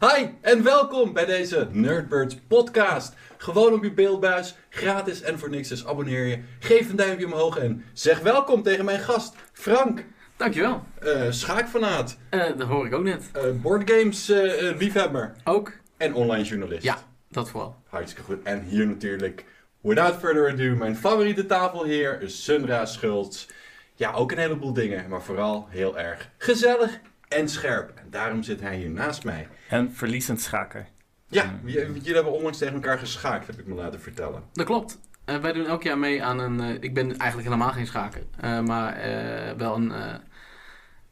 Hi 0.00 0.26
en 0.40 0.62
welkom 0.62 1.12
bij 1.12 1.24
deze 1.24 1.68
Nerdbirds 1.70 2.36
podcast. 2.48 3.12
Gewoon 3.36 3.72
op 3.72 3.82
je 3.84 3.92
beeldbuis, 3.92 4.56
gratis 4.68 5.22
en 5.22 5.38
voor 5.38 5.50
niks, 5.50 5.68
dus 5.68 5.86
abonneer 5.86 6.26
je. 6.26 6.38
Geef 6.58 6.90
een 6.90 6.96
duimpje 6.96 7.26
omhoog 7.26 7.58
en 7.58 7.84
zeg 7.92 8.20
welkom 8.20 8.62
tegen 8.62 8.84
mijn 8.84 8.98
gast 8.98 9.34
Frank, 9.52 10.04
Dankjewel. 10.36 10.82
eh 11.00 11.22
schaakfanaat, 11.30 12.16
Eh 12.30 12.56
dat 12.56 12.68
hoor 12.68 12.86
ik 12.86 12.94
ook 12.94 13.02
net. 13.04 13.30
eh 13.32 13.42
boardgames 13.52 14.28
eh, 14.28 14.68
eh, 14.70 14.76
liefhebber 14.78 15.32
Ook? 15.44 15.72
en 15.96 16.14
online 16.14 16.44
journalist. 16.44 16.82
Ja, 16.82 16.98
dat 17.30 17.50
vooral. 17.50 17.76
Hartstikke 17.88 18.22
goed. 18.24 18.42
En 18.42 18.62
hier 18.62 18.86
natuurlijk, 18.86 19.44
without 19.80 20.16
further 20.18 20.52
ado, 20.52 20.74
mijn 20.76 20.96
favoriete 20.96 21.46
tafelheer, 21.46 22.22
Sunra 22.26 22.86
Schultz. 22.86 23.46
Ja, 23.94 24.12
ook 24.12 24.32
een 24.32 24.38
heleboel 24.38 24.72
dingen, 24.72 25.08
maar 25.08 25.22
vooral 25.22 25.66
heel 25.70 25.98
erg 25.98 26.28
gezellig 26.38 27.00
en 27.28 27.48
scherp. 27.48 27.92
En 27.94 28.06
daarom 28.10 28.42
zit 28.42 28.60
hij 28.60 28.76
hier 28.76 28.90
naast 28.90 29.24
mij. 29.24 29.48
En 29.68 29.92
verliezend 29.94 30.40
schaker. 30.40 30.86
Ja, 31.28 31.58
jullie 31.64 32.14
hebben 32.14 32.32
onlangs 32.32 32.58
tegen 32.58 32.74
elkaar 32.74 32.98
geschaakt, 32.98 33.46
heb 33.46 33.58
ik 33.58 33.66
me 33.66 33.74
laten 33.74 34.00
vertellen. 34.00 34.42
Dat 34.52 34.66
klopt. 34.66 34.98
Eh, 35.24 35.36
wij 35.36 35.52
doen 35.52 35.66
elk 35.66 35.82
jaar 35.82 35.98
mee 35.98 36.22
aan 36.24 36.38
een... 36.38 36.60
eh, 36.60 36.74
ik 36.80 36.94
ben 36.94 37.06
eigenlijk 37.18 37.48
helemaal 37.48 37.72
geen 37.72 37.86
schaker. 37.86 38.22
eh, 38.40 38.60
maar 38.60 38.92
eh, 38.96 39.52
wel 39.56 39.74
een... 39.74 39.92
eh, 39.92 40.14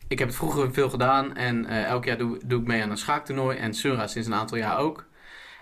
ik 0.09 0.19
heb 0.19 0.29
het 0.29 0.37
vroeger 0.37 0.73
veel 0.73 0.91
gedaan. 0.91 1.37
En 1.37 1.67
eh, 1.67 1.85
elk 1.85 2.05
jaar 2.05 2.19
doe, 2.19 2.39
doe 2.45 2.61
ik 2.61 2.67
mee 2.67 2.83
aan 2.83 2.91
een 2.91 2.97
schaaktoernooi. 2.97 3.57
En 3.59 3.75
Sunra 3.75 4.07
sinds 4.07 4.29
een 4.29 4.35
aantal 4.35 4.59
jaar 4.59 4.79
ook. 4.79 5.05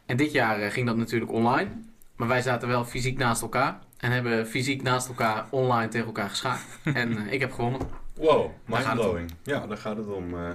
En 0.06 0.16
dit 0.16 0.32
jaar 0.32 0.70
ging 0.70 0.86
dat 0.86 0.96
natuurlijk 0.96 1.32
online. 1.32 1.70
Maar 2.16 2.28
wij 2.28 2.42
zaten 2.42 2.68
wel 2.68 2.84
fysiek 2.84 3.18
naast 3.18 3.42
elkaar. 3.42 3.78
En 3.98 4.10
hebben 4.10 4.46
fysiek 4.46 4.82
naast 4.82 5.08
elkaar 5.08 5.46
online 5.50 5.88
tegen 5.88 6.06
elkaar 6.06 6.28
geschaakt. 6.28 6.64
en 6.94 7.28
ik 7.32 7.40
heb 7.40 7.52
gewonnen. 7.52 7.80
Wow, 8.14 8.50
mindblowing. 8.66 9.30
Ja, 9.42 9.66
daar 9.66 9.76
gaat 9.76 9.96
het 9.96 10.06
om. 10.06 10.34
eh. 10.34 10.50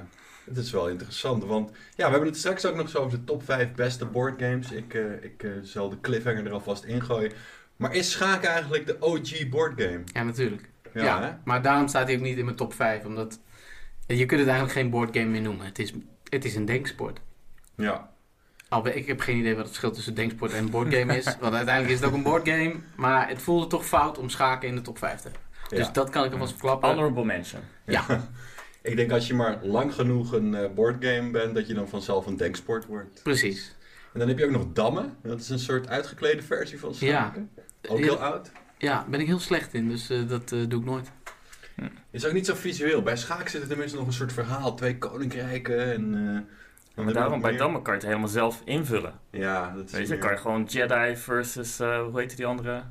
het 0.46 0.58
is 0.58 0.72
wel 0.72 0.90
interessant, 0.90 1.44
want 1.44 1.70
ja, 1.72 2.06
we 2.06 2.12
hebben 2.12 2.30
het 2.30 2.38
straks 2.38 2.66
ook 2.66 2.76
nog 2.76 2.90
zo 2.90 2.98
over 2.98 3.18
de 3.18 3.24
top 3.24 3.44
5 3.44 3.72
beste 3.74 4.06
boardgames. 4.06 4.72
Ik, 4.72 4.94
eh, 4.94 5.24
ik 5.24 5.44
eh, 5.44 5.52
zal 5.62 5.90
de 5.90 6.00
cliffhanger 6.02 6.46
er 6.46 6.52
alvast 6.52 6.84
ingooien. 6.84 7.32
Maar 7.76 7.94
is 7.96 8.12
schaken 8.12 8.50
eigenlijk 8.50 8.86
de 8.86 8.98
OG 9.00 9.50
boardgame? 9.50 10.02
Ja, 10.14 10.24
natuurlijk. 10.24 10.70
Ja, 10.94 11.42
maar 11.44 11.62
daarom 11.62 11.88
staat 11.88 12.08
hij 12.08 12.16
ook 12.16 12.22
niet 12.22 12.38
in 12.38 12.46
mijn 12.46 12.58
top 12.58 12.74
5. 12.74 13.06
Omdat 13.06 13.40
je 14.08 14.26
kunt 14.26 14.40
het 14.40 14.50
eigenlijk 14.50 14.80
geen 14.80 14.90
boardgame 14.90 15.26
meer 15.26 15.42
noemen. 15.42 15.66
Het 15.66 15.80
is, 15.80 15.94
het 16.30 16.46
is 16.46 16.56
een 16.56 16.66
denksport. 16.66 17.20
Ja. 17.76 18.10
Al, 18.70 18.88
ik 18.88 19.08
heb 19.08 19.20
geen 19.20 19.38
idee 19.38 19.52
wat 19.52 19.60
het 19.60 19.68
verschil 19.68 19.92
tussen 19.92 20.14
denksport 20.16 20.54
en 20.54 20.70
boardgame 20.70 21.18
is. 21.18 21.26
Want 21.40 21.54
uiteindelijk 21.54 21.94
is 21.94 22.00
het 22.00 22.10
ook 22.10 22.16
een 22.16 22.24
boardgame. 22.24 22.76
Maar 22.96 23.28
het 23.30 23.42
voelde 23.42 23.68
toch 23.68 23.86
fout 23.86 24.18
om 24.18 24.30
schaken 24.30 24.68
in 24.70 24.76
de 24.76 24.82
top 24.82 24.98
5 24.98 25.16
te 25.22 25.24
hebben. 25.24 25.42
Ja. 25.70 25.78
Dus 25.78 25.92
dat 25.92 26.10
kan 26.10 26.26
ik 26.26 26.32
alvast 26.32 26.52
verklappen. 26.52 26.90
Honorable 26.90 27.26
mention. 27.26 27.62
Ja. 27.86 28.04
Ik 28.82 28.96
denk 28.96 29.12
als 29.12 29.28
je 29.28 29.34
maar 29.34 29.60
lang 29.66 29.94
genoeg 29.94 30.32
een 30.32 30.56
eh, 30.56 30.70
boardgame 30.76 31.32
bent, 31.32 31.56
dat 31.56 31.68
je 31.68 31.74
dan 31.74 31.88
vanzelf 31.88 32.26
een 32.26 32.38
denksport 32.38 32.86
wordt. 32.86 33.24
Precies. 33.24 33.76
En 34.14 34.20
dan 34.20 34.28
heb 34.28 34.38
je 34.38 34.46
ook 34.46 34.52
nog 34.52 34.66
dammen. 34.74 35.18
Dat 35.24 35.40
is 35.40 35.50
een 35.50 35.60
soort 35.60 35.88
uitgeklede 35.88 36.42
versie 36.42 36.80
van 36.80 36.94
schaken. 36.96 37.50
Ook 37.90 37.98
Ja. 37.98 38.04
heel 38.04 38.18
oud. 38.20 38.52
Ja, 38.78 39.06
ben 39.10 39.20
ik 39.20 39.28
heel 39.28 39.40
slecht 39.40 39.74
in. 39.74 39.88
Dus 39.90 40.10
eh, 40.10 40.28
dat 40.28 40.52
eh, 40.52 40.60
doe 40.68 40.80
ik 40.80 40.86
nooit. 40.86 41.12
Is 42.12 42.26
ook 42.26 42.34
niet 42.34 42.46
zo 42.46 42.56
visueel. 42.56 43.02
Bij 43.02 43.18
schaak 43.18 43.48
zit 43.48 43.62
er 43.62 43.68
tenminste 43.68 43.98
nog 43.98 44.08
een 44.08 44.14
soort 44.14 44.34
verhaal. 44.34 44.76
Twee 44.76 44.98
koninkrijken 44.98 45.94
en... 45.94 46.14
eh, 46.96 47.04
Maar 47.06 47.14
daarom 47.14 47.42
bij 47.42 47.50
meer. 47.50 47.60
dammen 47.60 47.82
kan 47.82 47.94
je 47.94 48.00
het 48.00 48.08
helemaal 48.08 48.28
zelf 48.30 48.62
invullen. 48.66 49.20
Ja, 49.32 49.74
dat 49.76 49.86
is 49.86 49.92
Weet 49.92 50.02
je, 50.08 50.10
meer- 50.14 50.18
kan 50.20 50.32
je 50.32 50.38
gewoon 50.38 50.64
Jedi 50.64 51.16
versus, 51.18 51.80
eh, 51.80 52.02
hoe 52.04 52.20
heet 52.20 52.38
die 52.38 52.46
andere? 52.46 52.84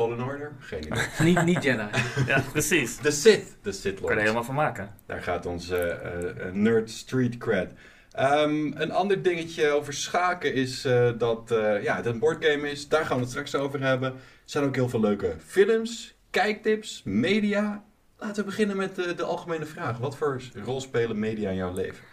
Fallen 0.00 0.22
Order? 0.22 0.52
Geen 0.58 0.86
idee. 0.86 1.04
niet, 1.34 1.44
niet 1.44 1.62
Jedi. 1.62 1.88
Ja, 2.26 2.42
precies. 2.52 2.98
De 2.98 3.10
Sith. 3.10 3.56
De 3.62 3.72
Sith 3.72 3.82
Kan 3.82 3.94
je 3.94 4.00
Lord. 4.00 4.14
er 4.14 4.20
helemaal 4.20 4.44
van 4.44 4.54
maken. 4.54 4.94
Daar 5.06 5.22
gaat 5.22 5.46
onze 5.46 5.76
eh, 5.76 6.46
eh, 6.46 6.54
nerd 6.54 6.90
street 6.90 7.36
cred. 7.38 7.72
Ehm, 8.12 8.72
een 8.74 8.92
ander 8.92 9.22
dingetje 9.22 9.70
over 9.70 9.92
schaken 9.92 10.54
is 10.54 10.84
eh, 10.84 11.10
dat 11.18 11.50
eh, 11.50 11.82
ja, 11.82 11.96
het 11.96 12.06
een 12.06 12.18
boardgame 12.18 12.70
is. 12.70 12.88
Daar 12.88 13.06
gaan 13.06 13.16
we 13.16 13.22
het 13.22 13.30
straks 13.30 13.54
over 13.54 13.80
hebben. 13.80 14.12
Er 14.12 14.18
zijn 14.44 14.64
ook 14.64 14.74
heel 14.74 14.88
veel 14.88 15.00
leuke 15.00 15.34
films, 15.46 16.14
kijktips, 16.30 17.02
media. 17.04 17.84
Laten 18.18 18.36
we 18.36 18.44
beginnen 18.44 18.76
met 18.76 18.98
eh, 18.98 19.16
de 19.16 19.22
algemene 19.22 19.66
vraag. 19.66 19.98
Wat 19.98 20.16
voor 20.16 20.40
rol 20.64 20.80
spelen 20.80 21.18
media 21.18 21.50
in 21.50 21.56
jouw 21.56 21.74
leven? 21.74 22.04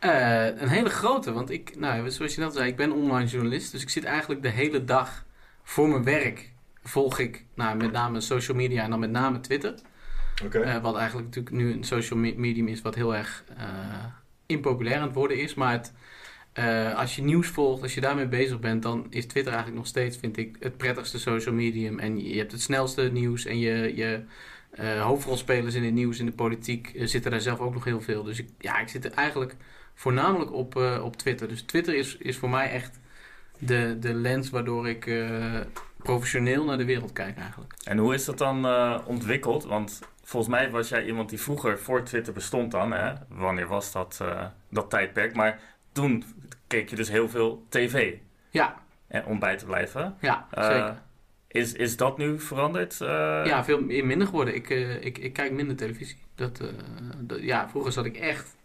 Eh, 0.00 0.46
een 0.46 0.68
hele 0.68 0.88
grote, 0.90 1.32
want 1.32 1.50
ik, 1.50 1.76
nou, 1.76 2.10
zoals 2.10 2.34
je 2.34 2.40
net 2.40 2.52
zei, 2.52 2.68
ik 2.68 2.76
ben 2.76 2.92
online 2.92 3.28
journalist. 3.28 3.72
Dus 3.72 3.82
ik 3.82 3.90
zit 3.90 4.04
eigenlijk 4.04 4.42
de 4.42 4.48
hele 4.48 4.84
dag 4.84 5.24
voor 5.62 5.88
mijn 5.88 6.04
werk. 6.04 6.49
Volg 6.90 7.18
ik 7.18 7.44
nou, 7.54 7.76
met 7.76 7.92
name 7.92 8.20
social 8.20 8.56
media 8.56 8.82
en 8.82 8.90
dan 8.90 9.00
met 9.00 9.10
name 9.10 9.40
Twitter. 9.40 9.74
Oké. 10.44 10.58
Eh, 10.58 10.82
wat 10.82 10.96
eigenlijk 10.96 11.26
natuurlijk 11.26 11.56
nu 11.56 11.72
een 11.72 11.84
social 11.84 12.18
me- 12.18 12.34
medium 12.36 12.68
is 12.68 12.82
wat 12.82 12.94
heel 12.94 13.16
erg 13.16 13.44
eh, 13.56 14.04
impopulair 14.46 14.96
aan 14.96 15.02
het 15.02 15.14
worden 15.14 15.38
is. 15.38 15.54
Maar 15.54 15.72
het, 15.72 15.92
eh, 16.52 16.98
als 16.98 17.16
je 17.16 17.22
nieuws 17.22 17.48
volgt, 17.48 17.82
als 17.82 17.94
je 17.94 18.00
daarmee 18.00 18.26
bezig 18.26 18.60
bent, 18.60 18.82
dan 18.82 19.06
is 19.10 19.26
Twitter 19.26 19.52
eigenlijk 19.52 19.82
nog 19.82 19.86
steeds, 19.86 20.16
vind 20.16 20.36
ik, 20.36 20.56
het 20.60 20.76
prettigste 20.76 21.18
social 21.18 21.54
medium. 21.54 21.98
En 21.98 22.24
je 22.28 22.38
hebt 22.38 22.52
het 22.52 22.60
snelste 22.60 23.02
nieuws 23.12 23.44
en 23.44 23.58
je, 23.58 23.96
je 23.96 24.22
hoofdrolspelers 25.00 25.74
in 25.74 25.84
het 25.84 25.94
nieuws, 25.94 26.18
in 26.18 26.26
de 26.26 26.32
politiek, 26.32 26.92
zitten 26.94 27.30
daar 27.30 27.40
zelf 27.40 27.58
ook 27.58 27.74
nog 27.74 27.84
heel 27.84 28.00
veel. 28.00 28.22
Dus 28.22 28.38
ik, 28.38 28.48
ja, 28.58 28.78
ik 28.80 28.88
zit 28.88 29.04
er 29.04 29.12
eigenlijk 29.12 29.56
voornamelijk 29.94 30.52
op, 30.52 30.76
op 31.02 31.16
Twitter. 31.16 31.48
Dus 31.48 31.62
Twitter 31.62 31.94
is, 31.94 32.16
is 32.16 32.36
voor 32.36 32.50
mij 32.50 32.70
echt 32.70 33.00
de, 33.58 33.96
de 34.00 34.14
lens 34.14 34.50
waardoor 34.50 34.88
ik 34.88 35.06
professioneel 36.02 36.64
naar 36.64 36.78
de 36.78 36.84
wereld 36.84 37.12
kijk 37.12 37.36
eigenlijk. 37.38 37.74
En 37.84 37.98
hoe 37.98 38.14
is 38.14 38.24
dat 38.24 38.38
dan 38.38 38.66
eh, 38.66 38.98
ontwikkeld? 39.06 39.64
Want 39.64 40.00
volgens 40.22 40.52
mij 40.54 40.70
was 40.70 40.88
jij 40.88 41.04
iemand 41.06 41.28
die 41.28 41.40
vroeger 41.40 41.78
voor 41.78 42.02
Twitter 42.02 42.32
bestond 42.32 42.70
dan. 42.70 42.92
Hè? 42.92 43.12
Wanneer 43.28 43.66
was 43.66 43.92
dat, 43.92 44.18
eh, 44.22 44.46
dat 44.70 44.90
tijdperk? 44.90 45.34
Maar 45.34 45.60
toen 45.92 46.24
keek 46.66 46.90
je 46.90 46.96
dus 46.96 47.08
heel 47.08 47.28
veel 47.28 47.66
tv. 47.68 48.14
Ja, 48.50 48.74
En 49.06 49.24
om 49.24 49.38
bij 49.38 49.56
te 49.56 49.64
blijven. 49.64 50.16
ja 50.20 50.46
Eh, 50.50 50.64
zeker. 50.64 51.02
is, 51.48 51.72
is 51.72 51.96
dat 51.96 52.18
nu 52.18 52.38
veranderd? 52.40 52.96
Ja, 52.98 53.64
veel 53.64 53.80
minder 53.82 54.26
geworden. 54.26 54.54
Ik, 54.54 54.68
ik, 55.00 55.18
ik 55.18 55.32
kijk 55.32 55.52
minder 55.52 55.76
televisie. 55.76 56.18
Dat, 56.34 56.60
dat- 57.18 57.42
ja, 57.42 57.68
vroeger 57.68 57.92
zat 57.92 58.04
ik 58.04 58.16
echt, 58.16 58.56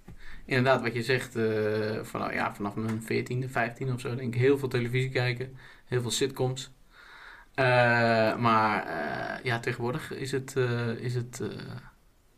inderdaad 0.45 0.81
wat 0.81 0.93
je 0.93 1.03
zegt, 1.03 1.35
eh, 1.35 1.99
van, 2.03 2.33
ja, 2.33 2.55
vanaf 2.55 2.75
mijn 2.75 3.01
14e, 3.03 3.49
15e 3.49 3.93
of 3.93 3.99
zo, 3.99 4.15
denk 4.15 4.33
ik 4.33 4.39
heel 4.41 4.57
veel 4.57 4.67
televisie 4.67 5.09
kijken. 5.09 5.57
Heel 5.85 6.01
veel 6.01 6.11
sitcoms. 6.11 6.71
Eh, 7.55 7.65
maar 8.35 8.85
eh, 8.85 9.43
ja, 9.43 9.59
tegenwoordig 9.59 10.13
is 10.13 10.31
het, 10.31 10.53
eh, 10.57 10.89
is, 10.89 11.15
het, 11.15 11.39
eh, 11.41 11.47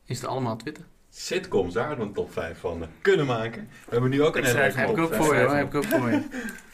is 0.05 0.22
het 0.22 0.29
allemaal 0.29 0.55
Twitter. 0.55 0.83
Sitcoms, 1.09 1.73
daar 1.73 1.88
hadden 1.88 2.03
we 2.03 2.09
een 2.09 2.16
top 2.16 2.31
5 2.33 2.59
van 2.59 2.88
kunnen 3.01 3.25
maken. 3.25 3.69
We 3.85 3.91
hebben 3.91 4.09
nu 4.09 4.23
ook 4.23 4.35
een 4.35 4.44
Ik 4.44 4.47
hele 4.47 4.67
top 4.67 4.75
Heb 4.77 4.89
ik 4.89 4.97
ook 4.97 5.13
voor 5.13 5.35
je 5.35 5.47
heb 5.47 5.67
ik 5.67 5.75
ook 5.75 5.85
voor 5.85 6.11
je. 6.11 6.23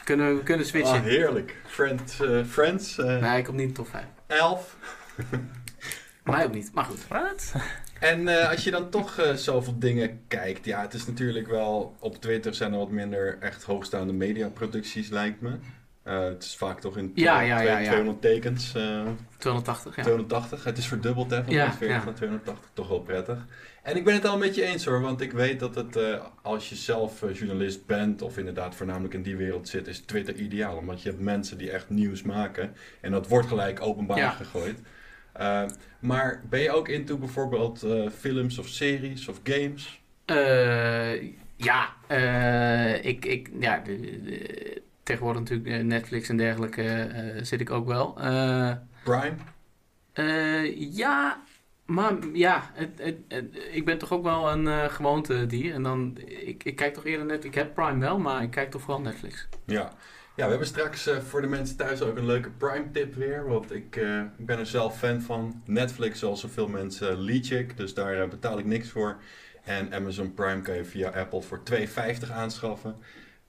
Kunnen 0.04 0.36
we 0.36 0.42
kunnen 0.42 0.66
switchen. 0.66 0.94
Ah, 0.94 1.02
heerlijk. 1.02 1.56
Friend, 1.66 2.16
eh, 2.20 2.44
Friends, 2.44 2.98
eh 2.98 3.20
nee, 3.20 3.38
ik 3.38 3.44
kom 3.44 3.54
niet 3.54 3.62
in 3.62 3.68
de 3.68 3.74
top 3.74 3.88
5. 3.88 4.04
Elf. 4.26 4.76
Mij 6.24 6.44
ook 6.44 6.52
niet, 6.54 6.70
maar 6.74 6.84
goed. 6.84 7.08
Wat? 7.08 7.52
En 8.00 8.28
eh, 8.28 8.50
als 8.50 8.64
je 8.64 8.70
dan 8.70 8.90
toch 8.90 9.32
zoveel 9.34 9.78
dingen 9.78 10.20
kijkt, 10.28 10.64
ja, 10.64 10.80
het 10.80 10.94
is 10.94 11.06
natuurlijk 11.06 11.46
wel, 11.46 11.96
op 11.98 12.20
Twitter 12.20 12.54
zijn 12.54 12.72
er 12.72 12.78
wat 12.78 12.90
minder 12.90 13.36
echt 13.40 13.62
hoogstaande 13.62 14.12
mediaproducties, 14.12 15.08
lijkt 15.08 15.40
me. 15.40 15.50
Eh, 16.04 16.20
het 16.24 16.42
is 16.42 16.56
vaak 16.56 16.80
toch 16.80 16.96
in 16.96 17.12
Ja, 17.14 17.40
ja, 17.40 17.60
ja, 17.60 17.78
ja. 17.78 17.84
200 17.86 18.20
tekens, 18.20 18.74
eh, 18.74 19.06
280, 19.38 19.96
ja. 19.96 20.02
280. 20.02 20.64
Het 20.64 20.78
is 20.78 20.86
verdubbeld 20.86 21.30
hè, 21.30 21.44
van 21.44 21.52
Ja, 21.52 21.60
140 21.60 21.98
ja. 21.98 22.04
naar 22.04 22.14
280, 22.14 22.70
toch 22.74 22.88
wel 22.88 23.00
prettig. 23.00 23.46
En 23.82 23.96
ik 23.96 24.04
ben 24.04 24.14
het 24.14 24.24
al 24.26 24.38
met 24.38 24.54
je 24.54 24.62
eens 24.64 24.84
hoor, 24.84 25.00
want 25.00 25.20
ik 25.20 25.32
weet 25.32 25.60
dat 25.60 25.74
het, 25.74 25.96
eh, 25.96 26.24
als 26.42 26.68
je 26.68 26.74
zelf 26.74 27.20
journalist 27.32 27.86
bent, 27.86 28.22
of 28.22 28.38
inderdaad 28.38 28.74
voornamelijk 28.74 29.14
in 29.14 29.22
die 29.22 29.36
wereld 29.36 29.68
zit, 29.68 29.86
is 29.86 30.00
Twitter 30.00 30.34
ideaal. 30.34 30.76
Omdat 30.76 31.02
je 31.02 31.08
hebt 31.08 31.20
mensen 31.20 31.58
die 31.58 31.70
echt 31.70 31.90
nieuws 31.90 32.22
maken, 32.22 32.74
en 33.00 33.10
dat 33.10 33.28
wordt 33.28 33.48
gelijk 33.48 33.80
openbaar 33.82 34.30
gegooid. 34.32 34.78
Maar 36.00 36.42
ben 36.48 36.60
je 36.60 36.70
ook 36.70 36.88
into 36.88 37.16
bijvoorbeeld 37.18 37.86
films 38.18 38.58
of 38.58 38.68
series 38.68 39.28
of 39.28 39.40
games? 39.44 40.02
Ja, 41.56 41.88
ik, 43.02 43.24
ik, 43.24 43.50
ja 43.60 43.78
de- 43.78 44.20
de- 44.24 44.82
tegenwoordig 45.04 45.40
natuurlijk 45.42 45.68
eh, 45.68 45.84
Netflix 45.84 46.28
en 46.28 46.36
dergelijke 46.36 46.82
eh, 46.82 47.42
zit 47.44 47.60
ik 47.60 47.70
ook 47.70 47.86
wel. 47.86 48.20
Eh, 48.20 48.72
Prime? 49.04 49.34
eh, 50.12 50.92
ja, 50.96 51.42
maar 51.86 52.12
ja, 52.32 52.70
het, 52.72 52.90
het, 52.96 53.16
het- 53.28 53.56
ik 53.72 53.84
ben 53.84 53.98
toch 53.98 54.12
ook 54.12 54.22
wel 54.22 54.50
een 54.52 54.68
eh 54.68 54.84
gewoontedier. 54.84 55.74
En 55.74 55.82
dan, 55.82 56.18
ik, 56.26 56.64
ik 56.64 56.76
kijk 56.76 56.94
toch 56.94 57.04
eerder 57.06 57.26
net, 57.26 57.44
ik 57.44 57.54
heb 57.54 57.74
Prime 57.74 57.98
wel, 58.00 58.18
maar 58.18 58.42
ik 58.42 58.50
kijk 58.50 58.70
toch 58.70 58.80
vooral 58.82 59.00
Netflix. 59.00 59.48
Ja. 59.66 59.92
Ja, 60.36 60.44
we 60.44 60.50
hebben 60.50 60.68
straks 60.68 61.06
eh, 61.06 61.18
voor 61.18 61.40
de 61.40 61.46
mensen 61.46 61.76
thuis 61.76 62.02
ook 62.02 62.16
een 62.16 62.26
leuke 62.26 62.50
Prime 62.50 62.90
tip 62.92 63.14
weer. 63.14 63.46
Want 63.48 63.72
ik, 63.74 63.96
eh, 63.96 64.18
ik 64.38 64.46
ben 64.46 64.58
er 64.58 64.66
zelf 64.66 64.98
fan 64.98 65.20
van. 65.20 65.62
Netflix, 65.66 66.18
zoals 66.18 66.40
zoveel 66.40 66.68
mensen, 66.68 67.20
Leechik. 67.20 67.76
Dus 67.76 67.94
daar 67.94 68.22
eh, 68.22 68.28
betaal 68.28 68.58
ik 68.58 68.64
niks 68.64 68.90
voor. 68.90 69.16
En 69.64 69.94
Amazon 69.94 70.34
Prime 70.34 70.60
kan 70.60 70.74
je 70.74 70.84
via 70.84 71.08
Apple 71.10 71.42
voor 71.42 71.60
2,50 71.70 72.32
aanschaffen. 72.32 72.96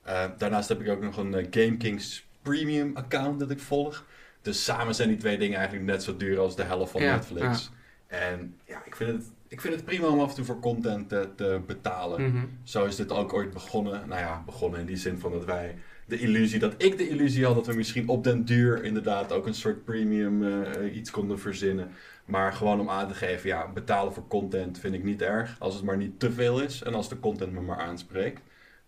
Eh, 0.06 0.24
daarnaast 0.38 0.70
heb 0.70 0.82
ik 0.82 0.90
ook 0.90 1.02
nog 1.02 1.18
een 1.18 1.34
eh, 1.34 1.48
GameKings 1.52 2.26
Premium 2.42 2.92
account 2.96 3.40
dat 3.40 3.50
ik 3.50 3.60
volg. 3.60 4.06
Dus 4.42 4.64
samen 4.64 4.96
zijn 4.96 5.10
die 5.10 5.18
twee 5.18 5.38
dingen 5.38 5.58
eigenlijk 5.58 5.88
net 5.88 6.04
zo 6.04 6.18
duur 6.18 6.40
als 6.40 6.56
de 6.56 6.64
helft 6.64 6.92
van 6.92 7.02
Ja, 7.02 7.16
Netflix. 7.16 7.72
En 8.08 8.56
ja, 8.66 8.82
ik 8.86 8.96
vind 8.96 9.12
het 9.12 9.32
ik 9.48 9.62
vind 9.62 9.74
het 9.74 9.86
prima 9.86 10.08
om 10.08 10.20
af 10.20 10.30
en 10.30 10.36
toe 10.36 10.46
voor 10.46 10.60
content 10.60 11.10
te, 11.10 11.30
te 11.36 11.62
betalen. 11.68 12.22
Mhm. 12.22 12.46
Zo 12.64 12.86
is 12.86 12.96
dit 12.96 13.12
ook 13.12 13.34
ooit 13.34 13.54
begonnen. 13.54 14.08
Nou 14.08 14.22
ja, 14.22 14.44
begonnen 14.46 14.80
in 14.80 14.86
die 14.86 14.98
zin 14.98 15.20
van 15.20 15.32
dat 15.32 15.46
wij 15.46 15.76
de 16.06 16.20
illusie, 16.20 16.60
dat 16.60 16.74
ik 16.78 16.98
de 16.98 17.10
illusie 17.10 17.46
had 17.46 17.56
dat 17.56 17.66
we 17.66 17.74
misschien 17.74 18.08
op 18.08 18.24
den 18.24 18.46
duur 18.46 18.84
inderdaad 18.84 19.32
ook 19.32 19.48
een 19.48 19.54
soort 19.54 19.86
premium 19.86 20.44
eh, 20.44 20.96
iets 20.96 21.12
konden 21.12 21.40
verzinnen. 21.40 21.92
Maar 22.26 22.54
gewoon 22.54 22.80
om 22.80 22.90
aan 22.90 23.08
te 23.08 23.14
geven, 23.14 23.50
ja, 23.50 23.72
betalen 23.74 24.14
voor 24.14 24.28
content 24.28 24.80
vind 24.80 24.94
ik 24.94 25.04
niet 25.04 25.22
erg. 25.22 25.56
Als 25.60 25.76
het 25.76 25.84
maar 25.84 25.98
niet 25.98 26.20
te 26.20 26.32
veel 26.32 26.62
is 26.62 26.84
en 26.84 26.94
als 26.94 27.10
de 27.10 27.20
content 27.20 27.52
me 27.52 27.62
maar 27.62 27.80
aanspreekt. 27.80 28.42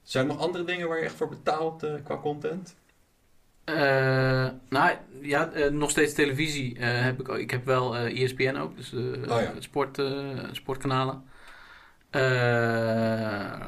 Zijn 0.07 0.27
er 0.27 0.33
nog 0.33 0.43
andere 0.43 0.63
dingen 0.63 0.87
waar 0.87 0.97
je 0.97 1.03
echt 1.03 1.15
voor 1.15 1.29
betaalt 1.29 1.83
eh, 1.83 1.93
qua 2.03 2.17
content? 2.17 2.75
Eh, 3.63 4.49
nou 4.69 4.95
ja, 5.21 5.51
eh, 5.51 5.71
nog 5.71 5.89
steeds 5.89 6.13
televisie 6.13 6.79
heb 6.79 7.19
ik 7.19 7.29
ook. 7.29 7.37
Ik 7.37 7.51
heb 7.51 7.65
wel 7.65 7.97
ESPN 7.97 8.55
ook, 8.55 8.75
dus 8.77 8.93
eh, 8.93 8.99
Oh 8.99 9.41
ja. 9.41 9.53
sport, 9.59 10.01
sportkanalen. 10.51 11.23
Eh 12.09 13.67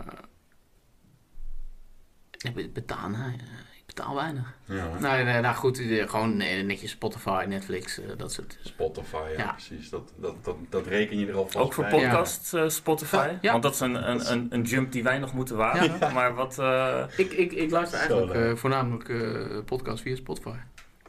betaal 4.00 4.16
weinig. 4.16 4.54
Ja. 4.66 4.88
Nou, 5.00 5.24
nee, 5.24 5.42
nou 5.42 5.56
goed, 5.56 5.80
eh, 5.80 6.10
gewoon 6.10 6.42
eh, 6.42 6.64
netjes 6.66 6.92
Spotify, 6.92 7.46
Netflix, 7.48 8.00
eh, 8.00 8.06
dat 8.18 8.32
soort. 8.32 8.58
Spotify, 8.64 9.18
ja, 9.38 9.38
Ja. 9.44 9.52
precies. 9.52 9.90
Dat, 9.90 10.12
dat, 10.16 10.36
dat, 10.46 10.56
dat 10.70 10.88
reken 10.88 11.20
je 11.20 11.28
er 11.28 11.36
alvast 11.36 11.56
Ook 11.66 11.74
voor 11.74 11.84
bij. 11.84 11.92
pod- 11.94 12.02
podcast 12.02 12.54
eh, 12.54 12.70
Spotify? 12.70 13.30
Ja. 13.42 13.52
Want 13.52 13.64
dat 13.64 13.74
is 13.74 13.80
een, 13.80 14.10
een, 14.10 14.32
een, 14.32 14.48
een 14.50 14.62
jump 14.62 14.92
die 14.92 15.04
wij 15.04 15.18
nog 15.18 15.34
moeten 15.34 15.56
wagen. 15.56 15.98
Maar 16.14 16.34
wat... 16.36 16.60
eh, 16.60 17.04
Ik, 17.18 17.32
ik, 17.32 17.52
ik 17.52 17.72
luister 17.72 18.00
eigenlijk 18.00 18.34
eh, 18.34 18.56
voornamelijk 18.56 19.10
eh 19.10 19.58
podcast 19.66 20.02
via 20.02 20.16
Spotify. 20.16 20.56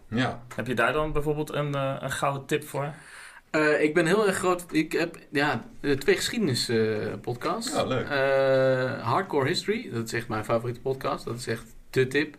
Ja, 0.08 0.42
heb 0.54 0.66
je 0.66 0.74
daar 0.74 0.92
dan 0.92 1.12
bijvoorbeeld 1.12 1.52
een, 1.52 1.74
eh, 1.74 1.96
een 2.00 2.10
gouden 2.10 2.44
tip 2.46 2.64
voor? 2.68 2.92
Eh, 3.50 3.82
ik 3.82 3.94
ben 3.94 4.06
heel 4.06 4.26
erg 4.26 4.36
groot. 4.36 4.64
Ik 4.70 4.92
heb 4.92 5.16
ja, 5.30 5.64
eh, 5.80 5.92
twee 5.96 6.16
geschiedenis 6.16 6.68
eh, 6.68 6.96
podcasts. 7.20 7.72
Ja, 7.72 7.84
leuk. 7.84 8.08
Eh, 8.08 9.02
Hardcore 9.06 9.46
History, 9.48 9.90
dat 9.92 10.04
is 10.06 10.12
echt 10.12 10.28
mijn 10.28 10.44
favoriete 10.44 10.80
podcast. 10.80 11.24
Dat 11.24 11.36
is 11.38 11.46
echt 11.46 11.64
de 11.90 12.06
tip. 12.06 12.36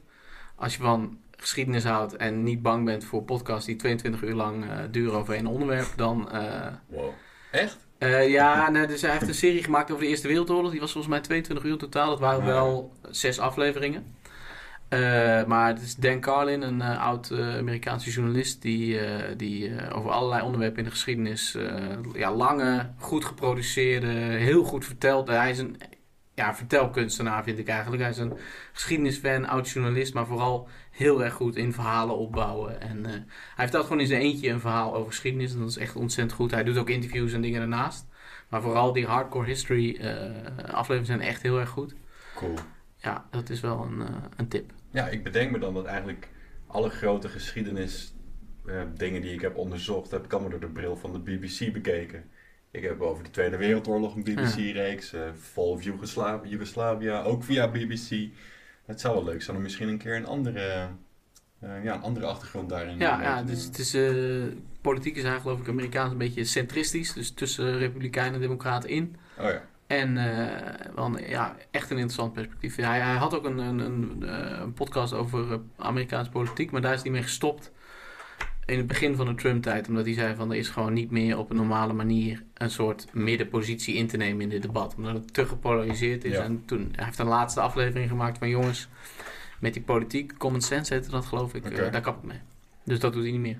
Als 0.61 0.75
je 0.75 0.81
van 0.81 1.17
geschiedenis 1.37 1.83
houdt 1.83 2.15
en 2.15 2.43
niet 2.43 2.61
bang 2.61 2.85
bent 2.85 3.03
voor 3.03 3.23
podcasts 3.23 3.65
die 3.65 3.75
22 3.75 4.21
uur 4.21 4.33
lang 4.33 4.63
eh, 4.63 4.77
duren 4.91 5.19
over 5.19 5.33
één 5.33 5.45
onderwerp, 5.45 5.87
dan. 5.95 6.31
eh, 6.31 6.67
wow. 6.87 7.09
Echt? 7.51 7.77
eh, 7.97 8.29
ja, 8.29 8.69
nee, 8.69 8.87
dus 8.87 9.01
hij 9.01 9.11
heeft 9.11 9.27
een 9.27 9.33
serie 9.33 9.63
gemaakt 9.63 9.91
over 9.91 10.03
de 10.03 10.09
Eerste 10.09 10.27
Wereldoorlog. 10.27 10.71
Die 10.71 10.79
was 10.79 10.91
volgens 10.91 11.13
mij 11.13 11.21
22 11.21 11.65
uur 11.65 11.77
totaal. 11.77 12.09
Dat 12.09 12.19
waren 12.19 12.45
wel 12.45 12.93
zes 13.09 13.39
afleveringen. 13.39 14.15
Maar 15.47 15.67
het 15.67 15.81
is 15.81 15.95
Dan 15.95 16.19
Carlin, 16.19 16.61
een 16.61 16.81
oud 16.81 17.31
Amerikaanse 17.31 18.11
journalist, 18.11 18.61
die, 18.61 18.99
die 19.35 19.71
over 19.93 20.11
allerlei 20.11 20.41
onderwerpen 20.41 20.77
in 20.77 20.83
de 20.83 20.89
geschiedenis 20.89 21.57
ja, 22.13 22.33
lange, 22.33 22.89
goed 22.97 23.25
geproduceerde, 23.25 24.07
heel 24.17 24.63
goed 24.63 24.85
vertelt. 24.85 25.27
hij 25.27 25.49
is 25.49 25.59
een 25.59 25.77
ja, 26.33 26.55
vertelkunstenaar, 26.55 27.43
vind 27.43 27.59
ik 27.59 27.67
eigenlijk. 27.67 28.01
Hij 28.01 28.11
is 28.11 28.17
een 28.17 28.37
geschiedenisfan, 28.71 29.47
oud 29.47 29.69
journalist, 29.69 30.13
maar 30.13 30.25
vooral 30.25 30.67
heel 30.91 31.23
erg 31.23 31.33
goed 31.33 31.55
in 31.55 31.73
verhalen 31.73 32.17
opbouwen. 32.17 32.81
En 32.81 33.05
eh, 33.05 33.11
hij 33.55 33.65
vertelt 33.65 33.83
gewoon 33.83 33.99
in 33.99 34.07
zijn 34.07 34.21
eentje 34.21 34.49
een 34.49 34.59
verhaal 34.59 34.95
over 34.95 35.11
geschiedenis. 35.11 35.53
En 35.53 35.59
dat 35.59 35.69
is 35.69 35.77
echt 35.77 35.95
ontzettend 35.95 36.37
goed. 36.37 36.51
Hij 36.51 36.63
doet 36.63 36.77
ook 36.77 36.89
interviews 36.89 37.33
en 37.33 37.41
dingen 37.41 37.59
daarnaast. 37.59 38.07
Maar 38.49 38.61
vooral 38.61 38.93
die 38.93 39.05
hardcore 39.05 39.45
history 39.45 39.95
eh, 39.95 40.73
afleveringen 40.73 41.05
zijn 41.05 41.21
echt 41.21 41.41
heel 41.41 41.59
erg 41.59 41.69
goed. 41.69 41.95
Cool. 42.35 42.55
Ja, 42.95 43.27
dat 43.29 43.49
is 43.49 43.59
wel 43.59 43.83
een, 43.83 44.01
eh, 44.01 44.15
een 44.35 44.47
tip. 44.47 44.71
Ja, 44.89 45.07
ik 45.07 45.23
bedenk 45.23 45.51
me 45.51 45.59
dan 45.59 45.73
dat 45.73 45.85
eigenlijk 45.85 46.29
alle 46.67 46.89
grote 46.89 47.29
geschiedenis 47.29 48.13
dingen 48.95 49.21
die 49.21 49.33
ik 49.33 49.41
heb 49.41 49.55
onderzocht, 49.57 50.11
heb 50.11 50.25
ik 50.25 50.31
allemaal 50.31 50.49
door 50.49 50.59
de 50.59 50.67
bril 50.67 50.95
van 50.95 51.11
de 51.11 51.19
BBC 51.19 51.73
bekeken. 51.73 52.29
Ik 52.71 52.83
heb 52.83 53.01
over 53.01 53.23
de 53.23 53.29
Tweede 53.29 53.57
Wereldoorlog 53.57 54.15
een 54.15 54.23
BBC-reeks, 54.23 55.13
eh 55.13 55.21
Fall 55.41 55.63
of 55.63 55.83
Yugosla- 55.83 56.41
Yugoslavia, 56.43 57.21
ook 57.23 57.43
via 57.43 57.67
BBC. 57.67 58.29
Het 58.85 59.01
zou 59.01 59.13
wel 59.15 59.23
leuk 59.23 59.41
zijn 59.41 59.57
om 59.57 59.63
misschien 59.63 59.87
een 59.87 59.97
keer 59.97 60.15
een 60.15 60.25
andere, 60.25 60.87
eh, 61.59 61.83
ja, 61.83 61.93
een 61.93 62.01
andere 62.01 62.25
achtergrond 62.25 62.69
daarin 62.69 62.97
Ja, 62.97 63.21
ja 63.21 63.43
dus 63.43 63.63
het 63.63 63.77
is, 63.77 63.93
eh, 63.93 64.13
politiek 64.81 65.15
is 65.15 65.23
eigenlijk 65.23 65.41
geloof 65.41 65.59
ik 65.59 65.67
Amerikaans 65.67 66.11
een 66.11 66.17
beetje 66.17 66.43
centristisch. 66.43 67.13
Dus 67.13 67.31
tussen 67.31 67.77
republikeinen 67.77 68.33
en 68.33 68.39
democraten 68.41 68.89
in. 68.89 69.15
Oh 69.39 69.45
ja, 69.49 69.61
En 69.87 70.13
wel 70.95 71.05
een- 71.05 71.29
ja, 71.29 71.55
echt 71.71 71.85
een 71.89 71.97
interessant 71.97 72.33
perspectief. 72.33 72.75
Hij, 72.75 72.99
hij 72.99 73.15
had 73.15 73.35
ook 73.35 73.45
een, 73.45 73.57
een, 73.57 73.79
een, 73.79 74.21
een 74.61 74.73
podcast 74.73 75.13
over 75.13 75.59
Amerikaanse 75.77 76.31
politiek, 76.31 76.71
maar 76.71 76.81
daar 76.81 76.93
is 76.93 77.01
hij 77.01 77.11
mee 77.11 77.21
gestopt. 77.23 77.71
In 78.71 78.77
het 78.77 78.87
begin 78.87 79.15
van 79.15 79.25
de 79.25 79.35
Trump-tijd, 79.35 79.87
omdat 79.87 80.05
hij 80.05 80.13
zei 80.13 80.35
van 80.35 80.51
er 80.51 80.57
is 80.57 80.69
gewoon 80.69 80.93
niet 80.93 81.11
meer 81.11 81.37
op 81.37 81.49
een 81.49 81.55
normale 81.55 81.93
manier 81.93 82.43
een 82.53 82.69
soort 82.69 83.05
middenpositie 83.13 83.95
in 83.95 84.07
te 84.07 84.17
nemen 84.17 84.41
in 84.41 84.49
dit 84.49 84.61
debat. 84.61 84.95
Omdat 84.97 85.13
het 85.13 85.33
te 85.33 85.45
gepolariseerd 85.45 86.23
is. 86.23 86.31
Ja. 86.31 86.43
En 86.43 86.63
toen 86.65 86.89
hij 86.95 87.05
heeft 87.05 87.19
een 87.19 87.27
laatste 87.27 87.61
aflevering 87.61 88.09
gemaakt 88.09 88.37
van 88.37 88.49
jongens, 88.49 88.87
met 89.59 89.73
die 89.73 89.83
politiek, 89.83 90.37
common 90.37 90.61
sense 90.61 90.93
heette 90.93 91.09
dat 91.09 91.25
geloof 91.25 91.53
ik, 91.53 91.65
eh, 91.65 91.91
daar 91.91 92.01
kap 92.01 92.17
ik 92.17 92.23
mee. 92.23 92.39
Dus 92.83 92.99
dat 92.99 93.13
doet 93.13 93.23
hij 93.23 93.31
niet 93.31 93.41
meer. 93.41 93.57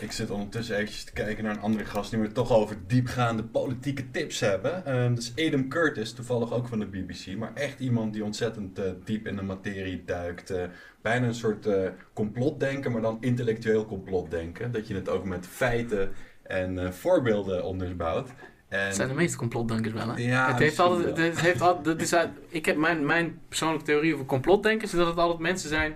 ik 0.00 0.12
zit 0.12 0.30
ondertussen 0.30 0.76
eventjes 0.76 1.04
te 1.04 1.12
kijken 1.12 1.44
naar 1.44 1.54
een 1.54 1.60
andere 1.60 1.84
gast 1.84 2.10
die 2.10 2.20
we 2.20 2.32
toch 2.32 2.52
over 2.52 2.76
diepgaande 2.86 3.42
politieke 3.44 4.10
tips 4.10 4.40
hebben. 4.40 4.86
Eh, 4.86 5.08
dat 5.08 5.18
is 5.18 5.46
Adam 5.46 5.68
Curtis, 5.68 6.12
toevallig 6.12 6.52
ook 6.52 6.68
van 6.68 6.78
de 6.78 6.86
BBC, 6.86 7.36
maar 7.36 7.54
echt 7.54 7.80
iemand 7.80 8.12
die 8.12 8.24
ontzettend 8.24 8.78
eh, 8.78 8.90
diep 9.04 9.26
in 9.26 9.36
de 9.36 9.42
materie 9.42 10.02
duikt. 10.06 10.50
eh, 10.50 10.62
bijna 11.02 11.26
een 11.26 11.34
soort 11.34 11.66
eh, 11.66 11.88
complotdenken, 12.12 12.92
maar 12.92 13.02
dan 13.02 13.16
intellectueel 13.20 13.86
complotdenken. 13.86 14.72
Dat 14.72 14.86
je 14.86 14.94
het 14.94 15.08
ook 15.08 15.24
met 15.24 15.46
feiten 15.46 16.12
en 16.42 16.78
eh, 16.78 16.90
voorbeelden 16.90 17.64
onderbouwt. 17.64 18.28
En 18.68 18.86
Dat 18.86 18.94
zijn 18.94 19.08
de 19.08 19.14
meeste 19.14 19.36
complotdenkers 19.36 19.94
wel, 19.94 20.08
hè? 20.08 20.22
Ja, 20.22 20.48
het 20.48 20.58
heeft 20.58 20.78
altijd, 20.78 21.16
het 21.16 21.40
heeft 21.40 21.60
altijd, 21.60 21.84
dat 21.84 22.00
is 22.00 22.14
uit, 22.14 22.30
ik 22.48 22.66
heb 22.66 22.76
mijn, 22.76 23.06
mijn 23.06 23.40
persoonlijke 23.48 23.84
theorie 23.84 24.14
over 24.14 24.26
complotdenkers, 24.26 24.92
is 24.92 24.98
dat 24.98 25.06
het 25.06 25.16
altijd 25.16 25.38
mensen 25.38 25.68
zijn 25.68 25.94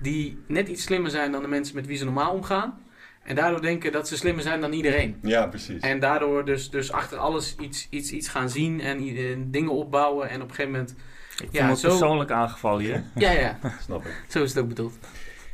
die 0.00 0.38
net 0.46 0.68
iets 0.68 0.82
slimmer 0.82 1.10
zijn 1.10 1.32
dan 1.32 1.42
de 1.42 1.48
mensen 1.48 1.74
met 1.74 1.86
wie 1.86 1.96
ze 1.96 2.04
normaal 2.04 2.32
omgaan. 2.32 2.86
En 3.22 3.34
daardoor 3.34 3.62
denken 3.62 3.92
dat 3.92 4.08
ze 4.08 4.16
slimmer 4.16 4.42
zijn 4.42 4.60
dan 4.60 4.72
iedereen. 4.72 5.18
Ja, 5.22 5.46
precies. 5.46 5.80
En 5.80 6.00
daardoor 6.00 6.44
dus, 6.44 6.70
dus 6.70 6.92
achter 6.92 7.18
alles 7.18 7.56
iets, 7.60 7.86
iets, 7.90 8.10
iets 8.10 8.28
gaan 8.28 8.48
zien 8.48 8.80
en 8.80 9.50
dingen 9.50 9.72
opbouwen. 9.72 10.28
En 10.28 10.42
op 10.42 10.48
een 10.48 10.54
gegeven 10.54 10.70
moment, 10.70 10.94
Ik 11.42 11.48
Ja, 11.52 11.74
zo- 11.74 11.88
persoonlijk 11.88 12.30
aangevallen 12.30 12.80
hier. 12.80 13.02
ja, 13.14 13.30
ja, 13.30 13.58
Snap 13.84 14.04
ik. 14.04 14.24
zo 14.28 14.42
is 14.42 14.54
het 14.54 14.62
ook 14.62 14.68
bedoeld. 14.68 14.94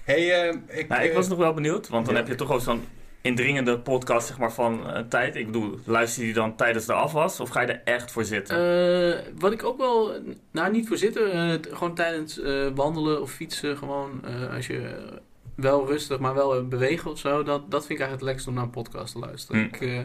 Hey, 0.04 0.48
eh, 0.48 0.56
ik, 0.78 0.88
Nou, 0.88 1.02
ik 1.02 1.08
eh, 1.10 1.14
was 1.16 1.28
nog 1.28 1.38
wel 1.38 1.54
benieuwd, 1.54 1.88
want 1.88 2.04
dan 2.04 2.14
Ja. 2.14 2.20
heb 2.20 2.28
je 2.28 2.34
toch 2.34 2.50
ook 2.52 2.60
zo'n 2.60 2.84
indringende 3.20 3.78
podcast 3.78 4.26
zeg 4.26 4.38
maar, 4.38 4.52
van 4.52 4.90
eh, 4.90 5.02
tijd. 5.08 5.36
Ik 5.36 5.46
bedoel, 5.46 5.78
luister 5.84 6.20
je 6.20 6.26
die 6.26 6.34
dan 6.34 6.56
tijdens 6.56 6.86
de 6.86 6.92
afwas 6.92 7.40
of 7.40 7.48
ga 7.48 7.60
je 7.60 7.66
er 7.66 7.80
echt 7.94 8.10
voor 8.10 8.24
zitten? 8.24 8.56
Eh, 8.56 9.32
wat 9.38 9.52
ik 9.52 9.64
ook 9.64 9.78
wel, 9.78 10.12
nou 10.50 10.72
niet 10.72 10.88
voor 10.88 10.96
zitten, 10.96 11.32
eh, 11.32 11.54
t- 11.54 11.68
gewoon 11.72 11.94
tijdens 11.94 12.40
eh, 12.40 12.66
wandelen 12.74 13.20
of 13.22 13.30
fietsen, 13.30 13.76
gewoon 13.76 14.20
eh, 14.24 14.54
als 14.54 14.66
je 14.66 15.08
wel 15.56 15.86
rustig, 15.86 16.18
maar 16.18 16.34
wel 16.34 16.68
bewegen 16.68 17.10
of 17.10 17.18
zo, 17.18 17.42
dat, 17.42 17.70
dat 17.70 17.86
vind 17.86 18.00
ik 18.00 18.06
eigenlijk 18.06 18.12
het 18.12 18.22
lekkerst 18.22 18.46
om 18.48 18.54
naar 18.54 18.64
een 18.64 18.70
podcast 18.70 19.12
te 19.12 19.18
luisteren. 19.18 19.60
Hm. 19.60 19.74
Ik, 19.74 19.80
eh, 19.80 19.98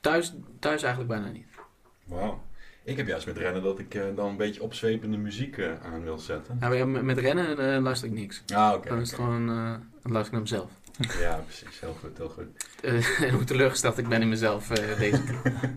thuis, 0.00 0.34
thuis 0.58 0.82
eigenlijk 0.82 1.12
bijna 1.20 1.28
niet. 1.32 1.46
Wauw. 2.04 2.42
Ik 2.88 2.96
heb 2.96 3.06
juist 3.06 3.26
met 3.26 3.36
rennen 3.36 3.62
dat 3.62 3.78
ik 3.78 3.94
eh, 3.94 4.02
dan 4.14 4.28
een 4.28 4.36
beetje 4.36 4.62
opzwepende 4.62 5.16
muziek 5.16 5.58
eh, 5.58 5.70
aan 5.82 6.02
wil 6.02 6.18
zetten. 6.18 6.56
Ja, 6.60 6.84
met, 6.84 7.02
met 7.02 7.18
rennen 7.18 7.74
eh, 7.74 7.82
luister 7.82 8.08
ik 8.08 8.14
niks. 8.14 8.42
Ah, 8.54 8.72
oké. 8.74 8.88
Dan 8.88 9.00
is 9.00 9.10
het 9.10 9.20
gewoon, 9.20 9.46
dan 10.02 10.12
luister 10.12 10.24
ik 10.24 10.32
naar 10.32 10.40
mezelf. 10.40 10.70
Ja, 11.20 11.42
precies. 11.46 11.80
Heel 11.80 11.96
goed, 12.00 12.18
heel 12.18 12.28
goed. 12.28 12.46
Hoe 13.34 13.44
teleurgesteld 13.44 13.98
ik 13.98 14.08
ben 14.08 14.22
in 14.22 14.28
mezelf 14.28 14.66
deze 14.98 15.22
keer. 15.24 15.40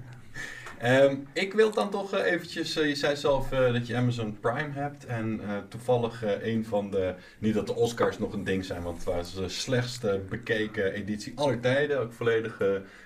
Ehm, 0.77 1.15
ik 1.34 1.53
wil 1.53 1.72
dan 1.72 1.89
toch 1.89 2.13
eventjes, 2.13 2.74
je 2.74 2.96
zei 2.96 3.15
zelf 3.15 3.50
dat 3.50 3.88
je 3.88 3.96
Amazon 3.96 4.39
Prime 4.39 4.72
hebt. 4.72 5.06
En 5.06 5.41
toevallig 5.68 6.24
een 6.41 6.65
van 6.65 6.91
de, 6.91 7.15
niet 7.39 7.53
dat 7.53 7.68
de 7.68 7.75
Oscars 7.75 8.20
nog 8.20 8.34
een 8.34 8.44
ding 8.44 8.65
zijn, 8.65 8.84
want 8.84 8.96
het 8.96 9.06
was 9.06 9.34
de 9.34 9.50
slechtste 9.50 10.22
bekeken 10.30 10.94
editie 10.94 11.34
aller 11.36 11.60
tijden. 11.60 12.00
Ook 12.00 12.13
volledig 12.13 12.62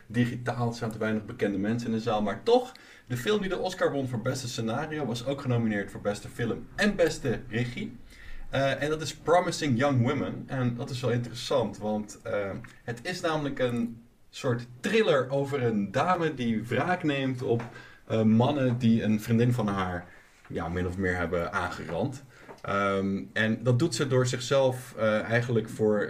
digitaal, 0.08 0.68
er 0.68 0.76
zijn 0.76 0.92
te 0.92 0.98
weinig 0.98 1.26
bekende 1.26 1.58
mensen 1.58 1.90
in 1.90 1.96
de 1.96 2.02
zaal. 2.02 2.22
Maar 2.22 2.44
toch, 2.44 2.72
de 3.08 3.18
film 3.18 3.40
die 3.40 3.50
de 3.50 3.58
Oscar 3.58 3.92
won 3.92 4.08
voor 4.08 4.22
beste 4.22 4.48
scenario 4.48 5.06
was 5.06 5.26
ook 5.26 5.42
genomineerd 5.42 5.92
voor 5.92 6.02
beste 6.02 6.30
film 6.30 6.68
en 6.76 6.96
beste 6.96 7.40
regie. 7.50 7.98
Eh, 8.50 8.84
en 8.84 8.90
dat 8.90 9.02
is 9.02 9.16
Promising 9.16 9.78
Young 9.78 10.02
Women. 10.02 10.44
En 10.48 10.76
dat 10.76 10.90
is 10.90 11.02
wel 11.02 11.12
interessant, 11.12 11.78
want 11.78 12.20
eh, 12.24 12.50
het 12.84 13.00
is 13.04 13.22
namelijk 13.22 13.60
een 13.60 14.02
soort 14.30 14.68
thriller 14.80 15.30
over 15.30 15.64
een 15.64 15.92
dame 15.92 16.34
die 16.34 16.64
wraak 16.64 17.04
neemt 17.04 17.42
op 17.42 17.64
eh, 18.08 18.22
mannen 18.22 18.78
die 18.78 19.04
een 19.04 19.22
vriendin 19.22 19.54
van 19.54 19.68
haar 19.68 20.06
ja, 20.48 20.68
min 20.68 20.88
of 20.88 20.98
meer 20.98 21.16
hebben 21.16 21.54
aangerand. 21.54 22.24
Ehm, 22.62 23.24
en 23.34 23.64
dat 23.64 23.80
doet 23.80 23.96
ze 23.96 24.08
door 24.08 24.28
zichzelf 24.28 24.96
eigenlijk 24.98 25.70
voor 25.70 26.10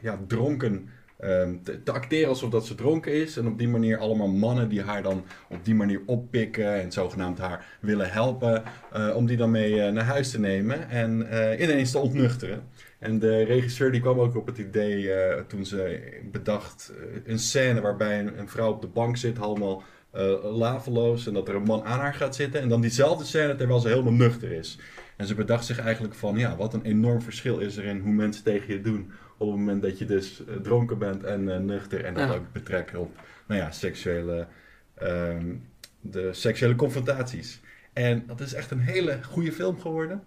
ja, 0.00 0.18
dronken 0.26 0.88
ehm, 1.20 1.56
te, 1.62 1.82
te 1.82 1.92
acteren 1.92 2.28
alsof 2.28 2.50
dat 2.50 2.66
ze 2.66 2.74
dronken 2.74 3.12
is. 3.12 3.36
En 3.36 3.46
op 3.46 3.58
die 3.58 3.68
manier 3.68 3.98
allemaal 3.98 4.28
mannen 4.28 4.68
die 4.68 4.82
haar 4.82 5.02
dan 5.02 5.24
op 5.48 5.64
die 5.64 5.74
manier 5.74 6.00
oppikken 6.06 6.80
en 6.80 6.92
zogenaamd 6.92 7.38
haar 7.38 7.78
willen 7.80 8.10
helpen. 8.10 8.62
eh, 8.92 9.16
om 9.16 9.26
die 9.26 9.36
dan 9.36 9.50
mee 9.50 9.82
eh, 9.82 9.92
naar 9.92 10.04
huis 10.04 10.30
te 10.30 10.40
nemen 10.40 10.88
en 10.88 11.30
eh, 11.30 11.60
ineens 11.60 11.90
te 11.90 11.98
ontnuchteren. 11.98 12.62
En 12.98 13.18
de 13.18 13.42
regisseur 13.44 13.92
die 13.92 14.00
kwam 14.00 14.20
ook 14.20 14.36
op 14.36 14.46
het 14.46 14.58
idee 14.58 15.10
toen 15.46 15.66
ze 15.66 16.00
bedacht 16.32 16.92
een 17.24 17.38
scène 17.38 17.80
waarbij 17.80 18.20
een, 18.20 18.48
vrouw 18.48 18.72
op 18.72 18.80
de 18.80 18.86
bank 18.86 19.16
zit, 19.16 19.38
allemaal 19.38 19.82
eh, 20.10 20.56
laveloos 20.56 21.26
en 21.26 21.34
dat 21.34 21.48
er 21.48 21.54
een 21.54 21.62
man 21.62 21.84
aan 21.84 21.98
haar 21.98 22.14
gaat 22.14 22.34
zitten. 22.34 22.60
En 22.60 22.68
dan 22.68 22.80
diezelfde 22.80 23.24
scène 23.24 23.54
terwijl 23.54 23.80
ze 23.80 23.88
helemaal 23.88 24.12
nuchter 24.12 24.52
is. 24.52 24.78
En 25.16 25.26
ze 25.26 25.34
bedacht 25.34 25.64
zich 25.64 25.78
eigenlijk 25.78 26.14
van, 26.14 26.36
ja, 26.36 26.56
wat 26.56 26.74
een 26.74 26.84
enorm 26.84 27.22
verschil 27.22 27.58
is 27.58 27.76
er 27.76 27.84
in 27.84 27.98
hoe 27.98 28.12
mensen 28.12 28.44
tegen 28.44 28.74
je 28.74 28.80
doen 28.80 29.10
op 29.40 29.48
het 29.48 29.58
moment 29.58 29.82
dat 29.82 29.98
je 29.98 30.04
dus 30.04 30.44
eh, 30.44 30.54
dronken 30.56 30.98
bent 30.98 31.24
en 31.24 31.54
eh, 31.54 31.58
nuchter. 31.58 32.04
En 32.04 32.14
dat 32.14 32.28
Ja. 32.28 32.34
ook 32.34 32.52
betrekken 32.52 32.98
op, 33.00 33.20
nou 33.46 33.60
ja, 33.60 33.70
seksuele, 33.70 34.46
ehm, 34.94 35.54
de 36.00 36.32
seksuele 36.32 36.74
confrontaties. 36.74 37.60
En 37.92 38.22
dat 38.26 38.40
is 38.40 38.54
echt 38.54 38.70
een 38.70 38.80
hele 38.80 39.18
goede 39.22 39.52
film 39.52 39.80
geworden. 39.80 40.22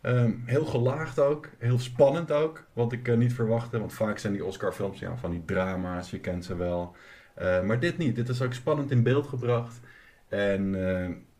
Ehm, 0.00 0.32
heel 0.44 0.64
gelaagd 0.64 1.18
ook, 1.18 1.48
heel 1.58 1.78
spannend 1.78 2.32
ook, 2.32 2.64
wat 2.72 2.92
ik 2.92 3.08
eh, 3.08 3.16
niet 3.16 3.32
verwachtte. 3.34 3.78
Want 3.78 3.92
vaak 3.92 4.18
zijn 4.18 4.32
die 4.32 4.44
Oscar-films 4.44 4.98
ja, 4.98 5.16
van 5.16 5.30
die 5.30 5.44
drama's, 5.44 6.10
je 6.10 6.20
kent 6.20 6.44
ze 6.44 6.56
wel. 6.56 6.96
Maar 7.64 7.80
dit 7.80 7.98
niet, 7.98 8.14
dit 8.16 8.28
is 8.28 8.42
ook 8.42 8.52
spannend 8.54 8.90
in 8.90 9.02
beeld 9.02 9.26
gebracht. 9.26 9.80
En 10.28 10.76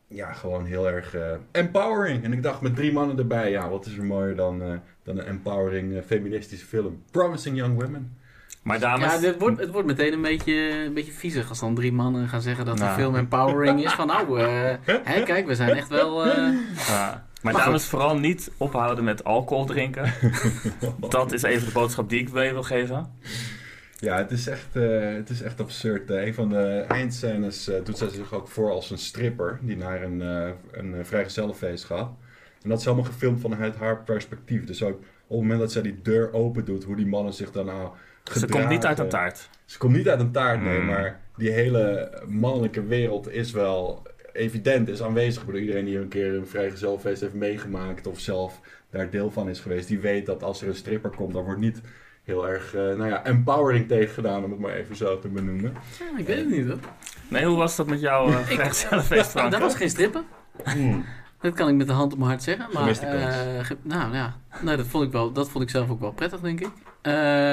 ja, 0.07 0.33
gewoon 0.33 0.65
heel 0.65 0.89
erg 0.89 1.17
empowering. 1.53 2.25
En 2.25 2.33
ik 2.33 2.43
dacht 2.43 2.61
met 2.61 2.75
drie 2.75 2.93
mannen 2.93 3.19
erbij, 3.19 3.51
ja, 3.51 3.69
wat 3.69 3.87
is 3.87 3.97
er 3.97 4.05
mooier 4.05 4.37
dan, 4.37 4.83
dan 5.05 5.19
een 5.19 5.27
empowering 5.27 5.97
eh, 5.97 6.03
feministische 6.07 6.67
film. 6.67 7.03
Promising 7.11 7.57
Young 7.57 7.81
Women. 7.83 8.17
Maar 8.63 8.81
dames, 8.81 9.13
Ja, 9.13 9.19
dit 9.21 9.39
wordt, 9.39 9.61
het 9.61 9.71
wordt 9.71 9.87
meteen 9.87 10.13
een 10.13 10.23
beetje, 10.23 10.53
een 10.87 10.95
beetje 10.95 11.13
viezig 11.13 11.49
als 11.49 11.61
dan 11.61 11.75
drie 11.75 11.93
mannen 11.93 12.29
gaan 12.29 12.43
zeggen 12.43 12.65
dat 12.65 12.77
de 12.77 12.83
Nou. 12.83 12.99
film 13.01 13.17
empowering 13.17 13.85
is. 13.85 13.93
Van 13.93 14.07
nou, 14.07 14.41
eh, 14.41 14.75
hè, 15.05 15.23
kijk, 15.23 15.47
we 15.47 15.55
zijn 15.55 15.71
echt 15.77 15.89
wel... 15.89 16.25
eh, 16.25 16.35
ja. 16.89 17.27
maar 17.43 17.53
Maar 17.53 17.65
dames 17.65 17.85
vooral 17.87 18.19
niet 18.19 18.51
ophouden 18.57 19.05
met 19.05 19.25
alcohol 19.25 19.65
drinken. 19.65 20.13
Dat 21.09 21.33
is 21.33 21.43
even 21.43 21.67
de 21.67 21.73
boodschap 21.73 22.09
die 22.09 22.21
ik 22.21 22.33
mee 22.33 22.53
wil 22.53 22.63
geven. 22.63 23.13
Ja, 23.99 24.17
het 24.17 24.31
is 24.31 24.47
echt, 24.47 24.77
eh, 24.77 25.01
het 25.15 25.31
is 25.31 25.43
echt 25.43 25.61
absurd. 25.61 26.11
Een 26.11 26.35
van 26.35 26.49
de 26.49 26.85
eindscènes 26.89 27.69
eh, 27.69 27.85
doet 27.85 27.99
zij 27.99 28.09
zich 28.09 28.33
ook 28.35 28.49
voor 28.49 28.71
als 28.71 28.91
een 28.91 28.99
stripper 28.99 29.59
die 29.63 29.77
naar 29.77 30.03
een, 30.03 30.23
eh 30.23 30.51
een 30.71 31.07
vrijgezellenfeest 31.07 31.85
gaat. 31.85 32.11
En 32.63 32.69
dat 32.69 32.79
is 32.81 32.87
allemaal 32.87 33.05
gefilmd 33.05 33.41
vanuit 33.41 33.77
haar 33.77 34.03
perspectief. 34.03 34.65
Dus 34.65 34.83
ook 34.83 34.95
op 34.99 35.05
het 35.29 35.41
moment 35.41 35.61
dat 35.61 35.73
zij 35.73 35.83
die 35.83 35.99
deur 36.03 36.33
open 36.33 36.65
doet, 36.65 36.85
hoe 36.85 36.97
die 36.97 37.07
mannen 37.07 37.33
zich 37.33 37.51
dan 37.53 37.67
nou 37.67 37.91
Ze 38.39 38.47
komt 38.47 38.69
niet 38.69 38.85
uit 38.87 38.99
een 38.99 39.05
gedragen. 39.05 39.09
taart. 39.35 39.49
Ze 39.65 39.79
komt 39.79 39.97
niet 39.97 40.09
uit 40.09 40.21
een 40.21 40.33
taart, 40.33 40.63
nee, 40.63 40.77
Hmm. 40.77 40.87
maar 40.87 41.21
die 41.37 41.51
hele 41.51 42.13
mannelijke 42.27 42.85
wereld 42.87 43.31
is 43.33 43.53
wel 43.53 44.03
evident, 44.33 44.89
is 44.89 45.03
aanwezig. 45.03 45.41
Ik 45.41 45.47
bedoel, 45.47 45.61
iedereen 45.61 45.85
die 45.85 45.99
een 45.99 46.09
keer 46.09 46.35
een 46.35 46.47
vrijgezelfeest 46.47 47.21
heeft 47.21 47.35
meegemaakt 47.35 48.07
of 48.07 48.19
zelf 48.21 48.61
daar 48.91 49.11
deel 49.11 49.31
van 49.31 49.49
is 49.49 49.61
geweest, 49.61 49.89
die 49.89 49.99
weet 50.01 50.27
dat 50.27 50.43
als 50.43 50.63
er 50.63 50.69
een 50.69 50.75
stripper 50.75 51.11
komt, 51.11 51.33
dan 51.33 51.45
wordt 51.45 51.61
niet 51.61 51.81
heel 52.25 52.49
erg, 52.49 52.75
eh, 52.75 52.81
nou 52.81 53.07
ja, 53.09 53.25
empowering 53.25 53.89
tegen 53.89 54.15
gedaan, 54.15 54.45
om 54.45 54.51
het 54.51 54.61
maar 54.61 54.75
even 54.75 54.97
zo 54.97 55.19
te 55.19 55.29
benoemen. 55.29 55.73
ja, 55.99 56.19
ik 56.19 56.27
weet 56.27 56.37
het 56.37 56.51
niet 56.51 56.67
hoor. 56.67 56.79
Nee, 57.29 57.45
hoe 57.45 57.57
was 57.57 57.77
dat 57.77 57.87
met 57.87 58.01
jouw 58.01 58.29
uh, 58.29 58.37
vrijgezellenfeest, 58.37 59.33
dat 59.35 59.59
was 59.59 59.75
geen 59.75 59.91
strippen. 59.91 60.25
Dat 61.43 61.55
kan 61.55 61.69
ik 61.69 61.75
met 61.75 61.87
de 61.87 61.93
hand 61.93 62.13
op 62.13 62.19
mijn 62.19 62.31
hart 62.31 62.43
zeggen. 62.43 62.67
Maar, 62.73 62.89
eh, 62.89 63.71
nou 63.83 64.15
ja, 64.15 64.37
nee, 64.63 64.77
dat, 64.77 64.87
vond 64.87 65.05
ik 65.05 65.13
wel, 65.13 65.33
dat 65.33 65.49
vond 65.51 65.65
ik 65.65 65.71
zelf 65.71 65.91
ook 65.91 66.01
wel 66.01 66.13
prettig, 66.13 66.41
denk 66.41 66.61
ik. 66.61 66.71
Eh, 67.03 67.53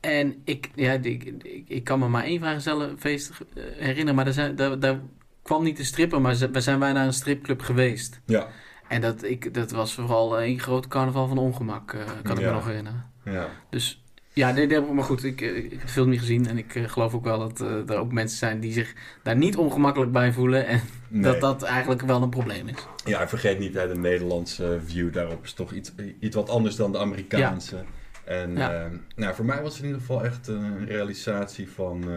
en 0.00 0.40
ik, 0.44 0.70
ja, 0.74 0.92
ik, 0.92 1.24
ik, 1.24 1.64
ik 1.68 1.84
kan 1.84 1.98
me 1.98 2.08
maar 2.08 2.24
één 2.24 2.38
vrijgezellenfeest 2.40 3.30
eh, 3.54 3.62
herinneren. 3.76 4.14
Maar 4.14 4.24
daar, 4.24 4.34
zijn, 4.34 4.56
daar, 4.56 4.78
daar 4.78 5.00
kwam 5.42 5.62
niet 5.62 5.76
de 5.76 5.84
stripper, 5.84 6.20
maar 6.20 6.36
we 6.52 6.60
zijn 6.60 6.78
wij 6.78 6.92
naar 6.92 7.06
een 7.06 7.12
stripclub 7.12 7.60
geweest. 7.62 8.20
Ja, 8.24 8.46
En 8.88 9.00
dat, 9.00 9.22
ik, 9.22 9.54
dat 9.54 9.70
was 9.70 9.94
vooral 9.94 10.38
één 10.40 10.58
groot 10.60 10.88
carnaval 10.88 11.28
van 11.28 11.38
ongemak, 11.38 11.86
kan 12.22 12.36
ik 12.36 12.42
Ja. 12.42 12.48
me 12.48 12.52
nog 12.54 12.66
herinneren. 12.66 13.10
ja. 13.24 13.48
Dus 13.70 14.02
ja, 14.32 14.50
nee, 14.50 14.66
nee, 14.66 14.80
maar 14.80 15.04
goed, 15.04 15.24
ik, 15.24 15.40
ik 15.40 15.70
heb 15.70 15.80
de 15.80 15.88
film 15.88 16.08
niet 16.08 16.18
gezien. 16.20 16.46
En 16.48 16.58
ik 16.58 16.82
geloof 16.86 17.14
ook 17.14 17.24
wel 17.24 17.38
dat 17.38 17.60
er 17.60 17.96
ook 17.98 18.12
mensen 18.12 18.38
zijn 18.38 18.60
die 18.60 18.72
zich 18.72 18.94
daar 19.22 19.36
niet 19.36 19.56
ongemakkelijk 19.56 20.12
bij 20.12 20.32
voelen. 20.32 20.66
En 20.66 20.80
Nee. 21.12 21.22
dat 21.22 21.40
dat 21.40 21.62
eigenlijk 21.62 22.02
wel 22.02 22.22
een 22.22 22.30
probleem 22.30 22.68
is. 22.68 22.86
Ja, 23.04 23.28
vergeet 23.28 23.58
niet, 23.58 23.74
hè, 23.74 23.88
de 23.88 23.98
Nederlandse 23.98 24.78
view 24.84 25.12
daarop 25.12 25.44
is 25.44 25.52
toch 25.52 25.72
iets, 25.72 25.92
iets 26.20 26.36
wat 26.36 26.48
anders 26.50 26.76
dan 26.76 26.92
de 26.92 26.98
Amerikaanse. 26.98 27.76
En 28.24 28.56
Ja. 28.56 28.72
eh, 28.84 28.90
nou, 29.16 29.34
voor 29.34 29.44
mij 29.44 29.62
was 29.62 29.72
het 29.72 29.78
in 29.82 29.86
ieder 29.86 30.00
geval 30.00 30.24
echt 30.24 30.46
een 30.46 30.86
realisatie 30.86 31.70
van... 31.70 32.02
eh, 32.10 32.16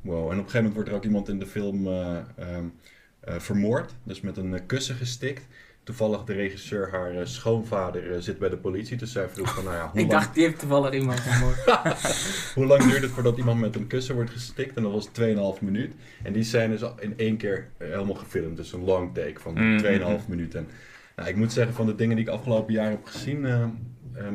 wow. 0.00 0.18
En 0.18 0.24
op 0.24 0.30
een 0.30 0.36
gegeven 0.36 0.56
moment 0.56 0.74
wordt 0.74 0.88
er 0.88 0.94
ook 0.94 1.04
iemand 1.04 1.28
in 1.28 1.38
de 1.38 1.46
film 1.46 1.86
eh, 1.86 2.16
ehm, 2.36 2.64
eh, 3.20 3.34
vermoord. 3.38 3.94
Dus 4.02 4.20
met 4.20 4.36
een 4.36 4.66
kussen 4.66 4.94
gestikt. 4.94 5.46
Toevallig 5.90 6.24
de 6.24 6.32
regisseur, 6.32 6.90
haar 6.90 7.10
eh, 7.14 7.20
schoonvader, 7.24 8.12
eh, 8.12 8.20
zit 8.20 8.38
bij 8.38 8.48
de 8.48 8.56
politie. 8.56 8.96
Dus 8.96 9.12
zij 9.12 9.28
vroeg 9.28 9.54
van, 9.54 9.64
nou 9.64 9.76
ja, 9.76 9.82
hoe 9.90 10.00
Ik 10.00 10.08
lang, 10.10 10.20
dacht, 10.20 10.34
die 10.34 10.44
heeft 10.44 10.58
toevallig 10.58 10.92
iemand 10.92 11.20
vermoord. 11.20 11.56
hoe 12.54 12.66
lang 12.66 12.82
duurt 12.82 13.02
het 13.02 13.10
voordat 13.10 13.38
iemand 13.38 13.60
met 13.60 13.76
een 13.76 13.86
kussen 13.86 14.14
wordt 14.14 14.30
gestikt? 14.30 14.76
En 14.76 14.82
dat 14.82 14.92
was 14.92 15.08
2,5 15.56 15.60
minuut. 15.60 15.92
En 16.22 16.32
die 16.32 16.42
scène 16.42 16.74
is 16.74 16.82
in 16.98 17.14
één 17.16 17.36
keer 17.36 17.68
eh, 17.78 17.88
helemaal 17.88 18.14
gefilmd. 18.14 18.56
Dus 18.56 18.72
een 18.72 18.84
long 18.84 19.14
take 19.14 19.40
van 19.40 19.52
Mhm. 19.54 19.78
2,5 19.78 20.28
minuten. 20.28 20.58
En, 20.58 20.66
nou, 21.16 21.28
ik 21.28 21.36
moet 21.36 21.52
zeggen, 21.52 21.74
van 21.74 21.86
de 21.86 21.94
dingen 21.94 22.16
die 22.16 22.24
ik 22.24 22.30
afgelopen 22.30 22.72
jaar 22.72 22.90
heb 22.90 23.04
gezien, 23.04 23.46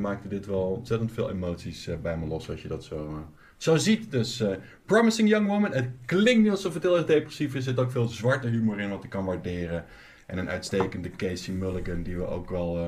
maakte 0.01 0.27
dit 0.27 0.45
wel 0.45 0.61
ontzettend 0.77 1.11
veel 1.11 1.29
emoties 1.29 1.89
bij 2.01 2.17
me 2.17 2.25
los. 2.27 2.49
Als 2.49 2.61
je 2.61 2.67
dat 2.67 2.83
zo, 2.83 3.25
zo 3.57 3.75
ziet. 3.75 4.11
Dus 4.11 4.39
eh, 4.39 4.49
Promising 4.85 5.29
Young 5.29 5.47
Woman. 5.47 5.71
Het 5.73 5.89
klinkt 6.05 6.41
niet 6.43 6.51
alsof 6.51 6.73
het 6.73 6.83
heel 6.83 6.97
erg 6.97 7.05
depressief 7.05 7.47
is. 7.49 7.55
Er 7.55 7.61
zit 7.61 7.79
ook 7.79 7.91
veel 7.91 8.07
zwarte 8.07 8.47
humor 8.47 8.79
in, 8.79 8.89
wat 8.89 9.03
ik 9.03 9.09
kan 9.09 9.25
waarderen. 9.25 9.85
En 10.25 10.37
een 10.37 10.49
uitstekende 10.49 11.09
Casey 11.09 11.53
Mulligan, 11.53 12.03
die 12.03 12.17
we 12.17 12.27
ook 12.27 12.49
wel 12.49 12.77
eh, 12.77 12.87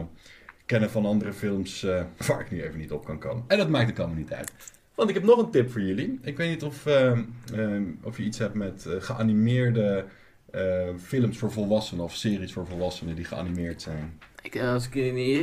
kennen 0.66 0.90
van 0.90 1.06
andere 1.06 1.34
films, 1.34 1.84
eh, 1.84 2.04
waar 2.28 2.40
ik 2.40 2.52
nu 2.52 2.62
even 2.64 2.80
niet 2.80 2.92
op 2.92 3.06
kan 3.06 3.20
komen. 3.20 3.44
En 3.48 3.58
dat 3.58 3.70
maakt 3.70 3.90
ook 3.90 3.98
allemaal 4.00 4.18
niet 4.18 4.34
uit. 4.34 4.52
Want 4.96 5.10
ik 5.10 5.16
heb 5.16 5.24
nog 5.24 5.38
een 5.40 5.52
tip 5.52 5.72
voor 5.72 5.82
jullie. 5.82 6.20
Ik 6.22 6.38
weet 6.38 6.50
niet 6.50 6.64
of, 6.64 6.86
ehm, 6.86 7.24
ehm, 7.54 7.84
of 8.04 8.18
je 8.18 8.24
iets 8.24 8.38
hebt 8.38 8.54
met 8.54 8.86
eh, 8.86 8.94
geanimeerde 9.00 10.06
eh, 10.52 10.88
films 11.04 11.38
voor 11.38 11.52
volwassenen 11.52 12.04
of 12.04 12.16
series 12.16 12.54
voor 12.54 12.68
volwassenen 12.68 13.16
die 13.16 13.26
geanimeerd 13.26 13.82
zijn. 13.82 14.20
ik, 14.42 14.56
eh, 14.56 14.74
als 14.74 14.90
ik, 14.90 14.96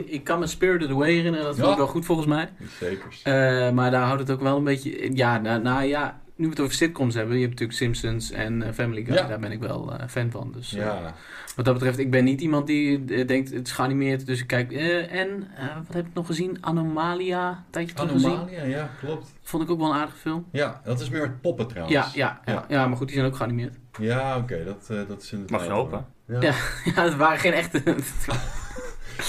ik 0.07 0.25
kan 0.25 0.39
me 0.39 0.47
Spirited 0.47 0.89
Away 0.91 1.13
herinneren, 1.13 1.45
dat 1.47 1.55
vond 1.55 1.67
Ja. 1.67 1.73
ik 1.73 1.79
wel 1.79 1.87
goed 1.87 2.05
volgens 2.05 2.27
mij. 2.27 2.49
Zeker. 2.81 3.21
Eh, 3.23 3.71
maar 3.73 3.91
daar 3.91 4.03
houdt 4.07 4.21
het 4.21 4.31
ook 4.31 4.41
wel 4.41 4.57
een 4.57 4.65
beetje... 4.65 5.17
Ja, 5.17 5.39
nou, 5.41 5.63
nou 5.63 5.85
ja, 5.85 6.21
nu 6.37 6.45
we 6.45 6.50
het 6.50 6.61
over 6.61 6.75
sitcoms 6.75 7.14
hebben. 7.14 7.35
Je 7.35 7.41
hebt 7.47 7.61
natuurlijk 7.61 7.79
Simpsons 7.79 8.31
en 8.31 8.62
eh, 8.62 8.73
Family 8.73 9.05
Guy. 9.05 9.14
Ja. 9.14 9.26
Daar 9.26 9.38
ben 9.38 9.53
ik 9.53 9.61
wel 9.61 9.93
eh, 9.99 10.09
fan 10.09 10.31
van. 10.31 10.53
Dus 10.53 10.73
eh, 10.75 10.81
ja, 10.81 11.14
wat 11.57 11.64
dat 11.64 11.75
betreft, 11.75 11.99
ik 11.99 12.11
ben 12.11 12.25
niet 12.25 12.41
iemand 12.41 12.67
die 12.67 13.05
eh, 13.14 13.26
denkt 13.26 13.50
het 13.50 13.67
is 13.67 13.73
geanimeerd. 13.73 14.26
Dus 14.26 14.41
ik 14.41 14.47
kijk... 14.47 14.73
eh, 14.73 15.12
en, 15.12 15.49
eh, 15.57 15.64
wat 15.87 15.95
heb 15.95 16.07
ik 16.07 16.14
nog 16.14 16.26
gezien? 16.26 16.59
Anomalia. 16.61 17.49
Een 17.49 17.57
tijdje 17.71 17.95
terug 17.95 18.11
gezien. 18.12 18.31
Anomalia, 18.31 18.64
ja, 18.64 18.91
klopt. 19.00 19.33
Vond 19.43 19.62
ik 19.62 19.71
ook 19.71 19.79
wel 19.79 19.88
een 19.91 19.97
aardige 19.97 20.19
film. 20.19 20.47
Ja, 20.53 20.81
dat 20.85 21.00
is 21.00 21.09
meer 21.11 21.21
met 21.21 21.41
poppen 21.41 21.67
trouwens. 21.69 22.14
Ja, 22.14 22.41
ja, 22.45 22.64
ja, 22.69 22.87
maar 22.87 22.97
goed, 22.97 23.07
die 23.07 23.17
zijn 23.17 23.29
ook 23.29 23.37
geanimeerd. 23.37 23.76
Ja, 24.00 24.37
oké, 24.37 24.64
dat, 24.64 24.87
eh, 24.91 24.99
dat 25.09 25.23
is 25.23 25.33
inderdaad... 25.33 25.59
Mag 25.59 25.67
je 25.69 25.73
hopen. 25.73 26.07
Ja. 26.26 26.41
Ja. 26.95 27.03
Het 27.03 27.17
waren 27.17 27.38
geen 27.38 27.53
echte... 27.53 27.83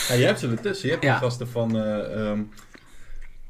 Ja, 0.07 0.13
je 0.15 0.25
hebt 0.25 0.39
ze 0.39 0.49
ertussen. 0.49 0.89
Je 0.89 0.97
hebt 1.07 1.17
gasten 1.23 1.47
van... 1.47 1.77
eh, 1.77 2.29
ehm, 2.29 2.39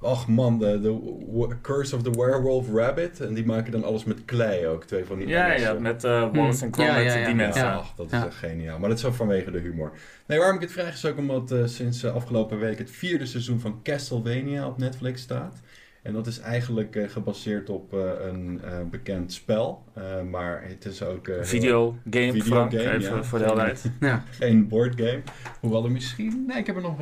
ach 0.06 0.28
man, 0.28 0.60
de, 0.60 1.58
Curse 1.62 1.96
of 1.96 2.02
the 2.04 2.10
Werewolf 2.12 2.68
Rabbit. 2.74 3.22
En 3.22 3.34
die 3.34 3.46
maken 3.46 3.72
dan 3.72 3.84
alles 3.84 4.04
met 4.04 4.26
klei 4.26 4.68
ook. 4.68 4.84
Twee 4.84 5.06
van 5.06 5.18
die 5.18 5.28
Ja, 5.28 5.46
Engelse- 5.48 5.74
ja, 5.74 5.80
met 5.80 6.04
eh, 6.04 6.12
Wallace 6.34 6.66
en. 6.66 6.72
Ja, 6.78 6.94
Gromit, 6.94 7.12
ja, 7.12 7.20
ja. 7.20 7.26
die 7.26 7.36
mensen. 7.36 7.72
Ach, 7.72 7.94
dat 7.96 8.06
is 8.06 8.12
Ja. 8.12 8.26
echt 8.26 8.36
geniaal. 8.36 8.80
Maar 8.80 8.90
dat 8.90 8.98
is 8.98 9.06
ook 9.06 9.14
vanwege 9.14 9.52
de 9.52 9.60
humor. 9.60 9.92
Nee, 10.28 10.38
waarom 10.38 10.56
ik 10.56 10.62
het 10.62 10.72
vraag 10.72 10.94
is 10.94 11.06
ook 11.06 11.18
omdat 11.18 11.52
eh, 11.52 11.66
sinds 11.66 12.04
eh, 12.04 12.14
afgelopen 12.16 12.60
week 12.60 12.78
het 12.78 12.92
vierde 12.92 13.26
seizoen 13.26 13.60
van 13.60 13.80
Castlevania 13.84 14.68
op 14.68 14.78
Netflix 14.78 15.22
staat. 15.22 15.60
En 16.06 16.14
dat 16.14 16.28
is 16.28 16.40
eigenlijk 16.40 16.96
eh, 16.96 17.10
gebaseerd 17.10 17.70
op 17.70 17.94
eh, 17.94 18.00
een 18.28 18.62
eh, 18.64 18.72
bekend 18.92 19.34
spel. 19.34 19.84
Eh, 19.94 20.22
maar 20.22 20.64
het 20.68 20.86
is 20.86 21.04
ook... 21.04 21.28
eh, 21.28 21.44
Videogame, 21.44 21.94
Videogame, 22.04 22.42
Frank, 22.44 22.74
even 22.74 23.16
ja. 23.16 23.24
voor 23.24 23.40
de 23.40 23.46
helderheid. 23.46 23.92
ja. 24.00 24.24
geen 24.32 24.68
boardgame. 24.68 25.22
Hoewel 25.60 25.84
er 25.86 25.92
misschien... 25.92 26.44
Nee, 26.48 26.58
ik 26.58 26.66
heb 26.68 26.76
er 26.76 26.82
nog, 26.82 26.98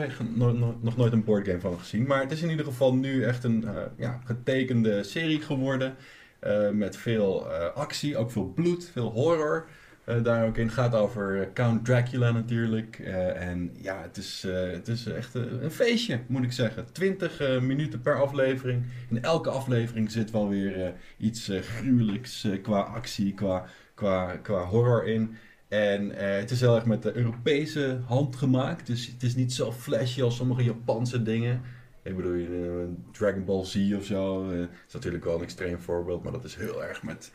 nog, 0.81 0.97
nooit 0.97 1.13
een 1.13 1.23
boardgame 1.23 1.59
van 1.59 1.79
gezien. 1.79 2.07
Maar 2.07 2.21
het 2.21 2.31
is 2.31 2.41
in 2.41 2.49
ieder 2.49 2.65
geval 2.65 2.95
nu 2.95 3.23
echt 3.23 3.43
een 3.43 3.67
eh, 3.67 3.73
ja, 3.97 4.19
getekende 4.25 5.03
serie 5.03 5.41
geworden. 5.41 5.95
eh, 6.39 6.69
met 6.69 6.97
veel 6.97 7.51
eh, 7.51 7.75
actie, 7.75 8.17
ook 8.17 8.31
veel 8.31 8.45
bloed, 8.55 8.89
veel 8.93 9.11
horror. 9.11 9.67
Eh, 10.05 10.23
daar 10.23 10.45
ook 10.45 10.57
in 10.57 10.69
gaat 10.69 10.95
over 10.95 11.41
eh, 11.41 11.47
Count 11.53 11.85
Dracula 11.85 12.31
natuurlijk. 12.31 12.99
Eh, 12.99 13.49
en 13.49 13.71
ja, 13.81 14.01
het 14.01 14.17
is, 14.17 14.45
het 14.47 14.87
is 14.87 15.05
echt 15.05 15.33
een, 15.33 15.71
feestje, 15.71 16.19
moet 16.27 16.43
ik 16.43 16.51
zeggen. 16.51 16.85
20 16.91 17.39
eh, 17.39 17.59
minuten 17.59 18.01
per 18.01 18.21
aflevering. 18.21 18.83
In 19.09 19.23
elke 19.23 19.49
aflevering 19.49 20.11
zit 20.11 20.31
wel 20.31 20.49
weer 20.49 20.93
iets 21.17 21.51
gruwelijks 21.61 22.47
qua 22.61 22.79
actie, 22.79 23.33
qua, 23.33 23.65
qua, 23.93 24.35
qua 24.35 24.63
horror 24.63 25.07
in. 25.07 25.35
En 25.67 26.09
het 26.15 26.51
is 26.51 26.59
heel 26.59 26.75
erg 26.75 26.85
met 26.85 27.01
de 27.03 27.15
Europese 27.17 27.99
hand 28.05 28.35
gemaakt. 28.35 28.87
Dus 28.87 29.07
het 29.07 29.23
is 29.23 29.35
niet 29.35 29.53
zo 29.53 29.71
flashy 29.71 30.21
als 30.21 30.35
sommige 30.35 30.63
Japanse 30.63 31.23
dingen. 31.23 31.61
Ik 32.03 32.15
bedoel, 32.15 32.97
Dragon 33.11 33.45
Ball 33.45 33.65
Z 33.65 33.93
of 33.95 34.05
zo. 34.05 34.49
eh, 34.51 34.59
is 34.87 34.93
natuurlijk 34.93 35.23
wel 35.23 35.35
een 35.35 35.43
extreem 35.43 35.79
voorbeeld. 35.79 36.23
Maar 36.23 36.31
dat 36.31 36.43
is 36.43 36.55
heel 36.55 36.83
erg 36.83 37.03
met 37.03 37.31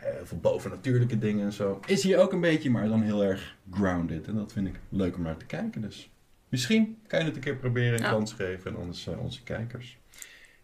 heel 0.00 0.26
veel 0.26 0.38
bovennatuurlijke 0.38 1.18
dingen 1.18 1.44
en 1.44 1.52
zo. 1.52 1.80
Is 1.86 2.02
hier 2.02 2.18
ook 2.18 2.32
een 2.32 2.40
beetje, 2.40 2.70
maar 2.70 2.88
dan 2.88 3.02
heel 3.02 3.24
erg 3.24 3.56
grounded. 3.72 4.26
En 4.26 4.34
dat 4.34 4.52
vind 4.52 4.66
ik 4.66 4.74
leuk 4.88 5.16
om 5.16 5.22
naar 5.22 5.36
te 5.36 5.44
kijken. 5.46 5.80
Dus 5.80 6.10
misschien 6.48 6.98
kan 7.06 7.18
je 7.18 7.24
het 7.24 7.34
een 7.34 7.40
keer 7.42 7.56
proberen, 7.56 7.98
een 7.98 8.04
Ja. 8.04 8.10
kans 8.10 8.32
geven 8.32 8.70
aan 8.70 8.76
onze, 8.76 9.16
onze 9.18 9.42
kijkers. 9.42 9.98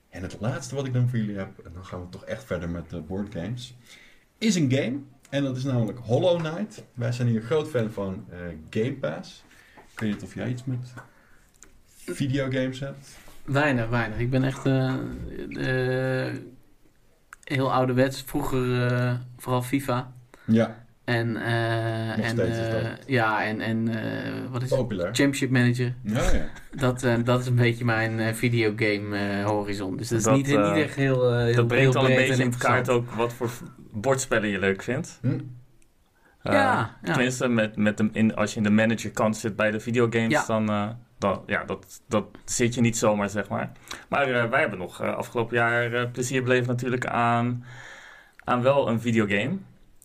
En 0.08 0.22
het 0.22 0.36
laatste 0.40 0.74
wat 0.74 0.86
ik 0.86 0.92
dan 0.92 1.08
voor 1.08 1.18
jullie 1.18 1.36
heb, 1.36 1.58
en 1.64 1.70
dan 1.72 1.84
gaan 1.84 2.00
we 2.00 2.08
toch 2.08 2.24
echt 2.24 2.44
verder 2.44 2.68
met 2.68 2.90
de 2.90 3.00
boardgames, 3.00 3.74
is 4.38 4.54
een 4.54 4.72
game. 4.72 4.98
En 5.30 5.42
dat 5.42 5.56
is 5.56 5.64
namelijk 5.64 5.98
Hollow 5.98 6.38
Knight. 6.38 6.84
Wij 6.94 7.12
zijn 7.12 7.28
hier 7.28 7.42
groot 7.42 7.68
fan 7.68 7.90
van 7.90 8.24
eh, 8.30 8.38
Game 8.70 8.92
Pass. 8.94 9.44
Ik 9.92 10.00
weet 10.00 10.10
niet 10.12 10.22
of 10.22 10.34
jij 10.34 10.48
iets 10.48 10.64
met 10.64 10.92
videogames 12.06 12.80
hebt. 12.80 13.08
Weinig, 13.44 13.88
weinig. 13.88 14.18
Ik 14.18 14.30
ben 14.30 14.44
echt 14.44 14.66
eh, 14.66 14.94
eh, 16.28 16.34
heel 17.54 17.72
ouderwets. 17.72 18.22
Vroeger 18.26 18.86
eh, 18.92 19.12
vooral 19.36 19.62
FIFA. 19.62 20.12
Ja, 20.44 20.84
En, 21.04 21.36
eh, 21.36 22.28
en, 22.28 22.38
eh, 22.38 22.90
ja, 23.06 23.44
en, 23.44 23.60
en 23.60 23.88
eh, 23.88 24.32
wat 24.50 24.62
is 24.62 24.70
het? 24.70 24.78
populair. 24.78 25.06
Championship 25.06 25.50
Manager. 25.50 25.94
Ja, 26.02 26.30
ja. 26.32 26.46
Dat, 26.80 27.02
eh, 27.02 27.14
dat 27.24 27.40
is 27.40 27.46
een 27.46 27.54
beetje 27.54 27.84
mijn 27.84 28.18
eh, 28.20 28.34
videogame 28.34 29.42
horizon. 29.42 29.96
Dus 29.96 30.08
dat 30.08 30.18
is 30.18 30.24
Dat, 30.24 30.34
niet, 30.36 30.46
niet 30.46 30.56
echt 30.58 30.94
heel, 30.94 31.36
heel 31.38 31.54
Dat 31.54 31.66
brengt 31.66 31.92
heel 31.92 32.02
al 32.02 32.08
een 32.10 32.16
beetje 32.16 32.44
op 32.46 32.58
kaart 32.58 32.88
ook 32.88 33.10
wat 33.10 33.32
voor 33.32 33.50
bordspellen 33.92 34.48
je 34.48 34.58
leuk 34.58 34.82
vindt. 34.82 35.18
Hm. 35.22 35.38
Ja, 36.42 36.52
ja. 36.52 36.96
Tenminste, 37.12 37.48
met, 37.48 37.76
met 37.76 37.96
de, 37.96 38.08
in, 38.12 38.34
als 38.34 38.50
je 38.50 38.56
in 38.56 38.62
de 38.62 38.70
managerkant 38.70 39.36
zit 39.36 39.56
bij 39.56 39.70
de 39.70 39.80
videogames, 39.80 40.30
Ja. 40.30 40.44
dan, 40.46 40.96
dan 41.18 41.42
ja, 41.46 41.64
dat, 41.64 42.02
dat 42.08 42.24
zit 42.44 42.74
je 42.74 42.80
niet 42.80 42.96
zomaar, 42.96 43.28
zeg 43.28 43.48
maar. 43.48 43.72
Maar 44.08 44.28
eh, 44.28 44.48
wij 44.50 44.60
hebben 44.60 44.78
nog 44.78 45.00
eh, 45.00 45.14
afgelopen 45.14 45.56
jaar 45.56 45.92
eh, 45.92 46.10
plezier 46.12 46.42
beleefd 46.42 46.66
natuurlijk 46.66 47.06
aan, 47.06 47.64
aan 48.44 48.62
wel 48.62 48.88
een 48.88 49.00
videogame. 49.00 49.56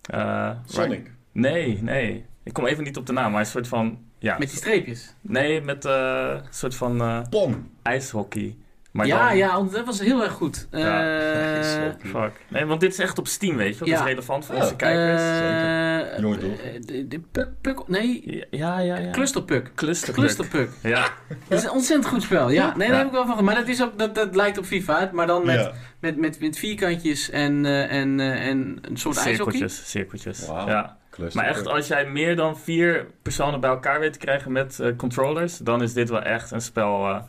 Eh, 0.02 0.18
waar- 0.20 0.62
Sonic. 0.66 1.12
Nee, 1.32 1.80
nee. 1.82 2.26
Ik 2.44 2.54
kom 2.54 2.66
even 2.66 2.84
niet 2.84 2.98
op 2.98 3.06
de 3.06 3.14
naam, 3.14 3.32
maar 3.32 3.40
een 3.40 3.46
soort 3.46 3.68
van... 3.68 4.00
Ja, 4.20 4.38
Met 4.38 4.50
die 4.50 4.58
streepjes. 4.58 5.16
nee, 5.22 5.62
met 5.62 5.86
eh, 5.86 6.30
een 6.34 6.42
soort 6.54 6.76
van 6.76 7.02
eh, 7.02 7.22
Pong. 7.30 7.56
ijshockey. 7.82 8.58
Maar 8.92 9.06
ja, 9.08 9.28
dan, 9.28 9.38
ja, 9.38 9.54
want 9.56 9.72
dat 9.72 9.86
was 9.86 10.00
heel 10.00 10.24
erg 10.24 10.32
goed. 10.32 10.68
Ja, 10.72 11.04
Eh, 11.04 11.90
Fuck. 12.14 12.32
Nee, 12.48 12.66
want 12.66 12.80
dit 12.82 12.92
is 12.92 13.00
echt 13.00 13.20
op 13.20 13.28
Steam, 13.28 13.56
weet 13.56 13.74
je. 13.74 13.80
Dat 13.80 13.88
Ja. 13.88 14.00
is 14.00 14.06
relevant 14.06 14.46
voor 14.46 14.56
Oh, 14.56 14.62
onze 14.62 14.76
kijkers. 14.76 15.22
eh, 15.22 16.20
Jongen, 16.20 16.40
toch? 16.40 16.50
eh, 16.60 16.82
de, 16.82 17.08
de 17.08 17.20
Puck, 17.32 17.48
Puck, 17.62 17.88
nee, 17.88 18.46
ja, 18.50 18.80
ja, 18.80 18.98
ja. 18.98 19.12
Clusterpuck. 19.12 19.72
Clusterpuck. 19.76 20.16
Clusterpuck. 20.16 20.70
Ja, 20.84 21.08
Dat 21.48 21.58
is 21.58 21.64
een 21.64 21.72
ontzettend 21.72 22.08
goed 22.14 22.24
spel. 22.24 22.50
Ja, 22.50 22.78
nee, 22.78 22.88
daar 22.88 22.98
heb 22.98 23.06
ik 23.08 23.12
wel 23.14 23.26
van. 23.26 23.44
Maar 23.44 23.56
dat, 23.56 23.68
is 23.68 23.82
ook, 23.84 24.00
dat, 24.00 24.16
dat 24.16 24.36
lijkt 24.36 24.58
op 24.58 24.66
FIFA, 24.66 25.10
maar 25.14 25.28
dan 25.28 25.46
met, 25.46 25.56
Ja. 25.60 25.72
met, 26.00 26.18
met, 26.18 26.40
met 26.40 26.58
vierkantjes 26.58 27.30
en, 27.30 27.66
eh, 27.66 27.92
en, 27.92 28.20
eh, 28.20 28.48
en 28.48 28.78
een 28.82 28.98
soort 28.98 29.18
ijshockey. 29.18 29.36
cirkeltjes, 29.54 29.90
cirkeltjes. 29.90 30.48
Wauw. 30.48 30.68
Ja. 30.68 30.98
Cluster. 31.10 31.42
Maar 31.42 31.50
echt, 31.50 31.68
als 31.68 31.88
jij 31.88 32.06
meer 32.06 32.36
dan 32.36 32.58
vier 32.58 33.06
personen 33.22 33.60
bij 33.60 33.70
elkaar 33.70 34.00
weet 34.00 34.14
te 34.14 34.20
krijgen 34.20 34.52
met 34.52 34.80
controllers, 34.98 35.58
dan 35.58 35.82
is 35.82 35.94
dit 35.94 36.10
wel 36.10 36.22
echt 36.22 36.52
een 36.52 36.62
spel 36.62 37.08
eh, 37.10 37.22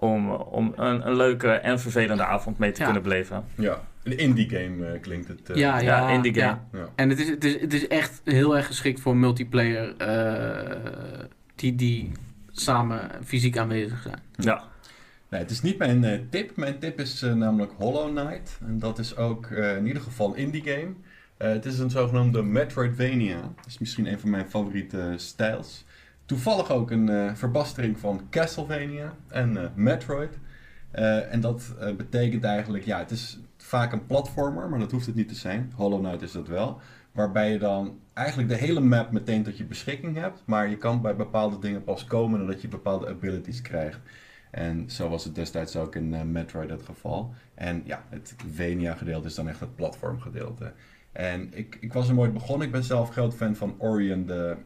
om, 0.00 0.30
om 0.30 0.72
een, 0.76 1.06
een 1.06 1.16
leuke 1.16 1.48
en 1.50 1.80
vervelende 1.80 2.24
avond 2.24 2.58
mee 2.58 2.72
te 2.72 2.78
Ja. 2.78 2.84
kunnen 2.84 3.02
beleven. 3.02 3.44
Ja, 3.54 3.80
een 4.02 4.18
indie 4.18 4.48
game 4.48 4.86
eh, 4.86 5.00
klinkt 5.00 5.28
het. 5.28 5.50
eh. 5.50 5.56
Ja, 5.56 5.78
ja, 5.80 6.08
Ja, 6.08 6.14
indie 6.14 6.34
game. 6.34 6.58
ja. 6.72 6.78
Ja. 6.78 6.88
En 6.94 7.08
het 7.08 7.18
is, 7.20 7.28
het, 7.28 7.44
is, 7.44 7.60
het 7.60 7.72
is 7.72 7.88
echt 7.88 8.20
heel 8.24 8.56
erg 8.56 8.66
geschikt 8.66 9.00
voor 9.00 9.16
multiplayer 9.16 9.96
eh, 9.96 10.76
die, 11.54 11.74
die 11.74 12.12
samen 12.50 13.10
fysiek 13.24 13.58
aanwezig 13.58 14.02
zijn. 14.02 14.18
Ja, 14.36 14.62
Nee, 15.28 15.40
het 15.40 15.50
is 15.50 15.60
niet 15.62 15.78
mijn 15.78 16.26
tip. 16.30 16.56
Mijn 16.56 16.78
tip 16.78 17.00
is 17.00 17.20
namelijk 17.20 17.72
Hollow 17.78 18.08
Knight. 18.16 18.58
En 18.66 18.78
dat 18.78 18.98
is 18.98 19.16
ook 19.16 19.46
in 19.50 19.86
ieder 19.86 20.02
geval 20.02 20.28
een 20.30 20.36
indie 20.36 20.62
game. 20.62 20.92
Eh, 21.36 21.48
het 21.48 21.64
is 21.66 21.78
een 21.78 21.90
zogenoemde 21.90 22.42
Metroidvania. 22.42 23.40
Dat 23.40 23.66
is 23.66 23.78
misschien 23.78 24.06
een 24.06 24.20
van 24.20 24.30
mijn 24.30 24.50
favoriete 24.50 25.12
stijls. 25.16 25.84
Toevallig 26.30 26.70
ook 26.70 26.90
een 26.90 27.08
eh, 27.08 27.34
verbastering 27.34 27.98
van 27.98 28.26
Castlevania 28.30 29.14
en 29.28 29.56
eh, 29.56 29.68
Metroid. 29.74 30.38
Eh, 30.90 31.32
en 31.32 31.40
dat 31.40 31.74
betekent 31.96 32.44
eigenlijk, 32.44 32.84
ja, 32.84 32.98
het 32.98 33.10
is 33.10 33.40
vaak 33.56 33.92
een 33.92 34.06
platformer, 34.06 34.68
maar 34.68 34.78
dat 34.78 34.90
hoeft 34.90 35.06
het 35.06 35.14
niet 35.14 35.28
te 35.28 35.34
zijn. 35.34 35.72
Hollow 35.74 36.00
Knight 36.00 36.22
is 36.22 36.32
dat 36.32 36.48
wel. 36.48 36.80
Waarbij 37.12 37.52
je 37.52 37.58
dan 37.58 37.98
eigenlijk 38.14 38.48
de 38.48 38.54
hele 38.54 38.80
map 38.80 39.10
meteen 39.10 39.42
tot 39.42 39.56
je 39.56 39.64
beschikking 39.64 40.16
hebt. 40.16 40.42
Maar 40.44 40.68
je 40.68 40.76
kan 40.76 41.00
bij 41.02 41.16
bepaalde 41.16 41.58
dingen 41.58 41.84
pas 41.84 42.04
komen 42.04 42.40
nadat 42.40 42.60
je 42.60 42.68
bepaalde 42.68 43.08
abilities 43.08 43.62
krijgt. 43.62 44.00
En 44.50 44.90
zo 44.90 45.08
was 45.08 45.24
het 45.24 45.34
destijds 45.34 45.76
ook 45.76 45.94
in 45.94 46.32
Metroid 46.32 46.70
het 46.70 46.82
geval. 46.82 47.34
En 47.54 47.82
ja, 47.84 48.04
het 48.08 48.34
Venia-gedeelte 48.52 49.28
is 49.28 49.34
dan 49.34 49.48
echt 49.48 49.60
het 49.60 49.74
platformgedeelte. 49.74 50.72
En 51.12 51.48
ik, 51.52 51.76
ik 51.80 51.92
was 51.92 52.08
er 52.08 52.14
nooit 52.14 52.32
begonnen. 52.32 52.66
Ik 52.66 52.72
ben 52.72 52.84
zelf 52.84 53.10
groot 53.10 53.34
fan 53.34 53.56
van 53.56 53.74
Ori 53.78 54.24
the 54.26 54.50
eh, 54.50 54.56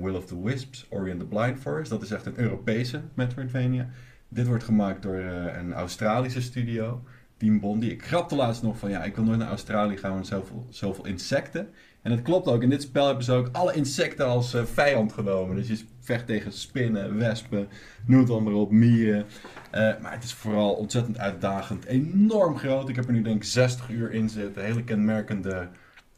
Will 0.00 0.14
of 0.14 0.26
the 0.26 0.42
Wisps, 0.42 0.86
Ori 0.88 1.10
and 1.10 1.20
the 1.20 1.26
Blind 1.26 1.58
Forest. 1.58 1.90
Dat 1.90 2.02
is 2.02 2.10
echt 2.10 2.26
een 2.26 2.38
Europese 2.38 3.00
Metroidvania. 3.14 3.88
Dit 4.28 4.46
wordt 4.46 4.64
gemaakt 4.64 5.02
door 5.02 5.18
eh, 5.18 5.58
een 5.58 5.72
Australische 5.72 6.42
studio, 6.42 7.02
Team 7.36 7.60
Bondi. 7.60 7.90
Ik 7.90 8.04
grapte 8.04 8.34
laatst 8.34 8.62
nog 8.62 8.78
van, 8.78 8.90
ja, 8.90 9.04
ik 9.04 9.16
wil 9.16 9.24
nooit 9.24 9.38
naar 9.38 9.48
Australië 9.48 9.96
gaan 9.96 10.16
met 10.16 10.26
zoveel, 10.26 10.66
zoveel 10.70 11.06
insecten. 11.06 11.68
En 12.02 12.10
het 12.10 12.22
klopt 12.22 12.48
ook. 12.48 12.62
In 12.62 12.70
dit 12.70 12.82
spel 12.82 13.06
hebben 13.06 13.24
ze 13.24 13.32
ook 13.32 13.48
alle 13.52 13.74
insecten 13.74 14.26
als 14.26 14.54
eh, 14.54 14.64
vijand 14.64 15.12
genomen. 15.12 15.56
Dus 15.56 15.68
je 15.68 15.78
vecht 16.00 16.26
tegen 16.26 16.52
spinnen, 16.52 17.18
wespen, 17.18 17.68
noem 18.06 18.20
het 18.20 18.30
allemaal 18.30 18.60
op, 18.60 18.70
mieren. 18.70 19.26
Eh, 19.70 19.80
maar 20.00 20.12
het 20.12 20.24
is 20.24 20.32
vooral 20.32 20.72
ontzettend 20.72 21.18
uitdagend. 21.18 21.84
Enorm 21.84 22.58
groot. 22.58 22.88
Ik 22.88 22.96
heb 22.96 23.06
er 23.06 23.12
nu 23.12 23.22
denk 23.22 23.36
ik 23.36 23.44
60 23.44 23.90
uur 23.90 24.12
in 24.12 24.28
zitten. 24.28 24.64
Hele 24.64 24.84
kenmerkende 24.84 25.68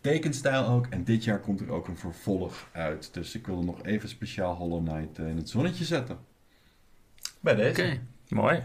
tekenstijl 0.05 0.67
ook. 0.67 0.87
En 0.87 1.05
dit 1.05 1.25
jaar 1.25 1.41
komt 1.41 1.61
er 1.61 1.71
ook 1.71 1.89
een 1.89 1.97
vervolg 1.97 2.69
uit. 2.73 3.15
Dus 3.15 3.35
ik 3.35 3.47
wilde 3.47 3.65
nog 3.65 3.85
even 3.85 4.09
speciaal 4.09 4.55
Hollow 4.55 4.87
Knight 4.87 5.19
eh, 5.19 5.29
in 5.29 5.37
het 5.37 5.49
zonnetje 5.49 5.85
zetten. 5.85 6.19
Bij 7.41 7.55
deze. 7.55 7.83
Oké. 7.83 8.01
mooi. 8.29 8.63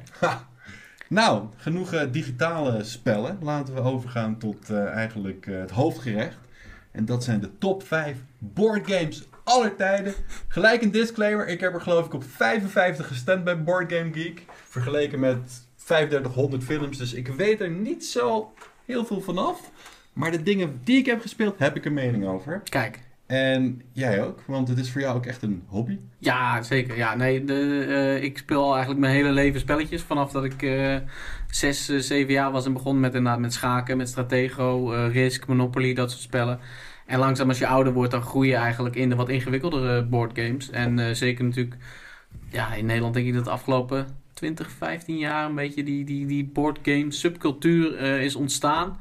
Nou, 1.10 1.48
genoeg 1.56 1.94
eh, 1.94 2.12
digitale 2.12 2.84
spellen. 2.84 3.38
Laten 3.42 3.74
we 3.74 3.82
overgaan 3.82 4.38
tot 4.38 4.70
eh, 4.70 4.86
eigenlijk 4.86 5.48
eh, 5.48 5.60
het 5.60 5.72
hoofdgerecht. 5.72 6.38
En 6.92 7.06
dat 7.06 7.24
zijn 7.24 7.40
de 7.40 7.58
top 7.58 7.84
5 7.84 8.18
boardgames 8.38 9.24
aller 9.44 9.76
tijden. 9.76 10.14
Gelijk 10.48 10.82
een 10.82 10.92
disclaimer. 10.92 11.48
Ik 11.48 11.60
heb 11.60 11.74
er 11.74 11.82
geloof 11.82 12.06
ik 12.06 12.14
op 12.14 12.24
55 12.24 13.08
gestemd 13.08 13.44
bij 13.44 13.64
Board 13.64 13.94
Game 13.94 14.14
Geek. 14.14 14.46
Vergeleken 14.68 15.20
met 15.20 15.68
3500 15.76 16.64
films. 16.64 16.98
Dus 16.98 17.14
ik 17.14 17.28
weet 17.28 17.62
er 17.62 17.70
niet 17.70 18.06
zo 18.06 18.54
heel 18.86 19.06
veel 19.06 19.22
vanaf. 19.22 19.72
Maar 20.20 20.32
de 20.32 20.44
dingen 20.44 20.80
die 20.84 20.98
ik 20.98 21.06
heb 21.06 21.22
gespeeld, 21.22 21.60
heb 21.60 21.76
ik 21.76 21.86
een 21.86 21.94
mening 21.94 22.26
over. 22.26 22.62
Kijk. 22.70 23.00
En 23.26 23.82
jij 23.92 24.24
ook, 24.24 24.42
want 24.48 24.68
het 24.68 24.78
is 24.78 24.92
voor 24.92 25.02
jou 25.02 25.16
ook 25.16 25.26
echt 25.26 25.42
een 25.42 25.64
hobby. 25.68 25.98
Ja, 26.18 26.62
zeker. 26.62 26.98
Ja, 26.98 27.16
nee, 27.16 27.44
de, 27.44 27.86
eh, 27.90 28.24
ik 28.24 28.38
speel 28.38 28.64
al 28.64 28.72
eigenlijk 28.72 29.00
mijn 29.00 29.14
hele 29.14 29.32
leven 29.32 29.60
spelletjes. 29.60 30.02
Vanaf 30.02 30.32
dat 30.32 30.44
ik 30.44 30.62
eh, 30.62 30.96
zes, 31.50 31.90
eh, 31.90 31.98
zeven 31.98 32.34
jaar 32.34 32.52
was 32.52 32.66
en 32.66 32.74
begon 32.74 33.00
met, 33.00 33.14
inderdaad 33.14 33.40
met 33.40 33.54
schaken, 33.54 33.98
met 33.98 34.10
Stratego, 34.10 34.90
Risk, 35.12 35.48
Monopoly, 35.48 35.94
dat 35.94 36.12
soort 36.12 36.24
spellen. 36.24 36.60
En 37.06 37.20
langzaam 37.20 37.48
als 37.48 37.60
je 37.60 37.68
ouder 37.68 37.94
wordt, 37.94 38.12
dan 38.12 38.22
groei 38.22 38.50
je 38.50 38.56
eigenlijk 38.56 38.96
in 38.96 39.10
de 39.10 39.16
wat 39.16 39.30
ingewikkeldere 39.30 40.04
boardgames. 40.04 40.70
En 40.70 41.16
zeker 41.16 41.44
natuurlijk, 41.44 41.76
ja, 42.50 42.74
in 42.74 42.86
Nederland 42.86 43.14
denk 43.14 43.28
ik 43.28 43.34
dat 43.34 43.44
de 43.44 43.50
afgelopen 43.50 44.08
20, 44.34 44.72
15 44.72 45.18
jaar 45.18 45.46
een 45.46 45.56
beetje 45.56 45.84
die, 45.84 46.06
die, 46.06 46.26
die 46.26 46.46
boardgame 46.46 47.12
subcultuur 47.12 48.00
is 48.00 48.36
ontstaan. 48.36 48.98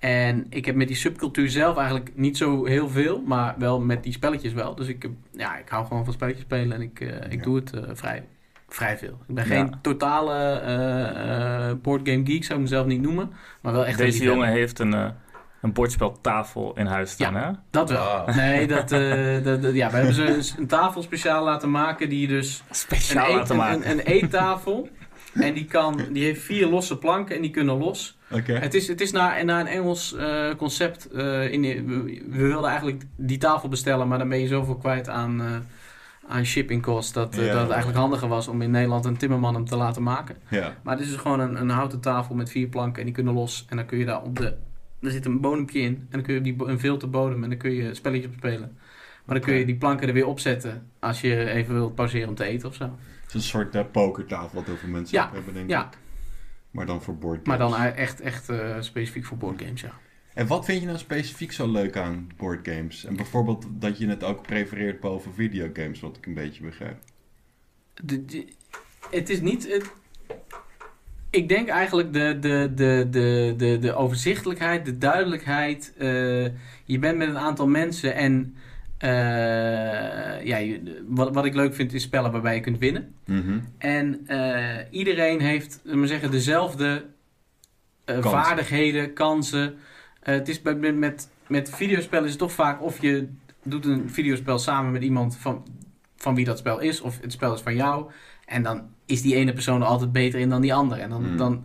En 0.00 0.46
ik 0.50 0.64
heb 0.64 0.74
met 0.74 0.86
die 0.88 0.96
subcultuur 0.96 1.48
zelf 1.48 1.76
eigenlijk 1.76 2.10
niet 2.14 2.36
zo 2.36 2.64
heel 2.64 2.88
veel, 2.88 3.22
maar 3.26 3.54
wel 3.58 3.80
met 3.80 4.02
die 4.02 4.12
spelletjes 4.12 4.52
wel. 4.52 4.74
Dus 4.74 4.86
ik, 4.88 5.02
heb- 5.02 5.10
ja, 5.32 5.56
ik 5.56 5.68
hou 5.68 5.86
gewoon 5.86 6.04
van 6.04 6.12
spelletjes 6.12 6.44
spelen 6.44 6.72
en 6.72 6.82
ik, 6.82 7.00
eh, 7.00 7.08
ik 7.32 7.38
Ja. 7.38 7.42
doe 7.42 7.56
het 7.56 7.72
eh, 7.72 7.82
vrij, 7.92 8.24
vrij 8.68 8.98
veel. 8.98 9.18
Ik 9.28 9.34
ben 9.34 9.44
Ja. 9.48 9.54
geen 9.54 9.74
totale 9.82 10.34
eh 10.34 11.68
eh 11.70 11.76
boardgame 11.82 12.22
geek, 12.26 12.44
zou 12.44 12.54
ik 12.58 12.64
mezelf 12.64 12.86
niet 12.86 13.00
noemen. 13.02 13.30
Maar 13.60 13.72
wel 13.72 13.86
echt 13.86 13.98
een 14.00 14.04
Deze 14.06 14.24
jongen 14.24 14.48
heeft 14.48 14.78
een, 14.78 14.92
een 15.62 15.72
bordspeltafel 15.72 16.72
in 16.76 16.86
huis 16.86 17.10
staan, 17.10 17.34
hè? 17.36 17.50
Dat 17.70 17.90
wel. 17.90 18.00
Ah. 18.06 18.36
Nee, 18.36 18.66
dat, 18.66 18.92
eh, 18.92 19.42
dat, 19.44 19.62
dat- 19.62 19.74
ja, 19.74 19.90
we 19.90 19.96
hebben 19.96 20.14
ze 20.14 20.54
een 20.58 20.66
tafel 20.66 21.02
speciaal 21.02 21.44
laten 21.44 21.70
maken 21.70 22.08
die 22.08 22.28
dus 22.28 22.62
een, 22.68 22.74
Speciaal 22.74 23.26
eet- 23.28 23.34
laten 23.36 23.50
een, 23.50 23.56
maken. 23.60 23.90
een, 23.90 23.98
een 23.98 24.04
eettafel. 24.04 24.88
En 25.34 25.54
die, 25.54 25.64
kan, 25.64 26.00
die 26.12 26.24
heeft 26.24 26.42
vier 26.42 26.66
losse 26.66 26.98
planken 26.98 27.36
en 27.36 27.42
die 27.42 27.50
kunnen 27.50 27.76
los. 27.78 28.18
Het 28.60 28.74
is, 28.74 28.88
het 28.88 29.00
is 29.00 29.12
naar, 29.12 29.44
naar 29.44 29.60
een 29.60 29.66
Engels 29.66 30.14
eh, 30.14 30.54
concept. 30.56 31.10
eh, 31.10 31.52
in, 31.52 31.62
we, 31.62 32.02
we 32.30 32.46
wilden 32.46 32.68
eigenlijk 32.70 33.02
die 33.16 33.38
tafel 33.38 33.68
bestellen, 33.68 34.08
maar 34.08 34.18
dan 34.18 34.28
ben 34.28 34.38
je 34.40 34.46
zoveel 34.46 34.76
kwijt 34.76 35.08
aan, 35.08 35.40
eh, 35.40 35.46
aan 36.28 36.44
shipping 36.44 36.82
costs. 36.82 37.12
Dat, 37.12 37.34
Ja. 37.34 37.40
dat 37.52 37.60
het 37.60 37.70
eigenlijk 37.70 37.98
handiger 37.98 38.28
was 38.28 38.48
om 38.48 38.62
in 38.62 38.70
Nederland 38.70 39.04
een 39.04 39.16
timmerman 39.16 39.54
hem 39.54 39.64
te 39.64 39.76
laten 39.76 40.02
maken. 40.02 40.36
Ja. 40.48 40.76
Maar 40.82 40.94
het 40.96 41.04
is 41.04 41.10
dus 41.10 41.20
gewoon 41.20 41.40
een, 41.40 41.60
een 41.60 41.68
houten 41.70 42.00
tafel 42.00 42.34
met 42.34 42.50
vier 42.50 42.66
planken 42.68 42.98
en 42.98 43.04
die 43.04 43.14
kunnen 43.14 43.34
los. 43.34 43.66
En 43.68 43.76
dan 43.76 43.86
kun 43.86 43.98
je 43.98 44.04
daar 44.04 44.22
op 44.22 44.36
de. 44.38 44.54
Er 45.00 45.10
zit 45.10 45.24
een 45.26 45.40
bodempje 45.40 45.80
in 45.80 45.94
en 45.94 46.06
dan 46.10 46.22
kun 46.22 46.32
je 46.32 46.38
op 46.38 46.44
die, 46.44 46.68
een 46.68 46.80
filterbodem 46.80 47.42
en 47.42 47.48
dan 47.48 47.58
kun 47.58 47.70
je 47.72 47.94
spelletjes 47.94 48.26
op 48.30 48.36
spelen. 48.36 48.78
Maar 49.24 49.34
dan 49.38 49.44
kun 49.48 49.54
je 49.58 49.64
die 49.66 49.76
planken 49.76 50.08
er 50.08 50.14
weer 50.14 50.26
opzetten 50.26 50.86
als 50.98 51.20
je 51.20 51.50
even 51.50 51.74
wilt 51.74 51.94
pauzeren 51.94 52.28
om 52.28 52.34
te 52.34 52.44
eten 52.44 52.68
of 52.68 52.74
zo. 52.74 52.84
Het 52.84 53.28
is 53.28 53.34
een 53.34 53.40
soort 53.40 53.92
pokertafel 53.92 54.54
wat 54.54 54.66
heel 54.66 54.76
veel 54.76 54.88
mensen 54.88 55.18
Ja, 55.18 55.30
hebben, 55.32 55.54
denk 55.54 55.70
ja. 55.70 55.88
Maar 56.70 56.86
dan 56.86 57.02
voor 57.02 57.16
boardgames. 57.16 57.48
Maar 57.48 57.58
dan 57.58 57.74
e- 57.82 57.88
echt, 57.88 58.20
echt 58.20 58.48
eh, 58.48 58.76
specifiek 58.80 59.24
voor 59.24 59.36
boardgames, 59.36 59.80
ja. 59.80 59.92
En 60.34 60.46
wat 60.46 60.64
vind 60.64 60.80
je 60.80 60.86
nou 60.86 60.98
specifiek 60.98 61.52
zo 61.52 61.70
leuk 61.70 61.96
aan 61.96 62.28
boardgames? 62.36 63.04
En 63.04 63.16
bijvoorbeeld 63.16 63.66
dat 63.70 63.98
je 63.98 64.08
het 64.08 64.24
ook 64.24 64.42
prefereert 64.42 65.00
boven 65.00 65.34
videogames, 65.34 66.00
wat 66.00 66.16
ik 66.16 66.26
een 66.26 66.34
beetje 66.34 66.62
begrijp. 66.62 66.98
De- 68.04 68.24
de- 68.24 68.46
het 69.10 69.28
is 69.30 69.40
niet. 69.40 69.68
Het, 69.72 69.90
ik 71.30 71.48
denk 71.48 71.68
eigenlijk 71.68 72.12
de, 72.12 72.38
de, 72.40 72.72
de, 72.74 73.06
de, 73.10 73.54
de, 73.56 73.78
de 73.78 73.94
overzichtelijkheid, 73.94 74.84
de 74.84 74.98
duidelijkheid. 74.98 75.92
eh, 75.98 76.08
je 76.84 76.98
bent 76.98 77.18
met 77.18 77.28
een 77.28 77.38
aantal 77.38 77.66
mensen 77.68 78.14
en 78.14 78.54
ja, 80.44 80.56
je- 80.56 81.04
wat, 81.08 81.34
wat 81.34 81.44
ik 81.44 81.54
leuk 81.54 81.74
vind 81.74 81.92
is 81.92 82.02
spellen 82.02 82.32
waarbij 82.32 82.54
je 82.54 82.60
kunt 82.60 82.78
winnen. 82.78 83.14
Mhm. 83.24 83.58
En 83.78 84.20
eh, 84.26 84.76
iedereen 84.90 85.40
heeft, 85.40 85.70
laten 85.76 85.90
we 85.90 85.96
maar 85.96 86.08
zeggen, 86.08 86.30
dezelfde 86.30 87.04
eh, 88.04 88.14
Kansen. 88.14 88.30
vaardigheden, 88.30 89.12
kansen. 89.12 89.74
Eh, 90.22 90.34
het 90.34 90.48
is 90.48 90.62
bij, 90.62 90.74
met, 90.74 90.96
met, 90.96 91.28
met 91.46 91.70
videospellen 91.70 92.24
is 92.24 92.30
het 92.30 92.38
toch 92.40 92.52
vaak 92.52 92.82
of 92.82 93.00
je 93.00 93.28
doet 93.62 93.84
een 93.86 94.10
videospel 94.10 94.58
samen 94.58 94.92
met 94.92 95.02
iemand 95.02 95.36
van, 95.36 95.66
van 96.16 96.34
wie 96.34 96.44
dat 96.44 96.58
spel 96.58 96.78
is, 96.78 97.00
of 97.00 97.20
het 97.20 97.32
spel 97.32 97.54
is 97.54 97.60
van 97.60 97.74
jou. 97.76 98.10
En 98.46 98.62
dan 98.62 98.82
is 99.06 99.22
die 99.22 99.34
ene 99.34 99.52
persoon 99.52 99.80
er 99.80 99.86
altijd 99.86 100.12
beter 100.12 100.40
in 100.40 100.48
dan 100.48 100.60
die 100.60 100.74
andere. 100.74 101.00
En 101.00 101.10
dan, 101.10 101.24
Hmm. 101.24 101.36
dan 101.36 101.64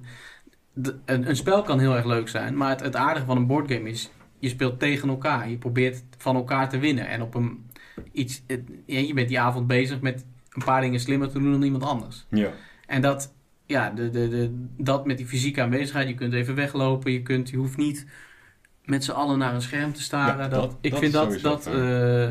de- 0.73 0.95
een, 1.05 1.29
een 1.29 1.35
spel 1.35 1.61
kan 1.61 1.79
heel 1.79 1.95
erg 1.95 2.05
leuk 2.05 2.27
zijn, 2.29 2.57
maar 2.57 2.69
het, 2.69 2.79
het 2.79 2.95
aardige 2.95 3.25
van 3.25 3.37
een 3.37 3.47
boardgame 3.47 3.89
is, 3.89 4.11
je 4.45 4.51
speelt 4.51 4.79
tegen 4.79 5.09
elkaar. 5.09 5.49
Je 5.49 5.57
probeert 5.57 6.03
van 6.17 6.35
elkaar 6.35 6.69
te 6.69 6.79
winnen. 6.79 7.07
En 7.07 7.21
op 7.21 7.33
een 7.35 7.65
iets, 8.11 8.43
het- 8.47 8.69
ja, 8.85 8.99
je 8.99 9.13
bent 9.13 9.27
die 9.27 9.39
avond 9.39 9.67
bezig 9.67 10.01
met 10.01 10.25
een 10.51 10.63
paar 10.63 10.81
dingen 10.81 10.99
slimmer 10.99 11.29
te 11.29 11.39
doen 11.39 11.51
dan 11.51 11.61
iemand 11.63 11.83
anders. 11.83 12.25
Ja. 12.29 12.49
En 12.87 13.01
dat, 13.01 13.33
ja, 13.65 13.89
de, 13.89 14.09
de, 14.09 14.29
de, 14.29 14.65
dat 14.77 15.05
met 15.05 15.17
die 15.17 15.25
fysieke 15.27 15.61
aanwezigheid, 15.61 16.07
je 16.07 16.13
kunt 16.15 16.33
even 16.33 16.55
weglopen, 16.55 17.11
je, 17.11 17.21
kunt, 17.21 17.49
je 17.49 17.57
hoeft 17.57 17.77
niet 17.77 18.05
met 18.85 19.03
z'n 19.03 19.11
allen 19.11 19.37
naar 19.37 19.53
een 19.53 19.61
scherm 19.61 19.93
te 19.93 20.01
staren. 20.01 20.37
Ja, 20.43 20.47
dat, 20.49 20.61
dat- 20.61 20.77
ik 20.81 20.91
dat 20.91 20.99
vind 20.99 21.13
dat, 21.13 21.39
dat 21.41 21.67
eh, 21.67 22.29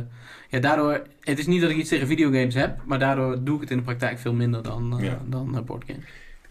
ja, 0.49 0.59
daardoor, 0.61 1.03
het 1.21 1.39
is 1.39 1.47
niet 1.47 1.61
dat 1.61 1.71
ik 1.71 1.77
iets 1.77 1.89
tegen 1.89 2.07
videogames 2.07 2.55
heb, 2.55 2.81
maar 2.85 2.99
daardoor 2.99 3.45
doe 3.45 3.55
ik 3.55 3.61
het 3.61 3.71
in 3.71 3.77
de 3.77 3.83
praktijk 3.83 4.19
veel 4.19 4.35
minder 4.35 4.63
dan, 4.63 4.97
Ja. 5.01 5.21
dan 5.27 5.57
eh, 5.57 5.63
boardgames. 5.63 6.05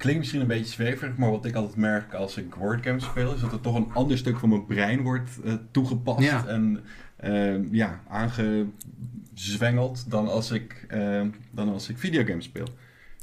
Klinkt 0.04 0.22
misschien 0.22 0.42
een 0.42 0.48
beetje 0.48 0.66
zweverig, 0.74 1.18
maar 1.18 1.32
wat 1.32 1.46
ik 1.46 1.56
altijd 1.56 1.76
merk 1.76 2.13
als 2.13 2.38
ik 2.38 2.56
wordgames 2.56 3.04
speel, 3.06 3.34
is 3.34 3.42
dat 3.42 3.52
er 3.52 3.62
toch 3.62 3.76
een 3.76 3.94
ander 3.94 4.18
stuk 4.18 4.38
van 4.39 4.50
mijn 4.50 4.66
brein 4.66 5.02
wordt 5.02 5.30
eh, 5.44 5.54
toegepast 5.72 6.24
Ja. 6.24 6.46
en 6.48 6.80
eh, 7.16 7.72
ja, 7.72 8.02
aangezwengeld 8.08 10.12
dan 10.12 10.28
als 10.28 10.52
ik, 10.52 10.86
eh, 10.88 11.22
dan 11.52 11.70
als 11.70 11.89
ik 11.89 11.98
videogames 11.98 12.46
speel. 12.46 12.68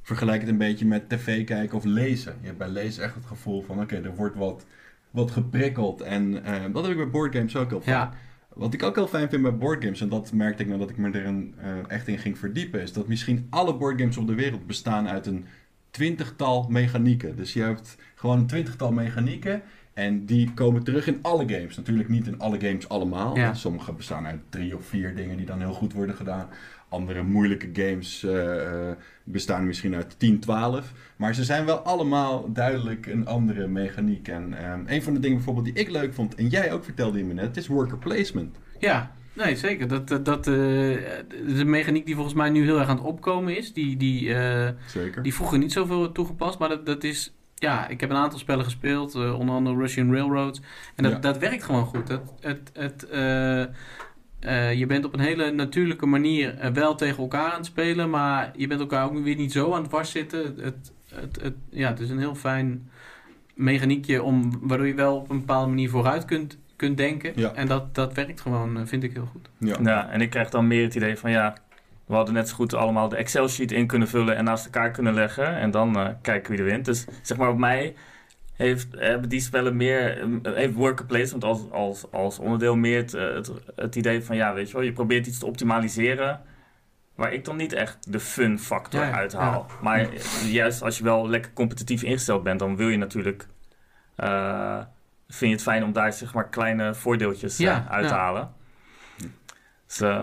Vergelijk 0.02 0.40
het 0.40 0.50
een 0.50 0.58
beetje 0.58 0.86
met 0.86 1.08
tv 1.08 1.44
kijken 1.44 1.76
of 1.76 1.84
lezen. 1.84 2.34
Je 2.40 2.46
hebt 2.46 2.58
bij 2.58 2.68
lezen 2.68 3.04
echt 3.04 3.14
het 3.14 3.26
gevoel 3.26 3.62
van, 3.62 3.80
oké, 3.80 3.96
er 3.96 4.14
wordt 4.14 4.36
wat, 4.36 4.66
wat 5.10 5.30
geprikkeld. 5.30 6.00
En 6.00 6.44
eh, 6.44 6.54
dat 6.72 6.82
heb 6.82 6.92
ik 6.92 6.98
bij 6.98 7.10
boardgames 7.10 7.56
ook 7.56 7.70
heel 7.70 7.80
vaak. 7.80 8.12
Ja, 8.12 8.18
Wat 8.54 8.74
ik 8.74 8.82
ook 8.82 8.94
heel 8.94 9.08
fijn 9.08 9.28
vind 9.28 9.42
bij 9.42 9.56
boardgames, 9.56 10.00
en 10.00 10.08
dat 10.08 10.32
merkte 10.32 10.62
ik 10.62 10.68
nadat 10.68 10.90
ik 10.90 10.96
me 10.96 11.10
er 11.10 11.26
een, 11.26 11.54
eh, 11.58 11.70
echt 11.88 12.08
in 12.08 12.18
ging 12.18 12.38
verdiepen, 12.38 12.82
is 12.82 12.92
dat 12.92 13.08
misschien 13.08 13.46
alle 13.50 13.76
boardgames 13.76 14.16
op 14.16 14.26
de 14.26 14.34
wereld 14.34 14.66
bestaan 14.66 15.08
uit 15.08 15.26
een 15.26 15.44
twintigtal 15.90 16.66
mechanieken. 16.68 17.36
Dus 17.36 17.52
je 17.52 17.62
hebt 17.62 17.96
gewoon 18.14 18.38
een 18.38 18.46
twintigtal 18.46 18.92
mechanieken 18.92 19.62
en 19.94 20.24
die 20.26 20.52
komen 20.54 20.82
terug 20.82 21.06
in 21.06 21.18
alle 21.22 21.48
games. 21.48 21.76
Natuurlijk 21.76 22.08
niet 22.08 22.26
in 22.26 22.38
alle 22.38 22.60
games 22.60 22.88
allemaal. 22.88 23.36
Ja. 23.36 23.54
Sommige 23.54 23.92
bestaan 23.92 24.26
uit 24.26 24.40
drie 24.48 24.76
of 24.76 24.84
vier 24.84 25.14
dingen 25.14 25.36
die 25.36 25.46
dan 25.46 25.60
heel 25.60 25.72
goed 25.72 25.92
worden 25.92 26.14
gedaan. 26.14 26.48
Andere 26.88 27.22
moeilijke 27.22 27.68
games 27.72 28.24
eh, 28.24 28.88
eh, 28.88 28.96
bestaan 29.24 29.66
misschien 29.66 29.94
uit 29.94 30.18
10, 30.18 30.40
12. 30.40 30.92
Maar 31.16 31.34
ze 31.34 31.44
zijn 31.44 31.64
wel 31.64 31.78
allemaal 31.78 32.52
duidelijk 32.52 33.06
een 33.06 33.26
andere 33.26 33.66
mechaniek. 33.66 34.28
En 34.28 34.54
ehm, 34.54 34.80
een 34.86 35.02
van 35.02 35.14
de 35.14 35.20
dingen 35.20 35.36
bijvoorbeeld 35.36 35.66
die 35.66 35.84
ik 35.84 35.90
leuk 35.90 36.14
vond, 36.14 36.34
en 36.34 36.48
jij 36.48 36.72
ook 36.72 36.84
vertelde 36.84 37.18
je 37.18 37.24
me 37.24 37.32
net, 37.32 37.56
is 37.56 37.66
worker 37.66 37.98
placement. 37.98 38.56
ja. 38.78 39.18
Nee, 39.32 39.56
zeker. 39.56 39.88
Dat, 39.88 40.08
dat, 40.08 40.24
dat, 40.24 40.46
eh, 40.46 40.54
de 41.46 41.64
mechaniek 41.64 42.06
die 42.06 42.14
volgens 42.14 42.34
mij 42.34 42.50
nu 42.50 42.64
heel 42.64 42.78
erg 42.78 42.88
aan 42.88 42.96
het 42.96 43.04
opkomen 43.06 43.56
is, 43.56 43.72
die, 43.72 43.96
die, 43.96 44.34
eh, 44.34 44.68
Zeker. 44.86 45.22
die 45.22 45.34
vroeger 45.34 45.58
niet 45.58 45.72
zoveel 45.72 46.00
werd 46.00 46.14
toegepast, 46.14 46.58
maar 46.58 46.68
dat, 46.68 46.86
dat 46.86 47.04
is... 47.04 47.34
Ja, 47.54 47.88
ik 47.88 48.00
heb 48.00 48.10
een 48.10 48.16
aantal 48.16 48.38
spellen 48.38 48.64
gespeeld, 48.64 49.14
eh, 49.14 49.38
onder 49.38 49.54
andere 49.54 49.76
Russian 49.76 50.12
Railroads. 50.14 50.60
En 50.96 51.02
dat, 51.02 51.12
Ja. 51.12 51.18
dat 51.18 51.38
werkt 51.38 51.62
gewoon 51.64 51.84
goed. 51.84 52.08
Het, 52.08 52.22
het, 52.40 52.70
het, 52.74 53.06
je 54.78 54.84
bent 54.86 55.04
op 55.04 55.12
een 55.12 55.20
hele 55.20 55.50
natuurlijke 55.50 56.06
manier 56.06 56.70
wel 56.72 56.94
tegen 56.94 57.18
elkaar 57.18 57.50
aan 57.50 57.56
het 57.56 57.66
spelen, 57.66 58.10
maar 58.10 58.52
je 58.56 58.66
bent 58.66 58.80
elkaar 58.80 59.04
ook 59.04 59.22
weer 59.22 59.36
niet 59.36 59.52
zo 59.52 59.72
aan 59.72 59.80
het 59.80 59.88
dwarszitten. 59.90 60.44
Het, 60.44 60.56
het, 60.56 60.92
het, 61.14 61.40
het- 61.42 61.54
ja, 61.70 61.88
het 61.88 62.00
is 62.00 62.10
een 62.10 62.18
heel 62.18 62.34
fijn 62.34 62.90
mechaniekje 63.54 64.22
om, 64.22 64.58
waardoor 64.60 64.86
je 64.86 64.94
wel 64.94 65.16
op 65.16 65.30
een 65.30 65.38
bepaalde 65.38 65.68
manier 65.68 65.90
vooruit 65.90 66.24
kunt, 66.24 66.58
kunt 66.80 66.96
denken. 66.96 67.32
Ja. 67.34 67.52
En 67.54 67.66
dat, 67.66 67.94
dat 67.94 68.14
werkt 68.14 68.40
gewoon, 68.40 68.76
eh, 68.78 68.82
vind 68.86 69.02
ik 69.02 69.12
heel 69.12 69.28
goed. 69.32 69.50
Ja. 69.58 69.76
Ja, 69.82 70.10
en 70.10 70.20
ik 70.20 70.30
krijg 70.30 70.50
dan 70.50 70.66
meer 70.66 70.82
het 70.84 70.94
idee 70.94 71.16
van 71.18 71.30
ja, 71.30 71.54
we 72.06 72.14
hadden 72.14 72.34
net 72.34 72.48
zo 72.48 72.54
goed 72.54 72.74
allemaal 72.74 73.08
de 73.08 73.16
Excel-sheet 73.16 73.72
in 73.72 73.86
kunnen 73.86 74.08
vullen 74.08 74.36
en 74.36 74.44
naast 74.44 74.64
elkaar 74.64 74.90
kunnen 74.90 75.14
leggen. 75.14 75.56
En 75.56 75.70
dan 75.70 75.96
eh, 75.98 76.08
kijken 76.22 76.50
wie 76.50 76.60
er 76.60 76.66
wint. 76.66 76.84
Dus 76.84 77.04
zeg 77.22 77.36
maar 77.38 77.48
op 77.50 77.58
mij 77.58 77.94
heeft, 78.56 78.88
hebben 78.96 79.28
die 79.28 79.40
spellen 79.40 79.76
meer, 79.76 80.20
eh, 80.42 80.52
heeft 80.54 80.74
worker 80.74 81.06
placement 81.06 81.44
als, 81.44 81.70
als, 81.70 82.12
als 82.12 82.38
onderdeel 82.38 82.76
meer 82.76 82.96
het, 82.98 83.12
het, 83.12 83.50
het 83.76 83.96
idee 83.96 84.24
van 84.24 84.36
ja, 84.36 84.54
weet 84.54 84.66
je 84.68 84.74
wel, 84.74 84.82
je 84.82 84.92
probeert 84.92 85.26
iets 85.26 85.38
te 85.38 85.46
optimaliseren. 85.46 86.40
Waar 87.14 87.32
ik 87.32 87.44
dan 87.44 87.56
niet 87.56 87.72
echt 87.72 88.12
de 88.12 88.20
fun 88.20 88.58
factor 88.58 89.00
Ja, 89.00 89.06
ja. 89.08 89.14
uithaal. 89.14 89.66
Maar 89.82 90.08
juist 90.44 90.82
als 90.82 90.98
je 90.98 91.04
wel 91.04 91.28
lekker 91.28 91.52
competitief 91.52 92.02
ingesteld 92.02 92.42
bent, 92.42 92.58
dan 92.58 92.76
wil 92.76 92.88
je 92.88 92.96
natuurlijk. 92.96 93.46
eh, 94.16 94.80
vind 95.30 95.50
je 95.50 95.56
het 95.56 95.62
fijn 95.62 95.84
om 95.84 95.92
daar 95.92 96.12
zeg 96.12 96.34
maar 96.34 96.48
kleine 96.48 96.94
voordeeltjes 96.94 97.58
eh, 97.58 97.66
Ja, 97.66 97.86
uit 97.88 98.08
te 98.08 98.14
halen. 98.14 98.58
Dus, 99.90 100.00
eh, 100.00 100.22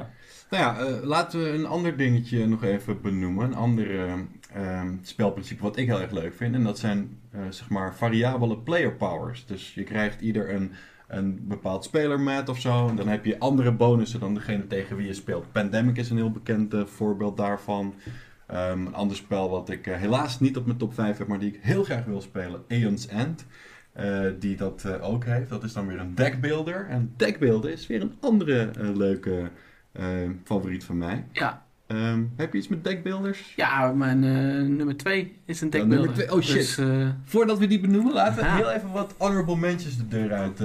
Nou 0.50 0.63
ja, 0.63 0.78
eh, 0.80 1.04
laten 1.04 1.43
we 1.43 1.50
een 1.50 1.65
ander 1.65 1.98
dingetje 1.98 2.48
nog 2.48 2.63
even 2.63 3.02
benoemen. 3.02 3.46
Een 3.46 3.56
ander 3.56 4.00
eh, 4.00 4.13
ehm, 4.54 4.96
spelprincipe 5.02 5.62
wat 5.62 5.78
ik 5.78 5.88
heel 5.88 6.02
erg 6.02 6.12
leuk 6.12 6.34
vind. 6.34 6.56
En 6.56 6.63
dat 6.63 6.80
zijn 6.80 7.20
zeg 7.50 7.70
maar 7.70 7.96
variabele 7.96 8.58
player 8.58 8.93
powers. 8.93 9.46
Dus 9.46 9.74
je 9.74 9.84
krijgt 9.84 10.22
ieder 10.22 10.54
een, 10.54 10.72
een 11.08 11.48
bepaald 11.48 11.84
spelermat 11.84 12.50
of 12.50 12.60
zo. 12.60 12.88
En 12.88 12.96
dan 12.96 13.08
heb 13.08 13.26
je 13.26 13.39
andere 13.39 13.72
bonussen 13.72 14.20
dan 14.20 14.34
degene 14.34 14.67
tegen 14.67 14.96
wie 14.96 15.08
je 15.08 15.13
speelt. 15.13 15.52
Pandemic 15.52 15.98
is 15.98 16.10
een 16.10 16.17
heel 16.17 16.32
bekend 16.32 16.76
voorbeeld 16.86 17.38
daarvan. 17.38 17.93
Ehm, 18.48 18.86
een 18.86 18.96
ander 18.96 19.17
spel 19.17 19.50
wat 19.50 19.70
ik 19.70 19.86
helaas 19.86 20.39
niet 20.39 20.58
op 20.58 20.65
mijn 20.65 20.78
top 20.78 20.93
5 20.93 21.17
heb, 21.17 21.28
maar 21.28 21.39
die 21.39 21.54
ik 21.54 21.60
heel 21.62 21.84
graag 21.84 22.06
wil 22.06 22.22
spelen. 22.22 22.63
Aeon's 22.67 23.08
End. 23.08 23.46
Eh, 23.98 24.20
die 24.40 24.56
dat 24.56 24.84
eh, 24.86 25.10
ook 25.10 25.26
heeft. 25.26 25.50
Dat 25.50 25.64
is 25.64 25.74
dan 25.74 25.88
weer 25.88 26.00
een 26.00 26.16
deckbuilder. 26.16 26.88
En 26.90 27.14
deckbuilden 27.16 27.72
is 27.72 27.88
weer 27.88 28.02
een 28.02 28.14
andere 28.20 28.70
eh, 28.80 28.96
leuke 28.96 29.50
favoriet 30.44 30.84
van 30.84 30.98
mij. 30.98 31.26
Ja, 31.32 31.66
Ehm, 31.88 32.24
heb 32.36 32.52
je 32.54 32.58
iets 32.58 32.68
met 32.68 32.84
deckbuilders? 32.84 33.54
ja 33.56 33.92
mijn 33.92 34.20
nummer 34.76 34.98
twee 34.98 35.36
is 35.46 35.62
een 35.62 35.70
deckbuilder. 35.70 36.34
Oh, 36.34 36.42
shit. 36.42 36.54
Dus, 36.54 36.80
Voordat 37.24 37.58
we 37.58 37.68
die 37.68 37.80
benoemen, 37.80 38.14
laten 38.14 38.44
we 38.44 38.50
heel 38.50 38.72
even 38.72 38.92
wat 38.92 39.16
honorable 39.18 39.56
mentions 39.56 39.98
de 39.98 40.08
deur 40.08 40.34
uit 40.34 40.62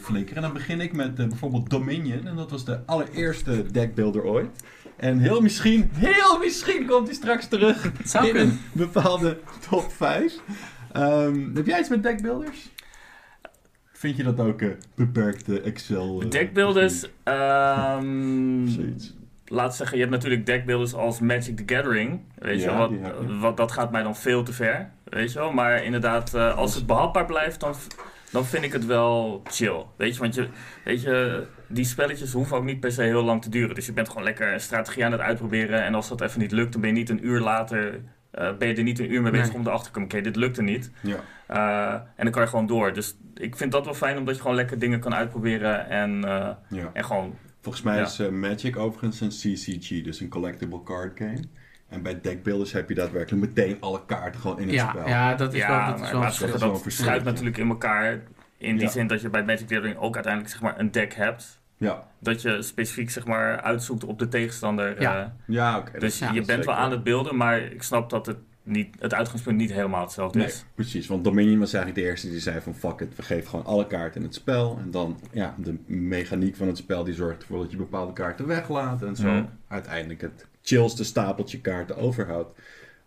flikkeren. 0.00 0.36
En 0.36 0.42
dan 0.42 0.52
begin 0.52 0.80
ik 0.80 0.92
met 0.92 1.14
bijvoorbeeld 1.14 1.70
Dominion. 1.70 2.26
En 2.26 2.36
dat 2.36 2.50
was 2.50 2.64
de 2.64 2.78
allereerste 2.86 3.66
deckbuilder 3.70 4.24
ooit. 4.24 4.62
En 4.96 5.18
heel 5.18 5.40
misschien, 5.40 5.90
heel 5.92 6.38
misschien 6.38 6.86
komt 6.86 7.06
hij 7.06 7.16
straks 7.16 7.48
terug 7.48 7.92
zou 8.04 8.26
in 8.26 8.32
kunnen. 8.32 8.52
een 8.52 8.60
bepaalde 8.72 9.38
top 9.70 9.92
5. 9.92 10.38
Ehm, 10.92 11.54
heb 11.54 11.66
jij 11.66 11.78
iets 11.80 11.88
met 11.88 12.02
deckbuilders? 12.02 12.70
Vind 13.92 14.16
je 14.16 14.22
dat 14.22 14.40
ook 14.40 14.60
eh, 14.62 14.68
beperkte 14.94 15.60
Excel? 15.60 16.20
eh, 16.22 16.30
Deckbuilders, 16.30 17.06
ehm, 17.22 18.66
Zoiets. 18.76 19.14
laat 19.46 19.76
zeggen, 19.76 19.96
je 19.96 20.02
hebt 20.02 20.14
natuurlijk 20.14 20.46
deckbuilders 20.46 20.94
als 20.94 21.20
Magic 21.20 21.56
the 21.56 21.74
Gathering. 21.74 22.20
Weet 22.38 22.60
Ja, 22.62 22.70
je, 22.72 22.76
wat, 22.78 23.38
wat, 23.40 23.56
dat 23.56 23.72
gaat 23.72 23.90
mij 23.92 24.02
dan 24.02 24.16
veel 24.16 24.42
te 24.42 24.52
ver. 24.52 24.90
Weet 25.04 25.32
je 25.32 25.38
wel, 25.38 25.52
maar 25.52 25.84
inderdaad, 25.84 26.34
eh, 26.34 26.56
als 26.56 26.74
het 26.74 26.86
behapbaar 26.86 27.26
blijft, 27.26 27.60
dan, 27.60 27.74
dan 28.32 28.44
vind 28.44 28.64
ik 28.64 28.72
het 28.72 28.86
wel 28.86 29.42
chill. 29.50 29.84
Weet 29.96 30.14
je, 30.14 30.20
want 30.20 30.34
je, 30.34 30.48
weet 30.84 31.02
je, 31.02 31.46
die 31.66 31.84
spelletjes 31.84 32.32
hoeven 32.32 32.56
ook 32.56 32.64
niet 32.64 32.80
per 32.80 32.92
se 32.92 33.02
heel 33.02 33.22
lang 33.24 33.42
te 33.42 33.50
duren. 33.50 33.74
Dus 33.74 33.86
je 33.86 33.92
bent 33.92 34.08
gewoon 34.08 34.22
lekker 34.24 34.52
een 34.52 34.60
strategie 34.60 35.04
aan 35.04 35.12
het 35.12 35.20
uitproberen. 35.20 35.82
En 35.84 35.94
als 35.94 36.08
dat 36.08 36.20
even 36.20 36.40
niet 36.40 36.52
lukt, 36.52 36.72
dan 36.72 36.80
ben 36.80 36.90
je 36.90 36.96
niet 36.96 37.10
een 37.10 37.26
uur 37.26 37.40
later, 37.40 38.00
eh, 38.30 38.56
ben 38.56 38.68
je 38.68 38.74
er 38.74 38.82
niet 38.82 38.98
een 38.98 39.12
uur 39.12 39.22
mee 39.22 39.30
bezig 39.32 39.48
Nee. 39.48 39.56
om 39.56 39.66
erachter 39.66 39.86
te 39.86 39.92
komen. 39.92 40.08
Oké, 40.12 40.20
dit 40.20 40.36
lukte 40.36 40.62
niet. 40.62 40.90
Ja. 41.00 41.16
Eh, 41.46 41.92
en 41.94 42.24
dan 42.24 42.30
kan 42.30 42.42
je 42.42 42.48
gewoon 42.48 42.66
door. 42.66 42.92
Dus 42.92 43.16
ik 43.34 43.56
vind 43.56 43.72
dat 43.72 43.84
wel 43.84 43.94
fijn, 43.94 44.18
omdat 44.18 44.34
je 44.34 44.40
gewoon 44.40 44.56
lekker 44.56 44.78
dingen 44.78 45.00
kan 45.00 45.14
uitproberen. 45.14 45.88
En, 45.88 46.24
eh, 46.24 46.48
ja. 46.68 46.90
en 46.92 47.04
gewoon 47.04 47.36
Volgens 47.62 47.84
mij 47.84 47.96
Ja. 47.96 48.02
is 48.02 48.18
Magic 48.30 48.76
overigens 48.76 49.20
een 49.20 49.28
CCG, 49.54 50.02
dus 50.04 50.20
een 50.20 50.28
collectible 50.28 50.82
card 50.82 51.18
game. 51.18 51.40
En 51.88 52.02
bij 52.02 52.20
deckbuilders 52.20 52.72
heb 52.72 52.88
je 52.88 52.94
daadwerkelijk 52.94 53.46
meteen 53.46 53.76
alle 53.80 54.04
kaarten 54.06 54.40
gewoon 54.40 54.58
in 54.60 54.66
het 54.66 54.74
Ja, 54.74 54.88
spel. 54.90 55.08
ja, 55.08 55.34
dat 55.34 55.52
is 55.54 55.58
ja, 55.60 55.68
wel, 55.68 55.86
dat 55.86 55.94
is 55.94 56.00
maar 56.00 56.10
wel 56.10 56.20
een 56.22 56.58
dat 56.72 56.82
verschil. 56.82 57.04
schuift 57.04 57.24
natuurlijk 57.24 57.56
in 57.58 57.68
elkaar. 57.68 58.20
In 58.58 58.74
die 58.76 58.84
Ja. 58.86 58.90
zin 58.90 59.06
dat 59.06 59.20
je 59.20 59.28
bij 59.30 59.44
Magic 59.44 59.66
the 59.66 59.74
Gathering 59.74 59.98
ook 59.98 60.14
uiteindelijk 60.14 60.52
zeg 60.52 60.62
maar, 60.62 60.78
een 60.78 60.90
deck 60.90 61.14
hebt. 61.14 61.59
Ja, 61.80 62.06
Dat 62.18 62.42
je 62.42 62.62
specifiek 62.62 63.10
zeg 63.10 63.26
maar, 63.26 63.60
uitzoekt 63.60 64.04
op 64.04 64.18
de 64.18 64.28
tegenstander. 64.28 65.00
Ja. 65.00 65.20
eh. 65.20 65.26
ja 65.46 65.78
oké. 65.78 65.98
dus 65.98 66.18
ja, 66.18 66.32
je 66.32 66.42
bent 66.42 66.64
wel 66.64 66.74
aan 66.74 66.90
het 66.90 67.02
beelden, 67.02 67.36
maar 67.36 67.60
ik 67.62 67.82
snap 67.82 68.10
dat 68.10 68.26
het, 68.26 68.36
niet, 68.62 68.96
het 68.98 69.14
uitgangspunt 69.14 69.56
niet 69.56 69.72
helemaal 69.72 70.00
hetzelfde 70.02 70.38
Nee, 70.38 70.46
is. 70.46 70.64
precies. 70.74 71.06
Want 71.06 71.24
Dominion 71.24 71.58
was 71.58 71.72
eigenlijk 71.72 72.04
de 72.04 72.10
eerste 72.10 72.30
die 72.30 72.40
zei 72.40 72.60
van 72.60 72.74
fuck 72.74 73.00
it, 73.00 73.16
we 73.16 73.22
geven 73.22 73.48
gewoon 73.50 73.64
alle 73.64 73.86
kaarten 73.86 74.20
in 74.20 74.26
het 74.26 74.34
spel. 74.34 74.78
En 74.82 74.90
dan, 74.90 75.20
ja, 75.32 75.54
de 75.58 75.76
mechaniek 75.86 76.56
van 76.56 76.66
het 76.66 76.76
spel 76.76 77.04
die 77.04 77.14
zorgt 77.14 77.40
ervoor 77.42 77.58
dat 77.62 77.70
je 77.70 77.76
bepaalde 77.76 78.12
kaarten 78.12 78.46
weglaat. 78.46 79.02
En 79.02 79.16
zo 79.16 79.28
Mhm. 79.28 79.44
uiteindelijk 79.68 80.20
het 80.20 80.46
chillste 80.62 81.04
stapeltje 81.04 81.60
kaarten 81.60 81.96
overhoudt. 81.96 82.58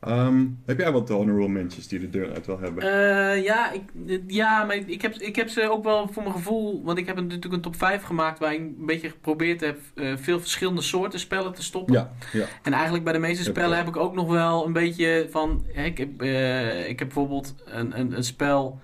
Ehm, 0.05 0.45
heb 0.65 0.79
jij 0.79 0.91
wat 0.91 1.09
honorable 1.09 1.47
mentions 1.47 1.87
die 1.87 1.99
de 1.99 2.09
deur 2.09 2.33
uit 2.33 2.45
wil 2.45 2.59
hebben? 2.59 2.83
Eh, 2.83 3.43
ja, 3.43 3.71
ik, 3.71 3.81
ja, 4.27 4.63
maar 4.63 4.75
ik 4.75 5.01
heb, 5.01 5.15
ik 5.15 5.35
heb 5.35 5.49
ze 5.49 5.69
ook 5.69 5.83
wel 5.83 6.07
voor 6.11 6.23
mijn 6.23 6.35
gevoel. 6.35 6.83
Want 6.83 6.97
ik 6.97 7.05
heb 7.07 7.15
natuurlijk 7.15 7.53
een 7.53 7.61
top 7.61 7.75
5 7.75 8.03
gemaakt 8.03 8.39
waar 8.39 8.53
ik 8.53 8.59
een 8.59 8.85
beetje 8.85 9.09
geprobeerd 9.09 9.61
heb 9.61 9.79
eh, 9.95 10.13
veel 10.15 10.39
verschillende 10.39 10.81
soorten 10.81 11.19
spellen 11.19 11.53
te 11.53 11.63
stoppen. 11.63 11.93
ja, 11.93 12.09
ja. 12.31 12.45
En 12.61 12.73
eigenlijk 12.73 13.03
bij 13.03 13.13
de 13.13 13.19
meeste 13.19 13.43
spellen 13.43 13.77
heb 13.77 13.87
ik 13.87 13.97
ook 13.97 14.13
nog 14.15 14.27
wel 14.27 14.65
een 14.65 14.73
beetje 14.73 15.27
van. 15.31 15.65
hè, 15.73 15.83
Ik 15.83 15.97
heb, 15.97 16.21
eh, 16.21 16.89
ik 16.89 16.99
heb 16.99 17.07
bijvoorbeeld 17.07 17.55
een, 17.65 17.99
een, 17.99 18.15
een 18.17 18.23
spel. 18.23 18.79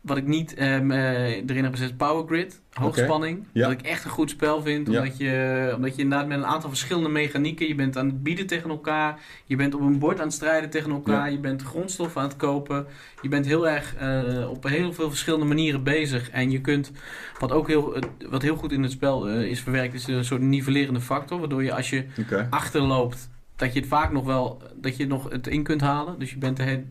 Wat 0.00 0.16
ik 0.16 0.26
niet 0.26 0.54
ehm, 0.54 0.90
eh, 0.90 1.26
erin 1.26 1.64
heb 1.64 1.72
gezet, 1.72 1.96
Power 1.96 2.26
Grid, 2.26 2.62
hoogspanning. 2.80 3.44
Ja. 3.52 3.62
Dat 3.68 3.72
ik 3.72 3.82
echt 3.86 4.04
een 4.04 4.10
goed 4.10 4.30
spel 4.30 4.62
vind. 4.62 4.88
Ja. 4.90 4.98
Omdat, 4.98 5.16
je, 5.16 5.72
omdat 5.76 5.96
je 5.96 6.02
inderdaad 6.02 6.26
met 6.28 6.38
een 6.38 6.46
aantal 6.46 6.68
verschillende 6.68 7.08
mechanieken. 7.08 7.68
Je 7.68 7.74
bent 7.74 7.96
aan 7.96 8.06
het 8.06 8.22
bieden 8.22 8.46
tegen 8.46 8.70
elkaar. 8.70 9.18
Je 9.46 9.56
bent 9.56 9.74
op 9.74 9.80
een 9.80 9.98
bord 9.98 10.18
aan 10.18 10.24
het 10.24 10.34
strijden 10.34 10.70
tegen 10.70 10.90
elkaar. 10.90 11.14
Ja. 11.26 11.32
Je 11.32 11.38
bent 11.38 11.62
grondstoffen 11.62 12.20
aan 12.20 12.28
het 12.28 12.36
kopen. 12.36 12.86
Je 13.22 13.28
bent 13.28 13.46
heel 13.46 13.68
erg 13.68 13.94
eh, 13.96 14.50
op 14.50 14.68
heel 14.68 14.92
veel 14.92 15.08
verschillende 15.08 15.46
manieren 15.46 15.82
bezig. 15.82 16.30
En 16.30 16.50
je 16.50 16.60
kunt, 16.60 16.92
wat 17.38 17.52
ook 17.52 17.68
heel, 17.68 17.96
wat 18.30 18.42
heel 18.42 18.56
goed 18.56 18.72
in 18.72 18.82
het 18.82 18.92
spel 18.92 19.28
eh, 19.28 19.42
is 19.42 19.60
verwerkt, 19.60 19.94
is 19.94 20.06
een 20.06 20.24
soort 20.24 20.40
nivellerende 20.42 21.00
factor. 21.00 21.38
Waardoor 21.38 21.62
je 21.64 21.74
als 21.74 21.90
je 21.90 22.04
achterloopt, 22.50 23.30
dat 23.56 23.72
je 23.72 23.78
het 23.80 23.88
vaak 23.88 24.12
nog 24.12 24.24
wel, 24.24 24.62
dat 24.76 24.96
je 24.96 25.06
nog 25.06 25.30
het 25.30 25.46
in 25.46 25.62
kunt 25.62 25.80
halen. 25.80 26.18
Dus 26.18 26.30
je 26.30 26.38
bent 26.38 26.58
he- 26.58 26.84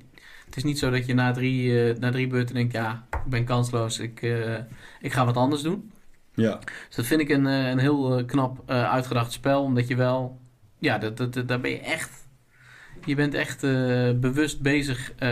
het 0.46 0.56
is 0.56 0.64
niet 0.64 0.80
zo 0.80 0.90
dat 0.90 1.06
je 1.06 1.14
na 1.14 1.32
drie, 1.32 1.90
eh, 1.90 2.00
na 2.00 2.12
drie 2.12 2.28
beurten 2.28 2.56
denkt, 2.56 2.74
ja, 2.74 3.08
ik 3.26 3.30
ben 3.30 3.44
kansloos, 3.46 4.00
ik, 4.00 4.22
eh, 4.22 4.56
ik 5.02 5.14
ga 5.14 5.26
wat 5.26 5.38
anders 5.38 5.62
doen. 5.62 5.92
Ja, 6.36 6.60
Dus 6.88 6.96
dat 6.96 7.06
vind 7.06 7.22
ik 7.22 7.30
een, 7.30 7.48
eh, 7.48 7.70
een 7.70 7.78
heel 7.80 8.18
eh, 8.18 8.26
knap 8.26 8.64
eh, 8.66 8.92
uitgedacht 8.92 9.32
spel, 9.32 9.64
omdat 9.64 9.88
je 9.88 9.96
wel, 9.96 10.40
ja, 10.80 10.98
dat, 10.98 11.18
dat, 11.18 11.34
dat- 11.34 11.48
daar 11.48 11.60
ben 11.60 11.72
je 11.72 11.80
echt, 11.80 12.28
je 13.06 13.16
bent 13.16 13.34
echt 13.34 13.64
eh, 13.64 14.12
bewust 14.16 14.62
bezig, 14.62 15.12
eh, 15.18 15.30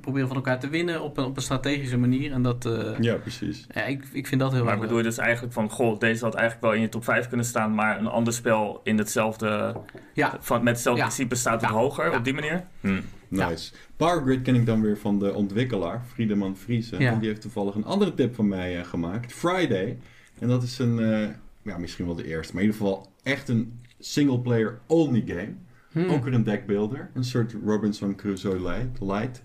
proberen 0.00 0.26
van 0.28 0.36
elkaar 0.36 0.60
te 0.60 0.68
winnen 0.68 1.02
op 1.02 1.16
een, 1.16 1.24
op 1.24 1.36
een 1.36 1.42
strategische 1.42 1.96
manier. 1.98 2.32
En 2.32 2.42
dat, 2.42 2.64
eh, 2.66 2.98
ja, 3.00 3.14
precies. 3.14 3.66
ja, 3.74 3.82
ik, 3.84 4.04
ik 4.12 4.26
vind 4.26 4.40
dat 4.40 4.52
heel 4.52 4.64
Maar 4.64 4.78
bedoel 4.78 4.96
je 4.96 5.02
dus 5.02 5.18
eigenlijk 5.18 5.52
van, 5.52 5.70
goh, 5.70 5.98
deze 5.98 6.24
had 6.24 6.34
eigenlijk 6.34 6.64
wel 6.66 6.74
in 6.74 6.80
je 6.80 6.88
top 6.88 7.04
5 7.04 7.28
kunnen 7.28 7.46
staan, 7.46 7.74
maar 7.74 7.98
een 7.98 8.06
ander 8.06 8.32
spel 8.32 8.80
in 8.84 8.98
hetzelfde, 8.98 9.76
Ja, 10.14 10.36
van, 10.40 10.62
met 10.62 10.72
hetzelfde 10.72 11.00
Ja. 11.02 11.06
principe 11.08 11.34
staat 11.34 11.60
Ja. 11.60 11.68
er 11.68 11.74
hoger 11.74 12.10
Ja. 12.10 12.16
op 12.16 12.24
die 12.24 12.34
manier? 12.34 12.64
Hm. 12.80 13.00
Nice. 13.28 13.72
Power 13.96 14.22
Grid 14.22 14.42
ken 14.42 14.54
ik 14.54 14.66
dan 14.66 14.82
weer 14.82 14.98
van 14.98 15.18
de 15.18 15.34
ontwikkelaar, 15.34 16.02
Friedeman 16.12 16.56
Friese. 16.56 16.98
Ja. 16.98 17.12
En 17.12 17.18
die 17.18 17.28
heeft 17.28 17.40
toevallig 17.40 17.74
een 17.74 17.84
andere 17.84 18.14
tip 18.14 18.34
van 18.34 18.48
mij 18.48 18.78
eh, 18.78 18.84
gemaakt. 18.84 19.32
Friday. 19.32 19.98
En 20.38 20.48
dat 20.48 20.62
is 20.62 20.78
een, 20.78 20.98
eh, 20.98 21.28
ja, 21.62 21.78
misschien 21.78 22.06
wel 22.06 22.14
de 22.14 22.26
eerste, 22.26 22.54
maar 22.54 22.62
in 22.62 22.68
ieder 22.68 22.86
geval 22.86 23.12
echt 23.22 23.48
een 23.48 23.80
single-player 23.98 24.78
only 24.86 25.22
game. 25.26 25.54
Hm. 25.90 26.10
Ook 26.10 26.24
weer 26.24 26.34
een 26.34 26.44
deckbuilder. 26.44 27.10
Een 27.14 27.24
soort 27.24 27.54
Robinson 27.64 28.14
Crusoe 28.14 28.84
light. 29.00 29.42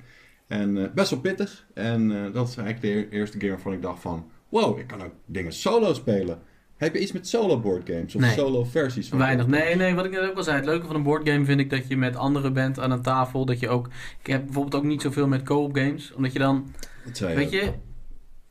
En 0.47 0.77
eh, 0.77 0.91
best 0.93 1.09
wel 1.09 1.19
pittig. 1.19 1.65
En 1.73 2.07
dat 2.33 2.47
is 2.47 2.57
eigenlijk 2.57 2.81
de 2.81 2.87
eer- 2.87 3.09
eerste 3.09 3.39
game 3.39 3.51
waarvan 3.51 3.73
ik 3.73 3.81
dacht 3.81 4.01
van... 4.01 4.29
Wow, 4.49 4.79
ik 4.79 4.87
kan 4.87 5.01
ook 5.03 5.13
dingen 5.25 5.53
solo 5.53 5.93
spelen. 5.93 6.39
Heb 6.81 6.93
je 6.93 6.99
iets 7.01 7.11
met 7.11 7.27
solo 7.27 7.59
board 7.59 7.89
games? 7.89 8.15
Of 8.15 8.21
Nee. 8.21 8.31
solo 8.33 8.63
versies 8.63 9.07
van 9.09 9.17
Weinig. 9.17 9.47
Nee, 9.47 9.75
nee, 9.75 9.95
wat 9.95 10.05
ik 10.05 10.11
net 10.11 10.29
ook 10.29 10.37
al 10.37 10.43
zei. 10.43 10.55
Het 10.55 10.65
leuke 10.65 10.85
van 10.85 10.95
een 10.95 11.03
boardgame 11.03 11.45
vind 11.45 11.59
ik 11.59 11.69
dat 11.69 11.87
je 11.87 11.97
met 11.97 12.15
anderen 12.15 12.53
bent 12.53 12.79
aan 12.79 12.91
een 12.91 13.01
tafel. 13.01 13.45
Dat 13.45 13.59
je 13.59 13.69
ook. 13.69 13.87
Ik 14.19 14.27
heb 14.27 14.43
bijvoorbeeld 14.45 14.75
ook 14.75 14.83
niet 14.83 15.01
zoveel 15.01 15.27
met 15.27 15.43
co-op 15.43 15.75
games. 15.75 16.13
Omdat 16.13 16.33
je 16.33 16.39
dan. 16.39 16.73
zei 17.11 17.35
Weet 17.35 17.45
ook. 17.45 17.51
je, 17.51 17.71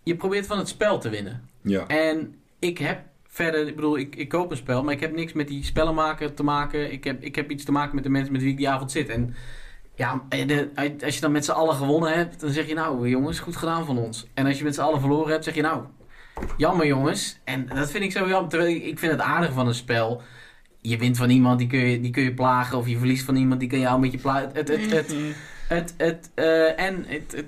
je 0.02 0.16
probeert 0.16 0.46
van 0.46 0.58
het 0.58 0.68
spel 0.68 0.98
te 0.98 1.08
winnen. 1.08 1.48
Ja. 1.62 1.86
En 1.86 2.34
ik 2.58 2.78
heb 2.78 3.00
verder. 3.28 3.66
Ik 3.68 3.74
bedoel, 3.74 3.98
ik, 3.98 4.16
ik 4.16 4.28
koop 4.28 4.50
een 4.50 4.56
spel. 4.56 4.82
Maar 4.84 4.94
ik 4.94 5.00
heb 5.00 5.14
niks 5.14 5.32
met 5.32 5.48
die 5.48 5.64
spellenmaker 5.64 6.34
te 6.34 6.42
maken. 6.42 6.92
Ik 6.92 7.04
heb, 7.04 7.22
ik 7.22 7.34
heb 7.34 7.50
iets 7.50 7.64
te 7.64 7.72
maken 7.72 7.94
met 7.94 8.04
de 8.04 8.10
mensen 8.10 8.32
met 8.32 8.40
wie 8.42 8.50
ik 8.50 8.56
die 8.56 8.68
avond 8.68 8.90
zit. 8.90 9.08
En. 9.08 9.34
Ja, 9.94 10.22
de- 10.28 10.68
als 11.04 11.14
je 11.14 11.20
dan 11.20 11.32
met 11.32 11.44
z'n 11.44 11.50
allen 11.50 11.74
gewonnen 11.74 12.12
hebt, 12.12 12.40
dan 12.40 12.50
zeg 12.50 12.66
je 12.68 12.74
nou 12.74 13.08
jongens, 13.08 13.38
goed 13.38 13.56
gedaan 13.56 13.86
van 13.86 13.98
ons. 13.98 14.26
En 14.34 14.46
als 14.46 14.58
je 14.58 14.64
met 14.64 14.74
z'n 14.74 14.80
allen 14.80 15.00
verloren 15.00 15.32
hebt, 15.32 15.44
zeg 15.44 15.54
je 15.54 15.62
nou, 15.62 15.82
jammer 16.56 16.86
jongens. 16.86 17.40
En 17.44 17.66
dat 17.74 17.90
vind 17.90 18.04
ik 18.04 18.12
zo 18.12 18.28
jammer. 18.28 18.50
Terwijl 18.50 18.76
ik, 18.76 18.98
vind 18.98 19.12
het 19.12 19.20
aardig 19.20 19.52
van 19.52 19.66
een 19.66 19.74
spel. 19.74 20.22
Je 20.80 20.98
wint 20.98 21.16
van 21.16 21.30
iemand, 21.30 21.58
die 21.58 21.68
kun 21.68 21.78
je, 21.78 22.00
die 22.00 22.10
kun 22.10 22.22
je 22.22 22.34
plagen. 22.34 22.78
Of 22.78 22.88
je 22.88 22.98
verliest 22.98 23.24
van 23.24 23.36
iemand, 23.36 23.60
die 23.60 23.68
kan 23.68 23.78
jou 23.78 23.94
een 23.94 24.00
beetje 24.00 24.18
plagen. 24.18 24.50
Het, 24.52 24.68
het, 24.68 24.90
het, 24.90 25.14
het, 25.68 25.94
het, 25.96 26.30
eh, 26.34 26.80
en 26.80 27.04
het, 27.06 27.32
het, 27.36 27.46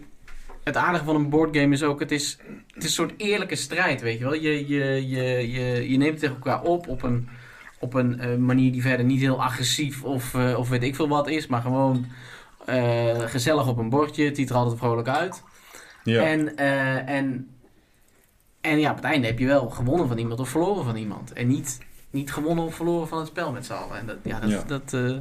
het 0.64 0.76
aardige 0.76 1.04
van 1.04 1.14
een 1.14 1.30
boardgame 1.30 1.72
is 1.72 1.82
ook, 1.82 2.00
het 2.00 2.10
is, 2.10 2.38
het 2.66 2.76
is 2.76 2.84
een 2.84 2.90
soort 2.90 3.14
eerlijke 3.16 3.56
strijd, 3.56 4.00
weet 4.00 4.18
je 4.18 4.24
wel. 4.24 4.34
Je, 4.34 4.68
je, 4.68 5.08
je, 5.08 5.50
je, 5.50 5.90
je 5.90 5.96
neemt 5.96 6.10
het 6.10 6.20
tegen 6.20 6.34
elkaar 6.34 6.62
op 6.62 6.88
op 6.88 7.02
een, 7.02 7.28
op 7.78 7.94
een 7.94 8.20
eh, 8.20 8.36
manier 8.36 8.72
die 8.72 8.82
verder 8.82 9.06
niet 9.06 9.20
heel 9.20 9.42
agressief 9.42 10.04
of, 10.04 10.34
eh, 10.34 10.58
of 10.58 10.68
weet 10.68 10.82
ik 10.82 10.94
veel 10.94 11.08
wat 11.08 11.28
is. 11.28 11.46
Maar 11.46 11.62
gewoon 11.62 12.06
eh, 12.66 13.20
gezellig 13.20 13.68
op 13.68 13.78
een 13.78 13.88
bordje. 13.88 14.24
Het 14.24 14.36
ziet 14.36 14.50
er 14.50 14.56
altijd 14.56 14.78
vrolijk 14.78 15.08
uit. 15.08 15.42
Ja. 16.04 16.22
En, 16.22 16.56
eh, 16.56 17.08
en, 17.08 17.48
en 18.62 18.78
ja, 18.78 18.90
op 18.90 18.96
het 18.96 19.04
einde 19.04 19.26
heb 19.26 19.38
je 19.38 19.46
wel 19.46 19.70
gewonnen 19.70 20.08
van 20.08 20.18
iemand 20.18 20.40
of 20.40 20.48
verloren 20.48 20.84
van 20.84 20.96
iemand. 20.96 21.32
En 21.32 21.46
niet, 21.48 21.78
niet 22.10 22.32
gewonnen 22.32 22.64
of 22.64 22.74
verloren 22.74 23.08
van 23.08 23.18
het 23.18 23.26
spel 23.26 23.52
met 23.52 23.66
z'n 23.66 23.72
allen. 23.72 23.98
En 23.98 24.06
dat, 24.06 24.16
ja, 24.22 24.40
dat, 24.40 24.50
Ja. 24.50 24.62
dat, 24.66 24.92
eh, 24.92 25.16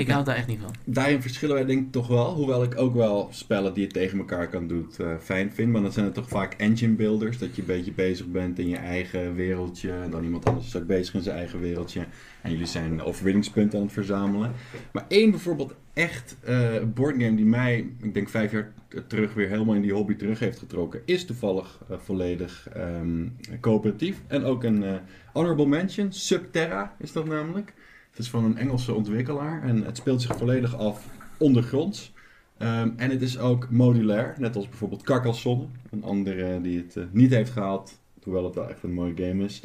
ik 0.00 0.08
hou 0.08 0.24
daar 0.24 0.36
echt 0.36 0.46
niet 0.46 0.58
van. 0.62 0.74
Daarin 0.84 1.22
verschillen 1.22 1.54
wij 1.54 1.64
denk 1.64 1.86
ik 1.86 1.92
toch 1.92 2.06
wel. 2.06 2.34
Hoewel 2.34 2.62
ik 2.62 2.78
ook 2.80 2.94
wel 2.94 3.28
spellen 3.32 3.74
die 3.74 3.86
je 3.86 3.92
tegen 3.92 4.18
elkaar 4.18 4.48
kan 4.48 4.66
doen 4.66 4.90
eh, 4.98 5.06
fijn 5.22 5.52
vind. 5.52 5.72
Maar 5.72 5.82
dan 5.82 5.92
zijn 5.92 6.04
het 6.04 6.14
toch 6.14 6.28
vaak 6.28 6.54
engine 6.54 6.94
builders. 6.94 7.38
Dat 7.38 7.54
je 7.54 7.60
een 7.60 7.66
beetje 7.66 7.92
bezig 7.92 8.26
bent 8.26 8.58
in 8.58 8.68
je 8.68 8.76
eigen 8.76 9.34
wereldje. 9.34 9.92
En 9.92 10.10
dan 10.10 10.24
iemand 10.24 10.44
anders 10.44 10.66
is 10.66 10.76
ook 10.76 10.86
bezig 10.86 11.14
in 11.14 11.22
zijn 11.22 11.36
eigen 11.36 11.60
wereldje. 11.60 12.06
En 12.42 12.50
jullie 12.50 12.66
zijn 12.66 13.02
overwinningspunten 13.02 13.78
aan 13.78 13.84
het 13.84 13.94
verzamelen. 13.94 14.52
Maar 14.92 15.04
één 15.08 15.30
bijvoorbeeld 15.30 15.74
echt 15.92 16.36
eh 16.40 16.82
boardgame 16.94 17.34
die 17.36 17.44
mij, 17.44 17.90
ik 18.02 18.14
denk 18.14 18.28
vijf 18.28 18.52
jaar 18.52 18.72
terug 19.06 19.34
weer 19.34 19.48
helemaal 19.48 19.74
in 19.74 19.82
die 19.82 19.92
hobby 19.92 20.14
terug 20.14 20.38
heeft 20.38 20.58
getrokken. 20.58 21.00
Is 21.04 21.24
toevallig 21.24 21.80
eh, 21.90 21.96
volledig 21.98 22.68
ehm, 22.72 23.26
coöperatief. 23.60 24.22
En 24.26 24.44
ook 24.44 24.64
een 24.64 24.82
eh, 24.84 24.94
honorable 25.32 25.66
mention. 25.66 26.12
Subterra 26.12 26.94
is 26.98 27.12
dat 27.12 27.26
namelijk. 27.26 27.74
Het 28.10 28.18
is 28.18 28.30
van 28.30 28.44
een 28.44 28.56
Engelse 28.56 28.94
ontwikkelaar 28.94 29.62
en 29.62 29.84
het 29.84 29.96
speelt 29.96 30.22
zich 30.22 30.36
volledig 30.36 30.76
af 30.76 31.06
ondergronds. 31.38 32.12
Ehm, 32.58 32.90
en 32.96 33.10
het 33.10 33.22
is 33.22 33.38
ook 33.38 33.70
modulair, 33.70 34.34
net 34.38 34.56
als 34.56 34.68
bijvoorbeeld 34.68 35.02
Carcassonne, 35.02 35.66
een 35.90 36.02
andere 36.02 36.60
die 36.60 36.78
het 36.78 37.12
niet 37.12 37.30
heeft 37.30 37.50
gehaald, 37.50 38.00
hoewel 38.22 38.44
het 38.44 38.54
wel 38.54 38.68
echt 38.70 38.82
een 38.82 38.92
mooie 38.92 39.14
game 39.16 39.44
is. 39.44 39.62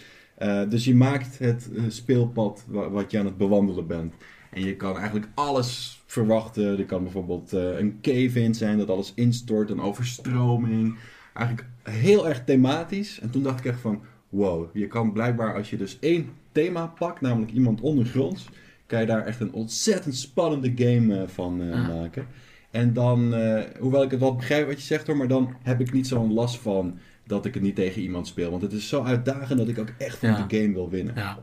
Dus 0.70 0.86
je 0.86 0.96
maakt 0.96 1.40
het 1.40 1.70
speelpad 1.88 2.64
wa- 2.68 2.90
wat 2.90 3.12
je 3.12 3.20
aan 3.20 3.26
het 3.26 3.38
bewandelen 3.38 3.88
bent. 3.88 4.14
En 4.52 4.64
je 4.64 4.76
kan 4.76 4.96
eigenlijk 4.98 5.28
alles 5.34 5.95
verwachten. 6.06 6.78
Er 6.78 6.86
kan 6.86 7.04
bijvoorbeeld 7.04 7.54
eh, 7.54 7.80
een 7.80 7.98
cave 8.02 8.40
in 8.44 8.56
zijn 8.56 8.78
dat 8.78 8.90
alles 8.90 9.12
instort, 9.16 9.70
een 9.70 9.82
overstroming. 9.82 10.98
Eigenlijk 11.34 11.68
heel 11.84 12.28
erg 12.28 12.44
thematisch. 12.44 13.20
En 13.20 13.30
toen 13.30 13.44
dacht 13.44 13.60
ik 13.60 13.66
echt 13.66 13.80
van, 13.80 14.02
wow, 14.30 14.68
je 14.74 14.88
kan 14.88 15.12
blijkbaar 15.14 15.56
als 15.56 15.70
je 15.70 15.78
dus 15.78 15.98
één 16.00 16.30
thema 16.52 16.88
pakt, 16.88 17.22
namelijk 17.22 17.52
iemand 17.52 17.82
ondergronds, 17.82 18.50
kan 18.86 19.00
je 19.00 19.06
daar 19.06 19.26
echt 19.26 19.40
een 19.40 19.54
ontzettend 19.54 20.16
spannende 20.16 20.72
game 20.76 21.22
eh, 21.22 21.28
van 21.28 21.62
eh, 21.62 21.72
Ah. 21.82 21.88
maken. 21.88 22.28
En 22.72 22.94
dan, 22.94 23.34
hoewel 23.80 24.04
ik 24.04 24.12
het 24.12 24.20
wel 24.20 24.36
begrijp 24.36 24.68
wat 24.68 24.76
je 24.78 24.82
zegt 24.86 25.08
hoor, 25.08 25.18
maar 25.18 25.28
dan 25.28 25.56
heb 25.64 25.80
ik 25.80 25.92
niet 25.94 26.08
zo'n 26.08 26.34
last 26.34 26.58
van 26.58 26.98
dat 27.28 27.46
ik 27.46 27.54
het 27.54 27.64
niet 27.64 27.76
tegen 27.76 28.02
iemand 28.02 28.28
speel. 28.28 28.50
Want 28.50 28.62
het 28.62 28.72
is 28.72 28.88
zo 28.88 29.04
uitdagend 29.04 29.58
dat 29.60 29.68
ik 29.68 29.80
ook 29.80 29.92
echt 29.98 30.18
van 30.18 30.30
Ja. 30.30 30.46
de 30.48 30.58
game 30.58 30.74
wil 30.74 30.90
winnen. 30.90 31.14
Ja. 31.16 31.40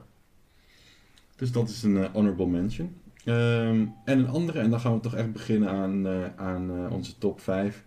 Dus 1.36 1.52
dat 1.52 1.68
is 1.68 1.82
een 1.82 2.08
honorable 2.12 2.46
mention. 2.46 2.94
Ehm, 3.24 3.86
en 4.04 4.18
een 4.18 4.28
andere, 4.28 4.58
en 4.58 4.70
dan 4.70 4.80
gaan 4.80 4.94
we 4.94 5.00
toch 5.00 5.14
echt 5.14 5.32
beginnen 5.32 5.68
aan, 5.68 6.06
eh, 6.06 6.24
aan 6.36 6.70
eh, 6.70 6.92
onze 6.92 7.18
top 7.18 7.40
5. 7.40 7.84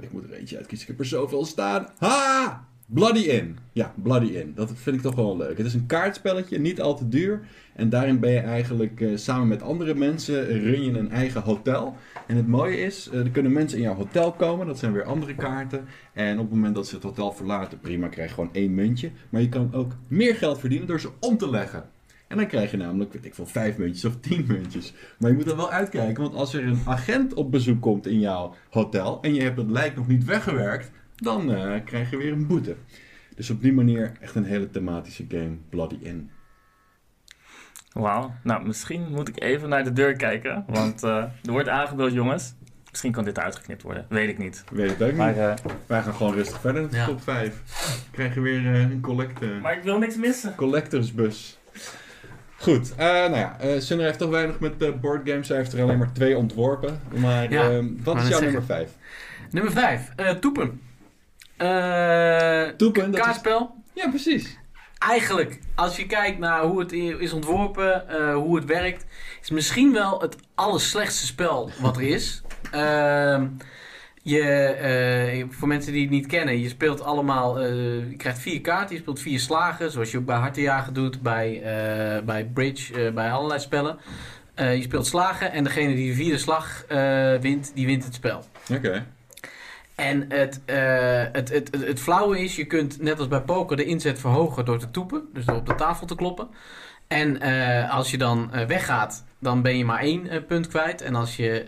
ik 0.00 0.12
moet 0.12 0.24
er 0.24 0.32
eentje 0.32 0.56
uitkiezen, 0.56 0.88
ik 0.88 0.92
heb 0.92 1.00
er 1.00 1.10
zoveel 1.10 1.44
staan. 1.44 1.88
Ha! 1.98 2.68
Bloody 2.92 3.20
In. 3.20 3.58
Ja, 3.72 3.92
Bloody 4.02 4.26
In. 4.26 4.52
Dat 4.54 4.72
vind 4.74 4.96
ik 4.96 5.02
toch 5.02 5.14
wel 5.14 5.36
leuk. 5.36 5.56
Het 5.56 5.66
is 5.66 5.74
een 5.74 5.86
kaartspelletje, 5.86 6.58
niet 6.58 6.80
al 6.80 6.96
te 6.96 7.08
duur. 7.08 7.40
En 7.74 7.88
daarin 7.88 8.20
ben 8.20 8.30
je 8.30 8.38
eigenlijk 8.38 9.00
eh, 9.00 9.16
samen 9.16 9.48
met 9.48 9.62
andere 9.62 9.94
mensen, 9.94 10.46
run 10.46 10.84
je 10.84 10.98
een 10.98 11.10
eigen 11.10 11.40
hotel. 11.40 11.96
En 12.26 12.36
het 12.36 12.46
mooie 12.46 12.76
is, 12.76 13.10
er 13.12 13.30
kunnen 13.30 13.52
mensen 13.52 13.78
in 13.78 13.84
jouw 13.84 13.94
hotel 13.94 14.32
komen. 14.32 14.66
Dat 14.66 14.78
zijn 14.78 14.92
weer 14.92 15.04
andere 15.04 15.34
kaarten. 15.34 15.84
En 16.12 16.38
op 16.38 16.44
het 16.44 16.54
moment 16.54 16.74
dat 16.74 16.86
ze 16.86 16.94
het 16.94 17.04
hotel 17.04 17.32
verlaten, 17.32 17.80
prima, 17.80 18.08
krijg 18.08 18.28
je 18.28 18.34
gewoon 18.34 18.54
één 18.54 18.74
muntje. 18.74 19.10
Maar 19.28 19.40
je 19.40 19.48
kan 19.48 19.74
ook 19.74 19.92
meer 20.08 20.34
geld 20.34 20.58
verdienen 20.60 20.86
door 20.86 21.00
ze 21.00 21.10
om 21.20 21.38
te 21.38 21.50
leggen. 21.50 21.84
En 22.30 22.36
dan 22.36 22.46
krijg 22.46 22.70
je 22.70 22.76
namelijk, 22.76 23.12
weet 23.12 23.24
ik 23.24 23.34
veel, 23.34 23.46
vijf 23.46 23.76
muntjes 23.76 24.04
of 24.04 24.16
tien 24.20 24.44
muntjes. 24.48 24.92
Maar 25.18 25.30
je 25.30 25.36
moet 25.36 25.50
er 25.50 25.56
wel 25.56 25.70
uitkijken, 25.70 26.22
want 26.22 26.34
als 26.34 26.54
er 26.54 26.64
een 26.66 26.80
agent 26.84 27.34
op 27.34 27.50
bezoek 27.50 27.80
komt 27.80 28.06
in 28.06 28.20
jouw 28.20 28.54
hotel 28.70 29.18
en 29.22 29.34
je 29.34 29.42
hebt 29.42 29.56
het 29.56 29.70
lijk 29.70 29.96
nog 29.96 30.08
niet 30.08 30.24
weggewerkt, 30.24 30.90
dan 31.16 31.54
eh, 31.54 31.84
krijg 31.84 32.10
je 32.10 32.16
weer 32.16 32.32
een 32.32 32.46
boete. 32.46 32.76
Dus 33.34 33.50
op 33.50 33.62
die 33.62 33.72
manier 33.72 34.12
echt 34.20 34.34
een 34.34 34.44
hele 34.44 34.70
thematische 34.70 35.24
game, 35.28 35.56
Bloody 35.68 35.98
In. 36.00 36.30
Wauw. 37.92 38.34
Nou, 38.42 38.66
misschien 38.66 39.06
moet 39.10 39.28
ik 39.28 39.42
even 39.42 39.68
naar 39.68 39.84
de 39.84 39.92
deur 39.92 40.12
kijken. 40.16 40.64
Want 40.68 41.02
eh, 41.02 41.16
er 41.44 41.52
wordt 41.52 41.68
aangebeld, 41.68 42.12
jongens. 42.12 42.54
Misschien 42.90 43.12
kan 43.12 43.24
dit 43.24 43.38
uitgeknipt 43.38 43.82
worden. 43.82 44.06
Weet 44.08 44.28
ik 44.28 44.38
niet. 44.38 44.64
Weet 44.72 44.90
het 44.98 45.02
ook 45.02 45.16
Maar, 45.16 45.28
niet. 45.28 45.38
eh, 45.38 45.54
Wij 45.86 46.02
gaan 46.02 46.14
gewoon 46.14 46.32
rustig 46.34 46.60
verder 46.60 46.82
naar 46.82 46.90
de 46.90 46.96
Ja. 46.96 47.06
top 47.06 47.22
5. 47.22 47.62
Krijg 48.10 48.34
je 48.34 48.40
weer 48.40 48.66
een 48.66 49.00
collect, 49.00 49.40
maar 49.62 49.76
ik 49.76 49.82
wil 49.82 49.98
niks 49.98 50.16
missen. 50.16 50.54
collectorsbus. 50.54 51.58
Goed, 52.60 52.94
eh, 52.96 53.06
nou 53.06 53.36
ja, 53.36 53.56
eh 53.60 53.80
Sunner 53.80 54.06
heeft 54.06 54.18
toch 54.18 54.30
weinig 54.30 54.58
met 54.58 54.82
eh, 54.82 54.92
boardgames. 55.00 55.48
Hij 55.48 55.56
heeft 55.56 55.72
er 55.72 55.82
alleen 55.82 55.98
maar 55.98 56.12
twee 56.12 56.36
ontworpen. 56.36 57.00
Maar 57.14 57.52
Ja, 57.52 57.70
ehm, 57.70 57.86
wat 58.02 58.16
is 58.16 58.20
jouw 58.22 58.28
zeggen. 58.30 58.44
nummer 58.44 58.64
vijf? 58.64 58.90
Nummer 59.50 59.72
5, 59.72 60.12
Toepen. 60.40 60.80
Toepen, 62.76 63.12
is... 63.12 63.20
kaartspel. 63.20 63.74
Ja, 63.92 64.08
precies. 64.08 64.58
Eigenlijk, 64.98 65.58
als 65.74 65.96
je 65.96 66.06
kijkt 66.06 66.38
naar 66.38 66.62
hoe 66.62 66.80
het 66.80 66.92
is 66.92 67.32
ontworpen, 67.32 68.04
hoe 68.34 68.56
het 68.56 68.64
werkt, 68.64 69.06
is 69.42 69.50
misschien 69.50 69.92
wel 69.92 70.20
het 70.20 70.36
allerslechtste 70.54 71.26
spel 71.26 71.70
wat 71.80 71.96
er 71.96 72.02
is. 72.02 72.42
Ehm, 72.70 73.46
je, 74.22 74.42
eh, 74.42 75.44
voor 75.50 75.68
mensen 75.68 75.92
die 75.92 76.02
het 76.02 76.10
niet 76.10 76.26
kennen, 76.26 76.58
je 76.58 76.68
speelt 76.68 77.02
allemaal, 77.02 77.60
eh, 77.60 78.10
je 78.10 78.16
krijgt 78.16 78.38
vier 78.38 78.60
kaarten, 78.60 78.94
je 78.94 79.00
speelt 79.00 79.20
vier 79.20 79.40
slagen, 79.40 79.90
zoals 79.90 80.10
je 80.10 80.18
ook 80.18 80.24
bij 80.24 80.36
Hartenjagen 80.36 80.94
doet, 80.94 81.22
bij, 81.22 81.62
eh, 81.62 82.22
bij 82.24 82.44
Bridge, 82.44 83.12
bij 83.12 83.32
allerlei 83.32 83.60
spellen. 83.60 83.98
Je 84.54 84.82
speelt 84.82 85.06
slagen 85.06 85.52
en 85.52 85.64
degene 85.64 85.94
die 85.94 86.08
de 86.08 86.14
vierde 86.14 86.38
slag 86.38 86.84
wint, 87.40 87.72
die 87.74 87.86
wint 87.86 88.04
het 88.04 88.14
spel. 88.14 88.44
Oké. 88.72 89.06
En 89.94 90.24
het, 90.28 90.60
het, 90.66 91.48
het, 91.48 91.70
het, 91.70 91.86
het 91.86 92.00
flauwe 92.00 92.40
is, 92.40 92.56
je 92.56 92.64
kunt 92.64 93.02
net 93.02 93.18
als 93.18 93.28
bij 93.28 93.40
poker 93.40 93.76
de 93.76 93.84
inzet 93.84 94.18
verhogen 94.18 94.64
door 94.64 94.78
te 94.78 94.90
toepen. 94.90 95.28
Dus 95.32 95.44
door 95.44 95.56
op 95.56 95.66
de 95.66 95.74
tafel 95.74 96.06
te 96.06 96.14
kloppen. 96.14 96.48
En 97.08 97.40
als 97.88 98.10
je 98.10 98.18
dan 98.18 98.50
weggaat, 98.66 99.24
dan 99.38 99.62
ben 99.62 99.78
je 99.78 99.84
maar 99.84 100.00
één 100.00 100.46
punt 100.46 100.68
kwijt. 100.68 101.02
En 101.02 101.14
als 101.14 101.36
je, 101.36 101.66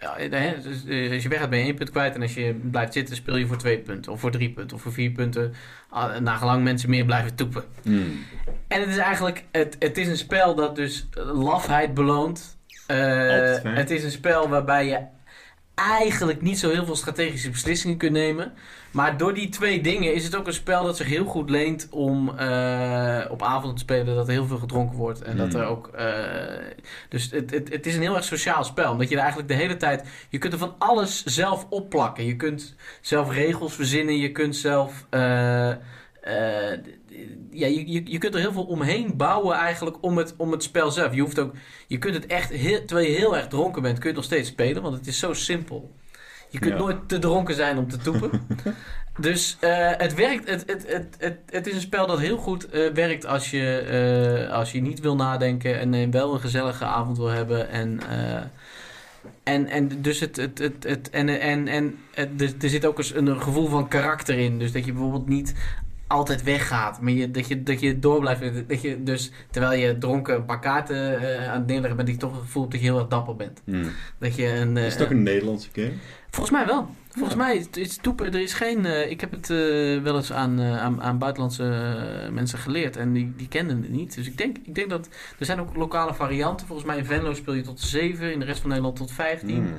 ja, 0.00 0.16
eh, 0.18 0.62
dus, 0.62 0.86
eh, 0.86 1.12
als 1.12 1.22
je 1.22 1.28
weggaat 1.28 1.50
ben 1.50 1.58
je 1.58 1.64
één 1.64 1.74
punt 1.74 1.90
kwijt. 1.90 2.14
En 2.14 2.22
als 2.22 2.34
je 2.34 2.54
blijft 2.70 2.92
zitten 2.92 3.16
speel 3.16 3.36
je 3.36 3.46
voor 3.46 3.56
twee 3.58 3.78
punten. 3.78 4.12
Of 4.12 4.20
voor 4.20 4.30
drie 4.30 4.50
punten. 4.50 4.76
Of 4.76 4.82
voor 4.82 4.92
vier 4.92 5.10
punten. 5.10 5.54
Ah, 5.88 6.16
Nagelang 6.16 6.62
mensen 6.62 6.90
meer 6.90 7.04
blijven 7.04 7.34
toepen. 7.34 7.64
Hmm. 7.82 8.24
En 8.68 8.80
het 8.80 8.88
is 8.88 8.96
eigenlijk, 8.96 9.44
het, 9.50 9.76
het 9.78 9.98
is 9.98 10.08
een 10.08 10.16
spel 10.16 10.54
dat 10.54 10.76
dus 10.76 11.08
lafheid 11.32 11.94
beloont. 11.94 12.58
Eh, 12.86 12.96
Altijd 12.96 13.60
fijn. 13.60 13.76
het 13.76 13.90
is 13.90 14.04
een 14.04 14.10
spel 14.10 14.48
waarbij 14.48 14.86
je 14.86 14.98
eigenlijk 15.74 16.40
niet 16.42 16.58
zo 16.58 16.70
heel 16.70 16.84
veel 16.84 16.96
strategische 16.96 17.50
beslissingen 17.50 17.96
kunt 17.96 18.12
nemen. 18.12 18.52
Maar 18.90 19.16
door 19.16 19.34
die 19.34 19.48
twee 19.48 19.80
dingen 19.82 20.14
is 20.14 20.24
het 20.24 20.34
ook 20.36 20.46
een 20.46 20.52
spel 20.52 20.84
dat 20.84 20.96
zich 20.96 21.06
heel 21.06 21.24
goed 21.24 21.50
leent 21.50 21.88
om 21.90 22.28
eh, 22.38 23.24
op 23.30 23.42
avond 23.42 23.74
te 23.76 23.82
spelen. 23.82 24.14
Dat 24.14 24.26
er 24.26 24.32
heel 24.32 24.46
veel 24.46 24.58
gedronken 24.58 24.96
wordt. 24.96 25.22
En 25.22 25.36
dat 25.36 25.52
Hmm. 25.52 25.60
er 25.62 25.66
ook. 25.66 25.86
eh, 25.88 26.64
dus 27.08 27.30
het, 27.30 27.50
het, 27.50 27.72
het 27.72 27.86
is 27.86 27.94
een 27.94 28.00
heel 28.02 28.14
erg 28.16 28.24
sociaal 28.24 28.64
spel. 28.64 28.92
Omdat 28.92 29.08
je 29.08 29.14
er 29.14 29.20
eigenlijk 29.20 29.48
de 29.50 29.56
hele 29.56 29.76
tijd. 29.76 30.08
Je 30.28 30.38
kunt 30.38 30.52
er 30.52 30.58
van 30.58 30.74
alles 30.78 31.24
zelf 31.24 31.66
opplakken. 31.70 32.24
Je 32.24 32.36
kunt 32.36 32.74
zelf 33.00 33.32
regels 33.32 33.74
verzinnen. 33.74 34.16
Je 34.16 34.32
kunt 34.32 34.56
zelf. 34.56 35.06
eh, 35.10 35.72
ja, 37.50 37.66
je, 37.66 37.90
je, 37.92 38.02
je 38.04 38.18
kunt 38.18 38.34
er 38.34 38.40
heel 38.40 38.52
veel 38.52 38.64
omheen 38.66 39.16
bouwen 39.16 39.56
eigenlijk 39.56 39.96
om 40.00 40.16
het, 40.16 40.34
om 40.36 40.52
het 40.52 40.62
spel 40.62 40.90
zelf. 40.90 41.14
Je 41.14 41.20
hoeft 41.20 41.38
ook, 41.38 41.54
je 41.86 41.98
kunt 41.98 42.14
het 42.14 42.26
echt, 42.26 42.50
heel, 42.50 42.84
terwijl 42.84 43.08
je 43.10 43.16
heel 43.16 43.36
erg 43.36 43.46
dronken 43.48 43.82
bent, 43.82 43.94
kun 43.98 44.02
je 44.10 44.16
het 44.16 44.16
nog 44.16 44.24
steeds 44.24 44.48
spelen, 44.48 44.82
want 44.82 44.94
het 44.96 45.06
is 45.06 45.18
zo 45.18 45.32
simpel. 45.32 45.94
Je 46.50 46.58
kunt 46.58 46.72
Ja. 46.72 46.78
nooit 46.78 46.96
te 47.08 47.18
dronken 47.18 47.54
zijn 47.54 47.78
om 47.78 47.88
te 47.88 47.96
toepen. 47.96 48.30
dus 49.20 49.56
eh, 49.60 49.90
het 49.96 50.14
werkt, 50.14 50.48
het, 50.48 50.62
het, 50.66 50.84
het, 50.92 51.16
het, 51.18 51.36
het 51.50 51.66
is 51.66 51.74
een 51.74 51.80
spel 51.80 52.06
dat 52.06 52.18
heel 52.18 52.36
goed 52.36 52.70
eh, 52.70 52.92
werkt 52.92 53.26
als 53.26 53.50
je, 53.50 53.76
eh, 54.48 54.52
als 54.56 54.72
je 54.72 54.80
niet 54.80 55.00
wil 55.00 55.16
nadenken 55.16 55.78
en 55.94 56.10
wel 56.10 56.34
een 56.34 56.40
gezellige 56.40 56.84
avond 56.84 57.16
wil 57.16 57.28
hebben. 57.28 57.68
En, 57.70 58.00
en, 59.44 59.66
en 59.66 59.88
dus 60.02 60.20
het, 60.20 60.36
het, 60.36 60.58
het, 60.58 60.84
het 60.84 61.10
en, 61.10 61.28
en, 61.40 61.68
en 61.68 61.98
het, 62.14 62.62
er- 62.62 62.68
zit 62.70 62.86
ook 62.86 62.98
eens 62.98 63.14
een 63.14 63.40
gevoel 63.42 63.66
van 63.68 63.88
karakter 63.88 64.38
in. 64.38 64.58
Dus 64.58 64.72
dat 64.72 64.84
je 64.84 64.92
bijvoorbeeld 64.92 65.28
niet 65.28 65.54
altijd 66.06 66.42
weggaat. 66.42 67.00
Maar 67.00 67.12
je, 67.12 67.30
dat, 67.30 67.48
je, 67.48 67.62
dat 67.62 67.80
je 67.80 67.98
door 67.98 68.20
blijft. 68.20 68.68
Dat 68.68 68.82
je 68.82 69.02
dus, 69.02 69.30
terwijl 69.50 69.80
je 69.80 69.98
dronken 69.98 70.34
een 70.34 70.44
paar 70.44 70.60
kaarten 70.60 71.18
aan 71.48 71.58
het 71.58 71.66
neerleggen 71.66 71.96
bent, 71.96 72.08
dat 72.08 72.16
je 72.16 72.22
toch 72.26 72.32
het 72.32 72.40
gevoel 72.40 72.62
hebt 72.62 72.74
dat 72.74 72.82
je 72.84 72.90
heel 72.90 72.98
erg 72.98 73.08
dapper 73.08 73.36
bent. 73.36 73.60
Hmm. 73.64 73.90
Dat 74.18 74.36
je 74.36 74.46
een, 74.46 74.76
Is 74.76 74.92
het 74.92 75.02
ook 75.02 75.10
een 75.10 75.22
Nederlandse 75.22 75.68
game? 75.72 75.92
Volgens 76.30 76.50
mij 76.56 76.66
wel. 76.66 76.88
Volgens 77.08 77.34
Ja. 77.34 77.40
mij 77.42 77.66
is, 77.72 77.96
toepen, 77.96 78.26
er 78.26 78.40
is 78.40 78.52
geen... 78.52 78.84
eh, 78.86 79.10
ik 79.10 79.20
heb 79.20 79.30
het 79.30 79.50
eh, 79.50 79.56
wel 80.02 80.16
eens 80.16 80.32
aan, 80.32 80.60
eh, 80.60 80.82
aan, 80.82 81.02
aan 81.02 81.18
buitenlandse 81.18 81.62
mensen 82.32 82.58
geleerd 82.58 82.96
en 82.96 83.12
die, 83.12 83.32
die 83.36 83.48
kenden 83.48 83.82
het 83.82 83.90
niet. 83.90 84.14
Dus 84.14 84.26
ik 84.26 84.36
denk, 84.38 84.56
ik 84.62 84.74
denk 84.74 84.90
dat... 84.90 85.08
Er 85.38 85.46
zijn 85.46 85.60
ook 85.60 85.76
lokale 85.76 86.14
varianten. 86.14 86.66
Volgens 86.66 86.88
mij 86.88 86.96
in 86.98 87.04
Venlo 87.04 87.34
speel 87.34 87.54
je 87.54 87.62
tot 87.62 87.80
7, 87.80 88.32
in 88.32 88.38
de 88.38 88.44
rest 88.44 88.60
van 88.60 88.68
Nederland 88.68 88.96
tot 88.96 89.12
15. 89.12 89.56
Hmm. 89.56 89.74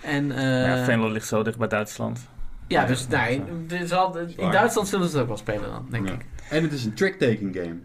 En, 0.00 0.32
eh, 0.36 0.66
ja, 0.66 0.84
Venlo 0.84 1.08
ligt 1.10 1.26
zo 1.28 1.42
dicht 1.42 1.58
bij 1.58 1.68
Duitsland. 1.68 2.28
ja, 2.66 2.84
dus 2.86 3.08
nee, 3.08 3.42
er 3.68 3.86
zal, 3.88 4.18
in. 4.18 4.50
Duitsland 4.50 4.88
zullen 4.88 5.06
ze 5.08 5.12
het 5.12 5.22
ook 5.22 5.28
wel 5.28 5.36
spelen 5.38 5.70
dan, 5.70 5.86
denk 5.90 6.08
Ja. 6.08 6.14
ik. 6.14 6.24
En 6.50 6.62
het 6.62 6.72
is 6.72 6.84
een 6.84 6.94
trick-taking 6.94 7.54
game. 7.56 7.76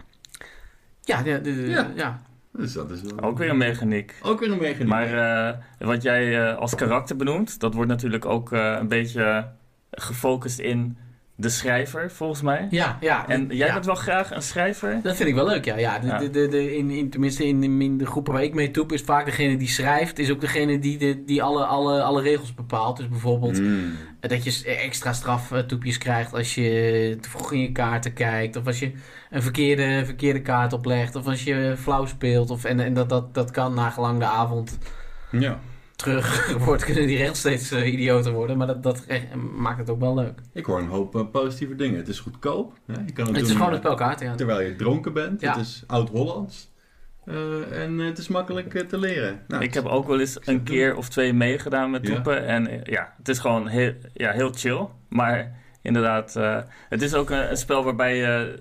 Ja, 1.01 1.21
de- 1.21 1.65
Ja. 1.67 1.91
ja. 1.95 2.21
Dus 2.57 2.73
dat 2.73 2.91
is 2.91 3.01
wel... 3.01 3.21
Ook 3.21 3.37
weer 3.37 3.49
een 3.49 3.57
mechaniek. 3.57 4.15
Ook 4.21 4.39
weer 4.39 4.51
een 4.51 4.57
mechaniek. 4.57 4.87
Maar 4.87 5.13
eh, 5.47 5.87
wat 5.87 6.01
jij 6.01 6.49
eh, 6.49 6.57
als 6.57 6.75
karakter 6.75 7.15
benoemt, 7.15 7.59
dat 7.59 7.73
wordt 7.73 7.89
natuurlijk 7.89 8.25
ook 8.25 8.51
eh, 8.51 8.75
een 8.79 8.87
beetje 8.87 9.47
gefocust 9.91 10.59
in 10.59 10.97
de 11.39 11.49
schrijver, 11.49 12.11
volgens 12.11 12.41
mij. 12.41 12.67
Ja, 12.69 12.97
ja. 13.01 13.27
En 13.27 13.47
jij 13.47 13.67
ja. 13.67 13.73
bent 13.73 13.85
wel 13.85 13.95
graag 13.95 14.31
een 14.31 14.41
schrijver? 14.41 14.99
Dat 15.03 15.15
vind 15.15 15.29
ik 15.29 15.35
wel 15.35 15.45
leuk, 15.47 15.65
ja. 15.65 15.77
ja, 15.77 15.99
de, 15.99 16.07
Ja. 16.07 16.17
De, 16.17 16.29
de, 16.29 16.47
de, 16.47 16.77
in, 16.77 16.89
in, 16.89 17.09
tenminste, 17.09 17.45
in, 17.47 17.81
in 17.81 17.97
de 17.97 18.05
groepen 18.05 18.33
waar 18.33 18.43
ik 18.43 18.53
mee 18.53 18.71
toep, 18.71 18.91
is 18.91 19.01
vaak 19.01 19.25
degene 19.25 19.57
die 19.57 19.67
schrijft, 19.67 20.19
is 20.19 20.31
ook 20.31 20.41
degene 20.41 20.79
die, 20.79 20.97
de, 20.97 21.23
die 21.25 21.43
alle, 21.43 21.65
alle, 21.65 22.01
alle 22.03 22.21
regels 22.21 22.53
bepaalt. 22.53 22.97
Dus 22.97 23.07
bijvoorbeeld 23.09 23.57
Hmm. 23.57 23.91
dat 24.19 24.43
je 24.43 24.51
s- 24.51 24.63
extra 24.63 25.13
straftoepjes 25.13 25.97
krijgt 25.97 26.33
als 26.33 26.55
je 26.55 27.17
te 27.21 27.29
vroeg 27.29 27.51
in 27.51 27.59
je 27.59 27.71
kaarten 27.71 28.13
kijkt, 28.13 28.55
of 28.55 28.65
als 28.65 28.79
je 28.79 28.91
een 29.29 29.41
verkeerde, 29.41 30.01
verkeerde 30.05 30.41
kaart 30.41 30.73
oplegt, 30.73 31.15
of 31.15 31.27
als 31.27 31.43
je 31.43 31.73
flauw 31.77 32.05
speelt. 32.05 32.49
Of, 32.49 32.63
en 32.63 32.79
en 32.79 32.93
dat, 32.93 33.09
dat, 33.09 33.33
dat 33.33 33.51
kan 33.51 33.73
nagelang 33.73 34.19
de 34.19 34.25
avond 34.25 34.77
Ja. 35.31 35.59
Terug 35.97 36.53
wordt, 36.65 36.83
kunnen 36.83 37.07
die 37.07 37.17
regels 37.17 37.39
steeds 37.39 37.71
eh, 37.71 37.93
idioter 37.93 38.31
worden. 38.31 38.57
Maar 38.57 38.67
dat, 38.67 38.83
dat 38.83 39.03
eh, 39.05 39.21
maakt 39.57 39.77
het 39.77 39.89
ook 39.89 39.99
wel 39.99 40.15
leuk. 40.15 40.39
Ik 40.53 40.65
hoor 40.65 40.79
een 40.79 40.87
hoop 40.87 41.15
eh, 41.15 41.21
positieve 41.31 41.75
dingen. 41.75 41.97
Het 41.97 42.07
is 42.07 42.19
goedkoop. 42.19 42.73
Hè? 42.85 42.93
Je 43.05 43.13
kan 43.13 43.27
het, 43.27 43.35
Het 43.35 43.45
is 43.45 43.51
gewoon 43.51 43.67
een 43.67 43.73
eh, 43.73 43.79
spelkaart, 43.79 44.19
ja. 44.19 44.35
Terwijl 44.35 44.61
je 44.61 44.75
dronken 44.75 45.13
bent. 45.13 45.41
Ja. 45.41 45.51
Het 45.51 45.61
is 45.65 45.83
oud-Hollands. 45.87 46.71
Eh, 47.25 47.81
en 47.83 47.97
het 47.99 48.17
is 48.17 48.27
makkelijk 48.27 48.87
te 48.87 48.97
leren. 48.97 49.39
Nou, 49.47 49.63
ik 49.63 49.73
heb 49.73 49.85
ook 49.85 50.07
wel 50.07 50.19
eens 50.19 50.37
een 50.45 50.63
keer 50.63 50.95
of 50.95 51.09
twee 51.09 51.33
meegedaan 51.33 51.91
met 51.91 52.07
Ja. 52.07 52.13
toepen. 52.13 52.45
En 52.45 52.81
ja, 52.83 53.13
het 53.17 53.27
is 53.29 53.39
gewoon 53.39 53.67
heel, 53.67 53.93
ja, 54.13 54.31
heel 54.31 54.51
chill. 54.53 54.87
Maar 55.09 55.55
inderdaad, 55.81 56.35
eh, 56.35 56.57
het 56.89 57.01
is 57.01 57.13
ook 57.13 57.29
een, 57.29 57.49
een 57.49 57.57
spel 57.57 57.83
waarbij 57.83 58.15
je 58.17 58.59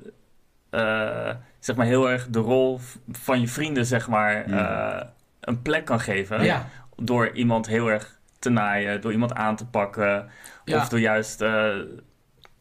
eh, 0.70 1.30
zeg 1.58 1.76
maar 1.76 1.86
heel 1.86 2.10
erg 2.10 2.26
de 2.30 2.38
rol 2.38 2.80
van 3.12 3.40
je 3.40 3.48
vrienden 3.48 3.86
zeg 3.86 4.08
maar, 4.08 4.50
Ja. 4.50 4.98
eh, 5.00 5.06
een 5.40 5.62
plek 5.62 5.84
kan 5.84 6.00
geven. 6.00 6.44
Ja, 6.44 6.68
Door 6.96 7.30
iemand 7.30 7.66
heel 7.66 7.90
erg 7.90 8.18
te 8.38 8.50
naaien, 8.50 9.00
door 9.00 9.12
iemand 9.12 9.34
aan 9.34 9.56
te 9.56 9.66
pakken. 9.66 10.28
Ja. 10.64 10.76
Of 10.76 10.88
door 10.88 11.00
juist 11.00 11.40
eh, 11.40 11.74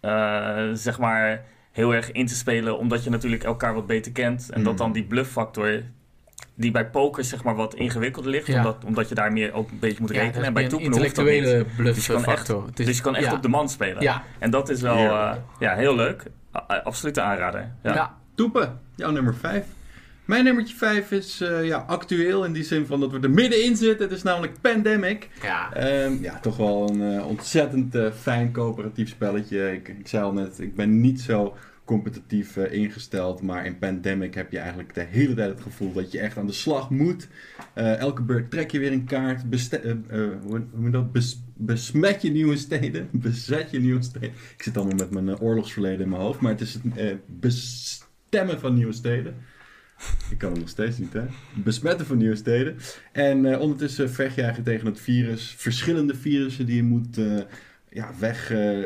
eh, 0.01 0.69
zeg 0.73 0.99
maar 0.99 1.43
heel 1.71 1.93
erg 1.93 2.11
in 2.11 2.25
te 2.25 2.35
spelen, 2.35 2.77
omdat 2.77 3.03
je 3.03 3.09
natuurlijk 3.09 3.43
elkaar 3.43 3.73
wat 3.73 3.87
beter 3.87 4.11
kent. 4.11 4.49
En 4.49 4.59
Mm. 4.59 4.65
dat 4.65 4.77
dan 4.77 4.91
die 4.91 5.03
bluffactor, 5.03 5.81
die 6.55 6.71
bij 6.71 6.89
poker 6.89 7.23
zeg 7.23 7.43
maar 7.43 7.55
wat 7.55 7.73
ingewikkelder 7.75 8.31
ligt, 8.31 8.47
Ja. 8.47 8.57
omdat, 8.57 8.83
omdat 8.85 9.09
je 9.09 9.15
daar 9.15 9.31
meer 9.31 9.53
ook 9.53 9.69
een 9.71 9.79
beetje 9.79 10.01
moet 10.01 10.11
rekenen. 10.11 10.41
is 10.41 10.47
en 10.47 10.53
bij 10.53 10.67
toepen 10.67 10.85
intellectuele 10.87 11.57
niet. 11.57 11.75
bluff 11.75 11.95
Dus 11.95 12.05
je 12.05 12.13
kan 12.13 12.25
echt- 12.25 12.75
Dus 12.75 12.97
je 12.97 13.03
kan 13.03 13.15
echt 13.15 13.25
ja. 13.25 13.33
op 13.33 13.41
de 13.41 13.47
man 13.47 13.69
spelen. 13.69 14.01
Ja, 14.01 14.23
En 14.39 14.49
dat 14.49 14.69
is 14.69 14.81
wel 14.81 14.97
eh, 14.97 15.35
ja, 15.59 15.75
heel 15.75 15.95
leuk. 15.95 16.23
Absoluut 16.83 17.17
een 17.17 17.23
aanrader. 17.23 17.71
Ja. 17.83 17.93
ja. 17.93 18.17
Toepen, 18.35 18.79
jouw 18.95 19.11
nummer 19.11 19.35
5. 19.35 19.65
Mijn 20.25 20.43
nummertje 20.43 20.75
5 20.75 21.11
is 21.11 21.41
eh, 21.41 21.65
ja, 21.65 21.77
actueel 21.77 22.45
in 22.45 22.53
die 22.53 22.63
zin 22.63 22.85
van 22.85 22.99
dat 22.99 23.11
we 23.11 23.19
er 23.19 23.29
middenin 23.31 23.75
zitten. 23.75 24.07
Het 24.07 24.15
is 24.17 24.23
namelijk 24.23 24.61
Pandemic. 24.61 25.29
ja. 25.41 25.73
Ehm, 25.73 26.13
ja, 26.21 26.39
toch 26.39 26.57
wel 26.57 26.89
een 26.89 27.17
eh, 27.17 27.27
ontzettend 27.27 27.95
eh, 27.95 28.11
fijn 28.11 28.51
coöperatief 28.51 29.09
spelletje. 29.09 29.71
Ik, 29.71 29.87
ik 29.87 30.07
zei 30.07 30.23
al 30.23 30.33
net, 30.33 30.59
ik 30.59 30.75
ben 30.75 31.01
niet 31.01 31.21
zo 31.21 31.55
competitief 31.83 32.57
ingesteld. 32.57 33.41
Maar 33.41 33.65
in 33.65 33.77
Pandemic 33.79 34.33
heb 34.33 34.51
je 34.51 34.59
eigenlijk 34.59 34.93
de 34.93 35.05
hele 35.09 35.33
tijd 35.33 35.49
het 35.49 35.61
gevoel 35.61 35.93
dat 35.93 36.11
je 36.11 36.19
echt 36.19 36.37
aan 36.37 36.47
de 36.47 36.53
slag 36.53 36.89
moet. 36.89 37.27
Elke 37.73 38.21
beurt 38.21 38.51
trek 38.51 38.71
je 38.71 38.79
weer 38.79 38.91
een 38.91 39.05
kaart. 39.05 39.41
Hoe 39.51 40.63
noem 40.73 40.85
je 40.85 40.89
dat? 40.89 41.11
Bes- 41.11 41.41
besmet 41.53 42.21
je 42.21 42.31
nieuwe 42.31 42.57
steden. 42.57 43.07
Bezet 43.27 43.71
je 43.71 43.79
nieuwe 43.79 44.01
steden. 44.01 44.29
Ik 44.57 44.63
zit 44.63 44.77
allemaal 44.77 44.95
met 44.95 45.11
mijn 45.11 45.39
oorlogsverleden 45.39 46.01
in 46.01 46.09
mijn 46.09 46.21
hoofd. 46.21 46.39
Maar 46.39 46.51
het 46.51 46.61
is 46.61 46.77
het 46.93 47.19
bestemmen 47.25 48.59
van 48.59 48.73
nieuwe 48.73 48.93
steden. 48.93 49.35
Ik 50.29 50.37
kan 50.37 50.49
het 50.49 50.59
nog 50.59 50.69
steeds 50.69 50.97
niet, 50.97 51.13
hè? 51.13 51.25
Besmetten 51.53 52.05
van 52.05 52.17
nieuwe 52.17 52.35
steden. 52.35 52.77
En 53.11 53.45
eh, 53.45 53.59
ondertussen 53.59 54.09
vecht 54.09 54.35
je 54.35 54.41
eigenlijk 54.41 54.71
tegen 54.71 54.87
het 54.87 54.99
virus. 54.99 55.55
Verschillende 55.57 56.15
virussen 56.15 56.65
die 56.65 56.75
je 56.75 56.83
moet 56.83 57.17
eh, 57.17 57.37
ja, 57.89 58.09
weg 58.19 58.51
eh, 58.51 58.77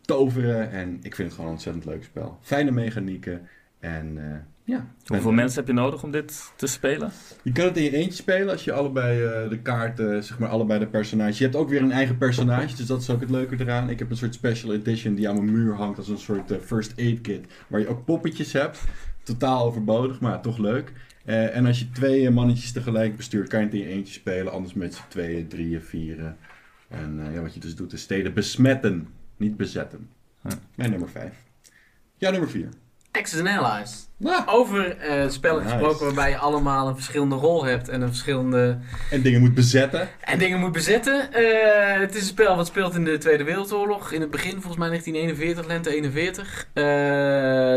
toveren. 0.00 0.70
En 0.70 0.98
ik 1.02 1.14
vind 1.14 1.28
het 1.28 1.30
gewoon 1.30 1.46
een 1.46 1.52
ontzettend 1.52 1.84
leuk 1.84 2.04
spel. 2.04 2.38
Fijne 2.42 2.70
mechanieken. 2.70 3.48
En 3.80 4.18
ja. 4.64 4.86
Hoeveel 5.06 5.30
En, 5.30 5.36
mensen 5.36 5.58
heb 5.58 5.68
je 5.68 5.74
nodig 5.74 6.02
om 6.02 6.10
dit 6.10 6.52
te 6.56 6.66
spelen? 6.66 7.10
Je 7.42 7.52
kan 7.52 7.64
het 7.64 7.76
in 7.76 7.82
je 7.82 7.96
eentje 7.96 8.12
spelen 8.12 8.50
als 8.50 8.64
je 8.64 8.72
allebei 8.72 9.48
de 9.48 9.58
kaarten, 9.58 10.24
zeg 10.24 10.38
maar 10.38 10.48
allebei 10.48 10.78
de 10.78 10.86
personages. 10.86 11.38
Je 11.38 11.44
hebt 11.44 11.56
ook 11.56 11.68
weer 11.68 11.82
een 11.82 11.92
eigen 11.92 12.18
personage, 12.18 12.76
dus 12.76 12.86
dat 12.86 13.00
is 13.00 13.10
ook 13.10 13.20
het 13.20 13.30
leuke 13.30 13.56
eraan. 13.58 13.90
Ik 13.90 13.98
heb 13.98 14.10
een 14.10 14.16
soort 14.16 14.34
special 14.34 14.72
edition 14.72 15.14
die 15.14 15.28
aan 15.28 15.34
mijn 15.34 15.52
muur 15.52 15.74
hangt 15.74 15.98
als 15.98 16.08
een 16.08 16.18
soort 16.18 16.52
first 16.64 16.92
aid 16.98 17.20
kit. 17.20 17.46
Waar 17.66 17.80
je 17.80 17.88
ook 17.88 18.04
poppetjes 18.04 18.52
hebt. 18.52 18.80
Totaal 19.28 19.64
overbodig, 19.64 20.20
maar 20.20 20.40
toch 20.40 20.58
leuk. 20.58 20.92
Eh, 21.24 21.56
en 21.56 21.66
als 21.66 21.78
je 21.78 21.90
twee 21.90 22.26
eh, 22.26 22.32
mannetjes 22.32 22.72
tegelijk 22.72 23.16
bestuurt, 23.16 23.48
kan 23.48 23.60
je 23.60 23.64
het 23.64 23.74
in 23.74 23.80
je 23.80 23.86
eentje 23.86 24.12
spelen. 24.12 24.52
Anders 24.52 24.74
met 24.74 24.94
z'n 24.94 25.02
tweeën, 25.08 25.48
drieën, 25.48 25.82
vieren. 25.82 26.36
En 26.88 27.26
eh, 27.26 27.34
ja, 27.34 27.40
wat 27.40 27.54
je 27.54 27.60
dus 27.60 27.74
doet, 27.74 27.92
is 27.92 28.00
steden 28.00 28.34
besmetten, 28.34 29.08
niet 29.36 29.56
bezetten. 29.56 30.08
Mijn 30.74 30.90
nummer 30.90 31.08
vijf. 31.08 31.44
Ja, 32.16 32.30
nummer 32.30 32.50
vier. 32.50 32.68
Axis 33.18 33.40
and 33.40 33.48
Allies. 33.48 34.06
Over 34.46 34.96
eh 34.96 35.28
spellen 35.28 35.62
Nice. 35.62 35.74
gesproken 35.74 36.04
waarbij 36.06 36.30
je 36.30 36.36
allemaal 36.36 36.88
een 36.88 36.94
verschillende 36.94 37.34
rol 37.34 37.64
hebt 37.64 37.88
en 37.88 38.00
een 38.00 38.08
verschillende... 38.08 38.78
en 39.10 39.22
dingen 39.22 39.40
moet 39.40 39.54
bezetten. 39.54 40.08
En 40.20 40.38
dingen 40.38 40.58
moet 40.58 40.72
bezetten. 40.72 41.32
Eh, 41.32 42.00
het 42.00 42.14
is 42.14 42.20
een 42.20 42.26
spel 42.26 42.56
wat 42.56 42.66
speelt 42.66 42.94
in 42.94 43.04
de 43.04 43.18
Tweede 43.18 43.44
Wereldoorlog. 43.44 44.12
In 44.12 44.20
het 44.20 44.30
begin, 44.30 44.50
volgens 44.52 44.76
mij 44.76 44.88
1941, 44.88 45.66
lente 45.66 45.90
41. 45.94 46.66
Eh, 46.74 46.84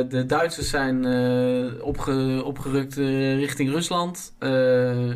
de 0.10 0.24
Duitsers 0.28 0.70
zijn 0.70 1.06
eh, 1.06 1.84
opge- 1.86 2.42
opgerukt 2.44 2.96
richting 3.36 3.70
Rusland. 3.72 4.34
Eh, 4.40 4.50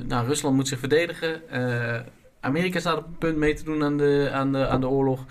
nou, 0.08 0.28
Rusland 0.28 0.56
moet 0.56 0.68
zich 0.68 0.80
verdedigen. 0.80 1.50
Eh, 1.50 2.00
Amerika 2.42 2.80
staat 2.80 2.98
op 2.98 3.06
het 3.06 3.20
punt 3.20 3.38
mee 3.38 3.54
te 3.54 3.64
doen 3.64 3.84
aan 3.84 3.98
de, 3.98 4.30
aan 4.34 4.52
de, 4.52 4.68
aan 4.68 4.82
de 4.82 4.88
oorlog. 4.88 5.26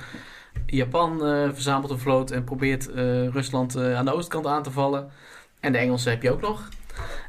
Japan 0.67 1.27
eh, 1.27 1.49
verzamelt 1.53 1.91
een 1.91 1.99
vloot 1.99 2.31
en 2.31 2.45
probeert 2.45 2.91
eh, 2.91 3.29
Rusland 3.29 3.75
eh, 3.75 3.97
aan 3.97 4.05
de 4.05 4.15
oostkant 4.15 4.47
aan 4.47 4.63
te 4.63 4.71
vallen. 4.71 5.11
En 5.61 5.73
de 5.73 5.79
Engelsen 5.79 6.11
heb 6.11 6.23
je 6.23 6.33
ook 6.33 6.41
nog. 6.41 6.69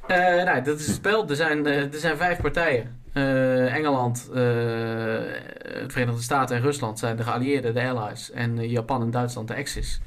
Nou, 0.07 0.61
dat 0.61 0.79
is 0.79 0.87
het 0.87 0.95
spel. 0.95 1.29
Er 1.29 1.35
zijn, 1.35 1.65
er 1.65 1.89
zijn 1.91 2.17
vijf 2.17 2.41
partijen. 2.41 3.03
Engeland, 3.13 4.29
de 4.33 5.85
Verenigde 5.87 6.21
Staten 6.21 6.55
en 6.55 6.61
Rusland 6.61 6.99
zijn 6.99 7.15
de 7.15 7.23
geallieerden, 7.23 7.73
de 7.73 7.89
allies. 7.89 8.31
En 8.31 8.69
Japan 8.69 9.01
en 9.01 9.11
Duitsland 9.11 9.47
de 9.47 9.55
axis. 9.55 10.01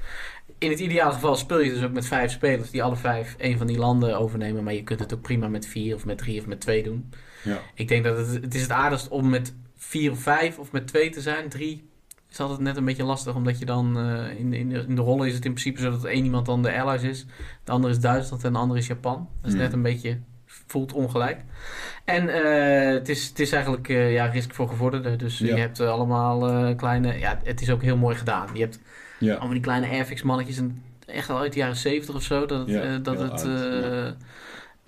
In 0.58 0.70
het 0.70 0.78
ideale 0.78 1.12
geval 1.12 1.36
speel 1.36 1.60
je 1.60 1.70
dus 1.70 1.82
ook 1.82 1.92
met 1.92 2.06
vijf 2.06 2.30
spelers 2.30 2.70
die 2.70 2.82
alle 2.82 2.96
vijf 2.96 3.34
een 3.38 3.58
van 3.58 3.66
die 3.66 3.78
landen 3.78 4.18
overnemen. 4.18 4.64
Maar 4.64 4.74
je 4.74 4.82
kunt 4.82 5.00
het 5.00 5.14
ook 5.14 5.22
prima 5.22 5.48
met 5.48 5.66
vier 5.66 5.94
of 5.94 6.04
met 6.04 6.18
drie 6.18 6.40
of 6.40 6.46
met 6.46 6.60
twee 6.60 6.82
doen. 6.82 7.10
Ja. 7.42 7.60
Ik 7.74 7.88
denk 7.88 8.04
dat 8.04 8.16
het, 8.16 8.42
het 8.42 8.54
is 8.54 8.62
het 8.62 8.70
aardigst 8.70 9.08
om 9.08 9.28
met 9.28 9.54
vier 9.76 10.10
of 10.10 10.18
vijf 10.18 10.58
of 10.58 10.72
met 10.72 10.86
twee 10.86 11.10
te 11.10 11.20
zijn. 11.20 11.48
Drie 11.48 11.87
is 12.30 12.40
altijd 12.40 12.58
net 12.60 12.76
een 12.76 12.84
beetje 12.84 13.04
lastig, 13.04 13.34
omdat 13.34 13.58
je 13.58 13.64
dan 13.64 13.98
eh, 13.98 14.38
in, 14.38 14.50
de, 14.50 14.58
in, 14.58 14.68
de, 14.68 14.84
in 14.88 14.94
de 14.94 15.02
rollen 15.02 15.26
is 15.26 15.34
het 15.34 15.44
in 15.44 15.50
principe 15.52 15.80
zo 15.80 15.90
dat 15.90 16.04
één 16.04 16.24
iemand 16.24 16.46
dan 16.46 16.62
de 16.62 16.80
allies 16.82 17.02
is. 17.02 17.26
De 17.64 17.72
andere 17.72 17.92
is 17.92 18.00
Duitsland 18.00 18.44
en 18.44 18.52
de 18.52 18.58
andere 18.58 18.78
is 18.80 18.86
Japan. 18.86 19.28
Dat 19.40 19.46
is 19.46 19.52
Hmm. 19.52 19.62
net 19.62 19.72
een 19.72 19.82
beetje, 19.82 20.18
voelt 20.46 20.92
ongelijk. 20.92 21.40
En 22.04 22.28
eh, 22.28 22.92
het, 22.92 23.08
is, 23.08 23.28
het 23.28 23.38
is 23.40 23.52
eigenlijk 23.52 23.88
eh, 23.88 24.12
ja, 24.12 24.26
risk 24.26 24.54
voor 24.54 24.68
gevorderden. 24.68 25.18
Dus 25.18 25.38
Ja. 25.38 25.46
je 25.54 25.60
hebt 25.60 25.80
allemaal 25.80 26.74
kleine, 26.74 27.18
ja, 27.18 27.38
het 27.44 27.60
is 27.60 27.70
ook 27.70 27.82
heel 27.82 27.96
mooi 27.96 28.16
gedaan. 28.16 28.48
Je 28.52 28.60
hebt 28.60 28.80
Ja. 29.18 29.32
allemaal 29.34 29.52
die 29.52 29.60
kleine 29.62 29.86
Airfix 29.88 30.22
mannetjes 30.22 30.56
en 30.58 30.82
echt 31.06 31.30
al 31.30 31.38
uit 31.38 31.52
de 31.52 31.58
jaren 31.58 31.76
zeventig 31.76 32.14
of 32.14 32.22
zo. 32.22 32.46
Dat 32.46 32.68
Ja, 32.68 32.98
dat 32.98 33.18
het. 33.20 33.46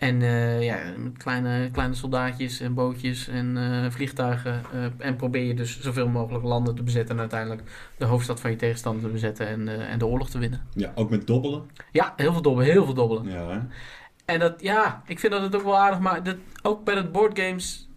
En 0.00 0.22
eh, 0.22 0.62
ja, 0.62 0.78
met 0.96 1.16
kleine, 1.16 1.70
kleine 1.70 1.94
soldaatjes 1.94 2.60
en 2.60 2.74
bootjes 2.74 3.28
en 3.28 3.56
eh, 3.56 3.90
vliegtuigen. 3.90 4.62
eh, 4.72 5.06
en 5.06 5.16
probeer 5.16 5.44
je 5.44 5.54
dus 5.54 5.80
zoveel 5.80 6.08
mogelijk 6.08 6.44
landen 6.44 6.74
te 6.74 6.82
bezetten. 6.82 7.14
En 7.14 7.20
uiteindelijk 7.20 7.62
de 7.96 8.04
hoofdstad 8.04 8.40
van 8.40 8.50
je 8.50 8.56
tegenstander 8.56 9.02
te 9.02 9.08
bezetten 9.08 9.46
en, 9.46 9.88
en 9.88 9.98
de 9.98 10.06
oorlog 10.06 10.30
te 10.30 10.38
winnen. 10.38 10.66
ja, 10.74 10.92
ook 10.94 11.10
met 11.10 11.26
dobbelen. 11.26 11.62
Ja, 11.92 12.12
heel 12.16 12.32
veel 12.32 12.42
dobbelen, 12.42 12.72
heel 12.72 12.84
veel 12.84 12.94
dobbelen. 12.94 13.24
Ja, 13.24 13.48
hè? 13.48 13.58
En 14.24 14.38
dat, 14.38 14.60
ja, 14.60 15.02
ik 15.06 15.18
vind 15.18 15.32
dat 15.32 15.42
het 15.42 15.54
ook 15.54 15.62
wel 15.62 15.78
aardig. 15.78 15.98
Maar 15.98 16.22
dat, 16.22 16.36
ook 16.62 16.84
bij 16.84 16.94
het 16.94 17.12
boardgames... 17.12 17.88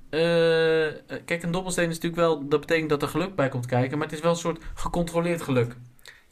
kijk, 1.26 1.43
een 1.43 1.51
dobbelsteen 1.51 1.89
is 1.89 1.95
natuurlijk 1.95 2.22
wel... 2.22 2.47
Dat 2.47 2.60
betekent 2.60 2.89
dat 2.89 3.01
er 3.01 3.08
geluk 3.08 3.36
bij 3.36 3.49
komt 3.49 3.66
kijken. 3.66 3.97
Maar 3.97 4.08
het 4.08 4.16
is 4.16 4.22
wel 4.22 4.32
een 4.32 4.38
soort 4.38 4.64
gecontroleerd 4.74 5.41
geluk. 5.41 5.76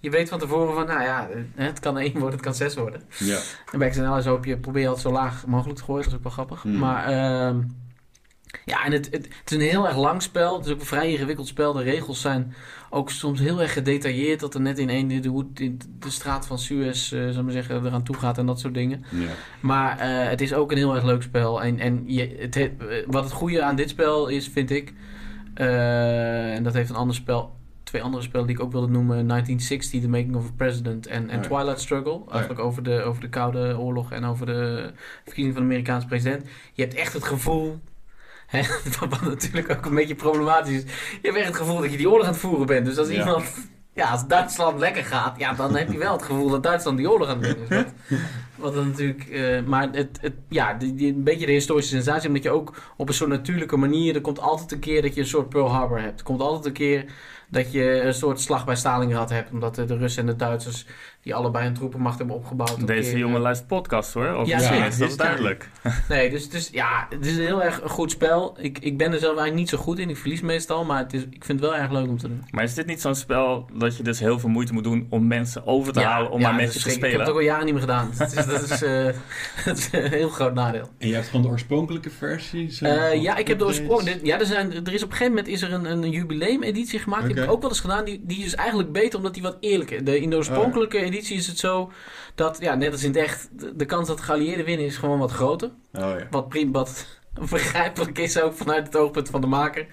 Je 0.01 0.09
weet 0.09 0.29
van 0.29 0.39
tevoren 0.39 0.73
van, 0.73 0.85
nou 0.85 1.01
ja, 1.01 1.29
eh, 1.29 1.65
het 1.65 1.79
kan 1.79 1.97
één 1.97 2.11
worden, 2.13 2.31
het 2.31 2.41
kan 2.41 2.55
zes 2.55 2.75
worden. 2.75 3.01
Ja. 3.17 3.39
En 3.71 3.79
bij 3.79 3.89
XNL 3.89 4.17
is 4.17 4.25
hoop 4.25 4.45
je 4.45 4.57
probeer 4.57 4.85
altijd 4.87 5.05
zo 5.05 5.11
laag 5.11 5.45
mogelijk 5.47 5.77
te 5.79 5.83
gooien. 5.85 6.03
Dat 6.03 6.11
is 6.11 6.17
ook 6.17 6.23
wel 6.23 6.31
grappig. 6.31 6.61
Hmm. 6.61 6.77
Maar 6.77 7.05
ehm, 7.05 7.61
ja, 8.65 8.85
en 8.85 8.91
het, 8.91 9.05
het, 9.05 9.23
het 9.41 9.51
is 9.51 9.57
een 9.57 9.69
heel 9.69 9.87
erg 9.87 9.97
lang 9.97 10.21
spel. 10.21 10.57
Het 10.57 10.65
is 10.65 10.71
ook 10.71 10.79
een 10.79 10.85
vrij 10.85 11.11
ingewikkeld 11.11 11.47
spel. 11.47 11.73
De 11.73 11.83
regels 11.83 12.21
zijn 12.21 12.53
ook 12.89 13.09
soms 13.09 13.39
heel 13.39 13.61
erg 13.61 13.73
gedetailleerd. 13.73 14.39
Dat 14.39 14.53
er 14.53 14.61
net 14.61 14.77
in 14.77 14.89
één 14.89 15.07
de, 15.07 15.19
de, 15.19 15.45
de, 15.53 15.77
de 15.99 16.09
straat 16.09 16.47
van 16.47 16.59
Suez, 16.59 17.11
eh 17.13 17.29
zal 17.29 17.43
maar 17.43 17.51
zeggen, 17.51 17.85
eraan 17.85 18.03
toe 18.03 18.15
gaat 18.15 18.37
en 18.37 18.45
dat 18.45 18.59
soort 18.59 18.73
dingen. 18.73 19.03
Ja. 19.09 19.27
Maar 19.59 19.99
eh, 19.99 20.29
het 20.29 20.41
is 20.41 20.53
ook 20.53 20.71
een 20.71 20.77
heel 20.77 20.95
erg 20.95 21.03
leuk 21.03 21.21
spel. 21.21 21.61
En, 21.63 21.79
en 21.79 22.03
je, 22.05 22.35
het, 22.39 22.55
he- 22.55 22.75
wat 23.07 23.23
het 23.23 23.33
goede 23.33 23.63
aan 23.63 23.75
dit 23.75 23.89
spel 23.89 24.27
is, 24.27 24.47
vind 24.47 24.69
ik. 24.71 24.93
en 25.53 26.63
dat 26.63 26.73
heeft 26.73 26.89
een 26.89 26.95
ander 26.95 27.15
spel. 27.15 27.59
Twee 27.91 28.03
andere 28.03 28.23
spellen 28.23 28.47
die 28.47 28.55
ik 28.55 28.61
ook 28.61 28.71
wilde 28.71 28.87
noemen: 28.87 29.27
1960, 29.27 30.01
The 30.01 30.07
Making 30.09 30.35
of 30.35 30.45
a 30.45 30.51
President. 30.57 31.07
En, 31.07 31.29
en 31.29 31.37
Oh 31.37 31.43
ja. 31.43 31.49
Twilight 31.49 31.81
Struggle. 31.81 32.21
Eigenlijk 32.31 32.59
over, 32.59 32.83
de, 32.83 33.01
over 33.01 33.21
de 33.21 33.29
Koude 33.29 33.77
Oorlog 33.79 34.11
en 34.11 34.23
over 34.25 34.45
de 34.45 34.91
verkiezing 35.23 35.53
van 35.55 35.63
de 35.63 35.69
Amerikaanse 35.69 36.07
president. 36.07 36.43
Je 36.73 36.81
hebt 36.81 36.93
echt 36.95 37.13
het 37.13 37.23
gevoel. 37.23 37.79
Hè, 38.47 38.61
wat 38.99 39.21
natuurlijk 39.21 39.69
ook 39.71 39.85
een 39.85 39.95
beetje 39.95 40.15
problematisch 40.15 40.73
is. 40.75 40.81
Je 41.11 41.19
hebt 41.21 41.35
echt 41.35 41.47
het 41.47 41.55
gevoel 41.55 41.81
dat 41.81 41.91
je 41.91 41.97
die 41.97 42.09
oorlog 42.09 42.25
aan 42.25 42.31
het 42.31 42.41
voeren 42.41 42.65
bent. 42.65 42.85
Dus 42.85 42.97
als 42.97 43.09
Ja. 43.09 43.19
iemand. 43.19 43.69
Ja, 43.93 44.09
als 44.11 44.27
Duitsland 44.27 44.79
lekker 44.79 45.03
gaat, 45.03 45.39
ja, 45.39 45.53
dan 45.53 45.75
heb 45.75 45.91
je 45.91 45.97
wel 45.97 46.11
het 46.13 46.21
gevoel 46.23 46.49
dat 46.49 46.63
Duitsland 46.63 46.97
die 46.97 47.11
oorlog 47.11 47.27
aan 47.27 47.43
het 47.43 47.57
winnen 47.69 47.85
is. 48.09 48.17
Wat, 48.55 48.73
dan 48.73 48.87
natuurlijk, 48.87 49.23
eh, 49.23 49.63
maar 49.63 49.89
het, 49.91 50.17
het, 50.21 50.33
ja, 50.49 50.73
die, 50.73 50.95
die- 50.95 51.13
een 51.13 51.23
beetje 51.23 51.45
de 51.45 51.51
historische 51.51 51.95
sensatie, 51.95 52.27
omdat 52.27 52.43
je 52.43 52.49
ook 52.49 52.75
op 52.97 53.07
een 53.07 53.13
soort 53.13 53.29
natuurlijke 53.29 53.77
manier, 53.77 54.15
er 54.15 54.21
komt 54.21 54.39
altijd 54.39 54.71
een 54.71 54.79
keer 54.79 55.01
dat 55.01 55.13
je 55.15 55.21
een 55.21 55.27
soort 55.27 55.49
Pearl 55.49 55.69
Harbor 55.71 55.99
hebt. 55.99 56.19
Er 56.19 56.25
komt 56.25 56.41
altijd 56.41 56.65
een 56.65 56.71
keer 56.73 57.05
dat 57.51 57.71
je 57.71 58.01
een 58.01 58.13
soort 58.13 58.39
slag 58.39 58.65
bij 58.65 58.75
Stalingrad 58.75 59.29
hebt, 59.29 59.51
omdat 59.51 59.75
de, 59.75 59.85
Russen 59.85 60.21
en 60.21 60.29
de 60.29 60.35
Duitsers, 60.35 60.85
die 61.23 61.35
allebei 61.35 61.67
een 61.67 61.73
troepenmacht 61.73 62.17
hebben 62.17 62.35
opgebouwd. 62.35 62.87
Deze 62.87 63.09
keer, 63.09 63.19
jongen 63.19 63.35
eh, 63.35 63.41
luistert 63.41 63.67
podcast 63.69 64.13
hoor. 64.13 64.33
Of 64.35 64.47
Ja, 64.47 64.57
is 64.57 64.63
dat 64.63 65.07
history. 65.07 65.15
duidelijk. 65.15 65.69
Nee, 66.09 66.29
dus, 66.29 66.49
dus 66.49 66.69
ja, 66.71 67.07
het 67.09 67.25
is 67.25 67.35
een 67.37 67.45
heel 67.45 67.63
erg 67.63 67.81
een 67.81 67.89
goed 67.89 68.11
spel. 68.11 68.55
Ik, 68.59 68.79
ik 68.79 68.97
ben 68.97 69.07
er 69.07 69.19
zelf 69.19 69.31
eigenlijk 69.37 69.55
niet 69.55 69.69
zo 69.69 69.77
goed 69.77 69.99
in, 69.99 70.09
ik 70.09 70.17
verlies 70.17 70.41
meestal, 70.41 70.85
maar 70.85 70.97
het 70.97 71.13
is, 71.13 71.21
ik 71.29 71.43
vind 71.45 71.59
het 71.59 71.69
wel 71.69 71.79
erg 71.79 71.91
leuk 71.91 72.07
om 72.07 72.17
te 72.17 72.27
doen. 72.27 72.43
Maar 72.51 72.63
is 72.63 72.73
dit 72.73 72.85
niet 72.85 73.01
zo'n 73.01 73.15
spel 73.15 73.65
dat 73.73 73.97
je 73.97 74.03
dus 74.03 74.19
heel 74.19 74.39
veel 74.39 74.49
moeite 74.49 74.73
moet 74.73 74.83
doen 74.83 75.07
om 75.09 75.27
mensen 75.27 75.65
over 75.65 75.93
te 75.93 75.99
halen 76.01 76.31
om 76.31 76.39
ja, 76.39 76.47
maar 76.47 76.55
met 76.55 76.61
je 76.71 76.77
is 76.77 76.83
te 76.83 76.89
schrik- 76.89 76.95
Ik 76.95 77.01
heb 77.01 77.11
het 77.11 77.21
spelen? 77.21 77.35
ook 77.35 77.41
al 77.41 77.47
jaren 77.47 77.65
niet 77.65 77.73
meer 77.73 77.83
gedaan. 77.83 78.11
dat, 78.17 78.27
is, 78.37 78.45
dat, 78.45 78.61
is, 78.69 78.81
eh, 78.91 79.05
dat 79.65 79.77
is 79.77 79.89
een 79.91 80.09
heel 80.09 80.29
groot 80.29 80.53
nadeel. 80.53 80.89
En 80.97 81.07
je 81.07 81.13
hebt 81.13 81.25
gewoon 81.27 81.41
de 81.41 81.47
oorspronkelijke 81.47 82.09
versie? 82.09 82.71
zo? 82.71 82.85
Eh, 82.85 83.21
ja, 83.21 83.35
ik 83.37 83.47
heb 83.47 83.59
de 83.59 83.99
dit- 84.03 84.19
Ja, 84.23 84.39
er, 84.39 84.45
zijn, 84.45 84.71
er 84.85 84.93
is 84.93 85.03
op 85.03 85.09
een 85.11 85.15
gegeven 85.17 85.27
moment 85.33 85.47
is 85.47 85.61
er 85.61 85.73
een, 85.73 85.85
een 85.85 86.09
jubileumeditie 86.09 86.99
gemaakt. 86.99 87.25
Die 87.25 87.35
heb 87.35 87.43
ik 87.43 87.51
ook 87.51 87.61
wel 87.61 87.69
eens 87.69 87.79
gedaan. 87.79 88.05
Die, 88.05 88.21
die 88.23 88.45
is 88.45 88.55
eigenlijk 88.55 88.91
beter 88.91 89.17
omdat 89.17 89.33
die 89.33 89.43
wat 89.43 89.57
eerlijker. 89.59 90.03
De, 90.03 90.19
in 90.21 90.29
de 90.29 90.35
oorspronkelijke 90.35 90.97
editie 91.11 91.37
is 91.37 91.47
het 91.47 91.59
zo 91.59 91.91
dat, 92.35 92.57
ja, 92.59 92.75
net 92.75 92.91
als 92.91 93.03
in 93.03 93.09
het 93.09 93.19
echt, 93.19 93.49
de, 93.79 93.85
kans 93.85 94.07
dat 94.07 94.17
de 94.17 94.23
geallieerden 94.23 94.65
winnen 94.65 94.85
is 94.85 94.97
gewoon 94.97 95.19
wat 95.19 95.31
groter. 95.31 95.69
Oh 95.93 96.01
ja. 96.01 96.27
Wat, 96.29 96.49
prim, 96.49 96.71
wat 96.71 97.05
begrijpelijk 97.49 98.17
is 98.17 98.39
ook 98.39 98.53
vanuit 98.53 98.85
het 98.85 98.97
oogpunt 98.97 99.29
van 99.29 99.41
de 99.41 99.47
maker. 99.47 99.87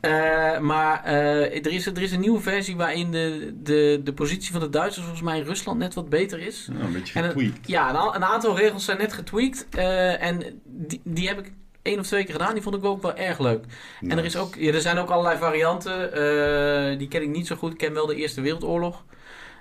Eh, 0.00 0.58
maar 0.58 1.04
eh, 1.04 1.66
er, 1.66 1.72
is, 1.72 1.86
er 1.86 2.02
is 2.02 2.12
een 2.12 2.20
nieuwe 2.20 2.40
versie 2.40 2.76
waarin 2.76 3.10
de, 3.10 3.54
de, 3.62 4.00
de 4.04 4.12
positie 4.12 4.52
van 4.52 4.60
de 4.60 4.68
Duitsers 4.68 5.04
volgens 5.04 5.24
mij 5.24 5.38
in 5.38 5.44
Rusland 5.44 5.78
net 5.78 5.94
wat 5.94 6.08
beter 6.08 6.38
is. 6.38 6.68
Oh, 6.72 6.82
een 6.82 6.92
beetje 6.92 7.20
En. 7.20 7.54
Ja, 7.66 8.14
een, 8.14 8.24
aantal 8.24 8.56
regels 8.56 8.84
zijn 8.84 8.98
net 8.98 9.12
getweakt. 9.12 9.66
eh, 9.70 10.22
en 10.22 10.60
die, 10.64 11.00
die 11.04 11.28
heb 11.28 11.38
ik 11.38 11.52
één 11.82 11.98
of 11.98 12.06
twee 12.06 12.24
keer 12.24 12.32
gedaan. 12.34 12.52
Die 12.52 12.62
vond 12.62 12.74
ik 12.74 12.84
ook 12.84 13.02
wel 13.02 13.14
erg 13.16 13.38
leuk. 13.38 13.64
En 14.00 14.18
er, 14.18 14.24
is 14.24 14.36
ook, 14.36 14.54
ja, 14.54 14.72
er 14.72 14.80
zijn 14.80 14.98
ook 14.98 15.10
allerlei 15.10 15.38
varianten. 15.38 16.98
die 16.98 17.08
ken 17.08 17.22
ik 17.22 17.28
niet 17.28 17.46
zo 17.46 17.56
goed. 17.56 17.72
Ik 17.72 17.78
ken 17.78 17.92
wel 17.92 18.06
de 18.06 18.14
Eerste 18.14 18.40
Wereldoorlog. 18.40 19.04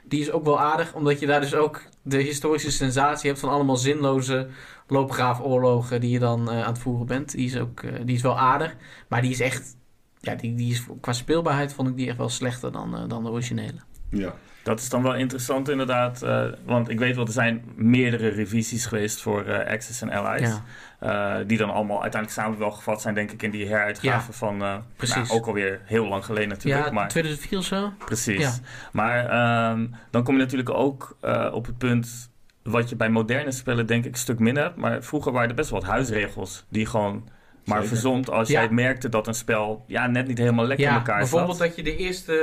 Die 0.05 0.21
is 0.21 0.31
ook 0.31 0.43
wel 0.45 0.59
aardig, 0.59 0.93
omdat 0.93 1.19
je 1.19 1.25
daar 1.25 1.41
dus 1.41 1.55
ook 1.55 1.81
de 2.01 2.17
historische 2.17 2.71
sensatie 2.71 3.29
hebt 3.29 3.41
van 3.41 3.49
allemaal 3.49 3.77
zinloze 3.77 4.47
loopgraafoorlogen 4.87 6.01
die 6.01 6.09
je 6.09 6.19
dan 6.19 6.51
eh, 6.51 6.61
aan 6.61 6.73
het 6.73 6.79
voeren 6.79 7.05
bent. 7.05 7.31
Die 7.31 7.45
is 7.45 7.57
ook 7.57 7.83
eh, 7.83 7.91
die 8.05 8.15
is 8.15 8.21
wel 8.21 8.37
aardig, 8.39 8.75
maar 9.07 9.21
die 9.21 9.31
is 9.31 9.39
echt, 9.39 9.75
ja, 10.19 10.35
die, 10.35 10.55
die 10.55 10.71
is 10.71 10.85
qua 11.01 11.13
speelbaarheid 11.13 11.73
vond 11.73 11.87
ik 11.87 11.95
die 11.95 12.07
echt 12.07 12.17
wel 12.17 12.29
slechter 12.29 12.71
dan, 12.71 12.95
eh, 12.97 13.03
dan 13.07 13.23
de 13.23 13.29
originele. 13.29 13.79
Ja. 14.09 14.33
Dat 14.63 14.79
is 14.79 14.89
dan 14.89 15.03
wel 15.03 15.15
interessant 15.15 15.69
inderdaad. 15.69 16.21
eh, 16.21 16.45
want 16.65 16.89
ik 16.89 16.99
weet 16.99 17.15
wel, 17.15 17.25
er 17.25 17.31
zijn 17.31 17.63
meerdere 17.75 18.27
revisies 18.27 18.85
geweest 18.85 19.21
voor 19.21 19.43
eh 19.45 19.71
Access 19.71 20.01
en 20.01 20.09
Allies. 20.09 20.47
Ja, 20.47 20.63
eh, 20.99 21.35
die 21.47 21.57
dan 21.57 21.69
allemaal 21.69 22.01
uiteindelijk 22.01 22.41
samen 22.41 22.59
wel 22.59 22.71
gevat 22.71 23.01
zijn, 23.01 23.13
denk 23.15 23.31
ik, 23.31 23.43
in 23.43 23.51
die 23.51 23.67
heruitgave 23.67 24.27
Ja, 24.31 24.37
van... 24.37 24.61
eh, 24.61 24.75
precies. 24.95 25.15
nou, 25.15 25.29
ook 25.39 25.47
alweer 25.47 25.81
heel 25.85 26.07
lang 26.07 26.25
geleden 26.25 26.49
natuurlijk. 26.49 26.85
ja 26.85 26.91
maar 26.91 27.07
2004 27.09 27.57
of 27.57 27.65
zo. 27.65 27.91
Precies. 28.05 28.41
Ja. 28.41 28.53
Maar 28.91 29.25
ehm, 29.25 29.87
dan 30.11 30.23
kom 30.23 30.33
je 30.35 30.39
natuurlijk 30.41 30.69
ook 30.69 31.17
eh, 31.21 31.49
op 31.53 31.65
het 31.65 31.77
punt 31.77 32.29
wat 32.63 32.89
je 32.89 32.95
bij 32.95 33.09
moderne 33.09 33.51
spellen 33.51 33.85
denk 33.85 34.05
ik 34.05 34.11
een 34.11 34.17
stuk 34.17 34.39
minder 34.39 34.63
hebt. 34.63 34.75
Maar 34.75 35.03
vroeger 35.03 35.31
waren 35.31 35.49
er 35.49 35.55
best 35.55 35.69
wel 35.69 35.79
wat 35.79 35.89
huisregels 35.89 36.65
die 36.69 36.85
gewoon 36.85 37.29
maar 37.65 37.85
verzond 37.85 38.29
als 38.29 38.47
Ja. 38.49 38.59
jij 38.61 38.69
merkte 38.69 39.09
dat 39.09 39.27
een 39.27 39.33
spel 39.33 39.83
ja, 39.87 40.07
net 40.07 40.27
niet 40.27 40.37
helemaal 40.37 40.65
lekker 40.65 40.85
in 40.85 40.91
Ja, 40.91 40.97
elkaar 40.97 41.17
bijvoorbeeld 41.17 41.57
zat. 41.57 41.67
dat 41.67 41.75
je 41.75 41.83
de 41.83 41.95
eerste 41.97 42.33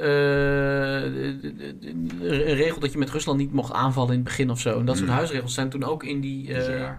eh, 0.00 1.12
de- 1.12 1.38
de- 1.40 1.56
de- 1.56 1.78
de- 1.78 2.48
een 2.48 2.54
regel 2.54 2.80
dat 2.80 2.92
je 2.92 2.98
met 2.98 3.10
Rusland 3.10 3.38
niet 3.38 3.52
mocht 3.52 3.72
aanvallen 3.72 4.10
in 4.10 4.14
het 4.18 4.24
begin 4.24 4.50
of 4.50 4.60
zo. 4.60 4.78
En 4.78 4.84
dat 4.84 4.96
soort 4.96 5.08
Mm. 5.08 5.14
huisregels 5.14 5.54
zijn 5.54 5.68
toen 5.68 5.84
ook 5.84 6.04
in 6.04 6.20
die, 6.20 6.54
eh. 6.54 6.90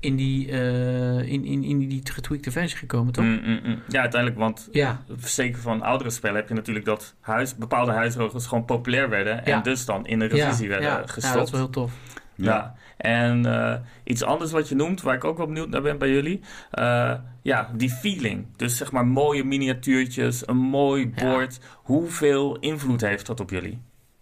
In 0.00 0.16
die, 0.16 0.50
eh, 0.50 1.18
in, 1.18 1.44
in, 1.44 1.64
in 1.64 1.78
die 1.78 2.00
getweakte 2.04 2.50
versie 2.50 2.78
gekomen, 2.78 3.12
toch? 3.12 3.24
Mm, 3.24 3.40
mm, 3.44 3.60
mm. 3.64 3.82
Ja, 3.88 4.00
uiteindelijk, 4.00 4.40
want 4.40 4.68
Ja, 4.72 5.02
zeker 5.16 5.60
van 5.60 5.82
oudere 5.82 6.10
spellen 6.10 6.36
heb 6.36 6.48
je 6.48 6.54
natuurlijk 6.54 6.86
dat 6.86 7.14
huis, 7.20 7.56
bepaalde 7.56 7.92
huisregels 7.92 8.46
gewoon 8.46 8.64
populair 8.64 9.08
werden. 9.08 9.36
Ja. 9.36 9.56
En 9.56 9.62
dus 9.62 9.84
dan 9.84 10.06
in 10.06 10.18
de 10.18 10.26
revisie 10.26 10.64
ja, 10.64 10.70
werden 10.70 10.88
ja, 10.88 10.98
ja, 10.98 11.06
gestopt. 11.06 11.34
dat 11.34 11.44
is 11.44 11.50
wel 11.50 11.60
heel 11.60 11.70
tof. 11.70 11.92
Ja. 12.34 12.74
En 12.96 13.46
uh, 13.46 13.74
iets 14.04 14.22
anders 14.22 14.52
wat 14.52 14.68
je 14.68 14.74
noemt, 14.74 15.02
waar 15.02 15.14
ik 15.14 15.24
ook 15.24 15.36
wel 15.36 15.46
benieuwd 15.46 15.68
naar 15.68 15.82
ben 15.82 15.98
bij 15.98 16.10
jullie. 16.10 16.40
Uh, 16.74 17.14
ja, 17.42 17.70
die 17.74 17.90
feeling. 17.90 18.46
Dus 18.56 18.76
zeg 18.76 18.92
maar 18.92 19.06
mooie 19.06 19.44
miniatuurtjes, 19.44 20.48
een 20.48 20.56
mooi 20.56 21.08
bord. 21.08 21.58
Ja. 21.62 21.68
Hoeveel 21.82 22.58
invloed 22.58 23.00
heeft 23.00 23.26
dat 23.26 23.40
op 23.40 23.50
jullie? 23.50 23.78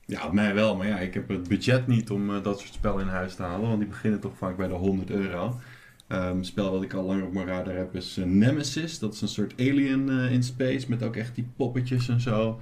Ja, 0.06 0.26
op 0.26 0.32
mij 0.32 0.54
wel. 0.54 0.76
Maar 0.76 0.86
ja, 0.86 0.98
ik 0.98 1.14
heb 1.14 1.28
het 1.28 1.48
budget 1.48 1.86
niet 1.86 2.10
om 2.10 2.30
uh, 2.30 2.42
dat 2.42 2.60
soort 2.60 2.72
spellen 2.72 3.00
in 3.00 3.08
huis 3.08 3.34
te 3.34 3.42
halen. 3.42 3.68
Want 3.68 3.78
die 3.78 3.88
beginnen 3.88 4.20
toch 4.20 4.36
vaak 4.36 4.56
bij 4.56 4.68
de 4.68 4.74
100 4.74 5.10
euro. 5.10 5.60
Um, 6.08 6.44
spel 6.44 6.72
wat 6.72 6.82
ik 6.82 6.92
al 6.92 7.04
langer 7.04 7.24
op 7.26 7.32
mijn 7.32 7.46
radar 7.46 7.74
heb 7.74 7.94
is 7.94 8.20
Nemesis. 8.24 8.98
Dat 8.98 9.14
is 9.14 9.20
een 9.20 9.28
soort 9.28 9.54
alien 9.58 10.08
in 10.08 10.42
space 10.42 10.86
met 10.88 11.02
ook 11.02 11.16
echt 11.16 11.34
die 11.34 11.48
poppetjes 11.56 12.08
en 12.08 12.20
zo. 12.20 12.60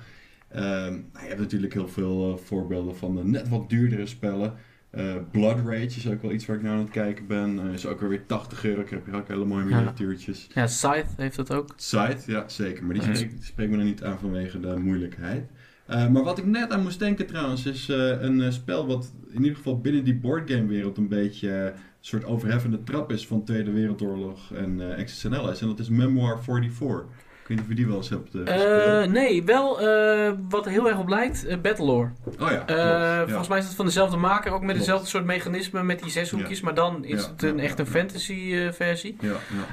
Um, 0.56 0.62
nou, 0.62 1.22
je 1.22 1.28
hebt 1.28 1.40
natuurlijk 1.40 1.72
heel 1.72 1.88
veel 1.88 2.38
voorbeelden 2.44 2.96
van 2.96 3.30
net 3.30 3.48
wat 3.48 3.70
duurdere 3.70 4.06
spellen. 4.06 4.54
Uh, 4.96 5.14
Blood 5.30 5.58
Rage 5.64 5.84
is 5.84 6.08
ook 6.08 6.22
wel 6.22 6.32
iets 6.32 6.46
waar 6.46 6.56
ik 6.56 6.62
naar 6.62 6.72
aan 6.72 6.78
het 6.78 6.90
kijken 6.90 7.26
ben. 7.26 7.66
Uh, 7.66 7.72
is 7.72 7.86
ook 7.86 8.00
weer 8.00 8.26
80 8.26 8.64
euro. 8.64 8.80
Ik 8.80 8.90
heb 8.90 9.04
hier 9.04 9.14
ook 9.14 9.28
hele 9.28 9.44
mooie 9.44 9.64
miniatuurtjes. 9.64 10.48
Ja, 10.54 10.66
Scythe 10.66 11.08
heeft 11.16 11.36
dat 11.36 11.52
ook. 11.52 11.72
Scythe, 11.76 12.30
ja 12.32 12.48
zeker. 12.48 12.84
Maar 12.84 12.94
die 12.94 13.02
spreekt, 13.02 13.44
spreekt 13.44 13.70
me 13.70 13.78
er 13.78 13.84
niet 13.84 14.02
aan 14.02 14.18
vanwege 14.18 14.60
de 14.60 14.76
moeilijkheid. 14.76 15.50
Uh, 15.90 16.08
maar 16.08 16.22
wat 16.22 16.38
ik 16.38 16.46
net 16.46 16.70
aan 16.70 16.82
moest 16.82 16.98
denken 16.98 17.26
trouwens, 17.26 17.66
is 17.66 17.88
een 17.88 18.52
spel 18.52 18.86
wat 18.86 19.12
in 19.28 19.42
ieder 19.42 19.56
geval 19.56 19.80
binnen 19.80 20.04
die 20.04 20.16
boardgame 20.16 20.66
wereld 20.66 20.96
een 20.96 21.08
beetje 21.08 21.74
soort 22.06 22.24
overheffende 22.24 22.82
trap 22.82 23.12
is 23.12 23.26
van 23.26 23.44
Tweede 23.44 23.70
Wereldoorlog 23.70 24.52
en 24.52 24.80
uh, 24.80 25.04
XSNL 25.04 25.50
is. 25.50 25.60
En 25.60 25.66
dat 25.66 25.78
is 25.78 25.88
Memoir 25.88 26.42
44. 26.42 27.04
Ik 27.42 27.48
weet 27.48 27.56
niet 27.56 27.60
of 27.60 27.68
je 27.68 27.74
die 27.74 27.86
wel 27.86 27.96
eens 27.96 28.08
hebt 28.08 28.34
uh, 28.34 29.12
nee, 29.12 29.44
wel 29.44 29.82
uh, 29.82 30.32
wat 30.48 30.64
er 30.64 30.70
heel 30.70 30.88
erg 30.88 30.98
op 30.98 31.08
lijkt, 31.08 31.62
Battlelore. 31.62 32.10
Oh 32.40 32.50
ja, 32.50 32.62
ja, 32.66 33.26
Volgens 33.26 33.48
mij 33.48 33.58
is 33.58 33.64
het 33.64 33.74
van 33.74 33.84
dezelfde 33.84 34.16
maker, 34.16 34.52
ook 34.52 34.60
met 34.60 34.68
klopt. 34.68 34.78
dezelfde 34.78 35.08
soort 35.08 35.24
mechanisme 35.24 35.82
met 35.82 36.02
die 36.02 36.10
zeshoekjes. 36.10 36.58
Ja. 36.58 36.64
Maar 36.64 36.74
dan 36.74 37.04
is 37.04 37.22
ja, 37.22 37.30
het 37.30 37.42
een, 37.42 37.60
echt 37.60 37.78
een 37.78 37.86
fantasy 37.86 38.70
versie. 38.72 39.16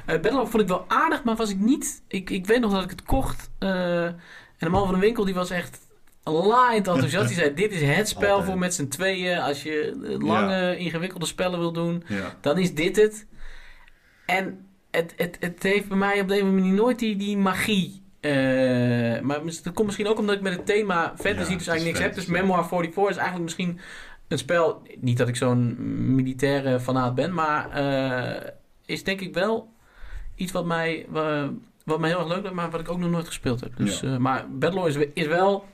Battlelore 0.06 0.46
vond 0.46 0.62
ik 0.62 0.68
wel 0.68 0.84
aardig, 0.88 1.24
maar 1.24 1.36
was 1.36 1.50
ik 1.50 1.58
niet... 1.58 2.02
Ik, 2.08 2.30
ik 2.30 2.46
weet 2.46 2.60
nog 2.60 2.72
dat 2.72 2.84
ik 2.84 2.90
het 2.90 3.02
kocht. 3.02 3.50
en 3.58 4.16
de 4.58 4.68
man 4.68 4.84
van 4.84 4.94
de 4.94 5.00
winkel 5.00 5.24
die 5.24 5.34
was 5.34 5.50
echt 5.50 5.83
laaiend 6.24 6.86
enthousiast. 6.86 7.26
Die 7.26 7.36
zei, 7.36 7.54
dit 7.54 7.72
is 7.72 7.82
het 7.82 8.08
spel 8.08 8.30
Altijd. 8.30 8.46
voor 8.48 8.58
met 8.58 8.74
z'n 8.74 8.88
tweeën. 8.88 9.38
Als 9.38 9.62
je 9.62 10.16
lange, 10.20 10.76
ingewikkelde 10.76 11.26
spellen 11.26 11.58
wil 11.58 11.72
doen, 11.72 12.04
dan 12.40 12.58
is 12.58 12.74
dit 12.74 12.96
het. 12.96 13.26
En 14.26 14.66
het, 14.90 15.14
het, 15.16 15.36
het 15.40 15.62
heeft 15.62 15.88
bij 15.88 15.96
mij 15.96 16.20
op 16.20 16.28
de 16.28 16.40
een 16.40 16.54
manier 16.54 16.72
nooit 16.72 16.98
die, 16.98 17.16
die 17.16 17.36
magie. 17.36 18.02
Uh, 18.20 19.20
maar 19.20 19.40
dat 19.44 19.72
komt 19.72 19.84
misschien 19.86 20.06
ook 20.06 20.18
omdat 20.18 20.34
ik 20.34 20.40
met 20.40 20.52
het 20.52 20.66
thema 20.66 21.12
fantasy 21.16 21.50
ja, 21.50 21.56
dus 21.56 21.66
eigenlijk 21.66 21.84
niks 21.84 21.98
heb. 21.98 22.14
Dus 22.14 22.26
Memoir 22.26 22.66
44 22.66 23.10
is 23.10 23.16
eigenlijk 23.16 23.44
misschien 23.44 23.80
een 24.28 24.38
spel... 24.38 24.82
Niet 25.00 25.18
dat 25.18 25.28
ik 25.28 25.36
zo'n 25.36 25.76
militaire 26.14 26.80
fanaat 26.80 27.14
ben, 27.14 27.34
maar 27.34 27.82
uh, 27.82 28.50
is 28.86 29.04
denk 29.04 29.20
ik 29.20 29.34
wel 29.34 29.72
iets 30.34 30.52
wat 30.52 30.64
mij, 30.64 31.06
uh, 31.14 31.48
wat 31.84 32.00
mij 32.00 32.08
heel 32.10 32.18
erg 32.18 32.28
leuk 32.28 32.40
lijkt, 32.40 32.56
maar 32.56 32.70
wat 32.70 32.80
ik 32.80 32.90
ook 32.90 32.98
nog 32.98 33.10
nooit 33.10 33.26
gespeeld 33.26 33.60
heb. 33.60 33.76
Dus, 33.76 34.00
ja. 34.00 34.18
maar 34.18 34.50
Battle 34.50 34.88
is, 34.88 34.96
is 35.14 35.26
wel 35.26 35.64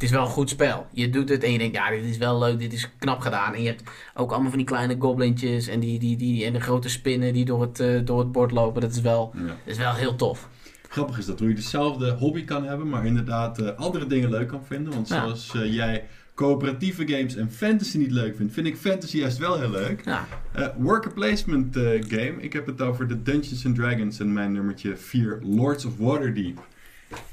het 0.00 0.08
is 0.08 0.14
wel 0.14 0.24
een 0.24 0.32
goed 0.32 0.48
spel. 0.48 0.86
Je 0.92 1.10
doet 1.10 1.28
het 1.28 1.44
en 1.44 1.52
je 1.52 1.58
denkt, 1.58 1.76
ja, 1.76 1.90
dit 1.90 2.04
is 2.04 2.16
wel 2.16 2.38
leuk, 2.38 2.58
dit 2.58 2.72
is 2.72 2.88
knap 2.98 3.20
gedaan. 3.20 3.54
En 3.54 3.62
je 3.62 3.68
hebt 3.68 3.82
ook 4.14 4.30
allemaal 4.30 4.48
van 4.48 4.58
die 4.58 4.66
kleine 4.66 4.96
goblintjes 4.98 5.68
en, 5.68 5.80
die, 5.80 5.98
die, 5.98 6.16
die, 6.16 6.44
en 6.44 6.52
de 6.52 6.60
grote 6.60 6.88
spinnen 6.88 7.32
die 7.32 7.44
door 7.44 7.60
het, 7.60 7.80
uh, 7.80 8.00
door 8.04 8.18
het 8.18 8.32
bord 8.32 8.50
lopen. 8.50 8.80
Dat 8.80 8.90
is, 8.90 9.00
wel, 9.00 9.32
ja. 9.34 9.46
dat 9.46 9.56
is 9.64 9.78
wel 9.78 9.92
heel 9.92 10.16
tof. 10.16 10.48
Grappig 10.88 11.18
is 11.18 11.26
dat 11.26 11.38
hoe 11.38 11.48
je 11.48 11.54
dezelfde 11.54 12.10
hobby 12.10 12.44
kan 12.44 12.64
hebben, 12.64 12.88
maar 12.88 13.06
inderdaad 13.06 13.60
uh, 13.60 13.68
andere 13.76 14.06
dingen 14.06 14.30
leuk 14.30 14.48
kan 14.48 14.64
vinden. 14.64 14.92
Want 14.92 15.08
ja. 15.08 15.20
zoals 15.20 15.54
uh, 15.54 15.74
jij 15.74 16.04
coöperatieve 16.34 17.08
games 17.08 17.36
en 17.36 17.50
fantasy 17.50 17.98
niet 17.98 18.10
leuk 18.10 18.36
vindt, 18.36 18.52
vind 18.52 18.66
ik 18.66 18.76
fantasy 18.76 19.18
juist 19.18 19.38
wel 19.38 19.58
heel 19.58 19.70
leuk. 19.70 20.04
Ja. 20.04 20.26
worker 20.78 21.12
placement 21.12 21.76
game. 22.08 22.34
Ik 22.38 22.52
heb 22.52 22.66
het 22.66 22.80
over 22.80 23.08
de 23.08 23.22
Dungeons 23.22 23.66
and 23.66 23.74
Dragons 23.74 24.20
en 24.20 24.32
mijn 24.32 24.52
nummertje 24.52 24.96
4, 24.96 25.38
Lords 25.42 25.84
of 25.84 25.96
Waterdeep. 25.96 26.58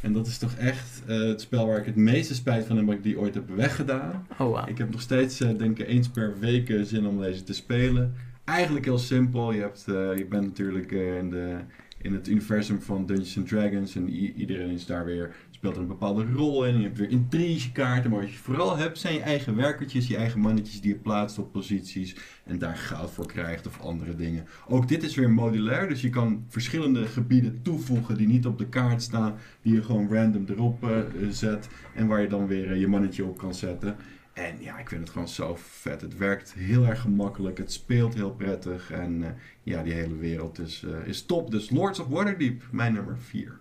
En 0.01 0.13
dat 0.13 0.27
is 0.27 0.37
toch 0.37 0.53
echt 0.53 1.01
uh, 1.07 1.27
het 1.27 1.41
spel 1.41 1.67
waar 1.67 1.79
ik 1.79 1.85
het 1.85 1.95
meeste 1.95 2.35
spijt 2.35 2.65
van 2.65 2.77
heb 2.77 2.85
dat 2.85 2.95
ik 2.95 3.03
die 3.03 3.19
ooit 3.19 3.33
heb 3.33 3.49
weggedaan. 3.49 4.27
Oh, 4.31 4.37
wow. 4.37 4.69
Ik 4.69 4.77
heb 4.77 4.91
nog 4.91 5.01
steeds, 5.01 5.41
uh, 5.41 5.57
denk 5.57 5.79
ik, 5.79 5.87
eens 5.87 6.09
per 6.09 6.39
week 6.39 6.69
uh, 6.69 6.83
zin 6.83 7.07
om 7.07 7.21
deze 7.21 7.43
te 7.43 7.53
spelen. 7.53 8.13
Eigenlijk 8.45 8.85
heel 8.85 8.97
simpel. 8.97 9.51
Je, 9.51 9.61
hebt, 9.61 9.83
je 10.17 10.25
bent 10.29 10.43
natuurlijk 10.43 10.91
in, 10.91 11.29
de, 11.29 11.57
in 12.01 12.13
het 12.13 12.27
universum 12.27 12.81
van 12.81 13.05
Dungeons 13.05 13.37
and 13.37 13.47
Dragons. 13.47 13.95
En 13.95 14.09
iedereen 14.09 14.69
is 14.69 14.85
daar 14.85 15.05
weer 15.05 15.35
speelt 15.57 15.77
een 15.77 15.87
bepaalde 15.87 16.25
rol 16.33 16.65
in. 16.65 16.77
Je 16.77 16.83
hebt 16.83 16.97
weer 16.97 17.09
intrigekaarten. 17.09 18.11
Maar 18.11 18.19
wat 18.19 18.31
je 18.31 18.37
vooral 18.37 18.77
hebt 18.77 18.97
zijn 18.97 19.13
je 19.13 19.21
eigen 19.21 19.55
werkertjes, 19.55 20.07
je 20.07 20.17
eigen 20.17 20.39
mannetjes 20.39 20.81
die 20.81 20.93
je 20.93 20.99
plaatst 20.99 21.37
op 21.37 21.51
posities. 21.51 22.15
En 22.43 22.59
daar 22.59 22.75
goud 22.75 23.11
voor 23.11 23.27
krijgt 23.27 23.67
of 23.67 23.79
andere 23.79 24.15
dingen. 24.15 24.45
Ook 24.67 24.87
dit 24.87 25.03
is 25.03 25.15
weer 25.15 25.29
modulair. 25.29 25.87
Dus 25.87 26.01
je 26.01 26.09
kan 26.09 26.45
verschillende 26.47 27.05
gebieden 27.05 27.61
toevoegen 27.61 28.17
die 28.17 28.27
niet 28.27 28.45
op 28.45 28.57
de 28.57 28.67
kaart 28.69 29.01
staan. 29.01 29.35
Die 29.61 29.73
je 29.73 29.83
gewoon 29.83 30.13
random 30.13 30.45
erop 30.47 30.83
uh, 30.83 30.97
zet. 31.29 31.67
En 31.95 32.07
waar 32.07 32.21
je 32.21 32.27
dan 32.27 32.47
weer 32.47 32.71
uh, 32.71 32.79
je 32.79 32.87
mannetje 32.87 33.25
op 33.25 33.37
kan 33.37 33.53
zetten. 33.53 33.95
En 34.37 34.57
ja, 34.59 34.77
ik 34.77 34.89
vind 34.89 35.01
het 35.01 35.09
gewoon 35.09 35.27
zo 35.27 35.57
vet. 35.59 36.01
Het 36.01 36.17
werkt 36.17 36.53
heel 36.53 36.85
erg 36.85 37.01
gemakkelijk. 37.01 37.57
Het 37.57 37.71
speelt 37.71 38.13
heel 38.13 38.31
prettig. 38.31 38.91
En 38.91 39.21
uh, 39.21 39.27
ja, 39.63 39.83
die 39.83 39.93
hele 39.93 40.15
wereld 40.15 40.59
is, 40.59 40.85
is 41.05 41.25
top. 41.25 41.51
Dus 41.51 41.69
Lords 41.69 41.99
of 41.99 42.07
Waterdeep, 42.07 42.63
mijn 42.71 42.93
nummer 42.93 43.17
4. 43.19 43.59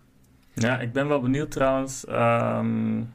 Ja, 0.55 0.81
ik 0.81 0.93
ben 0.93 1.09
wel 1.09 1.21
benieuwd 1.21 1.51
trouwens. 1.51 2.05
Um, 2.09 3.13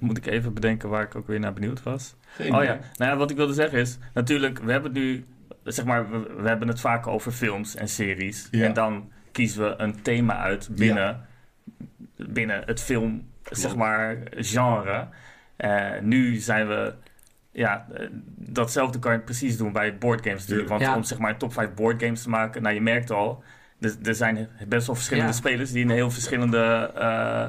moet 0.00 0.16
ik 0.16 0.26
even 0.26 0.54
bedenken 0.54 0.88
waar 0.88 1.02
ik 1.02 1.14
ook 1.14 1.26
weer 1.26 1.40
naar 1.40 1.52
benieuwd 1.52 1.82
was. 1.82 2.14
Geen 2.26 2.54
oh 2.54 2.64
ja, 2.64 2.78
nou 2.96 3.10
ja, 3.10 3.16
wat 3.16 3.30
ik 3.30 3.36
wilde 3.36 3.52
zeggen 3.52 3.78
is... 3.78 3.98
Natuurlijk, 4.14 4.58
we 4.58 4.72
hebben 4.72 4.92
nu... 4.92 5.24
Zeg 5.64 5.84
maar, 5.84 6.10
we, 6.10 6.34
we 6.42 6.48
hebben 6.48 6.68
het 6.68 6.80
vaak 6.80 7.06
over 7.06 7.32
films 7.32 7.74
en 7.74 7.88
series. 7.88 8.48
Ja. 8.50 8.64
En 8.64 8.72
dan 8.72 9.10
kiezen 9.32 9.62
we 9.62 9.74
een 9.76 10.02
thema 10.02 10.38
uit 10.38 10.68
binnen, 10.72 11.26
ja. 12.16 12.26
binnen 12.28 12.62
het 12.66 12.80
film, 12.80 13.28
Klopt. 13.42 13.60
zeg 13.60 13.76
maar, 13.76 14.18
genre. 14.30 15.08
Uh, 15.58 15.90
nu 16.00 16.36
zijn 16.36 16.68
we... 16.68 16.94
Ja, 17.50 17.86
datzelfde 18.36 18.98
kan 18.98 19.12
je 19.12 19.18
precies 19.18 19.56
doen 19.56 19.72
bij 19.72 19.98
boardgames 19.98 20.40
natuurlijk. 20.40 20.68
Want 20.68 20.80
ja. 20.80 20.96
om 20.96 21.02
zeg 21.02 21.18
maar 21.18 21.30
een 21.30 21.38
top 21.38 21.52
5 21.52 21.74
boardgames 21.74 22.22
te 22.22 22.28
maken... 22.28 22.62
Nou, 22.62 22.74
je 22.74 22.80
merkt 22.80 23.10
al 23.10 23.44
er, 23.84 23.96
er 24.02 24.14
zijn 24.14 24.48
best 24.68 24.86
wel 24.86 24.94
verschillende 24.94 25.30
ja. 25.30 25.36
spelers 25.36 25.72
die 25.72 25.84
een 25.84 25.90
heel 25.90 26.10
verschillende 26.10 26.90
uh, 26.96 27.46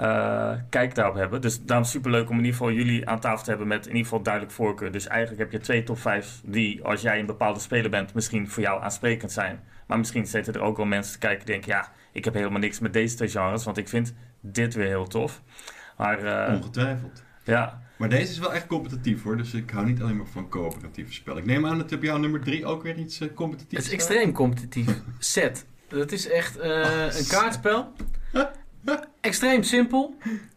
uh, 0.00 0.52
kijk 0.68 0.94
daarop 0.94 1.14
hebben. 1.14 1.40
Dus 1.40 1.64
daarom 1.64 1.86
superleuk 1.86 2.28
om 2.28 2.38
in 2.38 2.44
ieder 2.44 2.58
geval 2.58 2.72
jullie 2.72 3.08
aan 3.08 3.20
tafel 3.20 3.44
te 3.44 3.50
hebben 3.50 3.68
met 3.68 3.80
in 3.80 3.90
ieder 3.90 4.04
geval 4.04 4.22
duidelijk 4.22 4.54
voorkeur. 4.54 4.92
Dus 4.92 5.06
eigenlijk 5.06 5.40
heb 5.40 5.52
je 5.52 5.58
twee 5.58 5.82
top 5.82 5.98
5 5.98 6.40
die, 6.44 6.84
als 6.84 7.00
jij 7.00 7.18
een 7.18 7.26
bepaalde 7.26 7.60
speler 7.60 7.90
bent, 7.90 8.14
misschien 8.14 8.48
voor 8.48 8.62
jou 8.62 8.82
aansprekend 8.82 9.32
zijn. 9.32 9.60
Maar 9.86 9.98
misschien 9.98 10.26
zitten 10.26 10.54
er 10.54 10.60
ook 10.60 10.76
wel 10.76 10.86
mensen 10.86 11.12
te 11.12 11.18
kijken 11.18 11.46
die 11.46 11.54
denken, 11.54 11.72
ja, 11.72 11.88
ik 12.12 12.24
heb 12.24 12.34
helemaal 12.34 12.60
niks 12.60 12.78
met 12.78 12.92
deze 12.92 13.16
twee 13.16 13.28
genres, 13.28 13.64
want 13.64 13.76
ik 13.76 13.88
vind 13.88 14.14
dit 14.40 14.74
weer 14.74 14.86
heel 14.86 15.06
tof. 15.06 15.42
Maar, 15.96 16.24
uh, 16.24 16.54
Ongetwijfeld. 16.54 17.22
Ja. 17.48 17.80
Maar 17.96 18.08
deze 18.08 18.32
is 18.32 18.38
wel 18.38 18.54
echt 18.54 18.66
competitief 18.66 19.22
hoor, 19.22 19.36
dus 19.36 19.54
ik 19.54 19.70
hou 19.70 19.86
niet 19.86 20.02
alleen 20.02 20.16
maar 20.16 20.26
van 20.26 20.48
coöperatieve 20.48 21.12
spellen. 21.12 21.38
Ik 21.38 21.46
neem 21.46 21.66
aan 21.66 21.78
dat 21.78 21.92
op 21.92 22.02
jouw 22.02 22.16
nummer 22.16 22.40
3 22.40 22.66
ook 22.66 22.82
weer 22.82 22.96
iets 22.96 23.20
uh, 23.20 23.28
competitiefs 23.34 23.84
Het 23.84 23.92
is 23.92 23.92
extreem 23.92 24.32
competitief. 24.32 25.00
Set. 25.18 25.66
Dat 25.88 26.12
is 26.12 26.28
echt 26.28 26.56
uh, 26.56 26.64
oh, 26.64 27.06
een 27.18 27.26
kaartspel. 27.28 27.92
Extreem 29.20 29.62
simpel. 29.62 30.14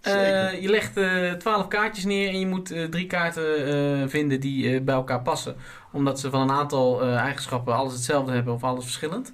Uh, 0.07 0.61
je 0.61 0.69
legt 0.69 0.93
twaalf 1.39 1.67
kaartjes 1.67 2.05
neer 2.05 2.29
en 2.29 2.39
je 2.39 2.47
moet 2.47 2.73
drie 2.89 3.07
kaarten 3.07 4.09
vinden 4.09 4.39
die 4.39 4.81
bij 4.81 4.95
elkaar 4.95 5.21
passen. 5.21 5.55
Omdat 5.91 6.19
ze 6.19 6.29
van 6.29 6.41
een 6.41 6.51
aantal 6.51 7.01
eigenschappen 7.01 7.75
alles 7.75 7.93
hetzelfde 7.93 8.31
hebben 8.31 8.53
of 8.53 8.63
alles 8.63 8.83
verschillend. 8.83 9.33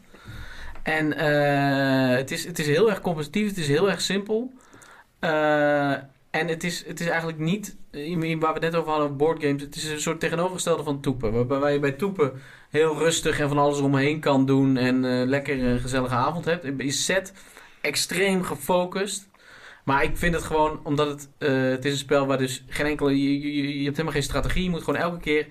En 0.83 1.17
het, 2.17 2.31
is, 2.31 2.45
het 2.45 2.59
is 2.59 2.67
heel 2.67 2.89
erg 2.89 3.01
competitief, 3.01 3.47
het 3.47 3.57
is 3.57 3.67
heel 3.67 3.89
erg 3.89 4.01
simpel. 4.01 4.53
En 6.39 6.47
het 6.47 6.63
is, 6.63 6.85
het 6.85 6.99
is 6.99 7.07
eigenlijk 7.07 7.39
niet, 7.39 7.75
waar 7.91 8.37
we 8.39 8.45
het 8.47 8.61
net 8.61 8.75
over 8.75 8.91
hadden, 8.91 9.17
boardgames. 9.17 9.61
Het 9.61 9.75
is 9.75 9.89
een 9.89 9.99
soort 10.01 10.19
tegenovergestelde 10.19 10.83
van 10.83 11.01
toepen. 11.01 11.47
Waarbij 11.47 11.73
je 11.73 11.79
bij 11.79 11.91
toepen 11.91 12.31
heel 12.69 12.97
rustig 12.97 13.39
en 13.39 13.47
van 13.47 13.57
alles 13.57 13.79
omheen 13.79 14.19
kan 14.19 14.45
doen 14.45 14.77
en 14.77 15.03
uh, 15.03 15.25
lekker 15.25 15.63
een 15.63 15.79
gezellige 15.79 16.15
avond 16.15 16.45
hebt. 16.45 16.65
Is 16.77 17.05
set 17.05 17.33
extreem 17.81 18.43
gefocust. 18.43 19.27
Maar 19.83 20.03
ik 20.03 20.17
vind 20.17 20.33
het 20.33 20.43
gewoon, 20.43 20.79
omdat 20.83 21.07
het, 21.07 21.29
uh, 21.39 21.69
het 21.69 21.85
is 21.85 21.91
een 21.91 21.97
spel 21.97 22.27
waar 22.27 22.37
dus 22.37 22.63
geen 22.67 22.85
enkele, 22.85 23.23
je, 23.23 23.41
je, 23.41 23.77
je 23.77 23.83
hebt 23.83 23.97
helemaal 23.97 24.13
geen 24.13 24.23
strategie. 24.23 24.63
Je 24.63 24.69
moet 24.69 24.83
gewoon 24.83 24.99
elke 24.99 25.19
keer 25.19 25.47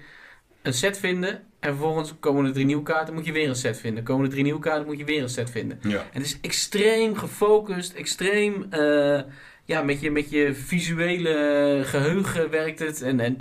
een 0.62 0.74
set 0.74 0.98
vinden. 0.98 1.44
En 1.60 1.70
vervolgens 1.70 2.14
komen 2.20 2.44
er 2.44 2.52
drie 2.52 2.64
nieuwe 2.64 2.82
kaarten, 2.82 3.14
moet 3.14 3.24
je 3.24 3.32
weer 3.32 3.48
een 3.48 3.56
set 3.56 3.78
vinden. 3.78 4.04
Komen 4.04 4.24
er 4.24 4.30
drie 4.30 4.42
nieuwe 4.42 4.60
kaarten, 4.60 4.86
moet 4.86 4.98
je 4.98 5.04
weer 5.04 5.22
een 5.22 5.28
set 5.28 5.50
vinden. 5.50 5.78
Ja. 5.82 5.98
En 5.98 6.20
het 6.20 6.24
is 6.24 6.38
extreem 6.40 7.16
gefocust, 7.16 7.92
extreem... 7.92 8.66
Uh, 8.70 9.20
ja, 9.66 9.82
met 9.82 10.00
je, 10.00 10.10
met 10.10 10.30
je 10.30 10.54
visuele 10.54 11.80
geheugen 11.84 12.50
werkt 12.50 12.78
het. 12.78 13.02
En, 13.02 13.20
en 13.20 13.38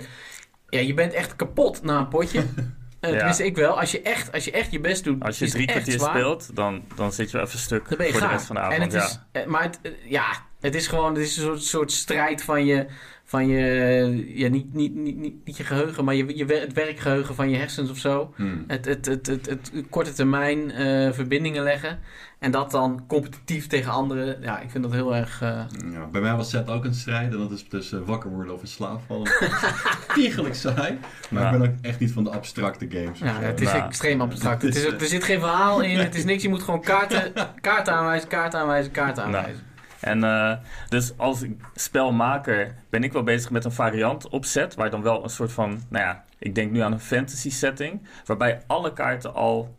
ja, 0.68 0.80
je 0.80 0.94
bent 0.94 1.12
echt 1.12 1.36
kapot 1.36 1.82
na 1.82 1.98
een 1.98 2.08
potje. 2.08 2.38
Uh, 2.38 2.44
ja. 3.12 3.16
Tenminste, 3.16 3.44
ik 3.44 3.56
wel. 3.56 3.80
Als 3.80 3.90
je 3.90 4.02
echt, 4.02 4.32
als 4.32 4.44
je, 4.44 4.50
echt 4.50 4.72
je 4.72 4.80
best 4.80 5.04
doet. 5.04 5.22
Als 5.22 5.38
je 5.38 5.50
drie 5.50 5.66
kwartier 5.66 6.00
speelt, 6.00 6.56
dan, 6.56 6.84
dan 6.94 7.12
zit 7.12 7.30
je 7.30 7.40
even 7.40 7.58
stuk 7.58 7.86
voor 7.86 8.04
gaar. 8.04 8.20
de 8.20 8.26
rest 8.26 8.46
van 8.46 8.56
de 8.56 8.62
avond. 8.62 8.76
En 8.76 8.82
het 8.82 8.92
ja. 9.32 9.40
is, 9.40 9.46
maar 9.46 9.62
het, 9.62 9.80
ja, 10.04 10.26
het 10.60 10.74
is 10.74 10.86
gewoon 10.86 11.14
het 11.14 11.22
is 11.22 11.36
een 11.36 11.42
soort, 11.42 11.62
soort 11.62 11.92
strijd 11.92 12.42
van 12.42 12.64
je, 12.64 12.86
van 13.28 13.46
je, 13.48 14.32
ja, 14.34 14.48
niet, 14.48 14.74
niet, 14.74 14.94
niet, 14.94 15.16
niet, 15.16 15.34
niet 15.44 15.56
je 15.56 15.64
geheugen, 15.64 16.04
maar 16.04 16.14
je, 16.14 16.36
je, 16.36 16.44
het 16.44 16.72
werkgeheugen 16.72 17.34
van 17.34 17.50
je 17.50 17.56
hersens 17.56 17.90
of 17.90 17.98
zo. 17.98 18.32
Hmm. 18.36 18.64
Het, 18.66 18.84
het, 18.84 19.06
het, 19.06 19.26
het, 19.26 19.46
het 19.46 19.72
korte 19.90 20.12
termijn 20.12 20.70
eh, 20.70 21.12
verbindingen 21.12 21.62
leggen. 21.62 21.98
En 22.38 22.50
dat 22.50 22.70
dan 22.70 23.04
competitief 23.06 23.66
tegen 23.66 23.92
anderen. 23.92 24.36
Ja, 24.40 24.60
ik 24.60 24.70
vind 24.70 24.84
dat 24.84 24.92
heel 24.92 25.14
erg... 25.16 25.42
eh, 25.42 25.60
Ja, 25.92 26.06
bij 26.12 26.20
mij 26.20 26.34
was 26.34 26.50
Zet 26.50 26.70
ook 26.70 26.84
een 26.84 26.94
strijd 26.94 27.32
en 27.32 27.38
dat 27.38 27.50
is 27.50 27.62
tussen 27.68 28.04
wakker 28.04 28.30
worden 28.30 28.54
of 28.54 28.60
in 28.60 28.68
slaap 28.68 29.00
vallen. 29.06 29.30
Tiegelijk 30.14 30.54
saai, 30.54 30.98
maar 31.30 31.42
Ja. 31.42 31.50
ik 31.52 31.58
ben 31.58 31.68
ook 31.68 31.74
echt 31.82 31.98
niet 32.00 32.12
van 32.12 32.24
de 32.24 32.30
abstracte 32.30 32.86
games. 32.90 33.18
ja, 33.18 33.40
het 33.40 33.60
is 33.60 33.72
extreem 33.72 34.20
abstract. 34.20 34.62
het 34.62 34.74
Het 34.76 34.84
is, 34.86 35.00
er 35.02 35.06
zit 35.06 35.24
geen 35.24 35.40
verhaal 35.40 35.80
in. 35.80 35.98
Het 35.98 36.14
is 36.14 36.24
niks. 36.24 36.42
Je 36.42 36.48
moet 36.48 36.62
gewoon 36.62 36.80
kaarten, 36.82 37.32
kaarten 37.60 37.92
aanwijzen, 37.94 38.28
kaarten 38.28 38.60
aanwijzen, 38.60 38.92
kaarten 38.92 39.22
Nou, 39.24 39.36
aanwijzen. 39.36 39.64
En 40.00 40.24
eh, 40.24 40.52
dus 40.88 41.12
als 41.18 41.44
spelmaker 41.74 42.74
ben 42.90 43.04
ik 43.04 43.12
wel 43.12 43.22
bezig 43.22 43.50
met 43.50 43.64
een 43.64 43.72
variant 43.72 44.28
opzet, 44.28 44.74
waar 44.74 44.90
dan 44.90 45.02
wel 45.02 45.22
een 45.24 45.30
soort 45.30 45.52
van, 45.52 45.80
nou 45.88 46.04
ja, 46.04 46.24
ik 46.38 46.54
denk 46.54 46.70
nu 46.72 46.80
aan 46.80 46.92
een 46.92 47.00
fantasy 47.00 47.50
setting, 47.50 48.06
waarbij 48.24 48.62
alle 48.66 48.92
kaarten 48.92 49.34
al 49.34 49.76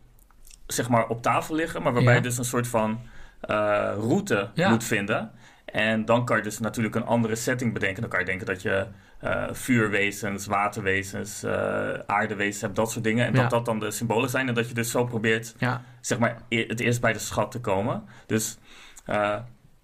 zeg 0.66 0.88
maar 0.88 1.06
op 1.06 1.22
tafel 1.22 1.54
liggen, 1.54 1.82
maar 1.82 1.92
waarbij 1.92 2.12
Ja. 2.12 2.18
je 2.18 2.24
dus 2.24 2.38
een 2.38 2.44
soort 2.44 2.68
van 2.68 3.00
eh, 3.40 3.56
route 3.98 4.50
Ja. 4.54 4.68
moet 4.70 4.84
vinden. 4.84 5.30
En 5.64 6.04
dan 6.04 6.24
kan 6.24 6.36
je 6.36 6.42
dus 6.42 6.58
natuurlijk 6.58 6.94
een 6.94 7.04
andere 7.06 7.34
setting 7.36 7.72
bedenken. 7.72 8.00
Dan 8.00 8.10
kan 8.10 8.20
je 8.20 8.24
denken 8.26 8.46
dat 8.46 8.62
je 8.62 8.86
eh, 9.18 9.44
vuurwezens, 9.52 10.46
waterwezens, 10.46 11.42
eh, 11.42 11.88
aardewezens 12.06 12.60
hebt, 12.60 12.76
dat 12.76 12.90
soort 12.90 13.04
dingen. 13.04 13.26
En 13.26 13.34
Ja. 13.34 13.40
dat 13.40 13.50
dat 13.50 13.64
dan 13.64 13.78
de 13.78 13.90
symbolen 13.90 14.30
zijn. 14.30 14.48
En 14.48 14.54
dat 14.54 14.68
je 14.68 14.74
dus 14.74 14.90
zo 14.90 15.04
probeert 15.04 15.54
Ja, 15.58 15.82
zeg 16.00 16.18
maar, 16.18 16.36
e- 16.48 16.66
het 16.66 16.80
eerst 16.80 17.00
bij 17.00 17.12
de 17.12 17.18
schat 17.18 17.50
te 17.50 17.60
komen. 17.60 18.02
Dus, 18.26 18.58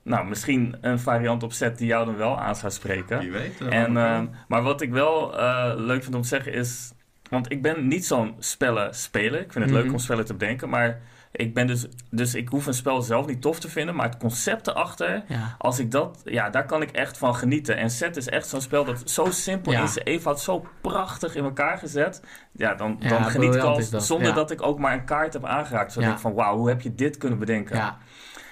nou, 0.05 0.27
misschien 0.27 0.77
een 0.81 0.99
variant 0.99 1.43
opzet 1.43 1.79
die 1.79 1.87
jou 1.87 2.05
dan 2.07 2.17
wel 2.17 2.39
aan 2.41 2.57
zou 2.57 2.73
spreken. 2.73 3.19
Wie 3.19 3.33
weet. 3.33 3.61
eh, 3.61 3.83
En, 3.83 3.93
maar- 3.93 4.15
ehm, 4.17 4.27
maar 4.49 4.63
wat 4.63 4.81
ik 4.81 4.91
wel 4.93 5.39
eh, 5.39 5.73
leuk 5.77 6.03
vind 6.03 6.15
om 6.15 6.23
te 6.23 6.29
zeggen 6.29 6.53
is... 6.53 6.93
Want 7.31 7.53
ik 7.53 7.63
ben 7.63 7.89
niet 7.89 8.07
zo'n 8.07 8.35
spellen 8.39 8.95
speler. 8.95 9.41
Ik 9.41 9.53
vind 9.53 9.65
het 9.65 9.73
leuk 9.75 9.85
Mhm. 9.85 9.93
om 9.93 9.99
spellen 9.99 10.25
te 10.25 10.33
bedenken. 10.35 10.69
Maar 10.69 11.01
ik 11.33 11.55
ben 11.55 11.67
dus... 11.67 11.87
Dus 12.11 12.35
ik 12.35 12.49
hoef 12.49 12.67
een 12.67 12.75
spel 12.75 13.03
zelf 13.03 13.27
niet 13.27 13.41
tof 13.43 13.61
te 13.61 13.69
vinden. 13.69 13.95
Maar 13.95 14.07
het 14.09 14.17
concept 14.17 14.67
erachter... 14.67 15.25
ja. 15.29 15.55
Als 15.59 15.79
ik 15.79 15.91
dat... 15.91 16.21
Ja, 16.25 16.51
daar 16.51 16.67
kan 16.67 16.83
ik 16.83 16.91
echt 16.91 17.19
van 17.19 17.35
genieten. 17.35 17.77
En 17.77 17.91
Set 17.91 18.17
is 18.17 18.29
echt 18.29 18.47
zo'n 18.49 18.61
spel 18.61 18.85
dat 18.85 19.11
zo 19.11 19.25
simpel 19.31 19.73
Ja. 19.73 19.83
is. 19.83 19.97
Eenvoud 20.05 20.41
zo 20.41 20.67
prachtig 20.81 21.35
in 21.35 21.45
elkaar 21.45 21.79
gezet. 21.79 22.23
Ja, 22.53 22.75
dan, 22.75 22.97
Ja, 23.01 23.09
dan 23.09 23.25
geniet 23.25 23.55
ik 23.55 23.61
al 23.63 23.81
dat, 23.91 24.05
zonder 24.05 24.29
ja. 24.29 24.35
dat 24.35 24.51
ik 24.51 24.63
ook 24.63 24.79
maar 24.79 24.93
een 24.93 25.05
kaart 25.05 25.33
heb 25.33 25.45
aangeraakt. 25.45 25.93
Zo 25.93 26.01
Ja. 26.01 26.05
denk 26.07 26.17
ik 26.19 26.23
van, 26.23 26.35
wauw, 26.35 26.57
hoe 26.57 26.69
heb 26.69 26.81
je 26.81 26.95
dit 26.95 27.17
kunnen 27.19 27.39
bedenken? 27.39 27.77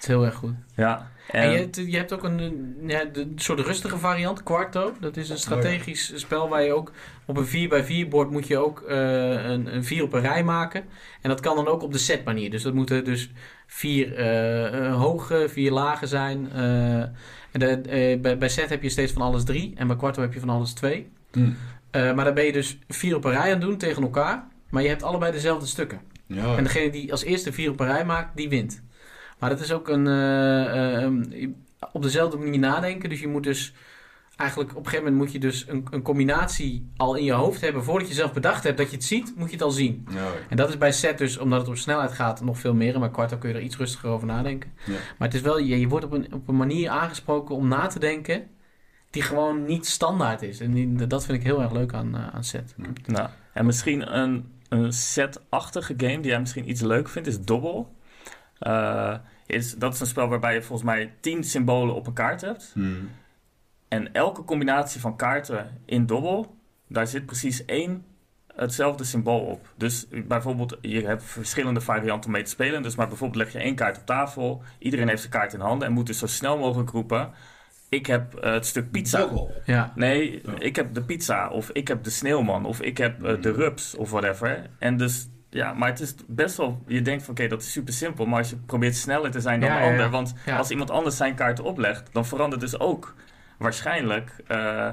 Is 0.03 0.09
heel 0.09 0.25
erg 0.25 0.35
goed. 0.35 0.55
Ja. 0.77 1.11
En, 1.31 1.43
En, 1.43 1.51
je, 1.51 1.59
hebt, 1.59 1.77
je 1.77 1.97
hebt 1.97 2.13
ook 2.13 2.23
een, 2.25 2.75
ja, 2.87 3.05
de- 3.05 3.21
een 3.21 3.33
soort 3.37 3.61
rustige 3.61 3.99
variant, 3.99 4.43
Quarto. 4.43 4.93
Dat 5.01 5.17
is 5.17 5.29
een 5.29 5.39
strategisch 5.39 6.13
spel 6.15 6.49
waar 6.49 6.63
je 6.63 6.73
ook 6.73 6.93
op 7.27 7.37
een 7.37 7.47
4x4 8.07 8.09
bord 8.09 8.31
moet 8.31 8.47
je 8.47 8.59
ook 8.59 8.81
eh, 8.81 8.97
een, 9.45 9.75
een 9.75 9.85
4 9.85 10.03
op 10.03 10.13
een 10.13 10.21
rij 10.21 10.45
maken. 10.45 10.85
En 11.21 11.29
dat 11.29 11.41
kan 11.41 11.57
dan 11.57 11.67
ook 11.67 11.83
op 11.83 11.93
de 11.93 11.99
set 11.99 12.25
manier. 12.25 12.51
Dus 12.51 12.63
dat 12.63 12.75
moeten 12.75 13.05
dus 13.05 13.31
vier 13.67 14.15
eh, 14.17 14.87
eh, 14.87 14.95
hoge, 14.97 15.47
vier 15.49 15.71
lage 15.73 16.07
zijn. 16.07 16.51
en 16.53 17.61
de, 17.61 18.19
bij, 18.23 18.39
bij 18.39 18.49
set 18.49 18.69
heb 18.69 18.83
je 18.83 18.89
steeds 18.89 19.13
van 19.13 19.23
alles 19.23 19.45
drie. 19.45 19.73
En 19.77 19.87
bij 19.87 19.97
Quarto 19.97 20.21
heb 20.23 20.33
je 20.35 20.41
van 20.41 20.51
alles 20.51 20.73
twee. 20.73 21.11
Eh, 21.91 22.15
maar 22.15 22.25
dan 22.25 22.35
ben 22.35 22.45
je 22.45 22.53
dus 22.53 22.79
vier 22.89 23.17
op 23.17 23.25
een 23.25 23.31
rij 23.33 23.41
aan 23.43 23.49
het 23.49 23.61
doen 23.61 23.77
tegen 23.77 24.03
elkaar. 24.03 24.45
Maar 24.71 24.83
je 24.83 24.89
hebt 24.89 25.03
allebei 25.03 25.33
dezelfde 25.33 25.67
stukken. 25.67 26.01
Ja, 26.27 26.57
En 26.57 26.65
degene 26.65 26.91
die 26.91 27.11
als 27.11 27.25
eerste 27.25 27.53
vier 27.53 27.71
op 27.71 27.81
een 27.81 27.87
rij 27.87 28.05
maakt, 28.05 28.37
die 28.37 28.49
wint. 28.49 28.83
Maar 29.43 29.51
dat 29.51 29.61
is 29.61 29.73
ook 29.73 29.89
een, 29.89 30.07
eh, 30.07 30.97
eh, 30.97 31.03
um, 31.03 31.55
op 31.93 32.03
dezelfde 32.03 32.37
manier 32.37 32.59
nadenken. 32.59 33.09
Dus 33.09 33.21
je 33.21 33.29
moet 33.29 33.43
dus 33.43 33.73
eigenlijk 34.37 34.71
op 34.71 34.77
een 34.77 34.85
gegeven 34.85 35.05
moment 35.05 35.23
moet 35.23 35.33
je 35.33 35.39
dus 35.39 35.69
een, 35.69 35.87
een 35.91 36.03
combinatie 36.03 36.91
al 36.97 37.15
in 37.15 37.25
je 37.25 37.33
hoofd 37.33 37.61
hebben. 37.61 37.85
Voordat 37.85 38.09
je 38.09 38.15
zelf 38.15 38.33
bedacht 38.33 38.65
hebt 38.65 38.79
dat 38.79 38.91
je 38.91 38.97
het 38.97 39.05
ziet, 39.05 39.33
moet 39.37 39.47
je 39.49 39.53
het 39.55 39.63
al 39.65 39.71
zien. 39.71 40.07
Ja, 40.11 40.27
En 40.49 40.57
dat 40.57 40.69
is 40.69 40.79
bij 40.79 40.93
set 40.93 41.19
dus, 41.19 41.39
omdat 41.39 41.61
het 41.61 41.69
op 41.69 41.77
snelheid 41.77 42.13
gaat, 42.13 42.41
nog 42.45 42.59
veel 42.59 42.75
meer. 42.75 42.95
En 42.95 43.01
bij 43.01 43.11
kwarto 43.11 43.37
kun 43.37 43.49
je 43.49 43.55
er 43.55 43.61
iets 43.63 43.77
rustiger 43.77 44.09
over 44.09 44.27
nadenken. 44.27 44.73
Ja. 44.87 44.93
Maar 44.93 45.29
het 45.29 45.35
is 45.35 45.41
wel, 45.41 45.59
je, 45.59 45.81
je 45.81 45.89
wordt 45.89 46.05
op 46.05 46.13
een, 46.13 46.33
op 46.33 46.49
een 46.49 46.57
manier 46.57 46.91
aangesproken 46.91 47.55
om 47.55 47.69
na 47.69 47.87
te 47.87 47.99
denken 47.99 48.47
die 49.11 49.23
gewoon 49.23 49.65
niet 49.65 49.87
standaard 49.87 50.43
is. 50.43 50.61
En 50.61 50.73
die- 50.73 51.07
dat 51.07 51.25
vind 51.25 51.39
ik 51.39 51.45
heel 51.45 51.63
erg 51.63 51.73
leuk 51.73 51.95
aan, 51.95 52.17
eh, 52.17 52.35
aan 52.35 52.45
set. 52.45 52.75
nou, 53.07 53.29
en 53.53 53.67
misschien 53.67 54.19
een, 54.19 54.53
een 54.69 54.93
set-achtige 54.93 55.95
game 55.97 56.21
die 56.21 56.31
jij 56.31 56.41
misschien 56.41 56.69
iets 56.71 56.81
leuk 56.81 57.09
vindt, 57.09 57.29
is 57.29 57.41
Dobble. 57.45 57.85
Eh, 58.59 59.15
is, 59.53 59.75
dat 59.75 59.95
is 59.95 60.01
een 60.01 60.07
spel 60.07 60.29
waarbij 60.29 60.55
je 60.55 60.63
volgens 60.63 60.89
mij 60.89 61.13
tien 61.21 61.45
symbolen 61.45 61.95
op 61.95 62.07
een 62.07 62.13
kaart 62.13 62.41
hebt. 62.41 62.71
Hmm. 62.75 63.11
En 63.89 64.13
elke 64.13 64.45
combinatie 64.45 65.01
van 65.01 65.17
kaarten 65.17 65.81
in 65.85 66.07
dobbel, 66.07 66.57
daar 66.89 67.07
zit 67.07 67.27
precies 67.27 67.65
één 67.65 68.05
hetzelfde 68.55 69.05
symbool 69.05 69.41
op. 69.41 69.73
Dus 69.77 70.07
bijvoorbeeld, 70.25 70.79
je 70.81 71.07
hebt 71.07 71.25
verschillende 71.25 71.81
varianten 71.81 72.27
om 72.27 72.33
mee 72.33 72.43
te 72.43 72.51
spelen. 72.51 72.83
Dus 72.83 72.97
maar 72.97 73.09
bijvoorbeeld 73.09 73.45
leg 73.45 73.53
je 73.53 73.59
één 73.59 73.75
kaart 73.75 73.99
op 73.99 74.07
tafel. 74.07 74.63
Iedereen 74.79 75.09
heeft 75.09 75.21
zijn 75.21 75.33
kaart 75.33 75.53
in 75.53 75.61
handen 75.61 75.89
en 75.89 75.95
moet 75.95 76.07
dus 76.07 76.19
zo 76.19 76.27
snel 76.27 76.59
mogelijk 76.59 76.91
roepen... 76.91 77.31
Ik 77.89 78.07
heb 78.07 78.35
eh, 78.35 78.53
het 78.53 78.67
stuk 78.67 78.91
pizza. 78.91 79.29
Ja, 79.65 79.93
Nee, 79.95 80.43
Oh. 80.49 80.55
ik 80.59 80.77
heb 80.77 80.95
de 80.95 81.03
pizza. 81.03 81.49
Of 81.49 81.71
ik 81.71 81.89
heb 81.89 82.05
de 82.05 82.11
sneeuwman. 82.11 82.65
Of 82.65 82.81
ik 82.81 82.99
heb 82.99 83.25
eh, 83.25 83.43
de 83.43 83.53
rups. 83.53 83.95
Of 83.95 84.11
whatever. 84.11 84.67
En 84.79 84.97
dus, 84.97 85.29
ja, 85.53 85.73
maar 85.73 85.89
het 85.89 86.01
is 86.01 86.15
best 86.27 86.57
wel... 86.57 86.83
Je 86.87 87.03
denkt 87.03 87.23
van, 87.25 87.35
oké, 87.35 87.47
dat 87.49 87.63
is 87.63 87.73
super 87.73 87.93
simpel. 87.93 88.27
Maar 88.27 88.39
als 88.39 88.51
je 88.51 88.57
probeert 88.57 88.97
sneller 88.97 89.31
te 89.31 89.41
zijn 89.41 89.61
dan 89.61 89.69
Ja, 89.69 89.79
de 89.79 89.85
ander... 89.85 90.01
ja. 90.01 90.11
Want 90.11 90.35
als 90.57 90.71
iemand 90.71 90.91
anders 90.91 91.17
zijn 91.17 91.35
kaarten 91.35 91.65
oplegt... 91.65 92.09
dan 92.13 92.27
verandert 92.27 92.61
dus 92.61 92.79
ook 92.79 93.15
waarschijnlijk... 93.59 94.37
eh, 94.47 94.89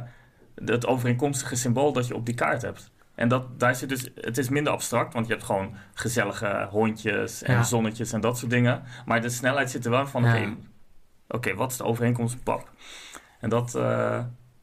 het 0.66 0.86
overeenkomstige 0.88 1.56
symbool 1.56 1.94
dat 1.94 2.08
je 2.08 2.16
op 2.16 2.26
die 2.26 2.36
kaart 2.36 2.62
hebt. 2.62 2.92
En 3.16 3.28
dat, 3.28 3.60
daar 3.60 3.76
zit 3.76 3.90
dus, 3.90 4.10
het 4.16 4.38
is 4.38 4.50
minder 4.50 4.74
abstract, 4.74 5.14
want 5.14 5.28
je 5.28 5.32
hebt 5.34 5.46
gewoon 5.46 5.76
gezellige 5.94 6.68
hondjes 6.70 7.44
en 7.44 7.54
Ja. 7.54 7.64
zonnetjes 7.64 8.12
en 8.12 8.22
dat 8.22 8.38
soort 8.38 8.52
dingen. 8.52 8.84
Maar 9.06 9.22
de 9.22 9.30
snelheid 9.30 9.72
zit 9.72 9.86
er 9.86 9.92
wel 9.92 10.08
van, 10.08 10.24
Ja. 10.24 10.36
oké, 10.38 10.56
oké, 11.28 11.56
wat 11.56 11.72
is 11.72 11.78
de 11.78 11.84
overeenkomst? 11.84 12.44
Pap. 12.44 12.70
En 13.40 13.50
dat 13.50 13.76
eh, 13.76 14.20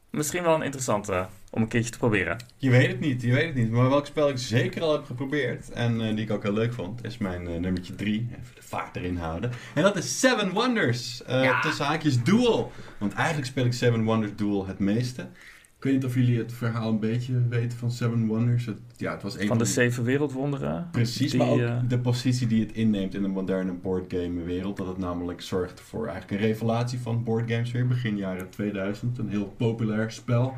misschien 0.09 0.43
wel 0.43 0.55
een 0.55 0.61
interessante 0.61 1.27
om 1.57 1.63
een 1.63 1.69
keertje 1.69 1.91
te 1.91 1.97
proberen. 1.97 2.37
Je 2.57 2.69
weet 2.69 2.87
het 2.87 2.99
niet, 2.99 3.21
je 3.21 3.33
weet 3.33 3.45
het 3.45 3.55
niet. 3.55 3.71
Maar 3.71 3.89
welk 3.89 4.05
spel 4.05 4.29
ik 4.29 4.37
zeker 4.37 4.81
al 4.81 4.91
heb 4.91 5.03
geprobeerd 5.05 5.71
en 5.71 6.01
eh, 6.01 6.15
die 6.15 6.25
ik 6.25 6.31
ook 6.31 6.43
heel 6.43 6.53
leuk 6.53 6.73
vond, 6.73 7.03
is 7.05 7.17
mijn 7.17 7.47
eh, 7.47 7.59
nummertje 7.59 7.95
3. 7.95 8.27
Even 8.31 8.55
de 8.55 8.61
vaart 8.63 8.95
erin 8.95 9.17
houden. 9.17 9.51
En 9.75 9.83
dat 9.83 9.95
is 9.95 10.19
Seven 10.19 10.49
Wonders. 10.51 11.23
eh, 11.23 11.43
Ja. 11.43 11.61
Tussen 11.61 11.85
haakjes 11.85 12.23
Duel. 12.23 12.71
Want 12.97 13.13
eigenlijk 13.13 13.47
speel 13.47 13.65
ik 13.65 13.73
Seven 13.73 14.03
Wonders 14.03 14.35
Duel 14.35 14.67
het 14.67 14.79
meeste. 14.79 15.21
Ik 15.77 15.83
weet 15.83 15.93
niet 15.93 16.05
of 16.05 16.13
jullie 16.15 16.37
het 16.37 16.53
verhaal 16.53 16.89
een 16.89 16.99
beetje 16.99 17.47
weten 17.49 17.77
van 17.77 17.91
Seven 17.91 18.27
Wonders. 18.27 18.65
Het, 18.65 18.77
ja, 18.95 19.11
het 19.11 19.21
was 19.21 19.37
een 19.37 19.47
Van 19.47 19.57
de 19.57 19.65
zeven 19.65 20.03
wereldwonderen. 20.03 20.87
Precies, 20.91 21.31
die, 21.31 21.39
maar 21.39 21.49
ook 21.49 21.59
eh, 21.59 21.79
de 21.87 21.99
positie 21.99 22.47
die 22.47 22.59
het 22.61 22.71
inneemt 22.71 23.13
in 23.15 23.21
de 23.21 23.27
moderne 23.27 23.71
boardgame 23.73 24.43
wereld. 24.43 24.77
Dat 24.77 24.87
het 24.87 24.97
namelijk 24.97 25.41
zorgt 25.41 25.79
voor 25.81 26.07
eigenlijk 26.07 26.41
een 26.41 26.47
revelatie 26.47 26.99
van 26.99 27.23
boardgames 27.23 27.71
weer. 27.71 27.87
Begin 27.87 28.17
jaren 28.17 28.49
2000, 28.49 29.17
een 29.17 29.29
heel 29.29 29.53
populair 29.57 30.11
spel. 30.11 30.55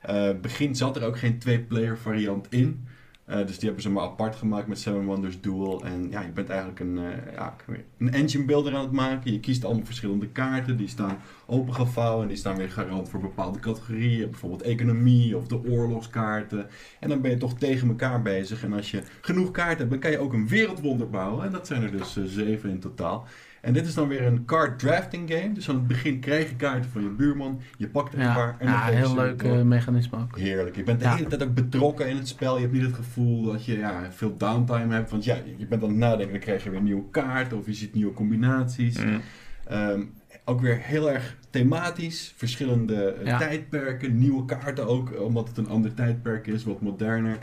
Eh, 0.00 0.30
begin 0.40 0.76
zat 0.76 0.96
er 0.96 1.04
ook 1.04 1.18
geen 1.18 1.38
twee-player 1.38 1.98
variant 1.98 2.46
in. 2.50 2.86
Eh, 3.30 3.46
dus 3.46 3.58
die 3.58 3.64
hebben 3.64 3.82
ze 3.82 3.90
maar 3.90 4.02
apart 4.02 4.36
gemaakt 4.36 4.66
met 4.66 4.78
Seven 4.78 5.04
Wonders 5.04 5.40
Duel. 5.40 5.84
En 5.84 6.10
ja, 6.10 6.20
je 6.20 6.32
bent 6.32 6.48
eigenlijk 6.48 6.80
een, 6.80 6.98
eh, 6.98 7.32
ja, 7.34 7.56
een 7.98 8.12
engine 8.12 8.44
builder 8.44 8.74
aan 8.74 8.82
het 8.82 8.92
maken. 8.92 9.32
Je 9.32 9.40
kiest 9.40 9.64
allemaal 9.64 9.84
verschillende 9.84 10.28
kaarten. 10.28 10.76
Die 10.76 10.88
staan 10.88 11.18
opengevouwen 11.46 12.22
en 12.22 12.28
die 12.28 12.36
staan 12.36 12.56
weer 12.56 12.70
garant 12.70 13.08
voor 13.08 13.20
bepaalde 13.20 13.58
categorieën. 13.58 14.30
Bijvoorbeeld 14.30 14.62
economie 14.62 15.36
of 15.36 15.46
de 15.46 15.64
oorlogskaarten. 15.64 16.66
En 17.00 17.08
dan 17.08 17.20
ben 17.20 17.30
je 17.30 17.36
toch 17.36 17.58
tegen 17.58 17.88
elkaar 17.88 18.22
bezig. 18.22 18.64
En 18.64 18.72
als 18.72 18.90
je 18.90 19.02
genoeg 19.20 19.50
kaarten 19.50 19.78
hebt, 19.78 19.90
dan 19.90 19.98
kan 19.98 20.10
je 20.10 20.18
ook 20.18 20.32
een 20.32 20.48
wereldwonder 20.48 21.10
bouwen. 21.10 21.44
En 21.44 21.52
dat 21.52 21.66
zijn 21.66 21.82
er 21.82 21.90
dus 21.90 22.16
eh, 22.16 22.24
zeven 22.24 22.70
in 22.70 22.80
totaal. 22.80 23.26
En 23.60 23.72
dit 23.72 23.86
is 23.86 23.94
dan 23.94 24.08
weer 24.08 24.22
een 24.22 24.44
card 24.44 24.78
drafting 24.78 25.30
game. 25.32 25.52
Dus 25.52 25.68
aan 25.68 25.74
het 25.74 25.86
begin 25.86 26.20
krijg 26.20 26.48
je 26.48 26.56
kaarten 26.56 26.90
van 26.90 27.02
je 27.02 27.08
buurman. 27.08 27.60
Je 27.76 27.88
pakt 27.88 28.12
er 28.14 28.20
een 28.20 28.34
paar 28.34 28.56
en 28.58 28.66
dan 28.66 28.74
ja 28.74 28.84
heel 28.84 29.14
leuk 29.14 29.42
eh, 29.42 29.62
mechanisme 29.62 30.18
ook. 30.18 30.38
Heerlijk. 30.38 30.76
Je 30.76 30.82
bent 30.82 31.00
de 31.00 31.08
hele 31.08 31.26
tijd 31.28 31.42
ook 31.42 31.54
betrokken 31.54 32.08
in 32.08 32.16
het 32.16 32.28
spel. 32.28 32.54
Je 32.54 32.60
hebt 32.60 32.72
niet 32.72 32.82
het 32.82 32.94
gevoel 32.94 33.42
dat 33.42 33.64
je 33.64 33.78
ja, 33.78 34.02
veel 34.10 34.36
downtime 34.36 34.94
hebt. 34.94 35.10
Want 35.10 35.24
ja, 35.24 35.36
je 35.56 35.66
bent 35.66 35.82
aan 35.82 35.88
het 35.88 35.98
nadenken. 35.98 36.30
Dan 36.30 36.40
krijg 36.40 36.64
je 36.64 36.70
weer 36.70 36.80
nieuwe 36.82 37.10
kaarten 37.10 37.58
of 37.58 37.66
je 37.66 37.72
ziet 37.74 37.94
nieuwe 37.94 38.12
combinaties. 38.12 39.04
Mm. 39.04 39.20
Ehm, 39.66 40.02
ook 40.44 40.60
weer 40.60 40.78
heel 40.78 41.10
erg 41.10 41.36
thematisch. 41.50 42.32
Verschillende 42.36 43.04
eh, 43.12 43.26
Ja. 43.26 43.38
tijdperken. 43.38 44.18
Nieuwe 44.18 44.44
kaarten 44.44 44.86
ook. 44.86 45.10
eh, 45.10 45.20
Omdat 45.22 45.48
het 45.48 45.56
een 45.56 45.68
ander 45.68 45.94
tijdperk 45.94 46.46
is. 46.46 46.64
Wat 46.64 46.80
moderner. 46.80 47.36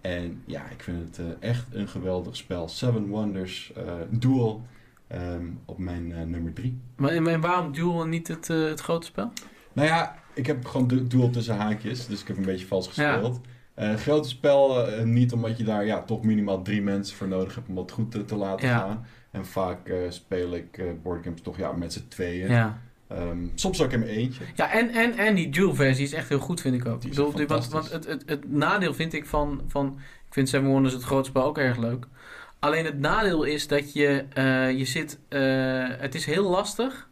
En 0.00 0.42
ja, 0.46 0.62
ik 0.70 0.82
vind 0.82 1.16
het 1.16 1.38
echt 1.40 1.66
een 1.72 1.88
geweldig 1.88 2.36
spel. 2.36 2.68
Seven 2.68 3.06
Wonders 3.06 3.72
eh, 3.76 3.82
Duel. 4.10 4.66
Ehm, 5.06 5.44
op 5.64 5.78
mijn 5.78 6.12
eh, 6.12 6.22
nummer 6.22 6.52
drie. 6.52 6.78
Maar, 6.96 7.10
en 7.10 7.40
waarom 7.40 7.72
Duel 7.72 8.02
en 8.02 8.08
niet 8.08 8.28
het, 8.28 8.50
eh, 8.50 8.64
het 8.64 8.80
grote 8.80 9.06
spel? 9.06 9.32
Nou 9.72 9.88
ja, 9.88 10.14
ik 10.34 10.46
heb 10.46 10.64
gewoon 10.66 10.86
du- 10.88 11.06
duel 11.06 11.30
tussen 11.30 11.56
haakjes, 11.56 12.06
dus 12.06 12.20
ik 12.20 12.28
heb 12.28 12.36
een 12.36 12.44
beetje 12.44 12.66
vals 12.66 12.90
Ja. 12.94 13.12
gespeeld. 13.12 13.40
Eh 13.74 13.94
grote 13.94 14.28
spel 14.28 14.86
niet 15.04 15.32
omdat 15.32 15.58
je 15.58 15.64
daar 15.64 15.86
ja, 15.86 16.02
toch 16.02 16.22
minimaal 16.22 16.62
drie 16.62 16.82
mensen 16.82 17.16
voor 17.16 17.28
nodig 17.28 17.54
hebt 17.54 17.68
om 17.68 17.74
dat 17.74 17.90
goed 17.90 18.10
te, 18.10 18.24
te 18.24 18.36
laten 18.36 18.68
Ja. 18.68 18.78
gaan. 18.78 19.06
En 19.30 19.46
vaak 19.46 19.92
speel 20.08 20.54
ik 20.54 20.82
boardgames 21.02 21.40
toch 21.40 21.56
ja, 21.58 21.72
met 21.72 21.92
z'n 21.92 22.04
tweeën. 22.08 22.50
Ja, 22.50 22.80
Ehm, 23.08 23.38
soms 23.54 23.82
ook 23.82 23.92
in 23.92 23.98
mijn 23.98 24.10
eentje. 24.10 24.44
Ja, 24.54 24.72
en, 24.72 24.90
en, 24.90 25.16
en 25.16 25.34
die 25.34 25.48
dual-versie 25.50 26.04
is 26.04 26.12
echt 26.12 26.28
heel 26.28 26.38
goed, 26.38 26.60
vind 26.60 26.74
ik 26.74 26.86
ook. 26.86 27.02
Ik 27.02 27.08
bedoel, 27.08 27.32
want, 27.46 27.68
want 27.68 27.90
het, 27.92 28.22
het 28.26 28.50
nadeel 28.52 28.94
vind 28.94 29.12
ik 29.12 29.26
van, 29.26 29.60
van... 29.68 29.86
Ik 30.26 30.32
vind 30.34 30.48
Seven 30.48 30.68
Wonders 30.68 30.94
het 30.94 31.02
grote 31.02 31.28
spel 31.28 31.44
ook 31.44 31.58
erg 31.58 31.76
leuk. 31.78 32.06
Alleen 32.64 32.84
het 32.84 32.98
nadeel 32.98 33.42
is 33.42 33.66
dat 33.66 33.92
je, 33.92 34.24
eh, 34.32 34.78
je 34.78 34.84
zit... 34.84 35.18
eh, 35.28 35.86
het 35.88 36.14
is 36.14 36.26
heel 36.26 36.50
lastig 36.50 37.08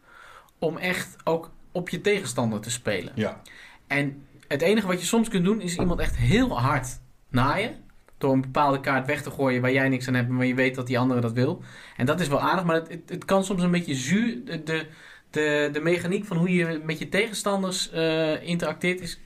om 0.59 0.77
echt 0.77 1.15
ook 1.23 1.51
op 1.71 1.89
je 1.89 2.01
tegenstander 2.01 2.59
te 2.59 2.71
spelen. 2.71 3.11
Ja, 3.15 3.41
En 3.87 4.25
het 4.47 4.61
enige 4.61 4.87
wat 4.87 4.99
je 4.99 5.05
soms 5.05 5.29
kunt 5.29 5.45
doen 5.45 5.61
is 5.61 5.77
iemand 5.77 5.99
echt 5.99 6.17
heel 6.17 6.59
hard 6.59 6.99
naaien. 7.29 7.75
Door 8.17 8.33
een 8.33 8.41
bepaalde 8.41 8.79
kaart 8.79 9.07
weg 9.07 9.21
te 9.21 9.31
gooien 9.31 9.61
waar 9.61 9.71
jij 9.71 9.89
niks 9.89 10.07
aan 10.07 10.13
hebt, 10.13 10.29
maar 10.29 10.45
je 10.45 10.55
weet 10.55 10.75
dat 10.75 10.87
die 10.87 10.99
andere 10.99 11.21
dat 11.21 11.33
wil. 11.33 11.61
En 11.97 12.05
dat 12.05 12.19
is 12.19 12.27
wel 12.27 12.41
aardig, 12.41 12.65
maar 12.65 12.75
het, 12.75 12.89
het, 12.89 13.09
het 13.09 13.25
kan 13.25 13.43
soms 13.43 13.63
een 13.63 13.71
beetje 13.71 13.95
zuur. 13.95 14.45
De, 14.45 14.63
de, 14.63 14.85
de, 15.29 15.69
de 15.71 15.79
mechaniek 15.79 16.25
van 16.25 16.37
hoe 16.37 16.53
je 16.53 16.81
met 16.83 16.99
je 16.99 17.09
tegenstanders 17.09 17.89
eh, 17.91 18.47
interacteert 18.47 19.01
is 19.01 19.19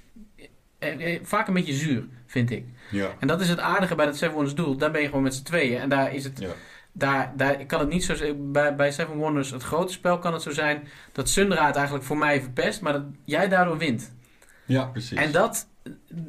vaak 1.22 1.48
een 1.48 1.54
beetje 1.54 1.74
zuur, 1.74 2.06
vind 2.26 2.52
ik. 2.52 2.66
Ja, 2.90 3.08
En 3.20 3.28
dat 3.28 3.42
is 3.42 3.50
het 3.50 3.60
aardige 3.60 3.96
bij 3.96 4.06
dat 4.06 4.18
Seven 4.18 4.34
Wonders 4.36 4.56
doel. 4.56 4.78
Daar 4.78 4.92
ben 4.92 5.02
je 5.02 5.08
gewoon 5.08 5.24
met 5.24 5.36
z'n 5.36 5.44
tweeën. 5.44 5.80
En 5.80 5.90
daar 5.90 6.14
is 6.14 6.24
het 6.24 6.40
ja. 6.40 6.48
daar, 6.92 7.34
daar 7.38 7.66
kan 7.66 7.80
het 7.80 7.90
niet 7.90 8.04
zo 8.04 8.16
zijn. 8.16 8.52
Bij, 8.52 8.76
bij 8.76 8.92
Seven 8.92 9.16
Wonders, 9.16 9.52
het 9.52 9.64
grote 9.64 9.94
spel, 9.94 10.20
kan 10.20 10.34
het 10.34 10.42
zo 10.42 10.52
zijn 10.52 10.88
dat 11.12 11.30
Sundra 11.30 11.66
het 11.66 11.76
eigenlijk 11.76 12.06
voor 12.06 12.18
mij 12.18 12.42
verpest, 12.42 12.82
maar 12.82 12.94
dat 12.94 13.04
jij 13.26 13.48
daardoor 13.48 13.78
wint. 13.78 14.14
ja 14.66 14.84
precies. 14.86 15.18
En 15.18 15.32
dat, 15.32 15.68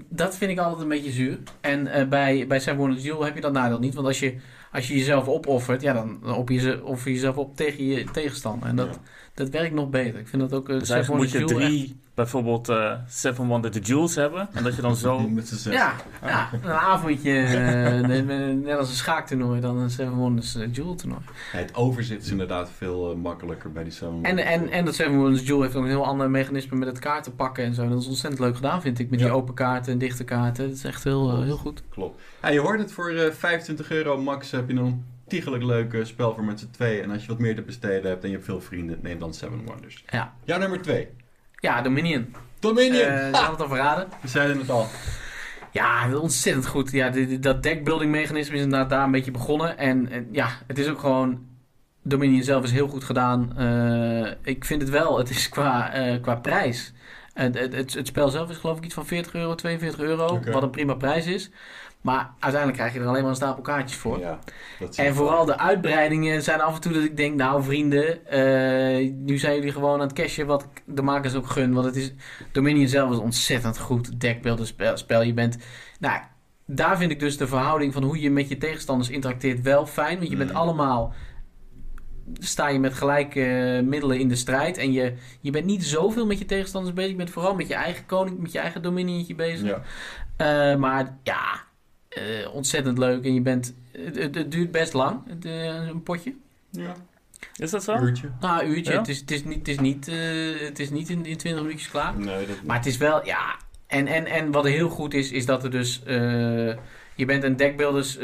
dat 0.09 0.37
vind 0.37 0.51
ik 0.51 0.59
altijd 0.59 0.83
een 0.83 0.89
beetje 0.89 1.11
zuur. 1.11 1.39
En 1.61 1.87
eh, 1.87 2.09
bij, 2.09 2.47
bij 2.47 2.61
Seven 2.61 2.79
Wonders 2.79 3.03
Duel 3.03 3.25
heb 3.25 3.35
je 3.35 3.41
dat 3.41 3.53
nadeel 3.53 3.79
niet. 3.79 3.95
Want 3.95 4.07
als 4.07 4.19
je, 4.21 4.37
als 4.73 4.89
je 4.89 4.95
jezelf 4.97 5.29
opoffert, 5.29 5.83
ja, 5.83 5.93
dan 5.93 6.19
dan 6.23 6.35
offer 6.35 6.55
je, 6.55 6.61
ze- 6.61 6.85
offer 6.85 7.09
je 7.09 7.15
jezelf 7.15 7.37
op 7.37 7.57
tegen 7.57 7.87
je 7.87 8.05
tegenstander. 8.05 8.69
En 8.69 8.77
dat, 8.77 8.89
Ja. 8.89 9.01
dat 9.35 9.49
werkt 9.49 9.75
nog 9.75 9.91
beter. 9.91 10.21
Ik 10.21 10.29
vind 10.29 10.43
dat 10.43 10.53
ook 10.53 10.69
uh, 10.69 10.79
Dus 10.79 11.09
moet 11.09 11.31
je 11.31 11.45
drie, 11.45 12.01
bijvoorbeeld 12.19 12.69
eh, 12.69 12.93
Seven 13.09 13.47
Wonder 13.47 13.71
the 13.71 13.81
Jewels 13.81 14.14
hebben. 14.14 14.49
En 14.53 14.62
dat 14.64 14.77
je 14.77 14.83
dan 14.83 14.97
zo... 14.97 15.19
Met. 15.29 15.62
Ja, 15.71 15.95
ja, 16.23 16.49
een 16.62 16.71
avondje, 16.71 17.33
eh, 17.41 18.07
net- 18.64 18.79
als 18.79 18.89
een 18.89 18.95
schaaktoernooi, 18.95 19.61
dan 19.61 19.77
een 19.79 19.91
Seven 19.91 20.14
Wonders 20.14 20.55
eh, 20.55 20.69
Duel 20.73 20.95
toernooi. 20.95 21.21
Ja, 21.53 21.59
het 21.59 21.75
overzit 21.75 22.23
is 22.23 22.31
inderdaad 22.31 22.71
veel 22.77 23.16
makkelijker 23.16 23.73
bij 23.73 23.83
die 23.83 23.93
Seven 23.93 24.09
En, 24.09 24.23
Wonders. 24.23 24.49
en, 24.49 24.69
en 24.71 24.85
dat 24.85 24.95
Seven 24.95 25.16
Wonders 25.16 25.45
Duel 25.45 25.62
heeft 25.62 25.75
ook 25.77 25.83
een 25.83 25.89
heel 25.89 26.07
ander 26.07 26.31
mechanisme 26.31 26.77
met 26.77 26.89
het 26.89 26.99
kaarten 26.99 27.35
pakken 27.35 27.64
en 27.64 27.75
zo. 27.75 27.89
Dat 27.89 28.01
is 28.01 28.07
ontzettend 28.07 28.43
leuk 28.43 28.55
gedaan, 28.57 28.81
vind 28.81 28.99
ik. 28.99 29.11
Met 29.11 29.19
die 29.19 29.31
open 29.31 29.55
kaarten 29.55 29.93
en 29.93 29.99
dichte 29.99 30.25
kaarten. 30.25 30.66
Dat 30.69 30.77
is 30.77 30.85
echt 30.85 31.05
heel, 31.05 31.43
heel 31.43 31.57
goed. 31.57 31.83
Klopt. 31.89 32.21
Ja, 32.43 32.49
je 32.49 32.61
hoort 32.61 32.79
het, 32.79 32.93
voor 32.93 33.11
eh, 33.11 33.31
25 33.33 33.91
euro 33.91 34.19
max 34.23 34.51
heb 34.51 34.69
je 34.71 34.77
een 34.77 35.03
ontiegelijk 35.25 35.62
leuk 35.64 35.97
spel 36.03 36.35
voor 36.35 36.45
met 36.45 36.61
z'n 36.61 36.69
tweeën. 36.71 37.03
En 37.03 37.11
als 37.11 37.23
je 37.23 37.29
wat 37.29 37.39
meer 37.39 37.55
te 37.55 37.62
besteden 37.62 38.11
hebt 38.11 38.23
en 38.23 38.29
je 38.29 38.35
hebt 38.35 38.47
veel 38.47 38.61
vrienden, 38.61 38.99
neem 39.03 39.19
dan 39.19 39.35
Seven 39.35 39.64
Wonders. 39.64 40.05
Ja. 40.11 40.35
Ja, 40.45 40.57
nummer 40.57 40.83
2. 40.83 41.09
Ja, 41.61 41.83
Dominion. 41.83 42.35
Dominion! 42.61 43.33
Had 43.33 43.51
het 43.51 43.61
al 43.61 43.69
verraden. 43.69 44.09
We 44.21 44.29
zeiden 44.29 44.59
het 44.59 44.71
al. 44.71 44.87
Ja, 45.73 46.15
ontzettend 46.17 46.67
goed. 46.67 46.91
Ja, 46.91 47.11
dit- 47.11 47.43
dat 47.43 47.63
deckbuilding 47.63 48.11
mechanisme 48.11 48.55
is 48.57 48.63
inderdaad 48.63 48.91
daar 48.91 49.05
een 49.05 49.11
beetje 49.11 49.31
begonnen. 49.31 49.79
En, 49.79 50.11
en 50.11 50.29
ja, 50.33 50.49
het 50.67 50.79
is 50.79 50.89
ook 50.89 50.99
gewoon... 50.99 51.47
Dominion 52.03 52.43
zelf 52.43 52.65
is 52.65 52.73
heel 52.73 52.89
goed 52.89 53.05
gedaan. 53.05 53.57
Eh, 53.57 54.33
ik 54.43 54.65
vind 54.65 54.81
het 54.83 54.91
wel, 54.91 55.19
het 55.19 55.31
is 55.31 55.49
qua, 55.49 55.93
eh, 55.93 56.21
qua 56.23 56.35
prijs. 56.35 56.93
Het, 57.35 57.59
het, 57.59 57.95
het, 57.95 58.07
spel 58.07 58.29
zelf 58.29 58.51
is 58.51 58.57
geloof 58.57 58.79
ik 58.79 58.85
iets 58.85 58.95
van 58.95 59.07
40 59.07 59.35
euro, 59.35 59.55
42 59.55 60.01
euro. 60.01 60.41
Wat 60.53 60.63
een 60.63 60.71
prima 60.71 60.95
prijs 60.95 61.27
is. 61.27 61.51
Maar 62.01 62.31
uiteindelijk 62.39 62.75
krijg 62.83 62.93
je 62.95 63.01
er 63.01 63.07
alleen 63.07 63.21
maar 63.21 63.31
een 63.31 63.37
stapel 63.37 63.63
kaartjes 63.63 63.99
voor. 63.99 64.19
Ja, 64.19 64.39
En 64.97 65.15
vooral 65.15 65.45
de 65.45 65.59
uitbreidingen 65.59 66.43
zijn 66.43 66.61
af 66.61 66.75
en 66.75 66.81
toe 66.81 66.93
dat 66.93 67.03
ik 67.05 67.17
denk, 67.17 67.35
nou 67.37 67.63
vrienden, 67.63 68.27
eh, 68.27 69.13
nu 69.15 69.39
zijn 69.39 69.55
jullie 69.55 69.73
gewoon 69.73 69.93
aan 69.95 70.01
het 70.01 70.13
cashen 70.13 70.47
wat 70.47 70.67
de 70.85 71.03
makers 71.03 71.35
ook 71.35 71.47
gun. 71.47 71.73
Want 71.73 71.87
het 71.87 71.97
is, 71.97 72.13
Dominion 72.53 72.89
zelf 72.89 73.11
is 73.11 73.19
ontzettend 73.19 73.79
goed 73.79 74.21
deckbuilder 74.21 74.67
spel, 74.67 74.97
spel. 74.97 75.23
Je 75.23 75.35
bent, 75.35 75.59
nou, 76.01 76.21
daar 76.67 76.99
vind 76.99 77.11
ik 77.11 77.21
dus 77.21 77.37
de 77.37 77.47
verhouding 77.47 77.93
van 77.93 78.03
hoe 78.03 78.21
je 78.21 78.31
met 78.31 78.49
je 78.49 78.59
tegenstanders 78.59 79.11
interacteert 79.11 79.61
wel 79.63 79.87
fijn. 79.87 80.19
Want 80.19 80.31
je 80.31 80.37
bent 80.37 80.51
Mm. 80.51 80.57
allemaal, 80.57 81.13
sta 82.39 82.69
je 82.69 82.79
met 82.79 82.95
gelijke 82.95 83.43
eh, 83.45 83.83
middelen 83.85 84.19
in 84.19 84.29
de 84.29 84.37
strijd. 84.37 84.77
En 84.79 84.93
je, 84.93 85.15
je 85.41 85.51
bent 85.51 85.65
niet 85.65 85.85
zoveel 85.85 86.27
met 86.27 86.39
je 86.39 86.45
tegenstanders 86.45 86.95
bezig. 86.95 87.11
Je 87.11 87.17
bent 87.17 87.31
vooral 87.31 87.55
met 87.55 87.69
je 87.69 87.75
eigen 87.75 88.07
koning, 88.07 88.39
met 88.39 88.53
je 88.53 88.59
eigen 88.59 88.83
dominionnetje 88.83 89.35
bezig. 89.35 89.67
Ja, 89.69 89.83
Eh, 90.37 90.77
maar 90.79 91.19
ja, 91.23 91.67
eh, 92.19 92.55
ontzettend 92.55 92.99
leuk. 92.99 93.25
En 93.25 93.35
je 93.35 93.41
bent. 93.41 93.75
Het, 93.93 94.16
het, 94.19 94.35
het 94.35 94.53
duurt 94.53 94.71
best 94.71 94.93
lang, 94.93 95.21
het, 95.29 95.45
eh, 95.45 95.87
een 95.87 96.03
potje. 96.03 96.35
ja. 96.71 96.95
Is 97.57 97.71
dat 97.71 97.85
zo? 97.85 97.93
Een 97.93 98.03
uurtje. 98.03 98.31
Nou, 98.41 98.64
een 98.64 98.71
uurtje. 98.71 98.93
Ja? 98.93 98.99
Het, 98.99 99.09
is, 99.09 99.21
het 99.21 99.31
is 99.31 99.45
niet, 99.45 99.57
het 99.59 99.69
is 99.69 99.79
niet, 99.79 100.09
eh, 100.09 100.16
het 100.61 100.79
is 100.79 100.91
niet 100.91 101.09
in, 101.09 101.27
in 101.27 101.37
20 101.37 101.62
minuutjes 101.62 101.91
klaar. 101.91 102.19
Nee, 102.19 102.47
dat 102.47 102.57
Maar 102.64 102.77
het 102.77 102.87
is 102.87 102.97
wel, 102.97 103.27
ja. 103.27 103.57
En, 103.87 104.07
en, 104.07 104.27
en 104.27 104.51
wat 104.53 104.64
heel 104.64 104.89
goed 104.89 105.14
is, 105.14 105.33
is 105.33 105.47
dat 105.47 105.64
er 105.64 105.71
dus. 105.71 106.03
eh, 106.05 106.16
je 107.14 107.25
bent 107.27 107.43
een 107.43 107.57
deckbuilders 107.57 108.14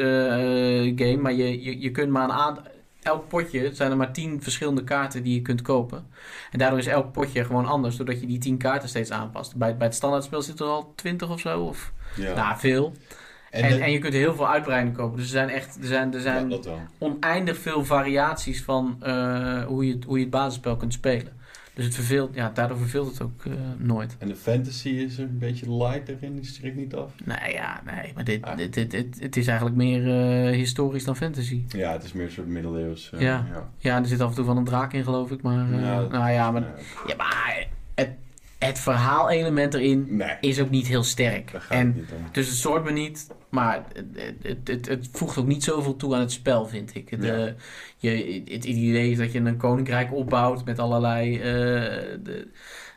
game, 0.96 1.16
maar 1.16 1.32
je, 1.32 1.62
je, 1.62 1.80
je 1.80 1.90
kunt 1.90 2.10
maar 2.10 2.24
een 2.24 2.32
aantal. 2.32 2.62
Elk 3.02 3.28
potje 3.28 3.70
zijn 3.74 3.90
er 3.90 3.96
maar 3.96 4.12
10 4.12 4.42
verschillende 4.42 4.84
kaarten 4.84 5.22
die 5.22 5.34
je 5.34 5.42
kunt 5.42 5.62
kopen. 5.62 6.06
En 6.50 6.58
daardoor 6.58 6.78
is 6.78 6.86
elk 6.86 7.12
potje 7.12 7.44
gewoon 7.44 7.66
anders, 7.66 7.96
doordat 7.96 8.20
je 8.20 8.26
die 8.26 8.38
10 8.38 8.56
kaarten 8.58 8.88
steeds 8.88 9.10
aanpast. 9.10 9.56
Bij, 9.56 9.76
bij 9.76 9.86
het 9.86 9.96
standaardspel 9.96 10.42
zitten 10.42 10.66
er 10.66 10.72
al 10.72 10.92
20 10.96 11.30
of 11.30 11.40
zo. 11.40 11.60
Of, 11.60 11.92
ja. 12.16 12.34
Nou, 12.34 12.58
veel. 12.58 12.92
En, 13.54 13.62
En, 13.64 13.76
de- 13.76 13.84
en 13.84 13.92
je 13.92 13.98
kunt 13.98 14.12
heel 14.14 14.34
veel 14.34 14.48
uitbreidingen 14.48 14.96
kopen. 14.96 15.16
Dus 15.16 15.24
er 15.26 15.30
zijn 15.32 15.48
echt 15.48 15.76
er 15.80 15.86
zijn, 15.86 16.14
er 16.14 16.20
zijn 16.20 16.54
oneindig 16.98 17.58
veel 17.58 17.84
variaties 17.84 18.62
van 18.62 18.96
eh, 19.02 19.64
hoe, 19.64 19.86
je, 19.86 19.92
het- 19.92 20.04
hoe 20.04 20.16
je 20.16 20.22
het 20.22 20.30
basisspel 20.32 20.76
kunt 20.76 20.92
spelen. 20.92 21.32
Dus 21.74 21.84
het 21.84 21.94
verveelt, 21.94 22.34
ja, 22.34 22.50
daardoor 22.54 22.76
verveelt 22.78 23.10
het 23.10 23.22
ook 23.22 23.44
eh, 23.44 23.52
nooit. 23.78 24.16
En 24.18 24.28
de 24.28 24.36
fantasy 24.36 24.88
is 24.88 25.18
een 25.18 25.38
beetje 25.38 25.76
light 25.76 26.08
erin, 26.08 26.34
die 26.34 26.44
strikt 26.44 26.76
niet 26.76 26.94
af. 26.94 27.12
Nee, 27.24 27.52
ja, 27.52 27.80
nee, 27.84 28.12
maar 28.14 28.24
dit, 28.24 28.42
Ah. 28.44 28.56
dit, 28.56 28.74
dit, 28.74 28.90
dit- 28.90 29.16
het 29.20 29.36
is 29.36 29.46
eigenlijk 29.46 29.76
meer 29.76 30.08
eh, 30.08 30.50
historisch 30.56 31.04
dan 31.04 31.16
fantasy. 31.16 31.64
Ja, 31.68 31.92
het 31.92 32.04
is 32.04 32.12
meer 32.12 32.24
een 32.24 32.30
soort 32.32 32.46
middeleeuws. 32.46 33.10
Ja. 33.12 33.20
ja. 33.20 33.68
Ja, 33.78 33.98
er 33.98 34.06
zit 34.06 34.20
af 34.20 34.28
en 34.28 34.34
toe 34.34 34.44
van 34.44 34.56
een 34.56 34.64
draak 34.64 34.92
in, 34.92 35.04
geloof 35.04 35.30
ik. 35.30 35.42
Maar, 35.42 35.70
dat- 35.70 36.10
nou 36.10 36.30
ja, 36.30 36.50
maar, 36.50 36.62
ja, 37.06 37.14
maar 37.16 37.66
het, 38.66 38.78
verhaalelement 38.78 39.74
erin 39.74 40.06
nee, 40.08 40.36
is 40.40 40.60
ook 40.60 40.70
niet 40.70 40.86
heel 40.86 41.02
sterk. 41.02 41.52
En 41.68 41.86
het 41.86 41.96
niet 41.96 42.12
om. 42.12 42.26
Dus 42.32 42.48
het 42.48 42.56
soort 42.56 42.84
me 42.84 42.90
niet, 42.90 43.26
maar 43.48 43.84
het, 43.92 44.06
het, 44.42 44.68
het, 44.68 44.88
het 44.88 45.08
voegt 45.12 45.38
ook 45.38 45.46
niet 45.46 45.64
zoveel 45.64 45.96
toe 45.96 46.14
aan 46.14 46.20
het 46.20 46.32
spel, 46.32 46.66
vind 46.66 46.94
ik. 46.94 47.20
De, 47.20 47.26
Ja. 47.26 48.10
je, 48.10 48.42
het 48.44 48.64
idee 48.64 49.10
is 49.10 49.18
dat 49.18 49.32
je 49.32 49.38
een 49.40 49.56
koninkrijk 49.56 50.12
opbouwt 50.14 50.64
met 50.64 50.78
allerlei 50.78 51.36
eh, 51.36 51.42
de, 52.22 52.48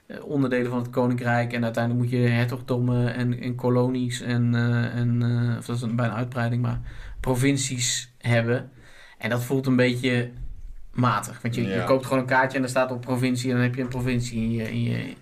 eh, 0.07 0.25
onderdelen 0.25 0.69
van 0.69 0.79
het 0.79 0.89
koninkrijk. 0.89 1.53
En 1.53 1.63
uiteindelijk 1.63 2.03
moet 2.03 2.13
je 2.19 2.27
hertogdommen 2.27 3.13
en, 3.13 3.39
en 3.39 3.55
kolonies 3.55 4.21
en, 4.21 4.55
eh, 4.55 4.95
en 4.95 5.21
eh, 5.21 5.57
of 5.57 5.65
dat 5.65 5.75
is 5.75 5.81
een, 5.81 5.95
bijna 5.95 6.13
uitbreiding, 6.13 6.61
maar 6.61 6.79
provincies 7.19 8.13
hebben. 8.17 8.71
En 9.17 9.29
dat 9.29 9.43
voelt 9.43 9.65
een 9.65 9.75
beetje 9.75 10.31
matig. 10.97 11.41
Want 11.41 11.55
je, 11.55 11.63
je 11.63 11.83
koopt 11.83 12.05
gewoon 12.05 12.19
een 12.19 12.25
kaartje 12.25 12.57
en 12.57 12.63
er 12.63 12.69
staat 12.69 12.91
op 12.91 13.01
provincie 13.01 13.49
en 13.49 13.55
dan 13.55 13.65
heb 13.65 13.75
je 13.75 13.81
een 13.81 13.87
provincie 13.87 14.41
in 14.41 14.51
je... 14.51 14.71
In 14.71 14.83
je 14.83 15.13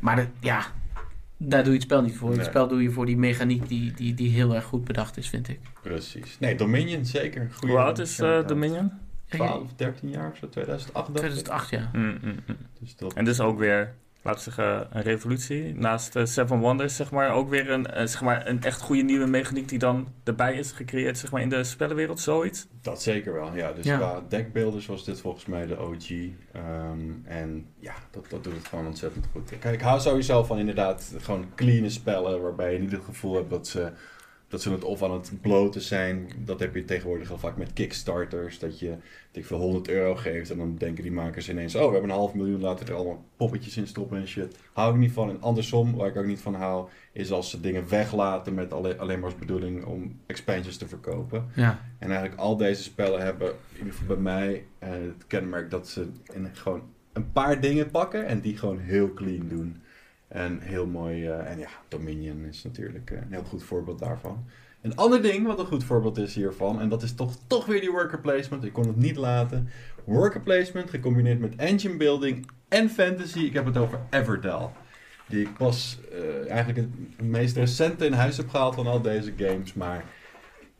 maar 0.00 0.16
dat, 0.16 0.26
ja, 0.40 0.66
daar 1.36 1.62
doe 1.62 1.72
je 1.72 1.78
het 1.78 1.86
spel 1.86 2.02
niet 2.02 2.16
voor. 2.16 2.28
Nee. 2.28 2.38
Het 2.38 2.46
spel 2.46 2.68
doe 2.68 2.82
je 2.82 2.90
voor 2.90 3.06
die 3.06 3.16
mechaniek 3.16 3.68
die, 3.68 3.92
die, 3.92 4.14
die 4.14 4.30
heel 4.30 4.54
erg 4.54 4.64
goed 4.64 4.84
bedacht 4.84 5.16
is, 5.16 5.28
vind 5.28 5.48
ik. 5.48 5.60
Precies. 5.82 6.38
Nee, 6.38 6.54
Dominion 6.54 7.04
zeker. 7.04 7.48
Goeie 7.52 7.74
Hoe 7.74 7.84
oud 7.84 7.98
is 7.98 8.20
eh, 8.20 8.46
Dominion? 8.46 8.92
12, 9.28 9.72
13 9.76 10.08
jaar 10.08 10.30
of 10.30 10.36
zo, 10.36 10.48
2008 10.48 10.94
dacht 10.94 11.08
ik. 11.08 11.14
2008, 11.16 11.70
ja. 11.70 11.90
Mm, 11.92 12.18
mm, 12.22 12.34
mm. 12.46 12.56
Dus 12.80 12.96
dat... 12.96 13.12
En 13.12 13.24
dus 13.24 13.40
ook 13.40 13.58
weer, 13.58 13.94
laten 14.28 14.44
we 14.44 14.54
zeggen, 14.54 14.88
een 14.96 15.02
revolutie. 15.02 15.74
Naast 15.74 16.16
eh, 16.16 16.24
Seven 16.24 16.58
Wonders, 16.58 16.96
zeg 16.96 17.10
maar, 17.10 17.30
ook 17.30 17.48
weer 17.48 17.70
een, 17.70 17.86
eh, 17.86 18.06
zeg 18.06 18.20
maar, 18.22 18.46
een 18.46 18.62
echt 18.62 18.80
goede 18.80 19.02
nieuwe 19.02 19.26
mechaniek 19.26 19.68
die 19.68 19.78
dan 19.78 20.08
erbij 20.24 20.54
is 20.54 20.72
gecreëerd, 20.72 21.18
zeg 21.18 21.30
maar, 21.30 21.42
in 21.42 21.48
de 21.48 21.64
spellenwereld, 21.64 22.20
zoiets. 22.20 22.66
Dat 22.82 23.02
zeker 23.02 23.32
wel, 23.32 23.54
ja. 23.54 23.72
Dus 23.72 23.84
Ja. 23.84 23.96
qua 23.96 24.22
deckbeelders 24.28 24.86
was 24.86 25.04
dit 25.04 25.20
volgens 25.20 25.46
mij 25.46 25.66
de 25.66 25.80
OG. 25.80 26.10
Ehm, 26.52 26.98
en 27.24 27.66
ja, 27.78 27.94
dat, 28.10 28.30
dat 28.30 28.44
doet 28.44 28.56
het 28.56 28.66
gewoon 28.66 28.86
ontzettend 28.86 29.26
goed. 29.32 29.52
Kijk, 29.58 29.74
ik 29.74 29.80
hou 29.80 30.00
sowieso 30.00 30.44
van 30.44 30.58
inderdaad 30.58 31.12
gewoon 31.18 31.46
clean 31.54 31.90
spellen, 31.90 32.42
waarbij 32.42 32.72
je 32.72 32.78
niet 32.78 32.92
het 32.92 33.04
gevoel 33.04 33.34
hebt 33.34 33.50
dat 33.50 33.68
ze, 33.68 33.92
dat 34.48 34.62
ze 34.62 34.70
het 34.70 34.84
of 34.84 35.02
aan 35.02 35.12
het 35.12 35.32
bloten 35.40 35.80
zijn. 35.80 36.28
Dat 36.44 36.60
heb 36.60 36.74
je 36.74 36.84
tegenwoordig 36.84 37.30
al 37.30 37.38
vaak 37.38 37.56
met 37.56 37.72
Kickstarters, 37.72 38.58
dat 38.58 38.78
je 38.78 38.88
dat 38.88 39.42
ik 39.42 39.46
veel 39.46 39.58
100 39.58 39.88
euro 39.88 40.14
geeft 40.14 40.50
en 40.50 40.58
dan 40.58 40.76
denken 40.76 41.02
die 41.02 41.12
makers 41.12 41.48
ineens, 41.48 41.74
oh, 41.74 41.86
we 41.86 41.92
hebben 41.92 42.10
een 42.10 42.16
half 42.16 42.34
miljoen, 42.34 42.60
laten 42.60 42.86
we 42.86 42.92
er 42.92 42.98
allemaal 42.98 43.24
poppetjes 43.36 43.76
in 43.76 43.86
stoppen 43.86 44.18
en 44.18 44.28
shit. 44.28 44.56
Hou 44.72 44.92
ik 44.92 45.00
niet 45.00 45.12
van. 45.12 45.28
En 45.28 45.40
andersom, 45.40 45.94
waar 45.94 46.08
ik 46.08 46.16
ook 46.16 46.26
niet 46.26 46.40
van 46.40 46.54
hou, 46.54 46.88
is 47.12 47.32
als 47.32 47.50
ze 47.50 47.60
dingen 47.60 47.88
weglaten 47.88 48.54
met 48.54 48.72
alleen, 48.72 48.98
alleen 48.98 49.20
maar 49.20 49.30
als 49.30 49.38
bedoeling 49.38 49.84
om 49.84 50.20
expansions 50.26 50.76
te 50.76 50.88
verkopen. 50.88 51.48
Ja, 51.54 51.84
En 51.98 52.08
eigenlijk 52.10 52.40
al 52.40 52.56
deze 52.56 52.82
spellen 52.82 53.20
hebben, 53.20 53.48
in 53.48 53.78
ieder 53.78 53.92
geval 53.92 54.06
bij 54.06 54.22
mij, 54.22 54.64
eh, 54.78 54.90
het 54.90 55.26
kenmerk 55.26 55.70
dat 55.70 55.88
ze 55.88 56.08
in 56.32 56.48
gewoon 56.52 56.82
een 57.12 57.32
paar 57.32 57.60
dingen 57.60 57.90
pakken 57.90 58.26
en 58.26 58.40
die 58.40 58.56
gewoon 58.56 58.78
heel 58.78 59.14
clean 59.14 59.48
doen. 59.48 59.82
En 60.28 60.60
heel 60.60 60.86
mooi. 60.86 61.26
eh, 61.26 61.50
en 61.50 61.58
ja, 61.58 61.68
Dominion 61.88 62.44
is 62.44 62.64
natuurlijk 62.64 63.10
eh, 63.10 63.18
een 63.18 63.32
heel 63.32 63.44
goed 63.44 63.62
voorbeeld 63.62 63.98
daarvan. 63.98 64.44
Een 64.82 64.96
ander 64.96 65.22
ding 65.22 65.46
wat 65.46 65.58
een 65.58 65.66
goed 65.66 65.84
voorbeeld 65.84 66.18
is 66.18 66.34
hiervan, 66.34 66.80
en 66.80 66.88
dat 66.88 67.02
is 67.02 67.14
toch, 67.14 67.34
toch 67.46 67.66
weer 67.66 67.80
die 67.80 67.90
worker 67.90 68.20
placement. 68.20 68.64
Ik 68.64 68.72
kon 68.72 68.86
het 68.86 68.96
niet 68.96 69.16
laten. 69.16 69.68
Worker 70.04 70.40
placement 70.40 70.90
gecombineerd 70.90 71.40
met 71.40 71.56
engine 71.56 71.96
building 71.96 72.50
en 72.68 72.90
fantasy. 72.90 73.38
Ik 73.38 73.52
heb 73.52 73.64
het 73.64 73.76
over 73.76 74.00
Everdell. 74.10 74.68
Die 75.26 75.40
ik 75.40 75.56
pas 75.56 75.98
eh, 76.12 76.50
eigenlijk 76.50 76.78
het 76.78 77.26
meest 77.26 77.56
recente 77.56 78.06
in 78.06 78.12
huis 78.12 78.36
heb 78.36 78.48
gehaald 78.48 78.74
van 78.74 78.86
al 78.86 79.00
deze 79.02 79.32
games. 79.36 79.74
Maar 79.74 80.04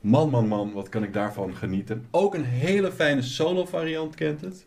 man, 0.00 0.30
man, 0.30 0.48
man, 0.48 0.72
wat 0.72 0.88
kan 0.88 1.02
ik 1.02 1.12
daarvan 1.12 1.54
genieten. 1.54 2.06
Ook 2.10 2.34
een 2.34 2.44
hele 2.44 2.92
fijne 2.92 3.22
solo 3.22 3.64
variant 3.64 4.14
kent 4.14 4.40
het. 4.40 4.66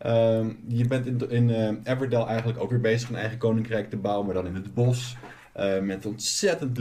Ehm, 0.00 0.50
je 0.68 0.86
bent 0.86 1.06
in, 1.06 1.30
in 1.30 1.50
eh, 1.50 1.94
Everdell 1.94 2.22
eigenlijk 2.22 2.60
ook 2.60 2.70
weer 2.70 2.80
bezig 2.80 3.08
een 3.08 3.16
eigen 3.16 3.38
koninkrijk 3.38 3.90
te 3.90 3.96
bouwen, 3.96 4.26
maar 4.26 4.34
dan 4.34 4.46
in 4.46 4.54
het 4.54 4.74
bos. 4.74 5.16
Eh, 5.52 5.80
met 5.80 6.06
ontzettend 6.06 6.78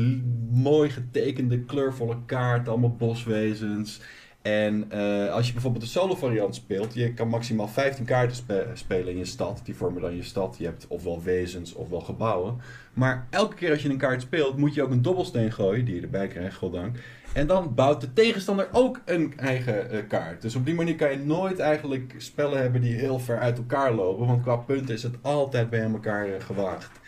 mooi 0.51 0.89
getekende, 0.89 1.59
kleurvolle 1.59 2.17
kaarten, 2.25 2.71
allemaal 2.71 2.95
boswezens. 2.95 4.01
En 4.41 4.85
eh, 4.91 5.33
als 5.33 5.47
je 5.47 5.53
bijvoorbeeld 5.53 5.83
de 5.83 5.89
solo 5.89 6.15
variant 6.15 6.55
speelt, 6.55 6.93
je 6.93 7.13
kan 7.13 7.27
maximaal 7.27 7.67
15 7.67 8.05
kaarten 8.05 8.35
spe- 8.35 8.67
spelen 8.73 9.11
in 9.11 9.17
je 9.17 9.25
stad. 9.25 9.61
Die 9.63 9.75
vormen 9.75 10.01
dan 10.01 10.15
je 10.15 10.23
stad. 10.23 10.55
Je 10.59 10.65
hebt 10.65 10.87
ofwel 10.87 11.23
wezens 11.23 11.73
ofwel 11.73 12.01
gebouwen. 12.01 12.57
Maar 12.93 13.27
elke 13.29 13.55
keer 13.55 13.71
als 13.71 13.81
je 13.81 13.89
een 13.89 13.97
kaart 13.97 14.21
speelt, 14.21 14.57
moet 14.57 14.73
je 14.73 14.83
ook 14.83 14.91
een 14.91 15.01
dobbelsteen 15.01 15.51
gooien, 15.51 15.85
die 15.85 15.95
je 15.95 16.01
erbij 16.01 16.27
krijgt, 16.27 16.55
goddank. 16.55 16.97
En 17.33 17.47
dan 17.47 17.75
bouwt 17.75 18.01
de 18.01 18.13
tegenstander 18.13 18.67
ook 18.71 19.01
een 19.05 19.33
eigen 19.37 19.89
eh, 19.89 20.07
kaart. 20.07 20.41
Dus 20.41 20.55
op 20.55 20.65
die 20.65 20.75
manier 20.75 20.95
kan 20.95 21.11
je 21.11 21.17
nooit 21.17 21.59
eigenlijk 21.59 22.13
spellen 22.17 22.61
hebben 22.61 22.81
die 22.81 22.93
heel 22.93 23.19
ver 23.19 23.39
uit 23.39 23.57
elkaar 23.57 23.93
lopen. 23.93 24.27
Want 24.27 24.41
qua 24.41 24.55
punten 24.55 24.95
is 24.95 25.03
het 25.03 25.15
altijd 25.21 25.69
bij 25.69 25.81
elkaar 25.81 26.27
eh, 26.27 26.41
gewaagd. 26.41 26.99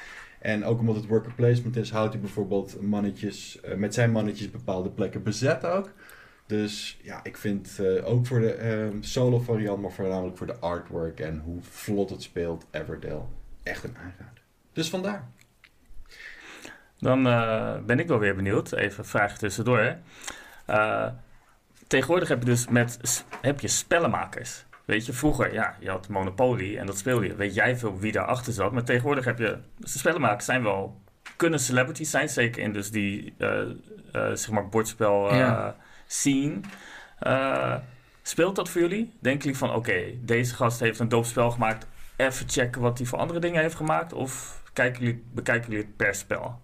En 0.42 0.66
ook 0.66 0.80
omdat 0.80 0.96
het 0.96 1.08
worker 1.08 1.34
placement 1.34 1.76
is, 1.76 1.92
houdt 1.92 2.14
hij 2.14 2.22
bijvoorbeeld 2.22 2.82
mannetjes, 2.82 3.60
eh, 3.60 3.76
met 3.76 3.94
zijn 3.94 4.12
mannetjes 4.12 4.52
bepaalde 4.52 4.90
plekken 4.90 5.24
bezet 5.24 5.66
ook. 5.66 5.92
Dus 6.46 7.00
ja, 7.02 7.20
ik 7.24 7.38
vind 7.38 7.80
ook 8.04 8.26
voor 8.26 8.40
de 8.40 8.54
eh, 8.54 8.88
solo 9.00 9.40
variant, 9.40 9.82
maar 9.82 9.92
voornamelijk 9.92 10.38
voor 10.38 10.48
de 10.48 10.56
artwork 10.60 11.20
en 11.20 11.40
hoe 11.40 11.58
vlot 11.62 12.10
het 12.10 12.22
speelt, 12.22 12.66
Everdell, 12.72 13.22
echt 13.64 13.84
een 13.84 13.98
aanrader. 13.98 14.42
Dus 14.74 14.90
vandaar. 14.90 15.30
Dan 17.02 17.28
eh, 17.28 17.74
ben 17.86 18.00
ik 18.00 18.08
wel 18.08 18.20
weer 18.20 18.36
benieuwd. 18.36 18.72
Even 18.72 19.06
vraag 19.06 19.38
tussendoor. 19.38 19.96
Eh, 20.66 21.08
tegenwoordig 21.88 22.30
heb 22.30 22.40
je 22.40 22.46
dus 22.46 22.68
met 22.68 23.26
heb 23.42 23.60
je 23.60 23.68
spellenmakers. 23.68 24.66
Weet 24.86 25.06
je, 25.06 25.14
vroeger, 25.14 25.54
ja, 25.54 25.76
je 25.80 25.90
had 25.90 26.08
Monopoly 26.08 26.78
en 26.78 26.86
dat 26.86 26.98
speelde 26.98 27.28
je. 27.28 27.36
Weet 27.36 27.54
jij 27.54 27.78
veel 27.78 28.00
wie 28.00 28.12
daarachter 28.12 28.54
zat. 28.54 28.72
Maar 28.72 28.84
tegenwoordig 28.84 29.26
heb 29.26 29.38
je, 29.40 29.58
de 29.78 29.88
spellenmakers 29.88 30.46
zijn 30.46 30.64
wel, 30.64 31.02
kunnen 31.36 31.60
celebrities 31.60 32.10
zijn. 32.10 32.30
Zeker 32.30 32.62
in 32.62 32.74
dus 32.74 32.92
die, 32.92 33.34
eh, 33.38 33.62
zeg 34.12 34.50
maar, 34.50 34.70
bordspel 34.70 35.36
Ja. 35.36 35.76
scene. 36.08 36.60
Speelt 38.22 38.56
dat 38.56 38.70
voor 38.70 38.82
jullie? 38.82 39.14
Denken 39.20 39.42
jullie 39.44 39.58
van, 39.58 39.74
oké, 39.76 40.02
deze 40.20 40.56
gast 40.56 40.80
heeft 40.80 41.00
een 41.00 41.10
doop 41.10 41.26
spel 41.26 41.52
gemaakt. 41.52 41.88
Even 42.16 42.50
checken 42.50 42.82
wat 42.82 42.98
hij 42.98 43.08
voor 43.08 43.20
andere 43.20 43.40
dingen 43.40 43.62
heeft 43.62 43.76
gemaakt. 43.76 44.14
Of 44.14 44.62
kijken 44.74 45.04
jullie, 45.04 45.24
bekijken 45.34 45.70
jullie 45.72 45.86
het 45.86 45.96
per 45.96 46.16
spel? 46.16 46.62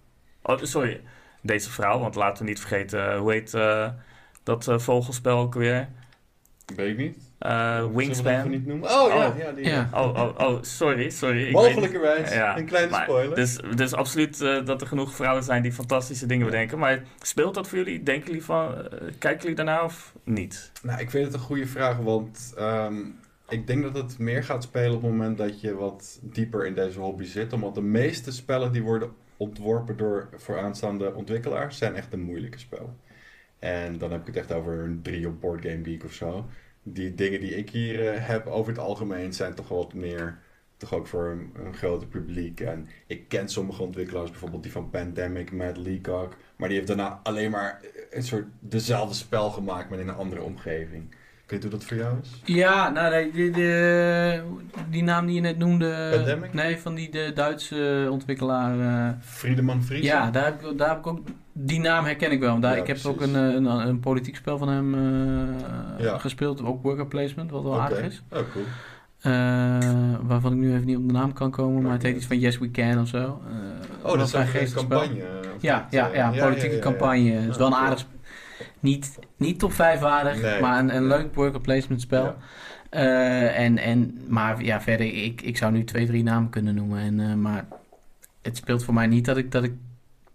Oh, 0.48 0.62
sorry, 0.62 1.00
deze 1.42 1.70
vrouw, 1.70 1.98
want 1.98 2.14
laten 2.14 2.42
we 2.44 2.48
niet 2.48 2.60
vergeten, 2.60 3.12
eh, 3.12 3.18
hoe 3.18 3.32
heet 3.32 3.54
eh, 3.54 3.88
dat 4.42 4.68
eh, 4.68 4.78
vogelspel 4.78 5.38
ook 5.38 5.54
weer? 5.54 5.88
Weet 6.76 6.90
ik 6.90 6.96
niet. 6.96 7.18
Eh, 7.38 7.86
Wingspan. 7.94 8.48
niet 8.50 8.66
noemen? 8.66 8.88
Oh, 8.90 9.08
ja, 9.08 9.28
Oh. 9.28 9.38
ja, 9.38 9.52
die. 9.52 9.64
Ja. 9.64 9.88
Oh, 9.94 10.14
oh, 10.14 10.38
oh, 10.48 10.62
sorry, 10.62 11.10
sorry. 11.10 11.50
Mogelijkerwijs. 11.52 12.32
Ja, 12.32 12.58
Een 12.58 12.64
kleine 12.66 12.90
Maar, 12.90 13.02
spoiler. 13.02 13.36
dus, 13.36 13.58
dus 13.76 13.94
absoluut 13.94 14.38
dat 14.38 14.80
er 14.80 14.86
genoeg 14.86 15.14
vrouwen 15.14 15.42
zijn 15.44 15.62
die 15.62 15.72
fantastische 15.72 16.26
dingen 16.26 16.46
bedenken. 16.46 16.78
Maar 16.78 17.02
speelt 17.22 17.54
dat 17.54 17.68
voor 17.68 17.78
jullie? 17.78 18.02
Denken 18.02 18.26
jullie 18.26 18.44
van, 18.44 18.74
kijken 19.18 19.40
jullie 19.40 19.56
daarna 19.56 19.84
of 19.84 20.14
niet? 20.24 20.72
Nou, 20.82 21.00
ik 21.00 21.10
vind 21.10 21.24
het 21.24 21.34
een 21.34 21.40
goede 21.40 21.66
vraag, 21.66 21.96
want 21.96 22.54
ehm, 22.56 22.96
ik 23.48 23.66
denk 23.66 23.82
dat 23.82 23.94
het 23.94 24.18
meer 24.18 24.44
gaat 24.44 24.62
spelen 24.62 24.94
op 24.96 25.02
het 25.02 25.10
moment 25.10 25.38
dat 25.38 25.60
je 25.60 25.74
wat 25.74 26.18
dieper 26.22 26.66
in 26.66 26.74
deze 26.74 26.98
hobby 27.00 27.24
zit. 27.24 27.52
Omdat 27.52 27.74
de 27.74 27.82
meeste 27.82 28.32
spellen 28.32 28.72
die 28.72 28.82
worden 28.82 29.10
ontworpen 29.38 29.96
door 29.96 30.28
vooraanstaande 30.36 31.14
ontwikkelaars 31.14 31.78
zijn 31.78 31.94
echt 31.94 32.12
een 32.12 32.22
moeilijke 32.22 32.58
spellen. 32.58 32.96
En 33.58 33.98
dan 33.98 34.10
heb 34.10 34.20
ik 34.20 34.26
het 34.26 34.36
echt 34.36 34.52
over 34.52 34.78
een 34.78 35.02
drie 35.02 35.26
op 35.26 35.40
Board 35.40 35.62
Game 35.62 35.84
Geek 35.84 36.04
of 36.04 36.12
zo. 36.12 36.46
Die 36.82 37.14
dingen 37.14 37.40
die 37.40 37.56
ik 37.56 37.70
hier 37.70 38.08
eh, 38.08 38.26
heb 38.26 38.46
over 38.46 38.72
het 38.72 38.80
algemeen 38.80 39.32
zijn 39.32 39.54
toch 39.54 39.68
wat 39.68 39.94
meer, 39.94 40.38
toch 40.76 40.94
ook 40.94 41.06
voor 41.06 41.26
een, 41.54 41.74
groter 41.74 42.08
publiek. 42.08 42.60
En 42.60 42.88
ik 43.06 43.28
ken 43.28 43.48
sommige 43.48 43.82
ontwikkelaars, 43.82 44.30
bijvoorbeeld 44.30 44.62
die 44.62 44.72
van 44.72 44.90
Pandemic, 44.90 45.52
Matt 45.52 45.76
Leacock. 45.76 46.36
Maar 46.56 46.68
die 46.68 46.76
heeft 46.76 46.88
daarna 46.88 47.20
alleen 47.22 47.50
maar 47.50 47.80
een 48.10 48.22
soort 48.22 48.46
dezelfde 48.58 49.14
spel 49.14 49.50
gemaakt, 49.50 49.90
maar 49.90 49.98
in 49.98 50.08
een 50.08 50.14
andere 50.14 50.42
omgeving. 50.42 51.14
Ik 51.48 51.54
weet 51.54 51.62
hoe 51.62 51.72
dat 51.72 51.84
voor 51.84 51.96
jou 51.96 52.14
is? 52.22 52.54
Ja, 52.54 52.88
nou, 52.90 53.10
nee, 53.10 53.30
die, 53.32 53.50
die, 53.50 54.40
die 54.90 55.02
naam 55.02 55.26
die 55.26 55.34
je 55.34 55.40
net 55.40 55.58
noemde. 55.58 56.10
Pandemic? 56.14 56.52
Nee, 56.54 56.78
van 56.78 56.94
die 56.94 57.10
de 57.10 57.30
Duitse 57.34 58.08
ontwikkelaar. 58.10 58.80
eh, 58.80 59.14
Friedemann 59.20 59.82
Vries? 59.82 60.04
ja, 60.04 60.30
daar 60.30 60.44
heb, 60.44 60.62
ik, 60.64 60.78
daar 60.78 60.88
heb 60.88 60.98
ik 60.98 61.06
ook. 61.06 61.18
Die 61.52 61.80
naam 61.80 62.04
herken 62.04 62.30
ik 62.30 62.40
wel. 62.40 62.50
want 62.50 62.62
Daar, 62.62 62.74
Ja, 62.76 62.80
ik 62.80 62.86
heb 62.86 62.98
ook 63.06 63.16
precies. 63.16 63.34
een, 63.34 63.48
eh, 63.48 63.54
een, 63.54 63.66
een 63.66 64.00
politiek 64.00 64.36
spel 64.36 64.58
van 64.58 64.68
hem 64.68 64.94
eh, 64.94 66.04
Ja. 66.04 66.18
gespeeld. 66.18 66.62
Ook 66.64 66.82
worker 66.82 67.06
placement, 67.06 67.50
wat 67.50 67.62
wel 67.62 67.80
aardig 67.80 68.00
is. 68.00 68.22
Oh, 68.32 68.38
cool. 68.52 68.64
Eh, 69.20 69.78
waarvan 70.22 70.52
ik 70.52 70.58
nu 70.58 70.72
even 70.74 70.86
niet 70.86 70.96
op 70.96 71.06
de 71.06 71.12
naam 71.12 71.32
kan 71.32 71.50
komen. 71.50 71.82
Maar 71.82 71.92
het 71.92 72.02
heet 72.02 72.16
iets 72.16 72.26
van 72.26 72.38
Yes 72.38 72.58
We 72.58 72.70
Can 72.70 73.00
of 73.00 73.08
zo. 73.08 73.18
Eh, 73.48 74.10
Oh, 74.10 74.18
dat 74.18 74.26
is 74.26 74.32
een 74.32 74.72
campagne. 74.74 75.22
Ja, 75.60 75.86
ja, 75.90 76.10
Eh, 76.10 76.34
ja, 76.34 76.44
politieke 76.46 76.78
campagne. 76.78 77.30
Het 77.30 77.50
is 77.50 77.56
wel 77.56 77.66
een 77.66 77.72
Ah, 77.72 77.82
aardig... 77.82 78.06
Niet, 78.80 79.18
niet 79.36 79.58
top 79.58 79.72
5 79.72 80.00
waardig, 80.00 80.42
Nee, 80.42 80.60
maar 80.60 80.78
een, 80.78 80.94
een 80.96 81.06
nee. 81.06 81.18
leuk 81.18 81.34
worker 81.34 81.60
placement 81.60 82.00
spel. 82.00 82.24
Ja. 82.24 82.36
Eh, 82.90 83.58
en, 83.64 83.78
en, 83.78 84.18
maar 84.28 84.62
ja, 84.64 84.80
verder, 84.80 85.06
ik, 85.24 85.42
ik 85.42 85.56
zou 85.56 85.72
nu 85.72 85.84
twee, 85.84 86.06
drie 86.06 86.22
namen 86.22 86.50
kunnen 86.50 86.74
noemen. 86.74 87.00
En, 87.00 87.20
eh, 87.20 87.34
maar 87.34 87.66
het 88.42 88.56
speelt 88.56 88.84
voor 88.84 88.94
mij 88.94 89.06
niet 89.06 89.24
dat 89.24 89.36
ik, 89.36 89.52
dat 89.52 89.64
ik 89.64 89.72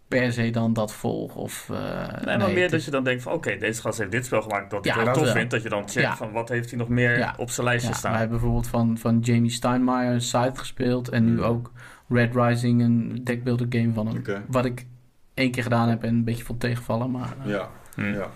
per 0.08 0.34
se 0.34 0.50
dan 0.50 0.74
dat 0.74 0.94
volg. 0.94 1.36
Of, 1.36 1.70
eh, 1.72 2.26
Nee, 2.26 2.38
maar 2.38 2.52
meer 2.52 2.70
dat 2.72 2.86
je 2.86 2.92
dan 2.92 3.04
denkt 3.04 3.24
van, 3.24 3.34
oké, 3.34 3.58
deze 3.58 3.82
gast 3.82 3.98
heeft 3.98 4.12
dit 4.12 4.26
spel 4.26 4.42
gemaakt 4.42 4.70
dat 4.72 4.80
ik 4.86 4.92
Ja, 4.92 4.96
heel 4.98 5.06
dat 5.06 5.14
tof 5.14 5.24
wel. 5.24 5.34
vind. 5.34 5.52
Dat 5.52 5.64
je 5.64 5.70
dan 5.70 5.82
checkt 5.82 5.94
Ja. 5.94 6.16
van, 6.16 6.32
wat 6.32 6.50
heeft 6.50 6.70
hij 6.70 6.80
nog 6.80 6.88
meer 6.88 7.18
Ja. 7.18 7.34
op 7.38 7.50
zijn 7.50 7.66
lijstje 7.68 7.90
ja, 7.92 7.96
staan. 7.98 8.12
wij 8.12 8.20
hebben 8.20 8.38
bijvoorbeeld 8.40 8.70
van, 8.70 8.98
van 8.98 9.20
Jamie 9.20 9.50
Steinmeier 9.52 10.22
Scythe 10.22 10.60
gespeeld. 10.60 11.10
En 11.10 11.26
nu 11.26 11.32
Hmm. 11.36 11.44
ook 11.44 11.72
Red 12.10 12.36
Rising, 12.36 12.82
een 12.82 13.22
deckbuilder 13.24 13.66
game 13.70 13.94
van 13.94 14.08
hem. 14.08 14.24
Wat 14.48 14.66
ik 14.66 14.86
één 15.34 15.52
keer 15.52 15.64
gedaan 15.64 15.90
heb 15.90 16.04
en 16.04 16.10
een 16.10 16.24
beetje 16.24 16.44
vond 16.44 16.60
tegenvallen. 16.60 17.12
Maar 17.12 17.36
Ja, 17.46 17.70
Hm. 17.96 18.14
ja. 18.14 18.32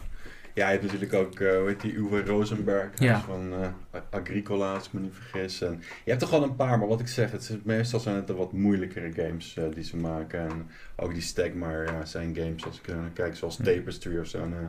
Ja, 0.54 0.66
je 0.66 0.72
hebt 0.72 0.84
natuurlijk 0.84 1.14
ook, 1.14 1.40
eh 1.40 1.58
hoe 1.58 1.68
heet 1.68 1.82
die, 1.82 1.94
Uwe 1.94 2.26
Rosenberg 2.26 2.90
Ja. 2.96 3.20
van 3.20 3.54
eh, 3.92 4.00
Agricola, 4.10 4.74
als 4.74 4.86
ik 4.88 4.94
me 4.94 5.00
niet 5.00 5.14
vergis. 5.16 5.62
En 5.62 5.82
je 6.04 6.10
hebt 6.10 6.22
er 6.22 6.28
gewoon 6.28 6.44
een 6.44 6.56
paar, 6.56 6.80
maar 6.80 6.88
wat 6.88 7.00
ik 7.00 7.08
zeg, 7.08 7.32
het 7.32 7.42
is, 7.42 7.56
meestal 7.64 8.00
zijn 8.00 8.16
het 8.16 8.28
de 8.28 8.34
wat 8.34 8.52
moeilijkere 8.52 9.12
games 9.14 9.58
eh, 9.58 9.64
die 9.74 9.84
ze 9.84 9.98
maken. 9.98 10.40
En 10.40 10.70
ook 10.96 11.14
die 11.14 11.22
Stegmaier, 11.22 11.86
ja, 11.94 12.06
zijn 12.06 12.36
games, 12.36 12.66
als 12.66 12.82
ik 12.84 12.94
kijk, 13.14 13.36
zoals 13.36 13.58
Hm. 13.58 13.64
Tapestry 13.64 14.18
of 14.20 14.28
zo. 14.28 14.48
nou, 14.48 14.66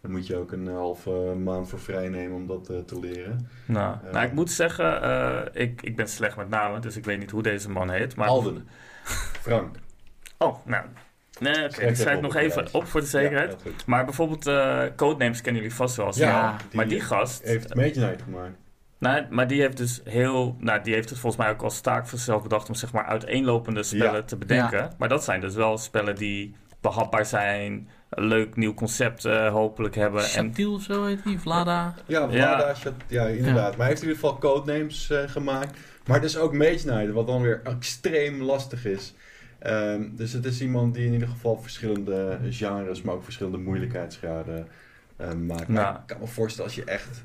dan 0.00 0.10
moet 0.10 0.26
je 0.26 0.36
ook 0.36 0.52
een 0.52 0.66
halve 0.66 1.10
maand 1.44 1.68
voor 1.68 1.80
vrij 1.80 2.08
nemen 2.08 2.36
om 2.36 2.46
dat 2.46 2.64
te 2.86 3.00
leren. 3.00 3.48
Nou, 3.64 3.96
nou, 4.12 4.26
ik 4.26 4.32
moet 4.32 4.50
zeggen, 4.50 5.50
ik, 5.54 5.82
ik 5.82 5.96
ben 5.96 6.08
slecht 6.08 6.36
met 6.36 6.48
namen, 6.48 6.80
dus 6.80 6.96
ik 6.96 7.04
weet 7.04 7.18
niet 7.18 7.30
hoe 7.30 7.42
deze 7.42 7.70
man 7.70 7.90
heet. 7.90 8.16
Maar... 8.16 8.28
Alden. 8.28 8.68
Frank. 9.40 9.76
Oh, 10.38 10.66
nou. 10.66 10.84
Nee, 11.40 11.64
oké. 11.64 11.82
Ik 11.82 11.96
schrijf 11.96 12.20
nog 12.20 12.34
even 12.36 12.68
op 12.72 12.86
voor 12.86 13.00
de 13.00 13.06
zekerheid. 13.06 13.56
Ja. 13.64 13.70
Maar 13.86 14.04
bijvoorbeeld 14.04 14.46
eh, 14.46 14.82
Codenames 14.96 15.40
kennen 15.40 15.62
jullie 15.62 15.76
vast 15.76 15.96
wel. 15.96 16.06
als 16.06 16.16
Ja, 16.16 16.56
maar 16.72 16.88
die 16.88 17.00
gast, 17.00 17.42
heeft 17.42 17.74
Mage 17.74 17.90
Knight 17.90 18.22
gemaakt. 18.22 18.56
nou, 18.98 19.24
maar 19.30 19.46
die 19.46 19.60
heeft 19.60 19.76
dus 19.76 20.00
heel, 20.04 20.56
nou, 20.60 20.82
die 20.82 20.94
heeft 20.94 21.10
het 21.10 21.18
volgens 21.18 21.42
mij 21.42 21.52
ook 21.52 21.62
als 21.62 21.80
taak 21.80 22.06
voor 22.08 22.18
zichzelf 22.18 22.42
bedacht 22.42 22.68
om 22.68 22.74
zeg 22.74 22.92
maar 22.92 23.04
uiteenlopende 23.04 23.82
spellen 23.82 24.12
Ja. 24.14 24.22
te 24.22 24.36
bedenken. 24.36 24.92
Maar 24.98 25.08
dat 25.08 25.24
zijn 25.24 25.40
dus 25.40 25.54
wel 25.54 25.78
spellen 25.78 26.14
die 26.14 26.54
behapbaar 26.80 27.26
zijn, 27.26 27.88
een 28.10 28.24
leuk 28.24 28.56
nieuw 28.56 28.74
concept 28.74 29.24
eh, 29.24 29.48
hopelijk 29.52 29.94
hebben. 29.94 30.22
En 30.22 30.28
Chantil 30.28 30.72
of 30.72 30.82
zo 30.82 31.04
heet 31.04 31.24
die, 31.24 31.38
Vlada. 31.38 31.94
Ja, 32.06 32.28
Vlada, 32.30 32.74
ja. 32.84 32.92
ja, 33.06 33.24
inderdaad. 33.26 33.70
Maar 33.70 33.78
hij 33.78 33.88
heeft 33.88 34.02
in 34.02 34.08
ieder 34.08 34.20
geval 34.22 34.38
codenames 34.38 35.10
eh, 35.10 35.18
gemaakt. 35.26 35.78
Maar 36.06 36.20
dus 36.20 36.36
ook 36.36 36.52
Mage 36.52 36.82
Knight, 36.86 37.12
wat 37.12 37.26
dan 37.26 37.42
weer 37.42 37.60
extreem 37.64 38.42
lastig 38.42 38.84
is. 38.84 39.14
Ehm, 39.58 40.02
dus 40.16 40.32
het 40.32 40.44
is 40.44 40.60
iemand 40.60 40.94
die 40.94 41.06
in 41.06 41.12
ieder 41.12 41.28
geval 41.28 41.56
verschillende 41.56 42.38
genres, 42.50 43.02
maar 43.02 43.14
ook 43.14 43.24
verschillende 43.24 43.58
moeilijkheidsgraden 43.58 44.68
eh, 45.16 45.32
maakt. 45.32 45.68
Maar 45.68 45.82
Nou. 45.82 45.96
ik 45.96 46.02
kan 46.06 46.20
me 46.20 46.26
voorstellen 46.26 46.66
als 46.70 46.74
je 46.78 46.84
echt 46.84 47.22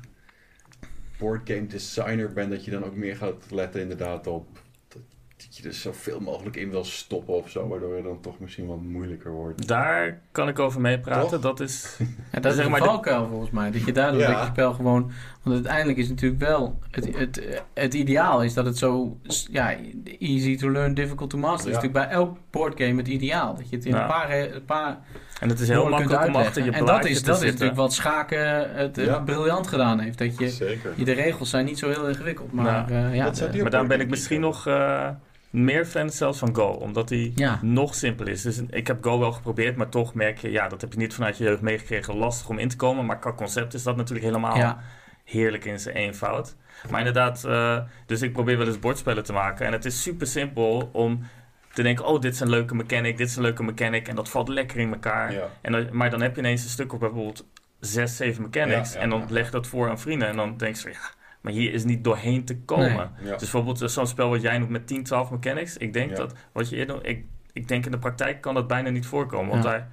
boardgame 1.18 1.66
designer 1.66 2.32
bent, 2.32 2.50
dat 2.50 2.64
je 2.64 2.70
dan 2.70 2.84
ook 2.84 2.94
meer 2.96 3.16
gaat 3.16 3.50
letten 3.50 3.80
inderdaad 3.80 4.26
op 4.26 4.46
dat, 4.88 5.56
je 5.56 5.68
er 5.68 5.74
zoveel 5.74 6.20
mogelijk 6.20 6.56
in 6.56 6.70
wil 6.70 6.84
stoppen 6.84 7.34
of 7.34 7.50
zo, 7.50 7.68
waardoor 7.68 7.94
het 7.94 8.04
dan 8.04 8.20
toch 8.20 8.38
misschien 8.38 8.66
wat 8.66 8.80
moeilijker 8.80 9.30
wordt. 9.30 9.68
daar 9.68 10.20
kan 10.32 10.48
ik 10.48 10.58
over 10.58 10.80
meepraten. 10.80 11.40
Dat 11.40 11.60
is 11.60 11.96
Ja, 12.32 12.40
dat 12.40 12.44
is 12.50 12.54
Zeg 12.56 12.64
een 12.64 12.70
maar 12.70 12.80
de- 12.80 12.86
valkuil 12.86 13.28
volgens 13.28 13.50
mij. 13.50 13.70
Dat 13.70 13.84
je 13.84 13.92
daardoor 13.92 14.20
Ja. 14.20 14.32
dat 14.32 14.40
je 14.40 14.46
spel 14.52 14.72
gewoon 14.72 15.10
Want 15.44 15.56
uiteindelijk 15.56 15.98
is 15.98 16.08
natuurlijk 16.08 16.40
wel... 16.40 16.78
Het, 16.90 17.18
het, 17.18 17.62
het 17.74 17.94
ideaal 17.94 18.42
is 18.42 18.54
dat 18.54 18.64
het 18.66 18.78
zo... 18.78 19.18
Ja, 19.50 19.74
easy 20.18 20.56
to 20.56 20.70
learn, 20.70 20.94
difficult 20.94 21.30
to 21.30 21.38
master. 21.38 21.70
Ja. 21.70 21.76
is 21.76 21.82
natuurlijk 21.82 22.08
bij 22.08 22.16
elk 22.16 22.36
boardgame 22.50 22.96
het 22.96 23.08
ideaal. 23.08 23.54
Dat 23.54 23.68
je 23.70 23.76
het 23.76 23.84
in 23.84 23.92
Ja. 23.94 24.00
een 24.02 24.06
paar, 24.08 24.30
een 24.30 24.64
paar 24.64 24.98
En 25.40 25.48
het 25.48 25.60
is 25.60 25.68
heel 25.68 25.88
makkelijk 25.88 26.26
om 26.26 26.36
achter 26.36 26.64
je 26.64 26.70
En 26.70 26.84
dat 26.84 27.04
is, 27.04 27.18
te 27.20 27.26
dat 27.26 27.42
is 27.42 27.50
natuurlijk 27.50 27.76
wat 27.76 27.92
Schaken 27.92 28.74
het 28.76 28.96
Ja. 28.96 29.18
briljant 29.18 29.66
gedaan 29.66 29.98
heeft. 30.00 30.18
Dat 30.18 30.38
je, 30.38 30.48
Zeker. 30.50 30.92
je, 30.96 31.04
de 31.04 31.12
regels 31.12 31.50
zijn 31.50 31.64
niet 31.64 31.78
zo 31.78 31.88
heel 31.88 32.08
ingewikkeld. 32.08 32.52
Maar 32.52 32.92
Ja. 32.92 33.08
eh, 33.08 33.14
ja, 33.14 33.30
de- 33.30 33.60
Maar 33.62 33.70
daarom 33.70 33.88
ben 33.88 34.00
ik 34.00 34.08
misschien 34.10 34.40
nog 34.40 34.66
eh, 34.66 35.08
meer 35.50 35.84
fan 35.86 36.10
zelfs 36.10 36.38
van 36.38 36.54
Go. 36.54 36.66
Omdat 36.66 37.08
die 37.08 37.32
Ja. 37.34 37.58
nog 37.62 37.94
simpel 37.94 38.26
is. 38.26 38.42
Dus 38.42 38.60
ik 38.70 38.86
heb 38.86 39.04
Go 39.04 39.18
wel 39.18 39.32
geprobeerd, 39.32 39.76
maar 39.76 39.88
toch 39.88 40.14
merk 40.14 40.38
je... 40.38 40.50
Ja, 40.50 40.68
dat 40.68 40.80
heb 40.80 40.92
je 40.92 40.98
niet 40.98 41.14
vanuit 41.14 41.38
je 41.38 41.44
jeugd 41.44 41.60
meegekregen. 41.60 42.16
Lastig 42.16 42.48
om 42.48 42.58
in 42.58 42.68
te 42.68 42.76
komen. 42.76 43.06
Maar 43.06 43.18
qua 43.18 43.32
concept 43.32 43.74
is 43.74 43.82
dat 43.82 43.96
natuurlijk 43.96 44.26
helemaal 44.26 44.56
ja. 44.56 44.78
Heerlijk 45.24 45.64
in 45.64 45.80
zijn 45.80 45.94
eenvoud. 45.96 46.56
Maar 46.90 46.98
inderdaad, 46.98 47.44
eh, 47.44 47.78
dus 48.06 48.22
ik 48.22 48.32
probeer 48.32 48.58
wel 48.58 48.66
eens 48.66 48.78
bordspellen 48.78 49.24
te 49.24 49.32
maken. 49.32 49.66
En 49.66 49.72
het 49.72 49.84
is 49.84 50.02
super 50.02 50.26
simpel 50.26 50.88
om 50.92 51.26
te 51.72 51.82
denken... 51.82 52.04
Oh, 52.06 52.20
dit 52.20 52.32
is 52.34 52.40
een 52.40 52.50
leuke 52.50 52.74
mechanic, 52.74 53.16
dit 53.16 53.28
is 53.28 53.36
een 53.36 53.42
leuke 53.42 53.62
mechanic. 53.62 54.08
En 54.08 54.16
dat 54.16 54.28
valt 54.28 54.48
lekker 54.48 54.78
in 54.78 54.92
elkaar. 54.92 55.32
Ja. 55.32 55.48
En 55.60 55.72
dan, 55.72 55.88
maar 55.92 56.10
dan 56.10 56.20
heb 56.20 56.34
je 56.34 56.40
ineens 56.40 56.62
een 56.62 56.68
stuk 56.68 56.92
op 56.92 57.00
bijvoorbeeld 57.00 57.46
zes, 57.80 58.16
zeven 58.16 58.42
mechanics. 58.42 58.92
Ja, 58.92 58.96
ja, 58.98 59.02
en 59.04 59.10
dan 59.10 59.20
ja. 59.20 59.26
leg 59.28 59.44
je 59.44 59.50
dat 59.50 59.66
voor 59.66 59.88
aan 59.88 60.00
vrienden. 60.00 60.28
En 60.28 60.36
dan 60.36 60.56
denk 60.56 60.74
je 60.76 60.82
van, 60.82 60.90
ja, 60.90 61.10
maar 61.40 61.52
hier 61.52 61.72
is 61.72 61.84
niet 61.84 62.04
doorheen 62.04 62.44
te 62.44 62.56
komen. 62.56 63.10
Nee. 63.16 63.24
Ja. 63.24 63.30
Dus 63.30 63.38
bijvoorbeeld 63.38 63.82
eh, 63.82 63.88
zo'n 63.88 64.06
spel 64.06 64.28
wat 64.30 64.42
jij 64.42 64.58
noemt 64.58 64.70
met 64.70 64.86
10, 64.86 65.04
12 65.04 65.30
mechanics. 65.30 65.76
Ik 65.76 65.92
denk 65.92 66.10
Ja. 66.10 66.16
dat, 66.16 66.34
wat 66.52 66.68
je 66.68 66.76
eerder... 66.76 67.06
Ik, 67.06 67.24
ik 67.52 67.68
denk 67.68 67.84
in 67.84 67.90
de 67.90 67.98
praktijk 67.98 68.40
kan 68.40 68.54
dat 68.54 68.66
bijna 68.66 68.90
niet 68.90 69.06
voorkomen. 69.06 69.50
Want 69.50 69.64
Ja. 69.64 69.70
daar 69.70 69.88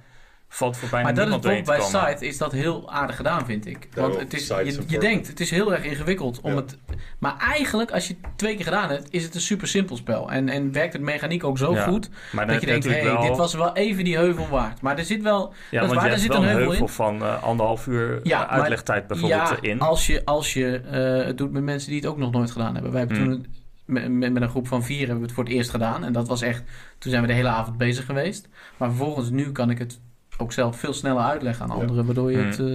valt 0.54 0.76
voor 0.76 0.88
bijna 0.88 1.04
Maar 1.04 1.14
dat 1.14 1.26
is 1.26 1.44
niemand 1.44 1.64
bij. 1.66 1.80
Site 1.80 2.26
is 2.26 2.38
dat 2.38 2.52
heel 2.52 2.90
aardig 2.92 3.16
gedaan, 3.16 3.44
vind 3.46 3.66
ik. 3.66 3.94
Daarom, 3.94 4.12
Want 4.16 4.24
het 4.32 4.40
is, 4.40 4.46
je, 4.86 4.98
denkt, 4.98 5.26
het 5.28 5.40
is 5.40 5.50
heel 5.50 5.72
erg 5.74 5.84
ingewikkeld 5.84 6.40
om 6.40 6.50
Ja. 6.50 6.56
het... 6.56 6.76
Maar 7.18 7.36
eigenlijk, 7.38 7.90
als 7.90 8.08
je 8.08 8.16
het 8.22 8.38
twee 8.38 8.54
keer 8.56 8.64
gedaan 8.64 8.88
hebt, 8.90 9.06
is 9.10 9.24
het 9.24 9.34
een 9.34 9.40
super 9.40 9.68
simpel 9.68 9.96
spel. 9.96 10.30
En, 10.30 10.48
en 10.48 10.72
werkt 10.72 10.92
het 10.92 11.02
mechaniek 11.02 11.44
ook 11.44 11.58
zo 11.58 11.74
Ja. 11.74 11.82
goed, 11.82 12.10
Maar 12.32 12.46
dat 12.46 12.60
je 12.60 12.66
denkt, 12.66 12.84
hey, 12.84 13.04
wel... 13.04 13.20
dit 13.22 13.36
was 13.36 13.54
wel 13.54 13.76
even 13.76 14.04
die 14.04 14.16
heuvel 14.16 14.48
waard. 14.48 14.80
Maar 14.80 14.98
er 14.98 15.04
zit 15.04 15.22
wel... 15.22 15.52
Ja, 15.70 15.80
dat 15.80 15.82
is 15.82 15.86
want 15.86 15.92
waar, 15.92 16.02
je 16.04 16.08
hebt 16.08 16.20
zit 16.20 16.32
wel 16.32 16.42
een 16.42 16.48
heuvel 16.48 16.88
van 16.88 17.22
eh, 17.22 17.42
anderhalf 17.42 17.86
uur 17.86 18.20
Ja, 18.22 18.42
eh, 18.42 18.50
maar- 18.50 18.58
uitlegtijd 18.60 19.06
bijvoorbeeld 19.06 19.48
ja, 19.48 19.56
in. 19.60 19.80
als 19.80 20.06
je, 20.06 20.24
als 20.24 20.52
je 20.52 20.76
eh, 20.90 21.26
het 21.26 21.38
doet 21.38 21.52
met 21.52 21.62
mensen 21.62 21.90
die 21.90 22.00
het 22.00 22.08
ook 22.08 22.18
nog 22.18 22.32
nooit 22.32 22.50
gedaan 22.50 22.74
hebben. 22.74 22.90
Wij 22.92 23.00
hebben 23.00 23.18
Hmm. 23.18 23.30
toen 23.30 23.46
met, 23.84 24.10
met, 24.10 24.32
met 24.32 24.42
een 24.42 24.48
groep 24.48 24.68
van 24.68 24.82
vier 24.84 24.98
hebben 24.98 25.16
we 25.18 25.22
het 25.24 25.32
voor 25.32 25.44
het 25.44 25.52
eerst 25.52 25.70
gedaan. 25.70 26.04
En 26.04 26.12
dat 26.12 26.28
was 26.28 26.42
echt, 26.42 26.62
toen 26.98 27.10
zijn 27.10 27.22
we 27.22 27.28
de 27.28 27.34
hele 27.34 27.48
avond 27.48 27.76
bezig 27.78 28.04
geweest. 28.04 28.48
Maar 28.76 28.88
vervolgens 28.88 29.30
nu 29.30 29.52
kan 29.52 29.70
ik 29.70 29.78
het 29.78 30.00
ook 30.38 30.52
zelf 30.52 30.76
veel 30.78 30.92
sneller 30.92 31.22
uitleggen 31.22 31.64
aan 31.70 31.76
Ja. 31.76 31.80
anderen. 31.82 32.04
Waardoor 32.06 32.30
je, 32.32 32.36
het, 32.38 32.58
eh, 32.58 32.66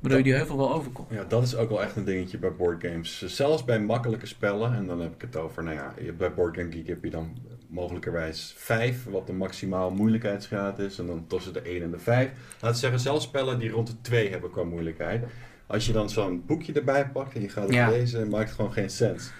waardoor 0.00 0.18
je 0.18 0.24
die 0.24 0.34
heuvel 0.34 0.56
wel 0.56 0.72
overkomt. 0.74 1.08
Ja, 1.10 1.24
dat 1.28 1.42
is 1.42 1.56
ook 1.56 1.68
wel 1.68 1.82
echt 1.82 1.96
een 1.96 2.04
dingetje 2.04 2.38
bij 2.38 2.52
boardgames. 2.54 3.22
Zelfs 3.26 3.64
bij 3.64 3.80
makkelijke 3.80 4.26
spellen, 4.26 4.74
en 4.74 4.86
dan 4.86 5.00
heb 5.00 5.14
ik 5.14 5.20
het 5.20 5.36
over, 5.36 5.62
nou 5.62 5.76
ja, 5.76 5.94
bij 6.18 6.34
Board 6.34 6.56
Game 6.56 6.72
Geek 6.72 6.86
heb 6.86 7.04
je 7.04 7.10
dan 7.10 7.36
mogelijkerwijs 7.68 8.54
5, 8.56 9.04
wat 9.10 9.26
de 9.26 9.32
maximaal 9.32 9.90
moeilijkheidsgraad 9.90 10.78
is, 10.78 10.98
en 10.98 11.06
dan 11.06 11.24
tussen 11.26 11.52
de 11.52 11.60
1 11.74 11.82
en 11.82 11.90
de 11.90 11.98
5. 11.98 12.30
Laten 12.52 12.68
we 12.70 12.74
zeggen, 12.74 13.00
zelfs 13.00 13.24
spellen 13.24 13.58
die 13.58 13.70
rond 13.70 13.86
de 13.86 14.00
2 14.00 14.30
hebben 14.30 14.50
qua 14.50 14.64
moeilijkheid. 14.64 15.24
Als 15.66 15.86
je 15.86 15.92
dan 15.92 16.10
zo'n 16.10 16.42
boekje 16.46 16.72
erbij 16.72 17.08
pakt 17.08 17.34
en 17.34 17.40
je 17.42 17.48
gaat 17.48 17.64
het 17.64 17.74
Ja. 17.74 17.88
lezen, 17.88 18.28
maakt 18.28 18.46
het 18.46 18.54
gewoon 18.56 18.72
geen 18.72 18.90
sens. 18.90 19.30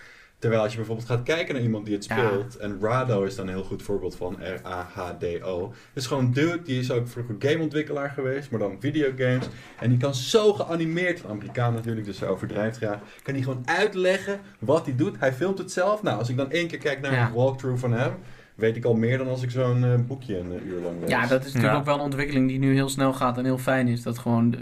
Terwijl 0.40 0.62
als 0.62 0.70
je 0.70 0.76
bijvoorbeeld 0.78 1.08
gaat 1.08 1.22
kijken 1.22 1.54
naar 1.54 1.62
iemand 1.62 1.84
die 1.86 1.94
het 1.94 2.04
Ja. 2.04 2.16
speelt, 2.16 2.56
en 2.56 2.78
Rado 2.80 3.22
is 3.22 3.34
dan 3.36 3.46
een 3.48 3.54
heel 3.54 3.62
goed 3.64 3.82
voorbeeld 3.82 4.16
van, 4.16 4.36
R-A-H-D-O. 4.40 5.68
Het 5.68 5.76
is 6.02 6.06
gewoon 6.06 6.24
een 6.24 6.32
dude, 6.32 6.62
die 6.62 6.78
is 6.80 6.90
ook 6.90 7.08
vroeger 7.08 7.34
gameontwikkelaar 7.38 8.10
geweest, 8.10 8.50
maar 8.50 8.60
dan 8.60 8.76
videogames. 8.80 9.48
En 9.80 9.88
die 9.88 9.98
kan 9.98 10.14
zo 10.14 10.52
geanimeerd, 10.52 11.22
een 11.24 11.30
Amerikaan 11.30 11.74
natuurlijk, 11.74 12.06
dus 12.06 12.20
hij 12.20 12.28
overdrijft 12.28 12.76
graag, 12.76 12.98
kan 13.22 13.34
hij 13.34 13.42
gewoon 13.42 13.62
uitleggen 13.64 14.40
wat 14.58 14.84
hij 14.86 14.96
doet. 14.96 15.18
Hij 15.18 15.32
filmt 15.32 15.58
het 15.58 15.72
zelf. 15.72 16.02
Nou, 16.02 16.18
als 16.18 16.28
ik 16.28 16.36
dan 16.36 16.50
één 16.50 16.66
keer 16.68 16.78
kijk 16.78 17.00
naar 17.00 17.12
Ja. 17.12 17.26
een 17.26 17.32
walkthrough 17.32 17.80
van 17.80 17.92
hem, 17.92 18.12
weet 18.60 18.76
ik 18.76 18.84
al 18.84 18.94
meer 18.94 19.18
dan 19.18 19.28
als 19.28 19.42
ik 19.42 19.50
zo'n 19.50 19.84
eh, 19.84 19.94
boekje 20.06 20.38
een 20.38 20.52
eh, 20.52 20.66
uur 20.66 20.80
lang 20.82 21.00
lees. 21.00 21.08
Ja, 21.10 21.26
dat 21.26 21.40
is 21.40 21.46
natuurlijk 21.46 21.72
Ja. 21.72 21.78
ook 21.78 21.84
wel 21.84 21.94
een 21.94 22.00
ontwikkeling 22.00 22.48
die 22.48 22.58
nu 22.58 22.74
heel 22.74 22.88
snel 22.88 23.12
gaat 23.12 23.38
en 23.38 23.44
heel 23.44 23.58
fijn 23.58 23.88
is. 23.88 24.02
Dat 24.02 24.18
gewoon 24.18 24.54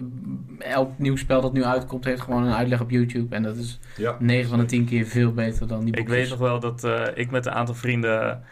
eh, 0.58 0.72
elk 0.72 0.90
nieuw 0.98 1.16
spel 1.16 1.40
dat 1.40 1.52
nu 1.52 1.64
uitkomt, 1.64 2.04
heeft 2.04 2.20
gewoon 2.20 2.42
een 2.42 2.54
uitleg 2.54 2.80
op 2.80 2.90
YouTube. 2.90 3.34
En 3.34 3.42
dat 3.42 3.56
is 3.56 3.78
Ja. 3.96 4.16
9 4.18 4.48
van 4.48 4.58
de 4.58 4.64
10 4.64 4.84
keer 4.84 5.06
veel 5.06 5.32
beter 5.32 5.66
dan 5.66 5.78
die 5.80 5.88
Ik 5.88 5.94
boekjes. 5.94 6.16
weet 6.16 6.28
nog 6.30 6.38
wel 6.38 6.60
dat 6.60 6.84
eh, 6.84 7.02
ik 7.14 7.30
met 7.30 7.46
een 7.46 7.52
aantal 7.52 7.74
vrienden 7.74 8.42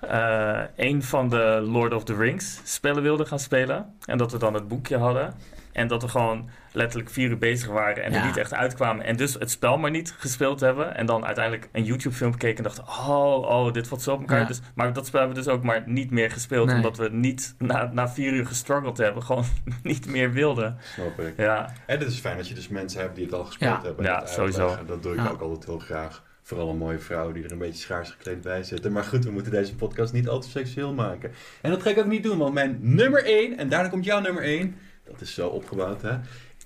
eh 0.00 0.60
een 0.76 1.02
van 1.02 1.28
de 1.28 1.64
Lord 1.66 1.94
of 1.94 2.04
the 2.04 2.14
Rings 2.16 2.60
spellen 2.64 3.02
wilden 3.02 3.26
gaan 3.26 3.38
spelen. 3.38 3.86
En 4.04 4.18
dat 4.18 4.32
we 4.32 4.38
dan 4.38 4.54
het 4.54 4.68
boekje 4.68 4.96
hadden. 4.96 5.34
En 5.72 5.86
dat 5.88 6.02
we 6.02 6.08
gewoon 6.08 6.48
letterlijk 6.72 7.10
vier 7.10 7.28
uur 7.30 7.38
bezig 7.38 7.68
waren 7.68 8.02
en 8.04 8.12
er 8.12 8.26
niet 8.26 8.36
echt 8.36 8.54
uitkwamen. 8.54 9.04
En 9.04 9.16
dus 9.16 9.34
het 9.34 9.50
spel 9.50 9.78
maar 9.78 9.90
niet 9.90 10.14
gespeeld 10.18 10.60
hebben. 10.60 10.96
En 10.96 11.06
dan 11.06 11.24
uiteindelijk 11.24 11.68
een 11.72 11.84
YouTube 11.84 12.14
film 12.14 12.36
keken 12.36 12.56
en 12.56 12.62
dachten... 12.62 12.84
Oh, 12.88 13.36
oh, 13.48 13.72
dit 13.72 13.88
valt 13.88 14.02
zo 14.02 14.12
op 14.12 14.20
elkaar. 14.20 14.40
Ja. 14.40 14.46
Dus, 14.46 14.60
maar 14.74 14.92
dat 14.92 15.06
spel 15.06 15.20
hebben 15.20 15.38
we 15.38 15.44
dus 15.44 15.52
ook 15.54 15.62
maar 15.62 15.82
niet 15.86 16.10
meer 16.10 16.30
gespeeld. 16.30 16.66
Nee. 16.66 16.76
Omdat 16.76 16.96
we 16.96 17.08
niet 17.12 17.54
na, 17.58 17.90
na 17.92 18.08
vier 18.08 18.32
uur 18.32 18.46
gestruggeld 18.46 18.98
hebben. 18.98 19.22
Gewoon 19.32 19.44
niet 19.82 20.06
meer 20.06 20.32
wilden. 20.32 20.76
Snap 20.94 21.20
ik. 21.20 21.34
Ja, 21.36 21.72
En 21.86 21.98
het 21.98 22.08
is 22.08 22.18
fijn 22.18 22.36
dat 22.36 22.48
je 22.48 22.54
dus 22.54 22.68
mensen 22.68 23.00
hebt 23.00 23.14
die 23.16 23.24
het 23.24 23.34
al 23.34 23.44
gespeeld 23.44 23.80
Ja. 23.80 23.86
hebben. 23.86 24.04
en 24.06 24.10
Ja, 24.12 24.26
sowieso. 24.26 24.76
Dat 24.86 25.02
doe 25.02 25.12
ik 25.12 25.18
Ja. 25.18 25.28
ook 25.28 25.40
altijd 25.40 25.64
heel 25.64 25.78
graag. 25.78 26.22
Vooral 26.44 26.68
een 26.68 26.76
mooie 26.76 26.98
vrouw 26.98 27.32
die 27.32 27.44
er 27.44 27.52
een 27.52 27.58
beetje 27.58 27.80
schaars 27.82 28.10
gekleed 28.10 28.40
bij 28.40 28.62
zit. 28.62 28.90
Maar 28.90 29.04
goed, 29.04 29.24
we 29.24 29.30
moeten 29.30 29.52
deze 29.52 29.74
podcast 29.74 30.12
niet 30.12 30.28
al 30.28 30.40
te 30.40 30.48
seksueel 30.48 30.92
maken. 30.92 31.32
En 31.60 31.70
dat 31.70 31.82
ga 31.82 31.90
ik 31.90 31.98
ook 31.98 32.06
niet 32.06 32.22
doen, 32.22 32.38
want 32.38 32.54
mijn 32.54 32.78
nummer 32.80 33.24
1, 33.24 33.58
en 33.58 33.68
daarna 33.68 33.88
komt 33.88 34.04
jouw 34.04 34.20
nummer 34.20 34.42
1, 34.42 34.74
dat 35.12 35.20
is 35.20 35.34
zo 35.34 35.48
opgebouwd 35.48 36.02
hè, 36.02 36.18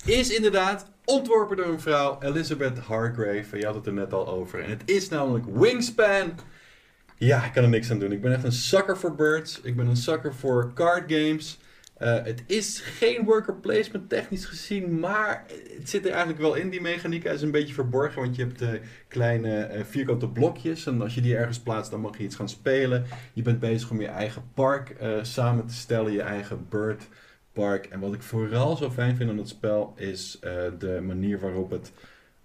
is 0.05 0.35
inderdaad 0.35 0.91
ontworpen 1.05 1.57
door 1.57 1.67
een 1.67 1.81
vrouw, 1.81 2.19
Elizabeth 2.21 2.79
Hargrave. 2.79 3.59
Je 3.59 3.65
had 3.65 3.75
het 3.75 3.87
er 3.87 3.93
net 3.93 4.13
al 4.13 4.29
over. 4.29 4.63
En 4.63 4.71
het 4.71 4.83
is 4.85 5.09
namelijk 5.09 5.45
Wingspan. 5.53 6.33
Ja, 7.17 7.45
ik 7.45 7.53
kan 7.53 7.63
er 7.63 7.69
niks 7.69 7.91
aan 7.91 7.99
doen. 7.99 8.13
Ik 8.13 8.21
ben 8.21 8.33
echt 8.33 8.45
een 8.45 8.53
sucker 8.53 8.99
voor 8.99 9.15
birds. 9.15 9.61
Ik 9.61 9.77
ben 9.77 9.87
een 9.87 9.97
sucker 9.97 10.35
voor 10.35 10.73
card 10.75 11.13
games. 11.13 11.59
Eh, 11.97 12.25
het 12.25 12.43
is 12.47 12.81
geen 12.81 13.25
worker 13.25 13.55
placement 13.55 14.09
technisch 14.09 14.45
gezien, 14.45 15.01
maar 15.01 15.45
het 15.79 15.91
zit 15.91 16.05
er 16.05 16.11
eigenlijk 16.11 16.41
wel 16.41 16.55
in, 16.55 16.71
die 16.71 16.81
mechaniek. 16.81 17.25
Is 17.25 17.43
een 17.43 17.51
beetje 17.51 17.75
verborgen, 17.75 18.23
want 18.23 18.37
je 18.37 18.43
hebt 18.43 18.63
eh, 18.63 18.69
kleine 19.09 19.61
eh, 19.61 19.85
vierkante 19.85 20.29
blokjes. 20.29 20.87
En 20.87 21.03
als 21.03 21.15
je 21.15 21.21
die 21.21 21.37
ergens 21.37 21.61
plaatst, 21.61 21.91
dan 21.91 22.01
mag 22.01 22.19
je 22.19 22.25
iets 22.25 22.37
gaan 22.37 22.49
spelen. 22.49 23.05
Je 23.33 23.43
bent 23.43 23.61
bezig 23.61 23.91
om 23.91 24.01
je 24.01 24.07
eigen 24.07 24.43
park 24.55 24.97
samen 25.23 25.67
te 25.67 25.75
stellen, 25.75 26.13
je 26.13 26.23
eigen 26.23 26.67
bird 26.69 27.09
park. 27.57 27.87
En 27.87 28.01
wat 28.01 28.15
ik 28.15 28.23
vooral 28.23 28.77
zo 28.77 28.91
fijn 28.91 29.17
vind 29.17 29.31
aan 29.31 29.39
het 29.39 29.49
spel, 29.49 29.93
is 29.97 30.39
eh, 30.41 30.53
de 30.79 31.01
manier 31.03 31.39
waarop 31.41 31.71
het 31.71 31.93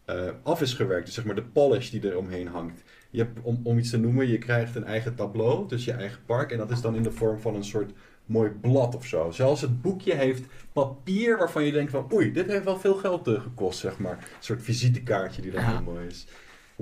eh, 0.06 0.30
af 0.44 0.62
is 0.62 0.74
gewerkt. 0.74 1.06
Dus 1.06 1.16
zeg 1.16 1.26
maar 1.26 1.36
de 1.36 1.44
polish 1.44 1.90
die 1.90 2.10
er 2.10 2.18
omheen 2.18 2.48
hangt. 2.48 2.84
Je 3.10 3.18
hebt, 3.18 3.40
om, 3.42 3.60
om 3.64 3.78
iets 3.78 3.90
te 3.90 3.98
noemen, 4.00 4.28
je 4.28 4.38
krijgt 4.38 4.76
een 4.76 4.84
eigen 4.84 5.16
tableau, 5.16 5.68
dus 5.68 5.86
je 5.86 5.92
eigen 5.92 6.20
park. 6.26 6.52
En 6.52 6.58
dat 6.58 6.72
is 6.72 6.82
dan 6.82 6.96
in 6.96 7.04
de 7.04 7.12
vorm 7.12 7.40
van 7.40 7.56
een 7.56 7.64
soort 7.64 7.92
mooi 8.26 8.50
blad 8.50 8.96
of 8.96 9.06
zo. 9.06 9.32
Zelfs 9.32 9.62
het 9.62 9.82
boekje 9.82 10.14
heeft 10.16 10.44
papier 10.74 11.38
waarvan 11.38 11.64
je 11.64 11.72
denkt 11.72 11.92
van... 11.92 12.08
Oei, 12.14 12.32
dit 12.32 12.48
heeft 12.48 12.64
wel 12.64 12.80
veel 12.80 12.96
geld 12.96 13.28
eh, 13.28 13.42
gekost, 13.42 13.80
zeg 13.80 13.98
maar. 13.98 14.18
Een 14.18 14.24
soort 14.40 14.62
visitekaartje 14.64 15.42
die 15.42 15.52
dan 15.52 15.62
Ja. 15.62 15.70
heel 15.72 15.82
mooi 15.82 16.06
is. 16.08 16.26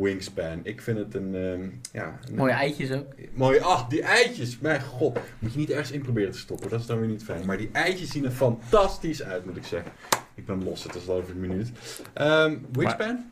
Wingspan. 0.02 0.60
Ik 0.64 0.82
vind 0.82 0.98
het 0.98 1.16
een... 1.16 1.36
ehm, 1.36 1.70
ja, 1.92 2.20
een- 2.30 2.36
Mooie 2.36 2.52
eitjes 2.52 2.92
ook. 2.92 3.06
Mooie, 3.34 3.62
ach, 3.62 3.88
die 3.88 4.02
eitjes. 4.02 4.60
Mijn 4.60 4.82
god. 4.82 5.20
Moet 5.40 5.54
je 5.54 5.60
niet 5.60 5.70
ergens 5.70 5.92
in 5.92 6.02
proberen 6.02 6.32
te 6.32 6.38
stoppen. 6.38 6.70
Dat 6.70 6.80
is 6.80 6.86
dan 6.86 7.00
weer 7.00 7.08
niet 7.10 7.24
fijn. 7.24 7.46
Maar 7.46 7.58
die 7.58 7.70
eitjes 7.74 8.10
zien 8.10 8.26
er 8.26 8.32
fantastisch 8.32 9.24
uit, 9.24 9.46
moet 9.46 9.58
ik 9.58 9.66
zeggen. 9.66 9.92
Ik 10.36 10.46
ben 10.46 10.64
los, 10.64 10.84
het 10.84 10.96
is 10.96 11.08
al 11.10 11.16
over 11.16 11.32
een 11.32 11.40
minuut. 11.40 11.72
Ehm 12.14 12.56
Wingspan? 12.72 13.26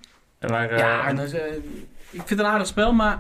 maar... 0.50 0.70
eh, 0.70 0.78
Ja, 0.78 1.08
en 1.08 1.16
dat 1.16 1.26
is, 1.26 1.34
eh, 1.34 1.54
ik 2.10 2.24
vind 2.26 2.30
het 2.30 2.40
een 2.40 2.46
aardig 2.46 2.68
spel, 2.68 2.94
maar 2.94 3.20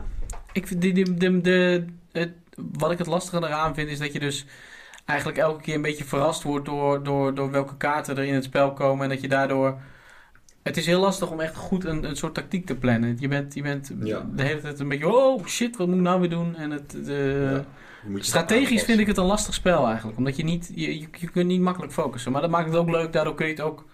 ik 0.51 0.67
vind 0.67 0.81
die, 0.81 0.93
die, 0.93 1.13
de, 1.13 1.41
de, 1.41 1.85
het, 2.11 2.29
wat 2.77 2.91
ik 2.91 2.97
het 2.97 3.07
lastige 3.07 3.37
eraan 3.37 3.73
vind, 3.75 3.89
is 3.89 3.99
dat 3.99 4.13
je 4.13 4.19
dus 4.19 4.45
eigenlijk 5.05 5.39
elke 5.39 5.61
keer 5.61 5.75
een 5.75 5.81
beetje 5.81 6.03
verrast 6.03 6.43
wordt 6.43 6.65
door, 6.65 7.03
door, 7.03 7.35
door 7.35 7.51
welke 7.51 7.77
kaarten 7.77 8.17
er 8.17 8.23
in 8.23 8.33
het 8.33 8.43
spel 8.43 8.73
komen. 8.73 9.03
En 9.03 9.09
dat 9.09 9.21
je 9.21 9.27
daardoor. 9.27 9.77
Het 10.67 10.77
is 10.77 10.85
heel 10.85 10.99
lastig 10.99 11.31
om 11.31 11.39
echt 11.39 11.55
goed 11.55 11.85
een, 11.85 12.03
een 12.03 12.15
soort 12.15 12.33
tactiek 12.33 12.65
te 12.65 12.75
plannen. 12.75 13.17
Je 13.19 13.27
bent, 13.27 13.53
je 13.53 13.61
bent 13.61 13.91
Ja. 14.03 14.25
de 14.35 14.43
hele 14.43 14.61
tijd 14.61 14.79
een 14.79 14.87
beetje, 14.87 15.07
oh 15.15 15.45
shit, 15.45 15.77
wat 15.77 15.87
moet 15.87 15.95
ik 15.95 16.01
nou 16.01 16.19
weer 16.19 16.29
doen? 16.29 16.55
En 16.55 16.71
het, 16.71 16.91
de, 17.05 17.49
Ja. 18.13 18.19
Strategisch 18.19 18.83
vind 18.83 18.99
ik 18.99 19.07
het 19.07 19.17
een 19.17 19.25
lastig 19.25 19.53
spel 19.53 19.87
eigenlijk. 19.87 20.17
Omdat 20.17 20.35
je 20.35 20.43
niet, 20.43 20.71
je, 20.75 20.99
je, 20.99 21.07
je 21.19 21.27
kunt 21.29 21.47
niet 21.47 21.61
makkelijk 21.61 21.93
focussen. 21.93 22.31
Maar 22.31 22.41
dat 22.41 22.49
maakt 22.49 22.67
het 22.69 22.75
ook 22.75 22.89
leuk. 22.89 23.13
Daardoor 23.13 23.35
kun 23.35 23.45
je 23.45 23.51
het 23.51 23.61
ook, 23.61 23.85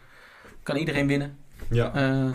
kan 0.64 0.76
iedereen 0.76 1.08
winnen. 1.08 1.38
Ja. 1.70 1.94
Eh, 1.94 2.30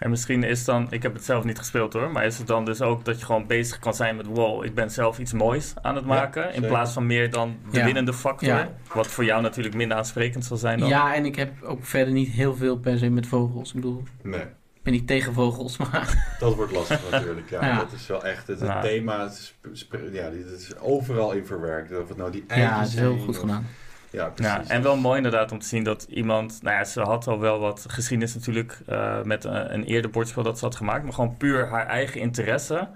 En 0.00 0.10
misschien 0.10 0.42
is 0.42 0.64
dan, 0.64 0.86
ik 0.90 1.02
heb 1.02 1.14
het 1.14 1.24
zelf 1.24 1.44
niet 1.44 1.58
gespeeld 1.58 1.92
hoor, 1.92 2.10
maar 2.10 2.24
is 2.24 2.38
het 2.38 2.46
dan 2.46 2.64
dus 2.64 2.80
ook 2.82 3.04
dat 3.04 3.18
je 3.18 3.24
gewoon 3.24 3.46
bezig 3.46 3.78
kan 3.78 3.94
zijn 3.94 4.16
met 4.16 4.26
wow, 4.26 4.64
ik 4.64 4.74
ben 4.74 4.90
zelf 4.90 5.18
iets 5.18 5.32
moois 5.32 5.74
aan 5.82 5.94
het 5.94 6.04
Ja, 6.04 6.10
maken. 6.10 6.54
in 6.54 6.66
plaats 6.66 6.92
van 6.92 7.06
meer 7.06 7.30
dan 7.30 7.56
de 7.70 7.78
Ja. 7.78 7.84
winnende 7.84 8.12
factor. 8.12 8.48
Ja. 8.48 8.70
Wat 8.94 9.06
voor 9.06 9.24
jou 9.24 9.42
natuurlijk 9.42 9.74
minder 9.74 9.96
aansprekend 9.96 10.44
zal 10.44 10.56
zijn 10.56 10.78
dan. 10.78 10.88
ja, 10.88 11.14
en 11.14 11.24
ik 11.24 11.36
heb 11.36 11.62
ook 11.62 11.84
verder 11.84 12.12
niet 12.14 12.28
heel 12.28 12.56
veel 12.56 12.76
per 12.78 12.98
se 12.98 13.08
met 13.10 13.26
vogels. 13.26 13.68
Ik 13.68 13.74
bedoel, 13.74 14.02
Nee, 14.22 14.40
ik 14.74 14.82
ben 14.82 14.92
niet 14.92 15.06
tegen 15.06 15.32
vogels, 15.32 15.76
maar 15.92 16.34
dat 16.38 16.54
wordt 16.54 16.72
lastig 16.72 17.10
natuurlijk. 17.10 17.50
Ja, 17.50 17.66
Ja. 17.66 17.76
dat 17.76 17.92
is 17.92 18.06
wel 18.06 18.24
echt 18.24 18.46
het, 18.46 18.80
thema. 18.82 19.22
Het 19.22 19.54
is, 19.72 19.88
ja, 20.12 20.30
dit 20.30 20.46
is 20.46 20.78
overal 20.78 21.32
in 21.32 21.46
verwerkt. 21.46 21.98
Of 21.98 22.08
het 22.08 22.16
nou 22.16 22.30
die 22.30 22.44
ja, 22.48 22.78
het 22.78 22.88
is 22.88 22.94
heel 22.94 23.16
goed 23.18 23.28
of- 23.28 23.38
gedaan. 23.40 23.66
Ja, 24.10 24.62
en 24.66 24.82
wel 24.82 24.96
mooi 24.96 25.16
inderdaad 25.16 25.52
om 25.52 25.58
te 25.58 25.66
zien 25.66 25.84
dat 25.84 26.02
iemand... 26.02 26.62
Nou 26.62 26.76
ja, 26.76 26.84
ze 26.84 27.00
had 27.00 27.26
al 27.26 27.38
wel 27.38 27.58
wat 27.58 27.86
geschiedenis 27.88 28.34
natuurlijk 28.34 28.80
eh, 28.86 29.22
met 29.22 29.44
een, 29.44 29.74
een 29.74 29.84
eerder 29.84 30.10
bordspel 30.10 30.42
dat 30.42 30.58
ze 30.58 30.64
had 30.64 30.76
gemaakt. 30.76 31.04
Maar 31.04 31.12
gewoon 31.12 31.36
puur 31.36 31.68
haar 31.68 31.86
eigen 31.86 32.20
interesse. 32.20 32.88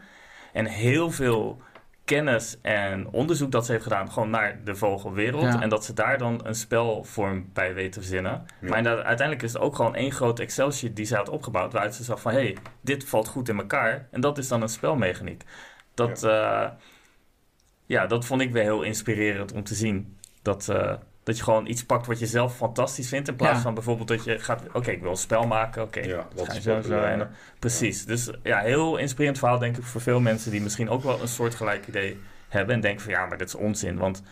En 0.52 0.66
heel 0.66 1.10
veel 1.10 1.62
kennis 2.04 2.58
en 2.62 3.08
onderzoek 3.10 3.50
dat 3.50 3.66
ze 3.66 3.72
heeft 3.72 3.84
gedaan 3.84 4.12
gewoon 4.12 4.30
naar 4.30 4.60
de 4.64 4.74
vogelwereld. 4.74 5.42
Ja. 5.42 5.60
En 5.60 5.68
dat 5.68 5.84
ze 5.84 5.92
daar 5.92 6.18
dan 6.18 6.40
een 6.44 6.54
spelvorm 6.54 7.50
bij 7.52 7.74
weet 7.74 7.92
te 7.92 8.00
verzinnen. 8.00 8.46
Ja. 8.60 8.68
Maar 8.68 8.86
uiteindelijk 8.86 9.42
is 9.42 9.52
het 9.52 9.62
ook 9.62 9.76
gewoon 9.76 9.94
één 9.94 10.12
groot 10.12 10.38
Excel-sheet 10.38 10.96
die 10.96 11.04
ze 11.04 11.16
had 11.16 11.28
opgebouwd. 11.28 11.72
Waaruit 11.72 11.94
ze 11.94 12.04
zag 12.04 12.20
van, 12.20 12.32
hé, 12.32 12.38
hey, 12.38 12.56
dit 12.80 13.04
valt 13.04 13.28
goed 13.28 13.48
in 13.48 13.58
elkaar. 13.58 14.08
En 14.10 14.20
dat 14.20 14.38
is 14.38 14.48
dan 14.48 14.62
een 14.62 14.68
spelmechaniek. 14.68 15.42
Dat, 15.94 16.20
ja. 16.20 16.76
ja, 17.86 18.06
dat 18.06 18.24
vond 18.24 18.40
ik 18.40 18.52
weer 18.52 18.62
heel 18.62 18.82
inspirerend 18.82 19.52
om 19.52 19.64
te 19.64 19.74
zien. 19.74 20.18
Dat, 20.45 20.68
eh, 20.68 20.95
dat 21.22 21.36
je 21.36 21.42
gewoon 21.42 21.66
iets 21.66 21.84
pakt 21.84 22.07
wat 22.07 22.18
je 22.18 22.26
zelf 22.26 22.57
fantastisch 22.57 23.09
vindt. 23.09 23.28
In 23.28 23.36
plaats 23.36 23.57
Ja. 23.57 23.62
van 23.62 23.74
bijvoorbeeld 23.74 24.09
dat 24.09 24.24
je 24.24 24.38
gaat... 24.38 24.62
Oké, 24.72 24.90
ik 24.90 25.01
wil 25.01 25.11
een 25.11 25.16
spel 25.16 25.47
maken. 25.47 25.82
Oké, 25.82 26.01
Ja, 26.01 26.26
je 26.36 26.53
is 26.57 26.62
zo? 26.62 27.03
En, 27.03 27.30
precies. 27.59 28.05
Dus 28.07 28.30
ja, 28.42 28.59
heel 28.59 28.97
inspirerend 28.97 29.38
verhaal 29.38 29.59
denk 29.59 29.76
ik 29.76 29.84
voor 29.84 30.01
veel 30.01 30.20
mensen... 30.20 30.51
die 30.51 30.61
misschien 30.61 30.88
ook 30.88 31.03
wel 31.03 31.20
een 31.20 31.28
soortgelijk 31.28 31.86
idee 31.86 32.20
hebben. 32.49 32.74
En 32.74 32.80
denken 32.80 33.03
van, 33.03 33.12
ja, 33.12 33.26
maar 33.26 33.38
dit 33.38 33.47
is 33.49 33.55
onzin. 33.55 33.97
Want 33.99 34.22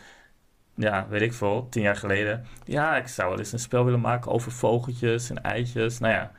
ja, 0.75 1.07
weet 1.09 1.21
ik 1.23 1.33
veel, 1.33 1.67
tien 1.71 1.83
jaar 1.83 1.97
geleden... 1.97 2.47
Ja, 2.65 2.97
ik 2.97 3.09
zou 3.09 3.29
wel 3.29 3.39
eens 3.39 3.53
een 3.53 3.59
spel 3.59 3.85
willen 3.85 4.01
maken 4.01 4.31
over 4.31 4.53
vogeltjes 4.53 5.31
en 5.31 5.43
eitjes. 5.43 5.99
Nou 5.99 6.13
ja, 6.13 6.31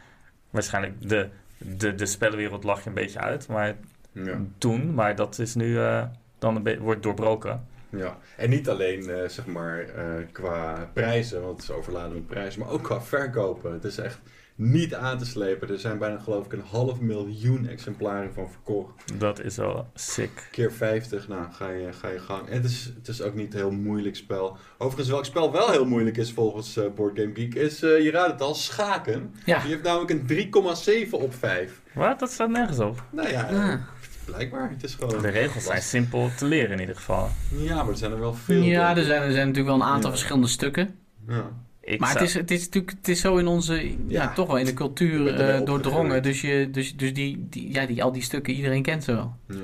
waarschijnlijk 0.49 1.09
de, 1.09 1.29
de, 1.57 1.95
de 1.95 2.05
spellenwereld 2.05 2.63
lag 2.63 2.83
je 2.83 2.89
een 2.89 2.95
beetje 2.95 3.19
uit. 3.19 3.47
Maar 3.47 3.75
Ja. 4.11 4.37
toen, 4.57 4.93
maar 4.93 5.15
dat 5.15 5.39
is 5.39 5.55
nu 5.55 5.79
eh, 5.79 6.03
dan 6.39 6.65
een 6.65 6.79
wordt 6.79 7.03
doorbroken. 7.03 7.67
Ja, 7.95 8.17
en 8.37 8.49
niet 8.49 8.69
alleen 8.69 9.09
eh, 9.09 9.27
zeg 9.29 9.45
maar 9.45 9.79
eh, 9.79 10.05
qua 10.31 10.89
prijzen, 10.93 11.41
want 11.41 11.61
het 11.61 11.69
is 11.69 11.75
overladen 11.75 12.13
met 12.13 12.27
prijzen, 12.27 12.59
maar 12.59 12.69
ook 12.69 12.83
qua 12.83 13.01
verkopen. 13.01 13.73
Het 13.73 13.83
is 13.83 13.97
echt 13.97 14.19
niet 14.55 14.95
aan 14.95 15.17
te 15.17 15.25
slepen. 15.25 15.69
Er 15.69 15.79
zijn 15.79 15.97
bijna 15.97 16.19
geloof 16.19 16.45
ik 16.45 16.53
een 16.53 16.63
half 16.69 16.99
miljoen 16.99 17.67
exemplaren 17.67 18.33
van 18.33 18.49
verkocht. 18.51 19.19
Dat 19.19 19.39
is 19.39 19.55
wel 19.55 19.87
sick. 19.93 20.47
Keer 20.51 20.71
50, 20.71 21.27
nou 21.27 21.45
ga 21.51 21.69
je, 21.69 21.93
ga 21.93 22.07
je 22.09 22.19
gang. 22.19 22.47
En 22.47 22.53
het 22.55 22.65
is, 22.65 22.91
het 22.97 23.07
is 23.07 23.21
ook 23.21 23.33
niet 23.33 23.53
een 23.53 23.59
heel 23.59 23.71
moeilijk 23.71 24.15
spel. 24.15 24.57
Overigens, 24.77 25.09
welk 25.09 25.25
spel 25.25 25.51
wel 25.51 25.71
heel 25.71 25.85
moeilijk 25.85 26.17
is 26.17 26.31
volgens 26.31 26.77
eh 26.77 26.85
Board 26.95 27.19
Game 27.19 27.31
Geek, 27.33 27.55
is, 27.55 27.83
eh, 27.83 28.03
je 28.03 28.11
raadt 28.11 28.31
het 28.31 28.41
al, 28.41 28.55
schaken. 28.55 29.33
Ja. 29.45 29.59
Die 29.59 29.69
heeft 29.71 29.83
namelijk 29.83 30.11
een 30.11 30.25
3,7 30.25 31.19
op 31.19 31.33
5. 31.35 31.81
Wat? 31.93 32.19
Dat 32.19 32.31
staat 32.31 32.49
nergens 32.49 32.79
op. 32.79 33.03
Nou 33.11 33.29
ja, 33.29 33.41
Ah. 33.49 33.79
Blijkbaar. 34.25 34.69
Het 34.69 34.83
is 34.83 34.93
gewoon... 34.95 35.21
De 35.21 35.29
regels 35.29 35.63
zijn 35.63 35.81
simpel 35.81 36.29
te 36.37 36.45
leren 36.45 36.71
in 36.71 36.79
ieder 36.79 36.95
geval. 36.95 37.29
Ja, 37.57 37.75
maar 37.75 37.87
er 37.91 37.97
zijn 37.97 38.11
er 38.11 38.19
wel 38.19 38.33
veel. 38.33 38.61
Ja, 38.61 38.97
er 38.97 39.03
zijn, 39.03 39.21
er 39.21 39.31
zijn 39.31 39.47
natuurlijk 39.47 39.75
wel 39.77 39.85
een 39.85 39.91
aantal 39.93 40.09
Ja. 40.09 40.15
verschillende 40.15 40.47
stukken. 40.47 40.95
Ja. 41.27 41.43
Ik 41.81 41.99
Maar 41.99 42.13
het 42.13 42.21
is, 42.21 42.33
het 42.33 42.51
is 42.51 42.63
natuurlijk 42.65 42.93
het 42.97 43.07
is 43.07 43.19
zo 43.21 43.37
in 43.37 43.47
onze, 43.47 43.73
ja, 43.89 43.95
Ja. 44.07 44.33
toch 44.33 44.47
wel 44.47 44.57
in 44.57 44.65
de 44.65 44.73
cultuur 44.73 45.35
eh, 45.39 45.65
doordrongen. 45.65 46.23
Dus, 46.23 46.41
je, 46.41 46.69
dus, 46.71 46.95
dus 46.95 47.13
die, 47.13 47.47
die, 47.49 47.73
ja, 47.73 47.85
die, 47.85 48.03
al 48.03 48.11
die 48.11 48.21
stukken, 48.21 48.53
iedereen 48.53 48.81
kent 48.81 49.03
ze 49.03 49.13
wel. 49.13 49.35
Ja. 49.47 49.55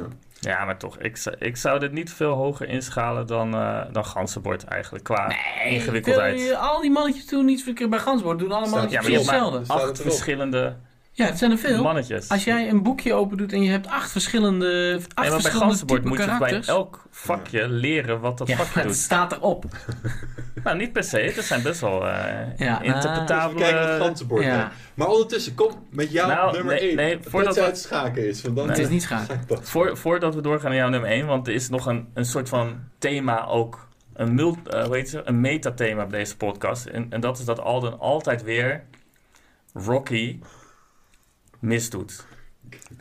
Ja, 0.41 0.65
maar 0.65 0.77
toch, 0.77 0.97
ik, 0.99 1.17
zou- 1.17 1.35
ik 1.39 1.57
zou 1.57 1.79
dit 1.79 1.91
niet 1.91 2.11
veel 2.13 2.31
hoger 2.31 2.67
inschalen 2.69 3.27
dan, 3.27 3.53
eh 3.53 3.81
dan 3.91 4.05
ganzenbord 4.05 4.63
eigenlijk. 4.63 5.03
Qua 5.03 5.33
ingewikkeldheid. 5.63 6.41
veel- 6.41 6.55
al 6.55 6.81
die 6.81 6.91
mannetjes 6.91 7.25
doen 7.27 7.49
iets 7.49 7.63
verkeerd 7.63 7.89
bij 7.89 7.99
Gansbord. 7.99 8.39
Doen 8.39 8.51
allemaal 8.51 8.89
Ja, 8.89 9.01
maar 9.01 9.11
hetzelfde. 9.11 9.73
Acht 9.73 10.01
verschillende 10.01 10.75
Ja, 11.11 11.25
het 11.25 11.37
zijn 11.37 11.51
er 11.51 11.57
veel. 11.57 11.81
mannetjes. 11.83 12.29
Als 12.29 12.43
jij 12.43 12.69
een 12.69 12.83
boekje 12.83 13.13
open 13.13 13.37
doet 13.37 13.53
en 13.53 13.61
je 13.63 13.69
hebt 13.69 13.87
acht 13.87 14.11
verschillende, 14.11 14.93
acht 14.93 14.99
Nee, 14.99 15.07
maar 15.15 15.23
bij 15.23 15.31
verschillende 15.31 15.65
ganzenbord 15.65 15.99
type 16.01 16.09
moet 16.13 16.19
je 16.19 16.25
bij 16.25 16.35
karakters. 16.37 16.67
elk 16.67 17.05
vakje 17.11 17.67
leren 17.69 18.19
wat 18.19 18.37
dat 18.37 18.47
ja, 18.47 18.55
vakje 18.55 18.79
het 18.79 18.87
doet. 18.87 18.97
staat 18.97 19.31
erop. 19.31 19.63
Nou, 20.63 20.77
niet 20.77 20.93
per 20.93 21.03
se. 21.03 21.19
Er 21.21 21.43
zijn 21.43 21.61
best 21.61 21.81
wel 21.81 22.07
eh 22.07 22.57
Ja, 22.57 22.81
interpretabele... 22.81 23.59
Dus 23.59 24.21
we 24.21 24.27
kijken 24.27 24.41
Ja. 24.41 24.55
heeft. 24.63 24.75
Maar 24.93 25.07
ondertussen, 25.07 25.55
kom 25.55 25.71
met 25.89 26.11
jouw 26.11 26.27
Nou, 26.27 26.51
nummer 26.55 26.73
nee, 26.75 26.87
1. 26.87 26.95
nee, 26.95 27.11
voordat 27.13 27.31
voordat 27.31 27.55
het 27.55 27.69
we- 27.81 27.87
schaken 27.87 28.27
is. 28.27 28.41
Want 28.41 28.55
dan 28.55 28.69
Het 28.69 28.77
is 28.77 28.89
niet 28.89 29.01
schaken. 29.01 29.41
Voor, 29.61 29.97
voordat 29.97 30.35
we 30.35 30.41
doorgaan 30.41 30.69
naar 30.69 30.79
jouw 30.79 30.89
nummer 30.89 31.09
1, 31.09 31.25
want 31.25 31.47
er 31.47 31.53
is 31.53 31.69
nog 31.69 31.85
een, 31.85 32.07
een 32.13 32.25
soort 32.25 32.49
van 32.49 32.79
thema 32.97 33.45
ook, 33.45 33.87
een, 34.13 34.35
mult, 34.35 34.67
eh, 34.69 34.83
hoe 34.83 34.95
heet 34.95 35.09
ze? 35.09 35.21
een 35.25 35.41
metathema 35.41 36.05
bij 36.05 36.19
deze 36.19 36.37
podcast. 36.37 36.85
En, 36.85 37.05
en 37.09 37.19
dat 37.21 37.39
is 37.39 37.45
dat 37.45 37.59
Alden 37.59 37.99
altijd 37.99 38.43
weer 38.43 38.83
Rocky 39.73 40.39
misdoet. 41.59 42.25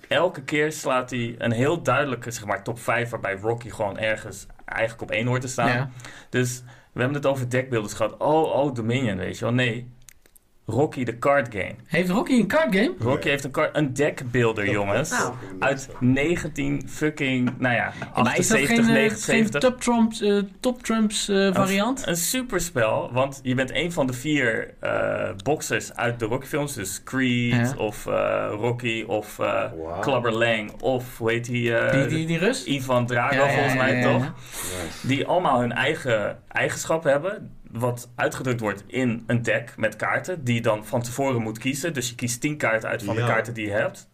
Elke 0.08 0.42
keer 0.42 0.72
slaat 0.72 1.10
hij 1.10 1.34
een 1.38 1.52
heel 1.52 1.82
duidelijke 1.82 2.30
zeg 2.30 2.44
maar, 2.44 2.62
top 2.62 2.78
5 2.78 3.10
waarbij 3.10 3.36
Rocky 3.36 3.68
gewoon 3.70 3.98
ergens 3.98 4.46
eigenlijk 4.64 5.02
op 5.02 5.10
één 5.10 5.26
hoort 5.26 5.40
te 5.40 5.48
staan. 5.48 5.68
Ja. 5.68 5.90
Dus 6.28 6.62
we 6.92 7.00
hebben 7.00 7.16
het 7.16 7.26
over 7.26 7.50
deckbuilders 7.50 7.94
gehad. 7.94 8.16
Oh, 8.16 8.54
oh, 8.54 8.74
Dominion, 8.74 9.16
weet 9.16 9.38
je 9.38 9.44
wel. 9.44 9.54
Nee, 9.54 9.90
Rocky 10.70 11.04
de 11.04 11.18
card 11.18 11.48
game. 11.54 11.74
Heeft 11.86 12.10
Rocky 12.10 12.32
een 12.32 12.46
card 12.46 12.74
game? 12.74 12.94
Rocky 12.98 13.22
Nee. 13.22 13.30
heeft 13.30 13.44
een, 13.44 13.50
card, 13.50 13.76
een 13.76 13.92
deckbuilder, 13.94 14.70
jongens. 14.70 15.10
Nou, 15.10 15.32
Uit 15.58 15.88
19 16.00 16.82
fucking, 16.88 17.50
nou 17.58 17.74
ja, 17.74 17.92
Ja, 18.14 18.22
maar 18.22 18.38
is 18.38 18.48
dat 18.48 18.58
78, 18.58 18.66
geen, 18.68 18.78
eh, 18.78 18.84
geen 18.84 18.94
79. 18.94 19.60
top 19.60 19.80
trumps, 19.80 20.20
eh, 20.20 20.38
top 20.60 20.82
trumps 20.82 21.28
eh, 21.28 21.54
variant? 21.54 22.06
Een 22.06 22.16
superspel, 22.16 23.10
want 23.12 23.40
je 23.42 23.54
bent 23.54 23.74
een 23.74 23.92
van 23.92 24.06
de 24.06 24.12
vier 24.12 24.74
eh 24.80 25.30
boxers 25.42 25.94
uit 25.94 26.18
de 26.18 26.24
Rocky 26.24 26.46
films. 26.46 26.74
Dus 26.74 27.02
Creed 27.04 27.52
Ja. 27.52 27.74
of 27.76 28.06
eh, 28.06 28.48
Rocky 28.50 29.04
of 29.06 29.38
eh 29.38 29.46
Wauw. 29.46 30.00
Clubber 30.00 30.32
Lang 30.32 30.72
of 30.80 31.18
hoe 31.18 31.30
heet 31.30 31.44
die? 31.44 31.76
eh, 31.76 31.92
die, 31.92 32.06
die, 32.06 32.26
die 32.26 32.38
Rus? 32.38 32.64
Ivan 32.64 33.06
Drago 33.06 33.34
Ja, 33.34 33.48
volgens 33.48 33.72
ja, 33.72 33.78
mij 33.82 33.96
ja, 33.96 34.08
ja. 34.08 34.12
toch? 34.18 34.32
Die 35.02 35.26
allemaal 35.26 35.60
hun 35.60 35.72
eigen 35.72 36.38
eigenschappen 36.48 37.10
hebben. 37.10 37.50
Wat 37.70 38.10
uitgedrukt 38.14 38.60
wordt 38.60 38.84
in 38.86 39.24
een 39.26 39.42
deck 39.42 39.74
met 39.76 39.96
kaarten. 39.96 40.44
Die 40.44 40.54
je 40.54 40.60
dan 40.62 40.86
van 40.86 41.02
tevoren 41.02 41.42
moet 41.42 41.58
kiezen. 41.58 41.94
Dus 41.94 42.08
je 42.08 42.14
kiest 42.14 42.40
10 42.40 42.56
kaarten 42.56 42.88
uit 42.88 43.02
van 43.02 43.14
Ja. 43.14 43.20
de 43.20 43.26
kaarten 43.32 43.54
die 43.54 43.66
je 43.66 43.72
hebt. 43.72 44.08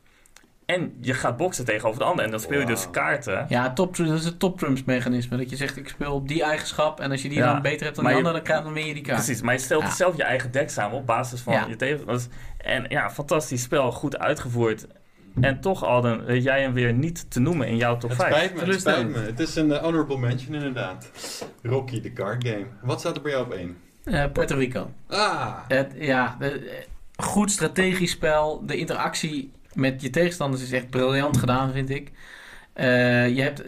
En 0.67 0.97
je 1.01 1.15
gaat 1.15 1.37
boksen 1.37 1.65
tegenover 1.65 1.99
de 1.99 2.05
ander. 2.05 2.25
En 2.25 2.31
dan 2.31 2.41
speel 2.41 2.61
je 2.61 2.67
dus 2.67 2.85
Wauw. 2.93 2.95
Ja, 2.95 3.01
kaarten. 3.01 3.75
top, 3.75 3.97
dat 3.97 4.09
is 4.19 4.25
het 4.25 4.39
top 4.39 4.69
mechanisme. 4.85 5.37
Dat 5.37 5.51
je 5.51 5.57
zegt, 5.57 5.77
ik 5.77 5.89
speel 5.89 6.15
op 6.15 6.29
die 6.29 6.43
eigenschap. 6.43 7.01
En 7.01 7.11
als 7.11 7.23
je 7.23 7.29
die 7.29 7.39
Ja, 7.39 7.53
dan 7.53 7.63
beter 7.63 7.83
hebt 7.85 7.95
dan 7.97 8.05
die 8.05 8.13
je- 8.13 8.19
andere, 8.19 8.37
dan, 8.37 8.45
krijg, 8.45 8.63
dan 8.63 8.73
win 8.73 8.87
je 8.87 8.95
die 8.95 9.03
kaart. 9.03 9.25
Precies, 9.25 9.43
maar 9.43 9.55
je 9.55 9.61
stelt 9.61 9.83
Ja. 9.83 9.91
zelf 9.91 10.17
je 10.17 10.23
eigen 10.23 10.51
deck 10.53 10.71
samen 10.71 10.97
op 10.97 11.07
basis 11.07 11.41
van 11.41 11.53
Ja. 11.53 11.67
je 11.69 11.77
tegenstanders. 11.77 12.27
En 12.59 12.85
ja, 12.89 13.11
fantastisch 13.11 13.63
spel, 13.63 13.93
goed 13.93 14.19
uitgevoerd. 14.19 14.87
En 15.41 15.61
toch, 15.61 15.85
Alden, 15.85 16.25
weet 16.25 16.43
jij 16.43 16.61
hem 16.63 16.73
weer 16.73 16.93
niet 16.93 17.31
te 17.31 17.41
noemen 17.41 17.69
in 17.69 17.77
jouw 17.77 17.97
top 17.97 18.11
Het 18.11 18.19
5. 18.19 18.35
spijt 18.35 18.55
me, 18.55 18.73
het 18.73 18.81
spijt 18.81 19.09
me. 19.09 19.19
Het 19.19 19.41
is 19.41 19.57
een 19.57 19.73
eh, 19.73 19.83
honorable 19.83 20.19
mention 20.19 20.55
inderdaad. 20.55 21.11
Rocky, 21.63 22.01
de 22.01 22.13
card 22.13 22.47
game. 22.49 22.67
Wat 22.83 23.01
staat 23.01 23.17
er 23.17 23.23
bij 23.23 23.31
jou 23.33 23.45
op 23.45 23.53
1? 23.53 23.77
Eh, 24.05 24.25
Puerto 24.33 24.57
Rico. 24.57 24.91
Ah! 25.09 25.55
Het, 25.69 25.93
ja, 25.99 26.37
de- 26.39 26.51
eh, 26.69 27.25
goed 27.25 27.51
strategisch 27.51 28.11
spel. 28.11 28.67
De 28.67 28.77
interactie 28.77 29.53
met 29.73 30.03
je 30.03 30.11
tegenstanders 30.11 30.63
is 30.63 30.73
echt 30.73 30.91
briljant 30.91 31.37
gedaan, 31.37 31.73
vind 31.73 31.91
ik. 31.91 32.13
Eh, 32.73 33.29
je, 33.37 33.43
hebt, 33.43 33.63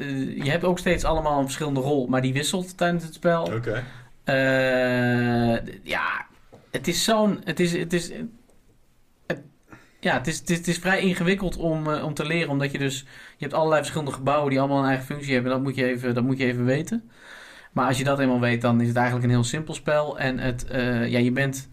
je 0.45 0.51
hebt 0.51 0.65
ook 0.65 0.79
steeds 0.79 1.05
allemaal 1.05 1.39
een 1.39 1.45
verschillende 1.45 1.81
rol, 1.81 2.07
maar 2.07 2.23
die 2.23 2.33
wisselt 2.33 2.77
tijdens 2.77 3.05
het 3.05 3.15
spel. 3.15 3.43
Oké. 3.43 3.83
Eh, 4.25 5.57
ja, 5.83 6.27
het 6.71 6.89
is 6.89 7.05
zo'n. 7.05 7.41
Het 7.45 7.61
is. 7.61 7.73
Het 7.73 7.93
is 7.93 8.11
ja, 10.07 10.17
het 10.17 10.27
is, 10.27 10.39
het, 10.45 10.69
is, 10.69 10.79
vrij 10.79 11.01
ingewikkeld 11.01 11.57
om, 11.57 11.93
eh, 11.93 12.05
om 12.05 12.15
te 12.15 12.27
leren, 12.27 12.51
omdat 12.51 12.73
je 12.73 12.79
dus. 12.79 12.99
Je 13.37 13.45
hebt 13.45 13.55
allerlei 13.55 13.81
verschillende 13.81 14.13
gebouwen 14.13 14.51
die 14.51 14.59
allemaal 14.59 14.79
een 14.79 14.89
eigen 14.89 15.05
functie 15.07 15.33
hebben. 15.35 15.53
Dat 15.53 15.63
moet 15.63 15.75
je 15.75 15.85
even, 15.85 16.15
dat 16.15 16.25
moet 16.25 16.39
je 16.39 16.45
even 16.45 16.65
weten. 16.65 17.11
Maar 17.73 17.87
als 17.87 17.99
je 17.99 18.05
dat 18.05 18.19
eenmaal 18.19 18.41
weet, 18.41 18.61
dan 18.61 18.81
is 18.81 18.89
het 18.89 18.97
eigenlijk 18.97 19.27
een 19.27 19.33
heel 19.33 19.45
simpel 19.45 19.75
spel. 19.75 20.19
En 20.19 20.39
het, 20.39 20.65
eh, 20.67 21.09
ja, 21.09 21.19
je 21.19 21.33
bent. 21.33 21.69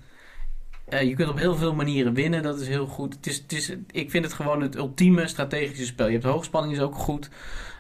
eh, 0.90 1.02
je 1.02 1.16
kunt 1.16 1.30
op 1.30 1.38
heel 1.38 1.56
veel 1.56 1.74
manieren 1.76 2.14
winnen, 2.14 2.44
dat 2.44 2.60
is 2.60 2.68
heel 2.68 2.88
goed. 2.88 3.14
Het 3.14 3.28
is, 3.28 3.38
het 3.38 3.52
is, 3.52 3.76
ik 3.92 4.12
vind 4.12 4.26
het 4.26 4.34
gewoon 4.34 4.62
het 4.62 4.76
ultieme 4.76 5.28
strategische 5.28 5.86
spel. 5.86 6.06
Je 6.06 6.14
hebt 6.14 6.24
hoogspanning, 6.24 6.74
is 6.74 6.80
ook 6.80 6.96
goed. 6.96 7.30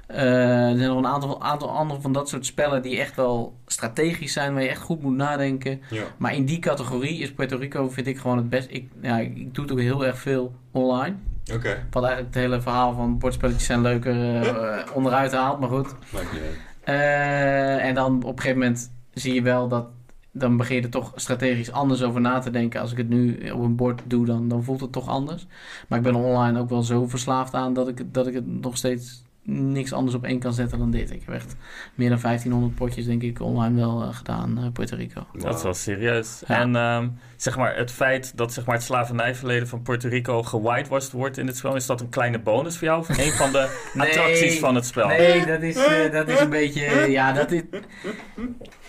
Eh, 0.07 0.69
er 0.69 0.77
zijn 0.77 0.89
nog 0.89 0.97
een 0.97 1.07
aantal, 1.07 1.41
aantal 1.41 1.69
andere 1.69 2.01
van 2.01 2.13
dat 2.13 2.29
soort 2.29 2.45
spellen 2.45 2.81
die 2.81 2.99
echt 2.99 3.15
wel 3.15 3.57
strategisch 3.65 4.33
zijn, 4.33 4.53
waar 4.53 4.63
je 4.63 4.69
echt 4.69 4.81
goed 4.81 5.01
moet 5.01 5.15
nadenken. 5.15 5.81
Ja. 5.89 6.03
Maar 6.17 6.33
in 6.35 6.45
die 6.45 6.59
categorie 6.59 7.19
is 7.19 7.33
Puerto 7.33 7.57
Rico, 7.57 7.89
vind 7.89 8.07
ik 8.07 8.17
gewoon 8.17 8.37
het 8.37 8.49
best. 8.49 8.67
Ik, 8.71 8.89
ja, 9.01 9.19
ik, 9.19 9.55
doe 9.55 9.63
het 9.63 9.73
ook 9.73 9.79
heel 9.79 10.05
erg 10.05 10.17
veel 10.17 10.53
online. 10.71 11.15
Oké. 11.53 11.85
Wat 11.91 12.03
eigenlijk 12.03 12.35
het 12.35 12.43
hele 12.43 12.61
verhaal 12.61 12.93
van 12.93 13.17
bordspelletjes 13.17 13.65
zijn 13.65 13.81
leuker 13.81 14.41
eh, 14.41 14.95
onderuit 14.95 15.31
haalt, 15.31 15.59
maar 15.59 15.69
goed. 15.69 15.95
Maakt 16.13 16.33
niet 16.33 16.41
uit. 16.41 16.57
Eh, 16.83 17.85
en 17.85 17.95
dan 17.95 18.15
op 18.15 18.23
een 18.23 18.41
gegeven 18.41 18.59
moment 18.59 18.91
zie 19.13 19.33
je 19.33 19.41
wel 19.41 19.67
dat. 19.67 19.87
Dan 20.35 20.57
begin 20.57 20.75
je 20.75 20.81
er 20.81 20.89
toch 20.89 21.11
strategisch 21.15 21.71
anders 21.71 22.03
over 22.03 22.21
na 22.21 22.39
te 22.39 22.49
denken. 22.49 22.81
Als 22.81 22.91
ik 22.91 22.97
het 22.97 23.09
nu 23.09 23.49
op 23.51 23.61
een 23.61 23.75
bord 23.75 24.01
doe, 24.05 24.25
dan, 24.25 24.47
dan 24.47 24.63
voelt 24.63 24.81
het 24.81 24.91
toch 24.91 25.07
anders. 25.07 25.47
Maar 25.87 25.97
ik 25.97 26.03
ben 26.03 26.15
online 26.15 26.59
ook 26.59 26.69
wel 26.69 26.83
zo 26.83 27.07
verslaafd 27.07 27.53
aan 27.53 27.73
dat 27.73 27.87
ik, 27.87 28.13
dat 28.13 28.27
ik 28.27 28.33
het 28.33 28.47
nog 28.61 28.77
steeds 28.77 29.23
niks 29.45 29.93
anders 29.93 30.15
op 30.15 30.23
één 30.23 30.39
kan 30.39 30.53
zetten 30.53 30.77
dan 30.79 30.91
dit. 30.91 31.11
Ik 31.11 31.21
heb 31.25 31.35
echt 31.35 31.55
meer 31.95 32.09
dan 32.09 32.19
1500 32.21 32.75
potjes, 32.75 33.05
denk 33.05 33.21
ik, 33.21 33.41
online 33.41 33.75
wel 33.75 34.01
eh, 34.01 34.15
gedaan, 34.15 34.57
uh, 34.59 34.65
Puerto 34.73 34.95
Rico. 34.95 35.25
Dat 35.37 35.55
is 35.55 35.63
wel 35.63 35.73
serieus. 35.73 36.41
Ja. 36.47 36.59
En 36.59 36.75
ehm, 36.75 37.07
zeg 37.35 37.57
maar, 37.57 37.75
het 37.77 37.91
feit 37.91 38.37
dat 38.37 38.53
zeg 38.53 38.65
maar, 38.65 38.75
het 38.75 38.83
slavernijverleden 38.83 39.67
van 39.67 39.81
Puerto 39.81 40.09
Rico 40.09 40.43
gewhitewashed 40.43 41.11
wordt 41.11 41.37
in 41.37 41.47
het 41.47 41.57
spel, 41.57 41.75
is 41.75 41.85
dat 41.85 42.01
een 42.01 42.09
kleine 42.09 42.39
bonus 42.39 42.77
voor 42.77 42.87
jou? 42.87 42.99
Of 42.99 43.09
een 43.09 43.31
van 43.31 43.51
de 43.51 43.79
Nee. 43.93 44.07
attracties 44.07 44.59
van 44.59 44.75
het 44.75 44.85
spel? 44.85 45.07
Nee, 45.07 45.45
dat 45.45 45.61
is, 45.61 45.75
eh, 45.75 46.11
dat 46.11 46.27
is 46.29 46.39
een 46.39 46.49
beetje. 46.49 47.11
ja, 47.11 47.31
dat 47.33 47.51
is. 47.51 47.61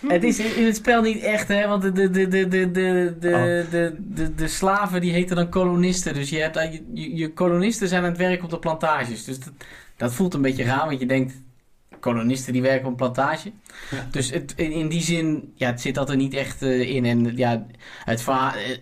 Het 0.07 0.25
is 0.25 0.39
in 0.39 0.65
het 0.67 0.77
spel 0.77 1.03
niet 1.03 1.23
echt, 1.23 1.49
hè? 1.49 1.69
Want 1.69 1.83
de, 1.83 1.93
de, 1.93 2.11
de, 2.11 2.29
de, 2.29 2.49
de, 2.49 2.71
de, 2.71 3.17
de, 3.21 3.29
Oh. 3.35 3.71
de, 3.71 3.95
de, 3.99 4.35
de 4.35 4.49
slaven 4.49 5.01
die 5.01 5.13
heten 5.13 5.37
dan 5.37 5.49
kolonisten. 5.49 6.15
Dus 6.15 6.31
je, 6.31 6.39
hebt, 6.39 6.57
je, 6.93 7.17
je 7.17 7.33
kolonisten 7.33 7.89
zijn 7.89 8.03
aan 8.03 8.09
het 8.09 8.19
werk 8.19 8.43
op 8.43 8.51
de 8.51 8.59
plantages. 8.59 9.25
Dus 9.25 9.41
dat, 9.41 9.53
dat 9.97 10.15
voelt 10.15 10.35
een 10.35 10.43
beetje 10.43 10.65
raar, 10.65 10.87
want 10.87 11.01
je 11.01 11.07
denkt. 11.07 11.43
Kolonisten 12.01 12.53
die 12.53 12.63
werken 12.63 12.85
op 12.85 12.91
een 12.91 12.97
plantage. 12.97 13.53
Ja. 13.91 14.07
Dus 14.11 14.31
het, 14.31 14.53
in, 14.57 14.73
in 14.73 14.89
die 14.89 15.03
zin 15.03 15.53
ja, 15.55 15.67
het 15.67 15.81
zit 15.81 15.95
dat 15.95 16.11
er 16.11 16.17
niet 16.17 16.35
echt 16.35 16.63
eh, 16.63 16.95
in. 16.95 17.05
En 17.05 17.37
ja, 17.37 17.67
het 18.05 18.23
verhaal, 18.23 18.53
eh, 18.53 18.77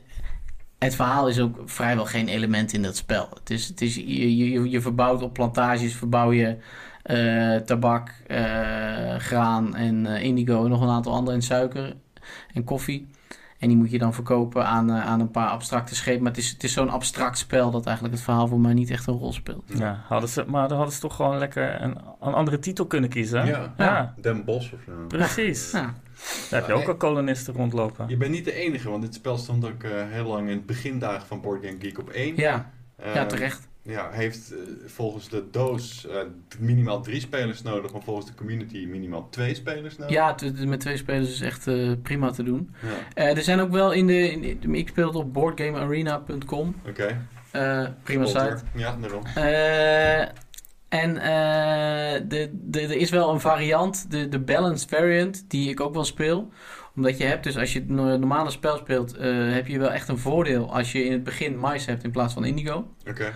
het 0.78 0.94
verhaal 0.94 1.28
is 1.28 1.40
ook 1.40 1.58
vrijwel 1.64 2.04
geen 2.04 2.28
element 2.28 2.72
in 2.72 2.82
dat 2.82 2.96
spel. 2.96 3.28
Het 3.34 3.50
is, 3.50 3.68
het 3.68 3.80
is, 3.80 3.94
je, 3.94 4.36
je, 4.36 4.70
je 4.70 4.80
verbouwt 4.80 5.22
op 5.22 5.32
plantages, 5.32 5.94
verbouw 5.94 6.32
je 6.32 6.56
eh, 7.02 7.56
tabak, 7.56 8.14
graan 9.18 9.76
en 9.76 10.06
indigo 10.06 10.64
en 10.64 10.70
nog 10.70 10.80
een 10.80 10.88
aantal 10.88 11.14
andere 11.14 11.36
en 11.36 11.42
suiker 11.42 11.96
en 12.52 12.64
koffie. 12.64 13.08
En 13.62 13.68
die 13.68 13.76
moet 13.76 13.90
je 13.90 13.98
dan 13.98 14.14
verkopen 14.14 14.66
aan, 14.66 14.90
eh, 14.90 15.06
aan 15.06 15.20
een 15.20 15.30
paar 15.30 15.48
abstracte 15.48 15.94
schepen. 15.94 16.22
Maar 16.22 16.32
het 16.32 16.40
is, 16.40 16.50
het 16.50 16.64
is 16.64 16.72
zo'n 16.72 16.90
abstract 16.90 17.38
spel 17.38 17.70
dat 17.70 17.86
eigenlijk 17.86 18.16
het 18.16 18.24
verhaal 18.24 18.48
voor 18.48 18.60
mij 18.60 18.72
niet 18.72 18.90
echt 18.90 19.06
een 19.06 19.18
rol 19.18 19.32
speelt. 19.32 19.64
Ja, 19.74 20.04
hadden 20.06 20.28
ze, 20.28 20.44
maar 20.46 20.68
dan 20.68 20.76
hadden 20.76 20.94
ze 20.94 21.00
toch 21.00 21.16
gewoon 21.16 21.38
lekker 21.38 21.82
een, 21.82 21.96
een 22.20 22.34
andere 22.34 22.58
titel 22.58 22.86
kunnen 22.86 23.10
kiezen. 23.10 23.46
Ja. 23.46 23.74
ja 23.76 24.14
Den 24.20 24.44
Bos 24.44 24.72
of 24.72 24.80
zo. 24.86 24.92
precies. 25.08 25.70
Ja. 25.70 25.94
Daar 26.50 26.60
heb 26.60 26.66
je 26.66 26.74
ook 26.74 26.88
al 26.88 26.96
kolonisten 26.96 27.54
rondlopen. 27.54 28.08
Je 28.08 28.16
bent 28.16 28.30
niet 28.30 28.44
de 28.44 28.54
enige, 28.54 28.90
want 28.90 29.02
dit 29.02 29.14
spel 29.14 29.38
stond 29.38 29.64
ook 29.64 29.82
eh, 29.82 29.90
heel 30.08 30.26
lang 30.26 30.48
in 30.48 30.56
het 30.56 30.66
begindagen 30.66 31.26
van 31.26 31.40
Board 31.40 31.64
Game 31.64 31.76
Geek 31.78 31.98
op 31.98 32.10
één. 32.10 32.36
Ja, 32.36 32.70
ja, 33.14 33.26
terecht. 33.26 33.68
Ja, 33.84 34.10
heeft 34.10 34.52
eh, 34.52 34.58
volgens 34.86 35.28
de 35.28 35.44
doos 35.50 36.06
eh, 36.06 36.16
minimaal 36.58 37.02
drie 37.02 37.20
spelers 37.20 37.62
nodig, 37.62 37.92
maar 37.92 38.02
volgens 38.02 38.26
de 38.26 38.34
community 38.34 38.86
minimaal 38.86 39.28
twee 39.30 39.54
spelers 39.54 39.96
nodig. 39.98 40.14
Ja, 40.14 40.36
met 40.64 40.80
twee 40.80 40.96
spelers 40.96 41.30
is 41.30 41.40
echt 41.40 41.66
eh, 41.66 41.90
prima 42.02 42.30
te 42.30 42.42
doen. 42.42 42.74
Ja, 43.14 43.22
er 43.28 43.42
zijn 43.42 43.60
ook 43.60 43.70
wel 43.70 43.92
in 43.92 44.06
de, 44.06 44.30
in 44.30 44.58
de- 44.60 44.68
Ik 44.78 44.88
speel 44.88 45.06
het 45.06 45.14
op 45.16 45.32
boardgamearena.com. 45.32 46.74
Oké. 46.88 47.26
Prima 48.02 48.24
site. 48.26 48.58
Ja, 48.74 48.96
daarom. 49.00 49.22
En 50.88 51.14
de, 52.28 52.50
de, 52.52 52.80
er 52.80 52.96
is 52.96 53.10
wel 53.10 53.30
een 53.32 53.40
variant, 53.40 54.10
de, 54.10 54.28
de 54.28 54.38
balanced 54.38 54.88
variant, 54.90 55.44
die 55.50 55.68
ik 55.70 55.80
ook 55.80 55.94
wel 55.94 56.04
speel. 56.04 56.48
Omdat 56.96 57.18
je 57.18 57.24
hebt, 57.24 57.44
dus 57.44 57.56
als 57.58 57.72
je 57.72 57.78
het 57.78 57.88
no- 57.88 58.16
normale 58.16 58.50
spel 58.50 58.76
speelt, 58.76 59.16
heb 59.52 59.66
je 59.66 59.78
wel 59.78 59.90
echt 59.92 60.08
een 60.08 60.18
voordeel 60.18 60.74
als 60.74 60.92
je 60.92 61.04
in 61.04 61.12
het 61.12 61.22
begin 61.24 61.58
mais 61.58 61.86
hebt 61.86 62.04
in 62.04 62.10
plaats 62.10 62.34
van 62.34 62.44
indigo. 62.44 62.86
Oké. 63.08 63.32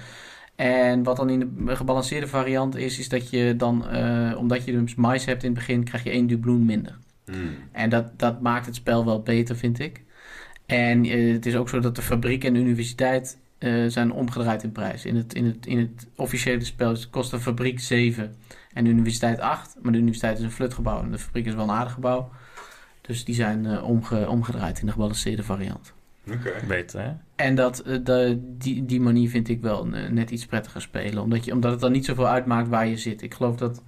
En 0.56 1.02
wat 1.02 1.16
dan 1.16 1.30
in 1.30 1.52
de 1.66 1.76
gebalanceerde 1.76 2.26
variant 2.26 2.76
is, 2.76 2.98
is 2.98 3.08
dat 3.08 3.30
je 3.30 3.54
dan, 3.56 3.88
eh, 3.88 4.38
omdat 4.38 4.64
je 4.64 4.72
dus 4.72 4.94
mais 4.94 5.24
hebt 5.24 5.42
in 5.42 5.50
het 5.50 5.58
begin, 5.58 5.84
krijg 5.84 6.04
je 6.04 6.10
één 6.10 6.26
dubloen 6.26 6.64
minder. 6.64 6.98
Hmm. 7.24 7.54
En 7.72 7.90
dat, 7.90 8.18
dat 8.18 8.40
maakt 8.40 8.66
het 8.66 8.74
spel 8.74 9.04
wel 9.04 9.22
beter, 9.22 9.56
vind 9.56 9.78
ik. 9.78 10.02
En 10.66 11.04
eh, 11.04 11.32
het 11.32 11.46
is 11.46 11.56
ook 11.56 11.68
zo 11.68 11.80
dat 11.80 11.96
de 11.96 12.02
fabriek 12.02 12.44
en 12.44 12.52
de 12.52 12.58
universiteit 12.58 13.38
eh, 13.58 13.84
zijn 13.86 14.12
omgedraaid 14.12 14.62
in 14.62 14.72
prijs. 14.72 15.04
In 15.04 15.16
het, 15.16 15.34
in, 15.34 15.44
het, 15.44 15.66
in 15.66 15.78
het 15.78 16.06
officiële 16.14 16.64
spel 16.64 16.96
kost 17.10 17.30
de 17.30 17.40
fabriek 17.40 17.80
7 17.80 18.36
en 18.72 18.84
de 18.84 18.90
universiteit 18.90 19.40
8. 19.40 19.76
Maar 19.82 19.92
de 19.92 19.98
universiteit 19.98 20.38
is 20.38 20.44
een 20.44 20.50
flutgebouw 20.50 21.02
en 21.02 21.10
de 21.10 21.18
fabriek 21.18 21.46
is 21.46 21.54
wel 21.54 21.64
een 21.64 21.70
aardig 21.70 21.92
gebouw. 21.92 22.30
Dus 23.00 23.24
die 23.24 23.34
zijn 23.34 23.82
omge, 23.82 24.28
omgedraaid 24.28 24.80
in 24.80 24.86
de 24.86 24.92
gebalanceerde 24.92 25.42
variant. 25.42 25.94
Oké. 26.32 26.53
Beter, 26.69 27.01
hè? 27.01 27.12
En 27.36 27.55
dat, 27.55 27.78
eh, 27.78 27.98
de, 28.03 28.39
die, 28.59 28.85
die 28.85 29.01
manier 29.01 29.31
vind 29.31 29.48
ik 29.48 29.61
wel 29.61 29.86
eh, 29.93 30.11
net 30.11 30.31
iets 30.31 30.47
prettiger 30.47 30.81
spelen. 30.81 31.23
Omdat, 31.23 31.44
je, 31.44 31.53
omdat 31.53 31.70
het 31.70 31.81
dan 31.81 31.93
niet 31.93 32.05
zoveel 32.05 32.28
uitmaakt 32.28 32.69
waar 32.69 32.86
je 32.86 32.97
zit. 32.97 33.23
Ik 33.23 33.35
geloof 33.35 33.57
dat 33.57 33.82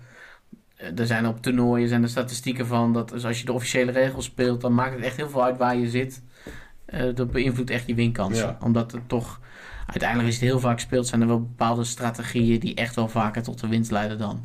eh, 0.78 0.98
er 0.98 1.06
zijn 1.06 1.26
op 1.26 1.42
toernooien 1.42 1.88
zijn 1.88 2.02
er 2.02 2.08
statistieken 2.08 2.66
van 2.66 2.92
dat 2.92 3.08
dus 3.08 3.24
als 3.24 3.38
je 3.38 3.44
de 3.44 3.52
officiële 3.52 3.92
regels 3.92 4.24
speelt, 4.24 4.60
dan 4.60 4.74
maakt 4.74 4.94
het 4.94 5.04
echt 5.04 5.16
heel 5.16 5.28
veel 5.28 5.44
uit 5.44 5.56
waar 5.56 5.76
je 5.76 5.88
zit. 5.90 6.22
Eh, 6.84 7.14
dat 7.14 7.30
beïnvloedt 7.30 7.70
echt 7.70 7.86
je 7.86 7.94
winkansen. 7.94 8.46
Ja. 8.46 8.58
Omdat 8.60 8.92
het 8.92 9.08
toch, 9.08 9.40
uiteindelijk 9.86 10.28
is 10.28 10.34
het 10.34 10.44
heel 10.44 10.60
vaak 10.60 10.80
speelt, 10.80 11.06
zijn 11.06 11.20
er 11.20 11.26
wel 11.26 11.40
bepaalde 11.40 11.84
strategieën 11.84 12.60
die 12.60 12.74
echt 12.74 12.94
wel 12.94 13.08
vaker 13.08 13.42
tot 13.42 13.60
de 13.60 13.68
winst 13.68 13.90
leiden 13.90 14.18
dan. 14.18 14.44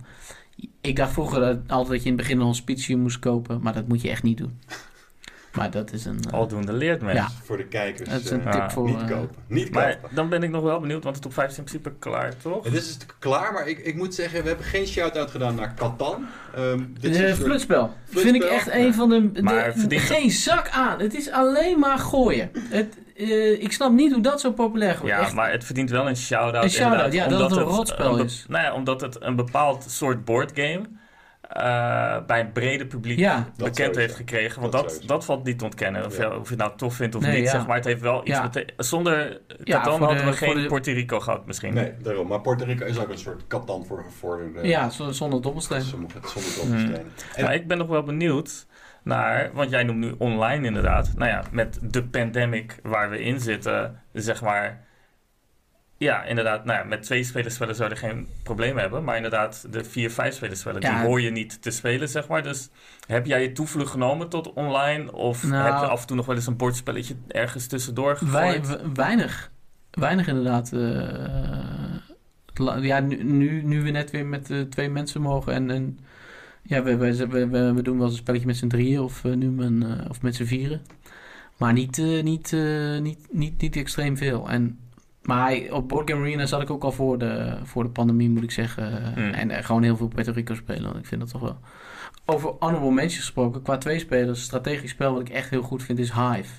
Ik 0.81 0.95
dacht 0.95 1.11
vroeger 1.11 1.39
dat, 1.39 1.57
altijd 1.67 1.89
dat 1.89 2.03
je 2.03 2.09
in 2.09 2.15
het 2.15 2.21
begin 2.21 2.39
een 2.39 2.45
hospitium 2.45 2.99
moest 2.99 3.19
kopen, 3.19 3.61
maar 3.61 3.73
dat 3.73 3.87
moet 3.87 4.01
je 4.01 4.09
echt 4.09 4.23
niet 4.23 4.37
doen. 4.37 4.59
Maar 5.53 5.71
dat 5.71 5.91
is 5.93 6.05
een. 6.05 6.19
eh, 6.27 6.33
Aldoende 6.33 6.73
leert 6.73 7.01
men. 7.01 7.15
Ja. 7.15 7.27
Voor 7.43 7.57
de 7.57 7.65
kijkers. 7.65 8.09
dat 8.09 8.19
is 8.21 8.29
een 8.29 8.45
eh, 8.45 8.51
tip 8.51 8.71
voor. 8.71 8.85
niet 8.85 9.01
eh, 9.01 9.07
kopen. 9.07 9.35
Niet 9.47 9.71
Maar 9.71 9.95
kopen. 9.95 10.15
dan 10.15 10.29
ben 10.29 10.43
ik 10.43 10.49
nog 10.49 10.63
wel 10.63 10.79
benieuwd, 10.79 11.03
want 11.03 11.15
de 11.15 11.21
top 11.21 11.33
5 11.33 11.49
is 11.51 11.57
in 11.57 11.63
principe 11.63 11.93
klaar, 11.99 12.37
toch? 12.37 12.63
Het 12.63 12.73
is 12.73 12.97
dus 12.97 12.97
klaar, 13.19 13.53
maar 13.53 13.67
ik, 13.67 13.79
ik 13.79 13.95
moet 13.95 14.15
zeggen, 14.15 14.41
we 14.41 14.47
hebben 14.47 14.65
geen 14.65 14.87
shout-out 14.87 15.31
gedaan 15.31 15.55
naar 15.55 15.73
Catan. 15.75 16.25
Ehm 16.55 16.79
dit 16.99 17.15
is 17.15 17.19
een 17.29 17.35
flutspel. 17.35 17.93
Vind 18.05 18.35
ik 18.35 18.43
echt 18.43 18.71
een 18.71 18.93
van 18.93 19.09
de... 19.09 19.31
de- 19.31 19.41
Maar 19.41 19.73
geen 19.89 20.31
zak 20.31 20.69
aan. 20.69 20.99
Het 20.99 21.13
is 21.15 21.31
alleen 21.31 21.79
maar 21.79 21.97
gooien. 21.97 22.49
Het, 22.69 22.97
eh, 23.15 23.61
ik 23.63 23.71
snap 23.71 23.91
niet 23.91 24.13
hoe 24.13 24.21
dat 24.21 24.41
zo 24.41 24.51
populair 24.51 24.93
wordt. 24.99 25.15
Ja, 25.15 25.19
Echt. 25.21 25.33
maar 25.33 25.51
het 25.51 25.63
verdient 25.63 25.89
wel 25.89 26.07
een 26.07 26.17
shout-out. 26.17 26.63
Een 26.63 26.69
shout-out, 26.69 27.03
inderdaad, 27.13 27.31
ja, 27.31 27.37
dat 27.37 27.49
het 27.49 27.59
een 27.59 27.65
rotspel 27.65 28.17
is. 28.17 28.45
Nou 28.47 28.63
ja, 28.63 28.73
omdat 28.73 29.01
het 29.01 29.17
een 29.21 29.35
bepaald 29.35 29.85
soort 29.89 30.25
boardgame 30.25 30.81
eh 31.53 32.17
bij 32.25 32.39
een 32.39 32.51
brede 32.51 32.85
publiek 32.87 33.19
Ja. 33.19 33.47
bekend 33.57 33.95
heeft 33.95 34.15
gekregen. 34.15 34.61
Want 34.61 34.71
Dat 34.73 35.01
dat, 35.05 35.25
valt 35.25 35.43
niet 35.43 35.59
te 35.59 35.65
ontkennen. 35.65 36.05
Of, 36.05 36.17
Ja. 36.17 36.27
of 36.27 36.43
je 36.43 36.49
het 36.49 36.57
nou 36.57 36.71
tof 36.77 36.95
vindt 36.95 37.15
of 37.15 37.21
Nee, 37.21 37.35
niet, 37.35 37.45
ja. 37.45 37.51
zeg 37.51 37.67
maar. 37.67 37.75
Het 37.75 37.85
heeft 37.85 38.01
wel 38.01 38.19
iets 38.19 38.29
Ja. 38.37 38.49
bete- 38.49 38.73
Zonder 38.77 39.41
Ja, 39.63 39.77
Catan 39.77 39.99
hadden 39.99 40.17
de- 40.17 40.31
we 40.31 40.37
geen 40.37 40.61
de- 40.61 40.67
Puerto 40.67 40.91
Rico 40.91 41.19
gehad 41.19 41.45
misschien. 41.45 41.73
Nee, 41.73 41.93
daarom. 42.01 42.27
Maar 42.27 42.41
Puerto 42.41 42.65
Rico 42.65 42.85
is 42.85 42.99
ook 42.99 43.09
een 43.09 43.17
soort 43.17 43.47
Catan 43.47 43.85
voor 43.85 44.03
gevorderde. 44.03 44.67
Ja, 44.67 44.89
zonder 44.89 45.41
dobbelsteen. 45.41 45.81
Sommige, 45.81 46.17
zonder 46.23 46.51
dobbelstenen. 46.59 47.11
En- 47.35 47.43
Maar 47.43 47.53
ik 47.53 47.67
ben 47.67 47.77
nog 47.77 47.87
wel 47.87 48.03
benieuwd 48.03 48.65
naar, 49.03 49.49
want 49.53 49.69
jij 49.69 49.83
noemt 49.83 49.99
nu 49.99 50.13
online 50.17 50.65
inderdaad. 50.67 51.11
Nou 51.15 51.29
ja, 51.31 51.43
met 51.51 51.79
de 51.81 52.03
pandemic 52.03 52.79
waar 52.83 53.09
we 53.09 53.23
in 53.23 53.39
zitten, 53.39 54.01
zeg 54.13 54.41
maar. 54.41 54.82
Ja, 56.03 56.23
inderdaad, 56.23 56.65
nou 56.65 56.79
ja, 56.79 56.85
met 56.85 57.03
twee 57.03 57.23
spelerspellen 57.23 57.75
zou 57.75 57.89
je 57.89 57.95
geen 57.95 58.27
probleem 58.43 58.77
hebben. 58.77 59.03
Maar 59.03 59.15
inderdaad, 59.15 59.65
de 59.71 59.83
vier, 59.83 60.11
vijf 60.11 60.35
spelerspellen, 60.35 60.81
Ja. 60.81 60.97
die 60.99 61.07
hoor 61.07 61.21
je 61.21 61.29
niet 61.31 61.61
te 61.61 61.71
spelen, 61.71 62.09
zeg 62.09 62.27
maar. 62.27 62.43
Dus 62.43 62.69
heb 63.07 63.25
jij 63.25 63.41
je 63.41 63.51
toevlucht 63.51 63.91
genomen 63.91 64.29
tot 64.29 64.53
online? 64.53 65.11
Of 65.13 65.43
Nou. 65.43 65.63
heb 65.71 65.79
je 65.79 65.85
af 65.87 66.01
en 66.01 66.07
toe 66.07 66.15
nog 66.15 66.25
wel 66.25 66.35
eens 66.35 66.47
een 66.47 66.57
bordspelletje 66.57 67.15
ergens 67.27 67.67
tussendoor 67.67 68.17
Wij, 68.21 68.51
gegooid? 68.59 68.67
we- 68.67 68.89
weinig. 68.93 69.51
Weinig 69.91 70.27
inderdaad. 70.27 70.71
eh, 70.73 72.77
ja, 72.81 72.99
nu, 72.99 73.23
nu, 73.23 73.61
nu 73.63 73.81
we 73.83 73.89
net 73.89 74.11
weer 74.11 74.25
met 74.25 74.51
eh, 74.51 74.61
twee 74.61 74.89
mensen 74.89 75.21
mogen 75.21 75.53
en... 75.53 75.69
en 75.71 75.99
ja, 76.65 76.83
we, 76.83 76.97
we, 76.97 77.27
we, 77.27 77.47
we, 77.47 77.73
we 77.73 77.81
doen 77.81 77.95
wel 77.97 78.05
eens 78.05 78.13
een 78.15 78.21
spelletje 78.21 78.47
met 78.47 78.57
z'n 78.57 78.67
drieën 78.67 78.99
of, 78.99 79.25
eh, 79.25 79.33
nu 79.33 79.49
men, 79.49 80.05
of 80.09 80.21
met 80.21 80.35
z'n 80.35 80.43
vieren. 80.43 80.81
Maar 81.57 81.73
niet, 81.73 81.97
niet, 82.23 82.51
niet, 83.01 83.27
niet, 83.31 83.61
niet 83.61 83.75
extreem 83.75 84.17
veel. 84.17 84.49
En, 84.49 84.79
maar 85.23 85.57
op 85.69 85.89
Board 85.89 86.09
Game 86.09 86.21
Arena 86.21 86.45
zat 86.45 86.61
ik 86.61 86.69
ook 86.69 86.83
al 86.83 86.91
voor 86.91 87.17
de, 87.17 87.57
voor 87.63 87.83
de 87.83 87.89
pandemie, 87.89 88.29
moet 88.29 88.43
ik 88.43 88.51
zeggen. 88.51 89.13
Hmm. 89.13 89.31
En 89.31 89.51
eh, 89.51 89.63
gewoon 89.63 89.83
heel 89.83 89.97
veel 89.97 90.07
Puerto 90.07 90.31
Rico 90.31 90.55
spelen. 90.55 90.83
Want 90.83 90.97
ik 90.97 91.05
vind 91.05 91.21
dat 91.21 91.29
toch 91.29 91.41
wel... 91.41 91.57
Over 92.25 92.53
honorable 92.59 92.91
mentions 92.91 93.19
gesproken, 93.19 93.61
qua 93.61 93.77
twee 93.77 93.99
spelers, 93.99 94.41
strategisch 94.41 94.91
spel 94.91 95.13
wat 95.13 95.21
ik 95.21 95.29
echt 95.29 95.49
heel 95.49 95.61
goed 95.61 95.83
vind 95.83 95.99
is 95.99 96.11
Hive. 96.11 96.53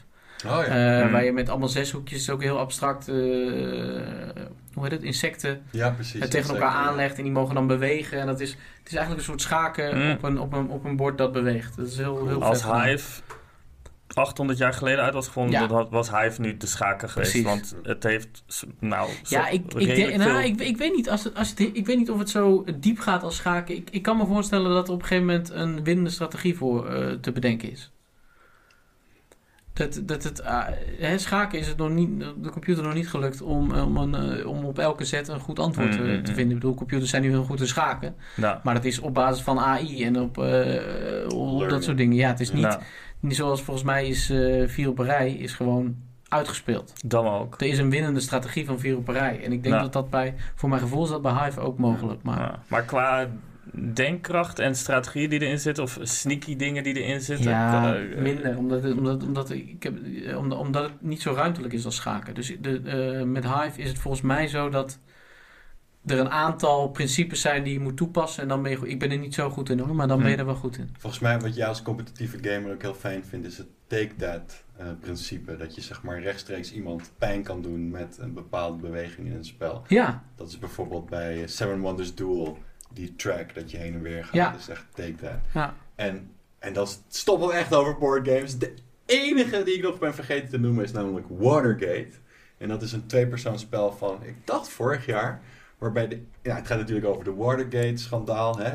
Oh 0.46 0.66
ja. 0.66 0.96
Eh, 0.96 1.02
Hmm. 1.02 1.12
Waar 1.12 1.24
je 1.24 1.32
met 1.32 1.48
allemaal 1.48 1.68
zeshoekjes, 1.68 2.18
is 2.18 2.30
ook 2.30 2.42
heel 2.42 2.58
abstract, 2.58 3.08
eh, 3.08 3.14
hoe 4.74 4.82
heet 4.82 4.90
het, 4.90 5.02
insecten 5.02 5.62
ja, 5.70 5.90
precies. 5.90 6.28
tegen 6.28 6.54
elkaar 6.54 6.70
aanlegt 6.70 7.16
en 7.16 7.22
die 7.22 7.32
mogen 7.32 7.54
dan 7.54 7.66
bewegen. 7.66 8.20
En 8.20 8.26
dat 8.26 8.40
is, 8.40 8.50
het 8.50 8.86
is 8.86 8.94
eigenlijk 8.94 9.18
een 9.18 9.26
soort 9.26 9.40
schaken 9.40 9.90
Hmm. 9.90 10.10
op, 10.12 10.22
een, 10.22 10.40
op, 10.40 10.52
een, 10.52 10.68
op 10.68 10.84
een 10.84 10.96
bord 10.96 11.18
dat 11.18 11.32
beweegt. 11.32 11.76
Dat 11.76 11.86
is 11.86 11.96
heel, 11.96 12.28
heel 12.28 12.42
Als 12.42 12.62
vet. 12.62 12.72
Hive 12.72 13.20
800 14.14 14.58
jaar 14.58 14.72
geleden 14.72 15.04
uit 15.04 15.14
was 15.14 15.26
gevonden, 15.26 15.60
Ja. 15.60 15.66
dat 15.66 15.90
was 15.90 16.10
Hive 16.10 16.40
nu 16.40 16.56
de 16.56 16.66
schaken 16.66 17.10
geweest. 17.10 17.30
Precies. 17.30 17.48
Want 17.48 17.76
het 17.82 18.02
heeft, 18.02 18.44
nou, 18.78 19.10
Ja, 19.28 19.48
ik, 19.48 19.74
ik, 19.74 19.96
denk, 19.96 20.16
nou, 20.16 20.42
ik, 20.42 20.60
ik, 20.60 20.76
weet 20.76 20.94
niet 20.94 21.10
als 21.10 21.24
het, 21.24 21.34
als 21.34 21.50
het, 21.50 21.60
ik 21.60 21.86
weet 21.86 21.96
niet 21.96 22.10
of 22.10 22.18
het 22.18 22.30
zo 22.30 22.64
diep 22.78 22.98
gaat 22.98 23.22
als 23.22 23.36
schaken. 23.36 23.76
Ik, 23.76 23.90
ik 23.90 24.02
kan 24.02 24.16
me 24.16 24.26
voorstellen 24.26 24.70
dat 24.70 24.88
er 24.88 24.94
op 24.94 25.00
een 25.00 25.06
gegeven 25.06 25.26
moment 25.26 25.50
een 25.50 25.84
winnende 25.84 26.10
strategie 26.10 26.56
voor 26.56 26.88
eh, 26.88 27.12
te 27.12 27.32
bedenken 27.32 27.70
is. 27.70 27.93
Dat, 29.74 30.00
dat 30.04 30.22
het, 30.22 30.42
ah, 30.42 30.66
hè, 30.98 31.18
schaken 31.18 31.58
is 31.58 31.66
het 31.66 31.76
nog 31.76 31.90
niet, 31.90 32.20
de 32.42 32.50
computer 32.50 32.82
nog 32.84 32.94
niet 32.94 33.08
gelukt 33.08 33.42
om, 33.42 33.72
om, 33.72 33.96
een, 33.96 34.14
eh, 34.38 34.46
om 34.46 34.64
op 34.64 34.78
elke 34.78 35.04
set 35.04 35.28
een 35.28 35.40
goed 35.40 35.58
antwoord 35.58 35.94
eh, 35.94 36.00
Mm, 36.00 36.06
mm, 36.06 36.22
te 36.22 36.30
mm. 36.30 36.36
vinden. 36.36 36.54
Ik 36.56 36.60
bedoel, 36.62 36.74
computers 36.74 37.10
zijn 37.10 37.22
nu 37.22 37.28
heel 37.28 37.44
goed 37.44 37.60
in 37.60 37.66
schaken. 37.66 38.14
Nou, 38.36 38.58
Maar 38.62 38.74
dat 38.74 38.84
is 38.84 38.98
op 38.98 39.14
basis 39.14 39.42
van 39.42 39.58
AI 39.58 40.04
en 40.04 40.20
op, 40.20 40.38
eh, 40.38 41.36
op 41.36 41.68
dat 41.68 41.84
soort 41.84 41.96
dingen. 41.96 42.16
Ja, 42.16 42.28
het 42.28 42.40
is 42.40 42.52
niet, 42.52 42.62
nou, 42.62 42.80
niet 43.20 43.36
zoals 43.36 43.62
volgens 43.62 43.86
mij 43.86 44.08
is 44.08 44.30
eh 44.30 44.68
vier 44.68 44.88
op 44.88 44.98
een 44.98 45.04
rij 45.04 45.32
is 45.32 45.52
gewoon 45.52 45.96
uitgespeeld. 46.28 46.92
Dan 47.06 47.26
ook. 47.28 47.60
Er 47.60 47.66
is 47.66 47.78
een 47.78 47.90
winnende 47.90 48.20
strategie 48.20 48.64
van 48.66 48.78
vier 48.78 48.96
op 48.96 49.08
een 49.08 49.14
rij. 49.14 49.40
En 49.44 49.52
ik 49.52 49.62
denk 49.62 49.74
Ja. 49.74 49.80
dat 49.80 49.92
dat 49.92 50.10
bij, 50.10 50.34
voor 50.54 50.68
mijn 50.68 50.80
gevoel 50.80 51.04
is 51.04 51.10
dat 51.10 51.22
bij 51.22 51.44
Hive 51.44 51.60
ook 51.60 51.78
mogelijk. 51.78 52.22
Maar 52.22 52.38
Ja. 52.38 52.62
Maar 52.68 52.82
qua 52.82 53.26
denkkracht 53.94 54.58
en 54.58 54.74
strategie 54.74 55.28
die 55.28 55.40
erin 55.40 55.58
zitten, 55.58 55.84
of 55.84 55.98
sneaky 56.02 56.56
dingen 56.56 56.82
die 56.82 56.94
erin 57.02 57.20
zitten. 57.20 57.50
ja, 57.50 57.96
eh, 57.96 58.18
minder. 58.18 58.56
Omdat, 58.58 58.82
het- 58.82 58.96
omdat, 58.96 59.22
omdat, 59.22 59.50
ik 59.50 59.82
heb, 59.82 59.94
eh, 60.26 60.38
omdat, 60.38 60.58
omdat 60.58 60.82
het 60.82 61.02
niet 61.02 61.22
zo 61.22 61.32
ruimtelijk 61.32 61.72
is 61.74 61.84
als 61.84 61.96
schaken. 61.96 62.34
Dus 62.34 62.56
de, 62.60 62.80
eh, 62.80 63.22
met 63.26 63.44
Hive 63.44 63.80
is 63.80 63.88
het 63.88 63.98
volgens 63.98 64.22
mij 64.22 64.46
zo 64.48 64.68
dat 64.68 64.98
er 66.06 66.18
een 66.18 66.30
aantal 66.30 66.88
principes 66.88 67.40
zijn 67.40 67.62
die 67.62 67.72
je 67.72 67.80
moet 67.80 67.96
toepassen. 67.96 68.42
En 68.42 68.48
dan 68.48 68.62
ben 68.62 68.70
je 68.70 68.76
goed. 68.76 68.88
Ik 68.88 68.98
ben 68.98 69.10
er 69.10 69.18
niet 69.18 69.34
zo 69.34 69.50
goed 69.50 69.70
in 69.70 69.78
hoor, 69.78 69.94
maar 69.94 70.08
dan 70.08 70.18
ben 70.18 70.26
je 70.28 70.32
Hm. 70.34 70.40
er 70.40 70.46
wel 70.46 70.54
goed 70.54 70.78
in. 70.78 70.88
Volgens 70.98 71.22
mij 71.22 71.38
wat 71.40 71.54
jij 71.54 71.66
als 71.66 71.82
competitieve 71.82 72.38
gamer 72.42 72.72
ook 72.72 72.82
heel 72.82 72.94
fijn 72.94 73.24
vindt, 73.24 73.46
is 73.46 73.58
het 73.58 73.66
take 73.86 74.14
that 74.16 74.62
principe. 75.00 75.56
Dat 75.56 75.74
je 75.74 75.80
zeg 75.80 76.02
maar 76.02 76.20
rechtstreeks 76.22 76.72
iemand 76.72 77.12
pijn 77.18 77.42
kan 77.42 77.62
doen 77.62 77.90
met 77.90 78.18
een 78.20 78.34
bepaalde 78.34 78.76
beweging 78.78 79.26
in 79.26 79.34
een 79.36 79.44
spel. 79.44 79.82
Ja, 79.88 80.24
Dat 80.36 80.48
is 80.48 80.58
bijvoorbeeld 80.58 81.10
bij 81.10 81.46
Seven 81.46 81.80
Wonders 81.80 82.14
Duel, 82.14 82.58
die 82.94 83.16
track 83.16 83.54
dat 83.54 83.70
je 83.70 83.76
heen 83.76 83.94
en 83.94 84.02
weer 84.02 84.24
gaat. 84.24 84.34
Ja. 84.34 84.50
Dat 84.50 84.60
is 84.60 84.68
echt 84.68 84.84
take 84.94 85.14
that. 85.14 85.38
ja. 85.54 85.74
En, 85.94 86.30
en 86.58 86.72
dat 86.72 86.88
is- 86.88 87.18
stop 87.18 87.38
wel 87.38 87.54
echt 87.54 87.74
over 87.74 87.98
boardgames. 87.98 88.58
De 88.58 88.74
enige 89.06 89.62
die 89.62 89.74
ik 89.76 89.82
nog 89.82 89.98
ben 89.98 90.14
vergeten 90.14 90.48
te 90.48 90.58
noemen 90.58 90.84
is 90.84 90.92
namelijk 90.92 91.26
Watergate. 91.28 92.08
En 92.58 92.68
dat 92.68 92.82
is 92.82 92.92
een 92.92 93.06
tweepersoonsspel 93.06 93.92
van, 93.92 94.18
ik 94.22 94.34
dacht 94.44 94.68
vorig 94.68 95.06
jaar, 95.06 95.40
waarbij 95.78 96.08
de, 96.08 96.20
ja, 96.42 96.54
het 96.56 96.66
gaat 96.66 96.78
natuurlijk 96.78 97.06
over 97.06 97.24
de 97.24 97.34
Watergate-schandaal. 97.34 98.58
Hè? 98.58 98.72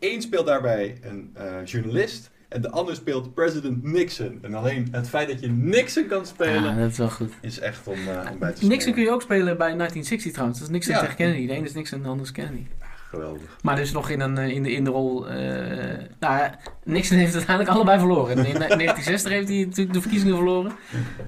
Eén 0.00 0.22
speelt 0.22 0.46
daarbij 0.46 0.98
een 1.02 1.30
eh, 1.34 1.64
journalist 1.64 2.30
en 2.48 2.62
de 2.62 2.70
ander 2.70 2.94
speelt 2.96 3.34
president 3.34 3.82
Nixon. 3.82 4.38
En 4.42 4.54
alleen 4.54 4.88
het 4.90 5.08
feit 5.08 5.28
dat 5.28 5.40
je 5.40 5.48
Nixon 5.48 6.06
kan 6.06 6.26
spelen 6.26 6.62
ja, 6.62 6.74
dat 6.74 6.90
is 6.90 6.98
wel 6.98 7.10
goed. 7.10 7.32
is 7.40 7.58
echt 7.58 7.86
om, 7.86 8.08
eh, 8.08 8.28
om 8.32 8.38
bij 8.38 8.52
te 8.52 8.66
Nixon 8.66 8.92
kun 8.92 9.02
je 9.02 9.10
ook 9.10 9.22
spelen 9.22 9.44
bij 9.58 9.74
1960 9.74 10.32
trouwens. 10.32 10.58
Dat 10.58 10.68
is 10.68 10.74
Nixon 10.74 10.94
Ja. 10.94 11.00
tegen 11.00 11.16
Kennedy. 11.16 11.46
De 11.46 11.52
ene 11.52 11.64
is 11.66 11.74
Nixon 11.74 11.96
en 11.98 12.02
de 12.04 12.10
andere 12.10 12.28
is 12.28 12.34
Kennedy. 12.34 12.66
Geweldig. 13.16 13.56
Maar 13.62 13.76
dus 13.76 13.92
nog 13.92 14.10
in, 14.10 14.20
een, 14.20 14.38
eh, 14.38 14.48
in, 14.48 14.62
de, 14.62 14.72
in 14.72 14.84
de 14.84 14.90
rol... 14.90 15.28
eh 15.28 15.34
nou 16.20 16.36
ja, 16.38 16.58
Nixon 16.84 17.16
heeft 17.18 17.34
uiteindelijk 17.34 17.74
allebei 17.76 17.98
verloren. 17.98 18.36
In 18.36 18.42
1960 18.58 19.32
heeft 19.32 19.48
hij 19.48 19.56
natuurlijk 19.64 19.92
de 19.92 20.00
verkiezingen 20.00 20.34
verloren. 20.36 20.72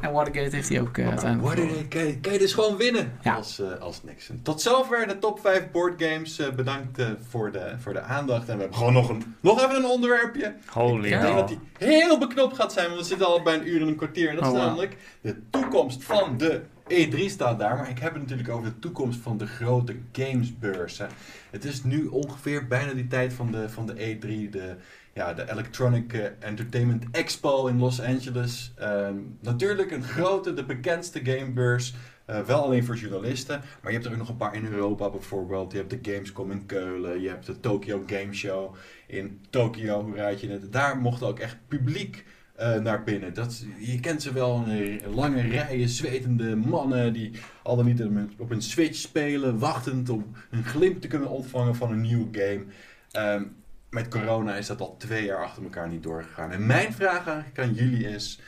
En 0.00 0.12
Watergate 0.12 0.56
heeft 0.56 0.68
hij 0.68 0.80
ook 0.80 0.98
eh, 0.98 1.08
uiteindelijk 1.08 1.48
verloren. 1.54 1.74
Watergate 1.74 1.88
kan 1.98 2.06
je, 2.06 2.20
kan 2.20 2.32
je 2.32 2.38
dus 2.38 2.52
gewoon 2.52 2.76
winnen 2.76 3.12
Ja. 3.22 3.34
als, 3.34 3.60
eh, 3.60 3.80
als 3.80 4.02
Nixon. 4.02 4.40
Tot 4.42 4.60
zover 4.62 5.06
de 5.08 5.18
top 5.18 5.40
5 5.40 5.70
boardgames. 5.72 6.38
Eh 6.38 6.50
bedankt 6.52 6.98
eh, 6.98 7.06
voor, 7.28 7.52
de, 7.52 7.74
voor 7.78 7.92
de 7.92 8.00
aandacht. 8.00 8.48
En 8.48 8.54
we 8.54 8.60
hebben 8.60 8.78
gewoon 8.78 8.92
nog, 8.92 9.08
een, 9.08 9.34
nog 9.40 9.62
even 9.64 9.76
een 9.76 9.86
onderwerpje. 9.86 10.54
Holy 10.66 11.12
Ik 11.12 11.20
denk 11.20 11.36
dat 11.36 11.48
die 11.48 11.58
heel 11.78 12.18
beknopt 12.18 12.56
gaat 12.56 12.72
zijn, 12.72 12.86
want 12.88 13.00
we 13.00 13.06
zitten 13.06 13.26
al 13.26 13.42
bij 13.42 13.54
een 13.54 13.68
uur 13.68 13.80
en 13.80 13.88
een 13.88 13.96
kwartier. 13.96 14.28
En 14.28 14.34
dat 14.34 14.44
is 14.44 14.50
Oh, 14.50 14.56
wow. 14.56 14.66
namelijk 14.66 14.96
de 15.20 15.36
toekomst 15.50 16.04
van 16.04 16.36
de 16.38 16.60
E3 16.90 17.24
staat 17.24 17.58
daar. 17.58 17.76
Maar 17.76 17.90
ik 17.90 17.98
heb 17.98 18.12
het 18.12 18.22
natuurlijk 18.22 18.48
over 18.48 18.64
de 18.64 18.78
toekomst 18.78 19.20
van 19.20 19.38
de 19.38 19.46
grote 19.46 19.96
gamesbeurzen. 20.12 21.08
Het 21.50 21.64
is 21.64 21.84
nu 21.84 22.06
ongeveer 22.06 22.66
bijna 22.66 22.92
die 22.92 23.06
tijd 23.06 23.32
van 23.32 23.52
de, 23.52 23.68
van 23.68 23.86
de 23.86 23.92
E3, 23.94 24.50
de, 24.50 24.76
ja, 25.14 25.34
de 25.34 25.50
Electronic 25.50 26.12
eh, 26.12 26.24
Entertainment 26.38 27.04
Expo 27.10 27.66
in 27.66 27.78
Los 27.78 28.00
Angeles. 28.00 28.72
Ehm, 28.76 29.16
natuurlijk 29.40 29.90
een 29.90 30.02
grote, 30.02 30.54
de 30.54 30.64
bekendste 30.64 31.20
gamebeurs. 31.24 31.94
Eh, 32.24 32.40
wel 32.40 32.62
alleen 32.62 32.84
voor 32.84 32.96
journalisten, 32.96 33.60
maar 33.82 33.92
je 33.92 33.98
hebt 33.98 34.04
er 34.04 34.12
ook 34.12 34.18
nog 34.18 34.28
een 34.28 34.36
paar 34.36 34.54
in 34.54 34.66
Europa 34.66 35.10
bijvoorbeeld. 35.10 35.72
Je 35.72 35.78
hebt 35.78 35.90
de 35.90 36.12
Gamescom 36.12 36.50
in 36.50 36.66
Keulen, 36.66 37.20
je 37.20 37.28
hebt 37.28 37.46
de 37.46 37.60
Tokyo 37.60 38.02
Game 38.06 38.34
Show 38.34 38.74
in 39.06 39.40
Tokyo, 39.50 40.02
hoe 40.04 40.16
raad 40.16 40.40
je 40.40 40.48
het? 40.50 40.72
Daar 40.72 40.96
mocht 40.96 41.22
ook 41.22 41.38
echt 41.38 41.56
publiek 41.68 42.24
eh, 42.58 42.74
naar 42.80 43.04
binnen. 43.04 43.34
Dat, 43.34 43.64
je 43.78 44.00
kent 44.00 44.22
ze 44.22 44.32
wel, 44.32 44.64
een 44.66 45.00
lange 45.14 45.40
rijen 45.40 45.88
zwetende 45.88 46.56
mannen 46.56 47.12
die 47.12 47.30
al 47.62 47.76
dan 47.76 47.84
niet 47.84 48.02
op 48.38 48.50
een- 48.50 48.62
Switch 48.62 48.96
spelen, 48.96 49.58
wachtend 49.58 50.08
om 50.08 50.32
een 50.50 50.64
glimp 50.64 51.00
te 51.00 51.08
kunnen 51.08 51.28
ontvangen 51.28 51.74
van 51.74 51.90
een 51.92 52.00
nieuwe 52.00 52.28
game. 52.32 52.64
Ehm, 53.10 53.44
met 53.90 54.08
corona 54.08 54.54
is 54.54 54.66
dat 54.66 54.80
al 54.80 54.96
twee 54.96 55.24
jaar 55.24 55.44
achter 55.44 55.62
elkaar 55.62 55.88
niet 55.88 56.02
doorgegaan. 56.02 56.50
En 56.50 56.66
mijn 56.66 56.92
vraag 56.92 57.28
aan 57.54 57.74
jullie 57.74 58.08
is: 58.08 58.40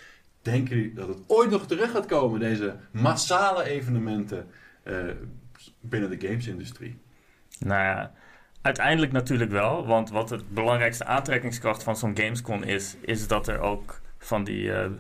denken 0.43 0.77
jullie 0.77 0.95
dat 0.95 1.09
het 1.09 1.19
ooit 1.27 1.51
nog 1.51 1.67
terug 1.67 1.91
gaat 1.91 2.07
komen, 2.07 2.41
deze 2.41 2.77
massale 2.91 3.65
evenementen 3.65 4.47
eh, 4.83 4.95
binnen 5.81 6.11
de 6.19 6.27
gamesindustrie? 6.29 6.99
Nou 7.59 7.83
ja, 7.83 8.13
uiteindelijk 8.63 9.13
natuurlijk 9.13 9.51
wel. 9.51 9.87
Want 9.87 10.11
wat 10.11 10.31
het 10.31 10.55
belangrijkste 10.55 11.05
aantrekkingskracht 11.05 11.83
van 11.83 11.97
zo'n 11.97 12.17
Gamescom 12.17 12.63
is, 12.63 12.97
is 13.01 13.27
dat 13.27 13.49
er 13.49 13.61
ook 13.61 14.01
van 14.19 14.45
die 14.45 14.73
eh, 14.73 14.91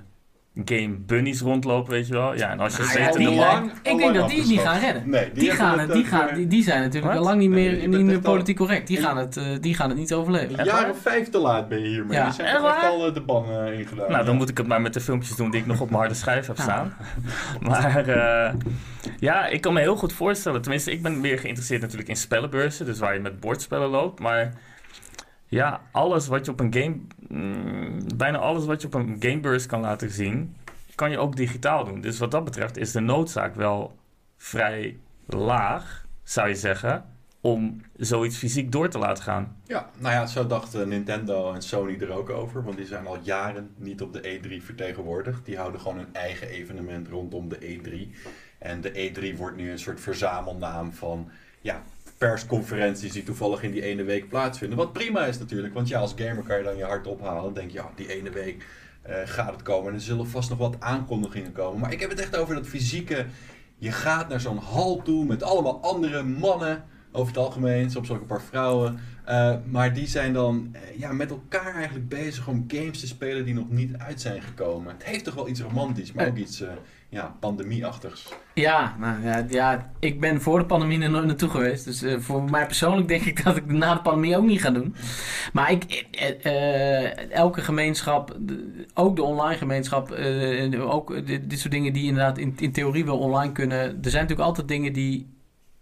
game 0.64 0.96
bunnies 1.06 1.40
rondlopen, 1.40 1.92
weet 1.92 2.06
je 2.06 2.12
wel. 2.12 2.34
Ja, 2.36 2.50
en 2.50 2.60
als 2.60 2.76
je 2.76 2.82
Ah, 2.82 2.88
zit 2.88 2.98
ja, 3.02 3.10
die- 3.10 3.28
de 3.28 3.34
lang... 3.34 3.72
ik 3.82 3.96
denk 3.96 4.14
dat 4.14 4.28
die 4.28 4.38
het 4.38 4.48
niet 4.48 4.60
gaan 4.60 4.78
redden. 4.78 5.10
Nee, 5.10 5.32
Die, 5.32 5.50
gaan 5.50 5.78
het 5.78 5.92
die, 5.92 6.04
gaan, 6.04 6.28
eh, 6.28 6.34
die, 6.34 6.46
die 6.46 6.62
zijn 6.62 6.82
natuurlijk 6.82 7.14
al 7.14 7.22
lang 7.22 7.38
niet 7.38 7.50
Nee, 7.50 7.76
meer, 7.76 7.88
niet 7.88 8.00
meer 8.04 8.14
al- 8.14 8.20
politiek 8.20 8.56
correct. 8.56 8.86
Die 8.86 8.96
gaan, 8.96 9.16
het, 9.16 9.36
eh, 9.36 9.44
die 9.60 9.74
gaan 9.74 9.88
het 9.88 9.98
niet 9.98 10.12
overleven. 10.14 10.58
Een 10.58 10.64
jaar 10.64 10.90
of 10.90 10.98
vijf 11.00 11.28
te 11.28 11.38
laat 11.38 11.68
ben 11.68 11.78
je 11.82 11.88
hiermee. 11.88 12.18
Ja. 12.18 12.24
Die 12.24 12.32
zijn 12.34 12.46
Echt 12.48 12.82
al 12.84 13.06
eh, 13.06 13.14
de 13.14 13.20
ban 13.20 13.44
eh, 13.50 13.78
ingedaan. 13.78 14.10
Nou, 14.10 14.24
dan 14.24 14.36
moet 14.36 14.48
ik 14.48 14.56
het 14.58 14.66
maar 14.66 14.80
met 14.80 14.94
de 14.94 15.00
filmpjes 15.00 15.36
doen 15.36 15.50
die 15.50 15.60
ik 15.60 15.66
nog 15.66 15.80
op 15.80 15.86
mijn 15.88 16.00
harde 16.00 16.14
schijf 16.14 16.46
heb 16.46 16.56
Ja. 16.56 16.62
staan. 16.62 16.92
Maar 17.68 18.08
eh, 18.08 18.54
ja, 19.18 19.46
ik 19.46 19.60
kan 19.60 19.72
me 19.72 19.80
heel 19.80 19.96
goed 19.96 20.12
voorstellen. 20.12 20.62
Tenminste, 20.62 20.92
ik 20.92 21.02
ben 21.02 21.20
meer 21.20 21.38
geïnteresseerd 21.38 21.80
natuurlijk 21.80 22.08
in 22.08 22.16
spellenbeurzen. 22.16 22.86
Dus 22.86 22.98
waar 22.98 23.14
je 23.14 23.20
met 23.20 23.40
bordspellen 23.40 23.88
loopt. 23.88 24.20
Maar 24.20 24.52
ja, 25.50 25.80
alles 25.90 26.26
wat 26.26 26.44
je 26.44 26.50
op 26.50 26.60
een 26.60 26.74
game... 26.74 27.00
mm, 27.28 28.16
bijna 28.16 28.38
alles 28.38 28.64
wat 28.64 28.80
je 28.80 28.86
op 28.86 28.94
een 28.94 29.16
gamebeurs 29.18 29.66
kan 29.66 29.80
laten 29.80 30.10
zien... 30.10 30.56
kan 30.94 31.10
je 31.10 31.18
ook 31.18 31.36
digitaal 31.36 31.84
doen. 31.84 32.00
Dus 32.00 32.18
wat 32.18 32.30
dat 32.30 32.44
betreft 32.44 32.76
is 32.76 32.92
de 32.92 33.00
noodzaak 33.00 33.54
wel 33.54 33.96
vrij 34.36 34.98
laag, 35.26 36.06
zou 36.22 36.48
je 36.48 36.54
zeggen... 36.54 37.04
om 37.40 37.80
zoiets 37.96 38.36
fysiek 38.36 38.72
door 38.72 38.88
te 38.88 38.98
laten 38.98 39.22
gaan. 39.22 39.56
Ja, 39.64 39.90
nou 39.98 40.14
ja, 40.14 40.26
zo 40.26 40.46
dachten 40.46 40.88
Nintendo 40.88 41.52
en 41.52 41.62
Sony 41.62 41.96
er 42.00 42.12
ook 42.12 42.30
over. 42.30 42.64
Want 42.64 42.76
die 42.76 42.86
zijn 42.86 43.06
al 43.06 43.18
jaren 43.22 43.70
niet 43.76 44.02
op 44.02 44.12
de 44.12 44.40
E3 44.40 44.64
vertegenwoordigd. 44.64 45.44
Die 45.44 45.56
houden 45.56 45.80
gewoon 45.80 45.98
een 45.98 46.14
eigen 46.14 46.48
evenement 46.48 47.08
rondom 47.08 47.48
de 47.48 47.58
E3. 47.58 48.16
En 48.58 48.80
de 48.80 49.10
E3 49.12 49.36
wordt 49.36 49.56
nu 49.56 49.70
een 49.70 49.78
soort 49.78 50.00
verzamelnaam 50.00 50.92
van 50.92 51.30
ja, 51.60 51.82
persconferenties 52.20 53.12
die 53.12 53.22
toevallig 53.22 53.62
in 53.62 53.70
die 53.70 53.82
ene 53.82 54.02
week 54.04 54.28
plaatsvinden. 54.28 54.78
Wat 54.78 54.92
prima 54.92 55.24
is 55.24 55.38
natuurlijk, 55.38 55.74
want 55.74 55.88
ja, 55.88 55.98
als 55.98 56.14
gamer 56.16 56.44
kan 56.44 56.58
je 56.58 56.64
dan 56.64 56.76
je 56.76 56.84
hart 56.84 57.06
ophalen. 57.06 57.42
Dan 57.42 57.54
denk 57.54 57.70
je, 57.70 57.76
ja, 57.76 57.90
die 57.94 58.14
ene 58.14 58.30
week 58.30 58.66
eh, 59.02 59.16
gaat 59.24 59.52
het 59.52 59.62
komen. 59.62 59.88
En 59.88 59.94
er 59.94 60.00
zullen 60.00 60.28
vast 60.28 60.48
nog 60.48 60.58
wat 60.58 60.76
aankondigingen 60.78 61.52
komen. 61.52 61.80
Maar 61.80 61.92
ik 61.92 62.00
heb 62.00 62.10
het 62.10 62.20
echt 62.20 62.36
over 62.36 62.54
dat 62.54 62.66
fysieke. 62.66 63.26
Je 63.76 63.92
gaat 63.92 64.28
naar 64.28 64.40
zo'n 64.40 64.58
hal 64.58 65.02
toe 65.02 65.24
met 65.24 65.42
allemaal 65.42 65.82
andere 65.82 66.22
mannen. 66.22 66.84
Over 67.12 67.32
het 67.32 67.42
algemeen, 67.42 67.90
soms 67.90 68.10
ook 68.10 68.20
een 68.20 68.26
paar 68.26 68.42
vrouwen. 68.42 68.98
Uh, 69.28 69.54
maar 69.66 69.94
die 69.94 70.06
zijn 70.06 70.32
dan 70.32 70.70
uh, 70.72 70.98
ja, 70.98 71.12
met 71.12 71.30
elkaar 71.30 71.74
eigenlijk 71.74 72.08
bezig 72.08 72.48
om 72.48 72.64
games 72.68 73.00
te 73.00 73.06
spelen 73.06 73.44
die 73.44 73.54
nog 73.54 73.70
niet 73.70 73.96
uit 73.96 74.20
zijn 74.20 74.42
gekomen. 74.42 74.92
Het 74.92 75.04
heeft 75.04 75.24
toch 75.24 75.34
wel 75.34 75.48
iets 75.48 75.60
romantisch, 75.60 76.12
maar 76.12 76.28
ook 76.28 76.36
iets 76.36 76.62
ja, 77.10 77.36
pandemieachtigs. 77.40 78.28
Ja, 78.54 78.96
nou, 78.98 79.24
ja, 79.24 79.46
ja, 79.48 79.92
ik 79.98 80.20
ben 80.20 80.40
voor 80.40 80.58
de 80.58 80.64
pandemie 80.66 81.02
er 81.02 81.10
nooit 81.10 81.26
naartoe 81.26 81.48
geweest. 81.48 81.84
Dus 81.84 82.02
uh, 82.02 82.18
voor 82.18 82.42
mij 82.50 82.66
persoonlijk 82.66 83.08
denk 83.08 83.22
ik 83.22 83.42
dat 83.44 83.56
ik 83.56 83.66
na 83.66 83.94
de 83.94 84.00
pandemie 84.00 84.36
ook 84.36 84.44
niet 84.46 84.60
ga 84.60 84.70
doen. 84.70 84.94
Maar 85.52 85.70
ik, 85.70 86.06
uh, 86.46 87.30
elke 87.32 87.60
gemeenschap, 87.60 88.36
ook 88.94 89.16
de 89.16 89.22
online 89.22 89.58
gemeenschap, 89.58 90.18
uh, 90.18 90.90
ook 90.94 91.26
dit, 91.26 91.50
dit 91.50 91.58
soort 91.58 91.72
dingen 91.72 91.92
die 91.92 92.04
inderdaad 92.06 92.38
in, 92.38 92.54
in 92.58 92.72
theorie 92.72 93.04
wel 93.04 93.18
online 93.18 93.52
kunnen. 93.52 93.78
Er 93.78 94.10
zijn 94.10 94.22
natuurlijk 94.22 94.48
altijd 94.48 94.68
dingen 94.68 94.92
die 94.92 95.34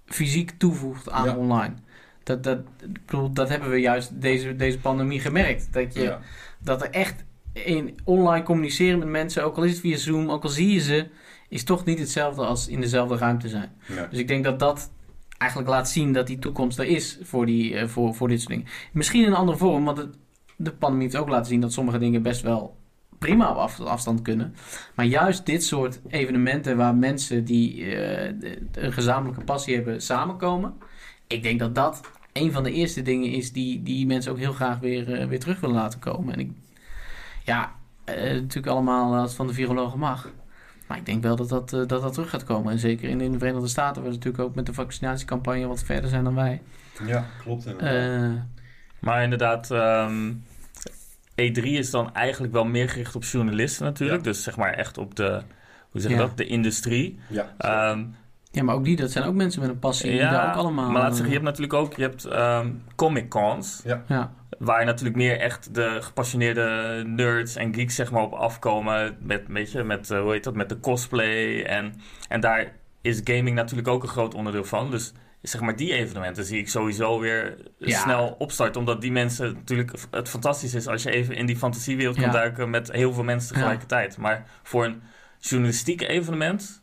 fysiek 0.07 0.51
toevoegt 0.59 1.11
aan 1.11 1.25
Ja. 1.25 1.37
online. 1.37 1.75
Dat, 2.23 2.43
dat, 2.45 2.59
ik 2.81 3.07
bedoel, 3.07 3.31
dat 3.33 3.49
hebben 3.49 3.71
we 3.71 3.81
juist 3.81 4.21
deze, 4.21 4.57
deze 4.57 4.79
pandemie 4.79 5.21
gemerkt. 5.21 5.73
Dat, 5.73 5.95
je, 5.95 6.03
Ja. 6.03 6.21
dat 6.59 6.83
er 6.83 6.91
echt 6.91 7.25
in 7.65 7.95
online 8.05 8.45
communiceren 8.45 8.99
met 8.99 9.09
mensen, 9.09 9.45
ook 9.45 9.57
al 9.57 9.63
is 9.63 9.71
het 9.71 9.81
via 9.81 9.97
Zoom, 9.97 10.31
ook 10.31 10.43
al 10.43 10.49
zie 10.49 10.73
je 10.73 10.81
ze, 10.81 11.07
is 11.49 11.65
toch 11.65 11.85
niet 11.85 11.99
hetzelfde 11.99 12.45
als 12.45 12.69
in 12.69 12.81
dezelfde 12.81 13.17
ruimte 13.17 13.49
zijn. 13.49 13.73
Ja. 13.87 14.07
Dus 14.07 14.19
ik 14.19 14.29
denk 14.29 14.45
dat 14.45 14.59
dat 14.59 14.91
eigenlijk 15.39 15.71
laat 15.71 15.89
zien 15.89 16.13
dat 16.13 16.27
die 16.27 16.39
toekomst 16.39 16.79
er 16.79 16.87
is 16.87 17.19
voor, 17.23 17.47
die, 17.47 17.73
uh, 17.73 17.87
voor, 17.87 18.15
voor 18.15 18.29
dit 18.29 18.39
soort 18.41 18.51
dingen. 18.51 18.67
Misschien 18.93 19.23
in 19.23 19.29
een 19.29 19.35
andere 19.35 19.59
vorm, 19.59 19.85
want 19.85 19.99
het, 19.99 20.17
de 20.57 20.73
pandemie 20.73 21.07
heeft 21.07 21.19
ook 21.19 21.29
laten 21.29 21.47
zien 21.47 21.61
dat 21.61 21.73
sommige 21.73 21.99
dingen 21.99 22.23
best 22.23 22.43
wel 22.43 22.77
prima 23.19 23.51
op 23.51 23.57
af, 23.57 23.81
afstand 23.81 24.23
kunnen. 24.23 24.55
Maar 24.95 25.07
juist 25.07 25.47
dit 25.47 25.65
soort 25.65 26.01
evenementen 26.09 26.77
waar 26.77 26.95
mensen 26.95 27.45
die 27.45 27.77
uh, 27.77 28.25
een 28.73 28.93
gezamenlijke 28.93 29.45
passie 29.45 29.75
hebben 29.75 30.03
samenkomen. 30.03 30.75
Ik 31.27 31.43
denk 31.43 31.59
dat 31.59 31.75
dat 31.75 32.01
een 32.33 32.53
van 32.53 32.63
de 32.63 32.73
eerste 32.73 33.03
dingen 33.03 33.31
is 33.31 33.53
die, 33.53 33.83
die 33.83 34.07
mensen 34.07 34.33
ook 34.33 34.39
heel 34.39 34.53
graag 34.53 34.79
weer, 34.79 35.21
uh, 35.21 35.27
weer 35.27 35.41
terug 35.41 35.61
willen 35.61 35.77
laten 35.77 36.01
komen. 36.01 36.35
En 36.35 36.41
ik, 36.41 36.51
ja, 37.49 37.73
uh, 38.09 38.15
natuurlijk 38.15 38.67
allemaal 38.67 39.15
als 39.15 39.23
het 39.29 39.35
van 39.37 39.47
de 39.47 39.53
virologen 39.53 39.99
mag. 39.99 40.29
Maar 40.87 40.99
ik 40.99 41.07
denk 41.07 41.23
wel 41.23 41.37
dat 41.37 41.49
dat, 41.49 41.73
uh, 41.73 41.87
dat, 41.87 42.03
dat 42.03 42.13
terug 42.13 42.31
gaat 42.31 42.45
komen. 42.45 42.73
En 42.73 42.79
zeker 42.79 43.09
in, 43.09 43.21
in 43.21 43.33
de 43.33 43.39
Verenigde 43.39 43.69
Staten, 43.69 44.03
waar 44.03 44.11
ze 44.13 44.17
natuurlijk 44.19 44.45
ook 44.45 44.55
met 44.55 44.67
de 44.67 44.73
vaccinatiecampagne 44.75 45.67
wat 45.67 45.83
verder 45.83 46.11
zijn 46.11 46.25
dan 46.25 46.35
wij. 46.35 46.63
Ja, 47.07 47.25
klopt. 47.43 47.67
Eh, 47.67 47.73
Inderdaad. 47.73 48.45
Maar 48.99 49.23
inderdaad, 49.23 49.71
um, 49.71 50.45
E3 51.35 51.63
is 51.63 51.91
dan 51.91 52.15
eigenlijk 52.15 52.53
wel 52.53 52.65
meer 52.65 52.89
gericht 52.89 53.15
op 53.17 53.25
journalisten 53.25 53.85
natuurlijk. 53.85 54.19
Ja. 54.25 54.31
Dus 54.31 54.43
zeg 54.43 54.57
maar 54.57 54.73
echt 54.73 54.99
op 54.99 55.15
de 55.15 55.43
hoe 55.91 56.01
zeg 56.01 56.11
je 56.11 56.17
Ja. 56.17 56.23
dat, 56.27 56.37
de 56.37 56.47
industrie. 56.47 57.19
Ja, 57.29 57.55
Ehm, 57.59 58.05
Ja, 58.51 58.63
maar 58.63 58.75
ook 58.75 58.85
die, 58.85 58.97
dat 58.97 59.11
zijn 59.11 59.25
ook 59.25 59.35
mensen 59.35 59.61
met 59.61 59.71
een 59.71 59.79
passie. 59.79 60.11
die 60.11 60.21
daar 60.21 60.49
ook 60.49 60.55
allemaal... 60.57 60.91
maar 60.91 61.01
laat 61.03 61.11
ik 61.11 61.17
zeggen, 61.17 61.33
je 61.33 61.39
eh, 61.39 61.45
hebt 61.45 61.59
natuurlijk 61.59 61.87
ook 61.87 61.97
je 61.97 62.03
hebt, 62.03 62.25
ehm, 62.25 62.71
comic 62.97 63.29
cons. 63.29 63.83
Ja, 63.85 64.33
Waar 64.59 64.85
natuurlijk 64.85 65.17
meer 65.17 65.41
echt 65.41 65.75
de 65.75 65.99
gepassioneerde 66.01 67.03
nerds 67.07 67.57
en 67.57 67.75
geeks 67.75 67.95
zeg 67.95 68.11
maar, 68.11 68.23
op 68.23 68.33
afkomen. 68.33 69.17
Met, 69.21 69.43
weet 69.49 69.73
je, 69.73 69.83
met, 69.83 70.11
eh, 70.11 70.21
hoe 70.21 70.33
heet 70.33 70.45
dat, 70.45 70.55
met 70.55 70.69
de 70.69 70.81
cosplay. 70.81 71.63
En, 71.63 71.95
en 72.29 72.41
daar 72.41 72.73
is 73.03 73.21
gaming 73.25 73.57
natuurlijk 73.57 73.89
ook 73.89 74.03
een 74.03 74.09
groot 74.09 74.35
onderdeel 74.35 74.65
van. 74.65 74.91
Dus 74.91 75.13
zeg 75.43 75.61
maar, 75.61 75.77
die 75.77 75.93
evenementen 75.93 76.45
zie 76.45 76.59
ik 76.59 76.69
sowieso 76.69 77.19
weer 77.21 77.57
Ja. 77.79 77.99
snel 77.99 78.35
opstarten. 78.39 78.81
Omdat 78.81 79.01
die 79.01 79.13
mensen 79.13 79.53
natuurlijk 79.53 79.93
het 80.11 80.29
fantastisch 80.29 80.75
is 80.75 80.87
als 80.87 81.03
je 81.03 81.11
even 81.11 81.35
in 81.35 81.47
die 81.47 81.57
fantasiewereld 81.57 82.17
kan 82.17 82.25
Ja. 82.25 82.31
duiken 82.33 82.71
met 82.71 82.93
heel 82.93 83.13
veel 83.13 83.25
mensen 83.25 83.49
Ja. 83.49 83.55
tegelijkertijd. 83.55 84.17
Maar 84.17 84.47
voor 84.63 84.85
een 84.85 85.03
journalistiek 85.39 86.03
evenement, 86.03 86.78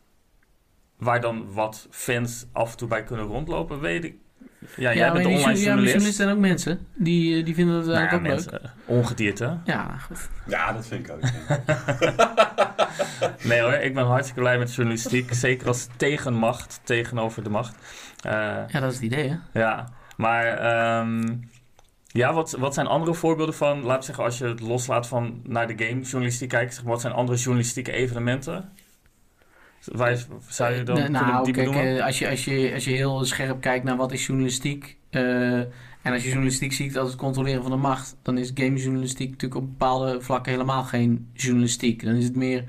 waar 0.98 1.20
dan 1.20 1.52
wat 1.52 1.86
fans 1.90 2.46
af 2.52 2.70
en 2.70 2.76
toe 2.76 2.88
bij 2.88 3.04
kunnen 3.04 3.26
rondlopen, 3.26 3.80
weet 3.80 4.04
ik. 4.04 4.14
Ja, 4.76 4.94
jij 4.94 5.12
bent 5.12 5.24
de 5.24 5.28
online 5.30 5.40
jour- 5.40 5.56
ja, 5.56 5.62
journalist. 5.64 5.66
journalisten 5.92 6.12
zijn 6.24 6.30
ook 6.36 6.38
mensen. 6.40 6.86
Die, 6.94 7.38
eh, 7.38 7.44
die 7.44 7.54
vinden 7.54 7.74
dat 7.74 7.84
Nou 7.84 7.96
ja, 7.96 8.00
eigenlijk 8.00 8.34
ook 8.34 8.38
leuk. 8.40 8.50
mensen, 8.60 8.72
ongedierte. 8.86 9.58
Ja, 9.64 9.96
goed. 9.98 10.28
ja 10.46 10.72
dat 10.72 10.86
vind 10.86 11.08
ik 11.08 11.12
ook. 11.12 11.20
Nee 13.42 13.60
hoor, 13.60 13.72
ik 13.72 13.94
ben 13.94 14.04
hartstikke 14.04 14.40
blij 14.40 14.58
met 14.58 14.74
journalistiek. 14.74 15.34
zeker 15.46 15.66
als 15.66 15.88
tegenmacht 15.96 16.80
tegenover 16.84 17.42
de 17.42 17.50
macht. 17.50 17.74
Eh, 18.22 18.32
Ja, 18.68 18.80
dat 18.80 18.90
is 18.90 18.94
het 18.94 19.04
idee, 19.04 19.28
hè? 19.52 19.60
ja, 19.60 19.88
maar 20.16 20.44
ehm, 20.46 21.34
ja, 22.06 22.32
wat, 22.32 22.50
wat 22.58 22.74
zijn 22.74 22.86
andere 22.86 23.14
voorbeelden 23.14 23.54
van, 23.54 23.82
laat 23.82 23.96
ik 23.98 24.02
zeggen, 24.04 24.24
als 24.24 24.38
je 24.38 24.44
het 24.46 24.60
loslaat 24.60 25.06
van 25.08 25.40
naar 25.44 25.66
de 25.76 25.84
game 25.86 26.00
journalistiek 26.00 26.48
kijkt, 26.48 26.74
zeg 26.74 26.82
maar, 26.82 26.92
wat 26.92 27.00
zijn 27.00 27.12
andere 27.12 27.38
journalistieke 27.38 27.92
evenementen? 27.92 28.72
Waar 29.92 30.12
is- 30.12 30.26
zou 30.48 30.74
je 30.74 30.82
dan 30.82 30.94
kunnen 30.94 31.12
nou, 31.12 31.44
die 31.44 31.52
kijk, 31.54 31.66
benoemen? 31.66 31.98
eh, 31.98 32.04
als, 32.04 32.18
je, 32.18 32.28
als, 32.28 32.44
je, 32.44 32.70
als 32.74 32.84
je 32.84 32.90
heel 32.90 33.24
scherp 33.24 33.60
kijkt 33.60 33.84
naar 33.84 33.96
wat 33.96 34.12
is 34.12 34.26
journalistiek... 34.26 34.96
eh, 35.10 35.58
en 36.02 36.12
als 36.12 36.22
je 36.22 36.28
journalistiek 36.28 36.72
ziet 36.72 36.98
als 36.98 37.08
het 37.10 37.18
controleren 37.18 37.62
van 37.62 37.70
de 37.70 37.76
macht... 37.76 38.16
dan 38.22 38.38
is 38.38 38.50
gamejournalistiek 38.54 39.30
natuurlijk 39.30 39.60
op 39.60 39.66
bepaalde 39.68 40.20
vlakken 40.20 40.52
helemaal 40.52 40.82
geen 40.84 41.28
journalistiek. 41.32 42.04
Dan 42.04 42.14
is 42.14 42.24
het 42.24 42.36
meer 42.36 42.64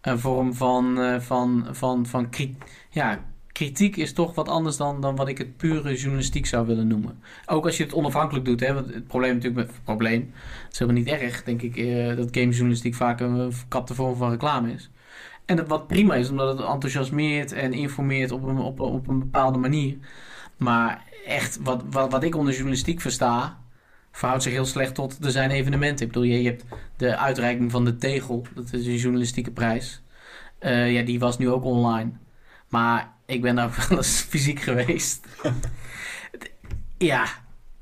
een 0.00 0.18
vorm 0.18 0.54
van... 0.54 1.00
eh, 1.00 1.20
van, 1.20 1.66
van, 1.70 2.06
van 2.06 2.30
kri- 2.30 2.56
ja, 2.90 3.24
kritiek 3.52 3.96
is 3.96 4.12
toch 4.12 4.34
wat 4.34 4.48
anders 4.48 4.76
dan, 4.76 5.00
dan 5.00 5.16
wat 5.16 5.28
ik 5.28 5.38
het 5.38 5.56
pure 5.56 5.94
journalistiek 5.96 6.46
zou 6.46 6.66
willen 6.66 6.86
noemen. 6.86 7.18
Ook 7.46 7.64
als 7.64 7.76
je 7.76 7.82
het 7.82 7.92
onafhankelijk 7.94 8.44
doet. 8.44 8.60
Hè, 8.60 8.74
want 8.74 8.94
het 8.94 9.06
probleem 9.06 9.34
natuurlijk 9.34 9.66
met... 9.66 9.76
Probleem, 9.84 10.32
het 10.64 10.72
is 10.72 10.78
helemaal 10.78 11.02
niet 11.02 11.12
erg, 11.12 11.42
denk 11.44 11.62
ik... 11.62 11.76
eh, 11.76 12.16
dat 12.16 12.28
gamejournalistiek 12.30 12.94
vaak 12.94 13.20
een 13.20 13.52
verkapte 13.52 13.94
vorm 13.94 14.16
van 14.16 14.30
reclame 14.30 14.72
is. 14.72 14.90
En 15.50 15.66
wat 15.66 15.86
prima 15.86 16.14
is, 16.14 16.30
omdat 16.30 16.58
het 16.58 16.66
enthousiasmeert 16.66 17.52
en 17.52 17.72
informeert 17.72 18.30
op 18.30 18.42
een, 18.42 18.58
op, 18.58 18.80
op 18.80 19.08
een 19.08 19.18
bepaalde 19.18 19.58
manier. 19.58 19.96
Maar 20.56 21.04
echt, 21.26 21.58
wat, 21.62 21.82
wat, 21.90 22.10
wat 22.10 22.22
ik 22.22 22.36
onder 22.36 22.52
journalistiek 22.52 23.00
versta, 23.00 23.58
verhoudt 24.12 24.42
zich 24.42 24.52
heel 24.52 24.64
slecht 24.64 24.94
tot 24.94 25.24
er 25.24 25.30
zijn 25.30 25.50
evenementen. 25.50 26.06
Ik 26.06 26.12
bedoel, 26.12 26.28
je, 26.28 26.42
je 26.42 26.48
hebt 26.48 26.64
de 26.96 27.16
uitreiking 27.16 27.70
van 27.70 27.84
de 27.84 27.96
Tegel, 27.96 28.46
dat 28.54 28.72
is 28.72 28.86
een 28.86 28.96
journalistieke 28.96 29.50
prijs. 29.50 30.02
Eh, 30.58 30.92
ja, 30.92 31.02
die 31.02 31.18
was 31.18 31.38
nu 31.38 31.50
ook 31.50 31.64
online. 31.64 32.10
Maar 32.68 33.12
ik 33.26 33.42
ben 33.42 33.54
daar 33.54 33.74
wel 33.88 33.98
eens 33.98 34.20
fysiek 34.20 34.60
geweest. 34.60 35.26
ja, 36.98 37.24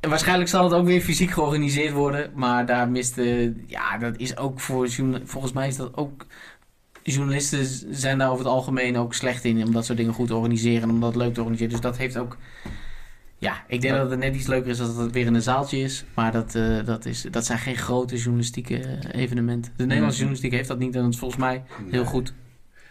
en 0.01 0.11
waarschijnlijk 0.11 0.51
zal 0.51 0.65
het 0.65 0.73
ook 0.73 0.87
weer 0.87 1.01
fysiek 1.01 1.31
georganiseerd 1.31 1.93
worden. 1.93 2.31
Maar 2.35 2.67
daar 2.67 2.89
miste, 2.89 3.55
ja, 3.67 3.99
dat 3.99 4.17
is 4.17 4.37
ook 4.37 4.61
voor, 4.61 4.89
volgens 5.25 5.53
mij 5.53 5.69
is 5.69 5.77
dat 5.77 5.97
ook 5.97 6.27
journalisten 7.13 7.67
zijn 7.97 8.19
daar 8.19 8.29
over 8.31 8.45
het 8.45 8.55
algemeen 8.55 8.97
ook 8.97 9.15
slecht 9.15 9.45
in 9.45 9.65
om 9.65 9.73
dat 9.73 9.85
soort 9.85 9.99
dingen 9.99 10.13
goed 10.15 10.27
te 10.27 10.35
organiseren 10.35 10.83
en 10.83 10.91
om 10.91 11.01
dat 11.01 11.17
leuk 11.17 11.35
te 11.35 11.41
organiseren. 11.41 11.73
Dus 11.73 11.81
dat 11.81 11.97
heeft 11.97 12.19
ook. 12.19 12.37
Ja, 13.41 13.65
ik 13.69 13.81
denk 13.81 13.95
Ja. 13.95 14.01
dat 14.01 14.11
het 14.11 14.19
net 14.21 14.35
iets 14.35 14.47
leuker 14.47 14.71
is 14.71 14.81
als 14.81 14.97
het 14.97 15.13
weer 15.13 15.27
in 15.27 15.35
een 15.35 15.43
zaaltje 15.43 15.79
is. 15.79 16.05
Maar 16.15 16.33
dat, 16.33 16.55
eh, 16.55 16.85
dat, 16.85 17.05
is, 17.05 17.27
dat 17.31 17.47
zijn 17.47 17.59
geen 17.59 17.77
grote 17.77 18.17
journalistieke 18.17 18.79
eh, 18.79 19.21
evenementen. 19.23 19.73
De 19.77 19.83
Nederlandse 19.85 20.19
journalistiek 20.19 20.53
heeft 20.53 20.69
dat 20.69 20.79
niet 20.79 20.95
en 20.95 21.03
dat 21.03 21.13
is 21.13 21.19
volgens 21.19 21.41
mij 21.41 21.63
heel 21.91 22.05
goed. 22.05 22.33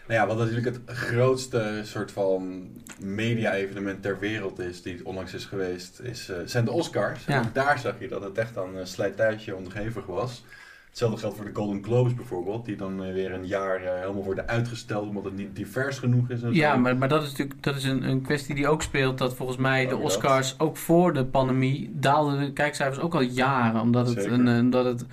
Nou 0.08 0.20
ja, 0.20 0.26
wat 0.26 0.38
natuurlijk 0.38 0.66
het 0.66 0.96
grootste 0.96 1.80
soort 1.84 2.12
van 2.12 2.66
media-evenement 3.00 4.02
ter 4.02 4.18
wereld 4.18 4.58
is, 4.58 4.82
die 4.82 5.06
onlangs 5.06 5.34
is 5.34 5.44
geweest, 5.44 6.00
is, 6.02 6.28
eh, 6.28 6.36
zijn 6.44 6.64
de 6.64 6.70
Oscars. 6.72 7.24
Ja. 7.24 7.42
En 7.42 7.50
daar 7.52 7.78
zag 7.78 7.94
je 8.00 8.08
dat 8.08 8.22
het 8.22 8.38
echt 8.38 8.58
aan 8.58 8.76
uh, 8.76 8.84
slijtage 8.84 9.54
onderhevig 9.56 10.06
was. 10.06 10.44
Hetzelfde 10.88 11.18
geldt 11.20 11.36
voor 11.36 11.44
de 11.44 11.54
Golden 11.54 11.84
Globes 11.84 12.14
bijvoorbeeld, 12.14 12.64
die 12.64 12.76
dan 12.76 13.04
eh, 13.04 13.12
weer 13.12 13.32
een 13.32 13.46
jaar 13.46 13.82
eh, 13.82 14.00
helemaal 14.00 14.24
worden 14.24 14.48
uitgesteld 14.48 15.08
omdat 15.08 15.24
het 15.24 15.36
niet 15.36 15.56
divers 15.56 15.98
genoeg 15.98 16.30
is. 16.30 16.42
En 16.42 16.54
Ja, 16.54 16.76
maar, 16.76 16.96
maar 16.96 17.08
dat 17.08 17.22
is 17.22 17.30
natuurlijk 17.30 17.62
dat 17.62 17.76
is 17.76 17.84
een, 17.84 18.02
een 18.08 18.22
kwestie 18.22 18.54
die 18.54 18.68
ook 18.68 18.82
speelt. 18.82 19.18
Dat 19.18 19.34
volgens 19.34 19.58
mij 19.58 19.86
de 19.86 19.94
Oh, 19.94 20.02
dat. 20.02 20.10
Oscars 20.10 20.58
ook 20.58 20.76
voor 20.76 21.12
de 21.12 21.24
pandemie 21.24 21.90
daalden 21.94 22.40
de 22.40 22.52
kijkcijfers 22.52 22.98
ook 23.00 23.14
al 23.14 23.20
jaren. 23.20 23.80
Omdat 23.80 24.06
het, 24.08 24.16
Zeker. 24.18 24.32
een, 24.32 24.48
eh, 24.48 24.58
omdat 24.58 24.84
het 24.84 25.04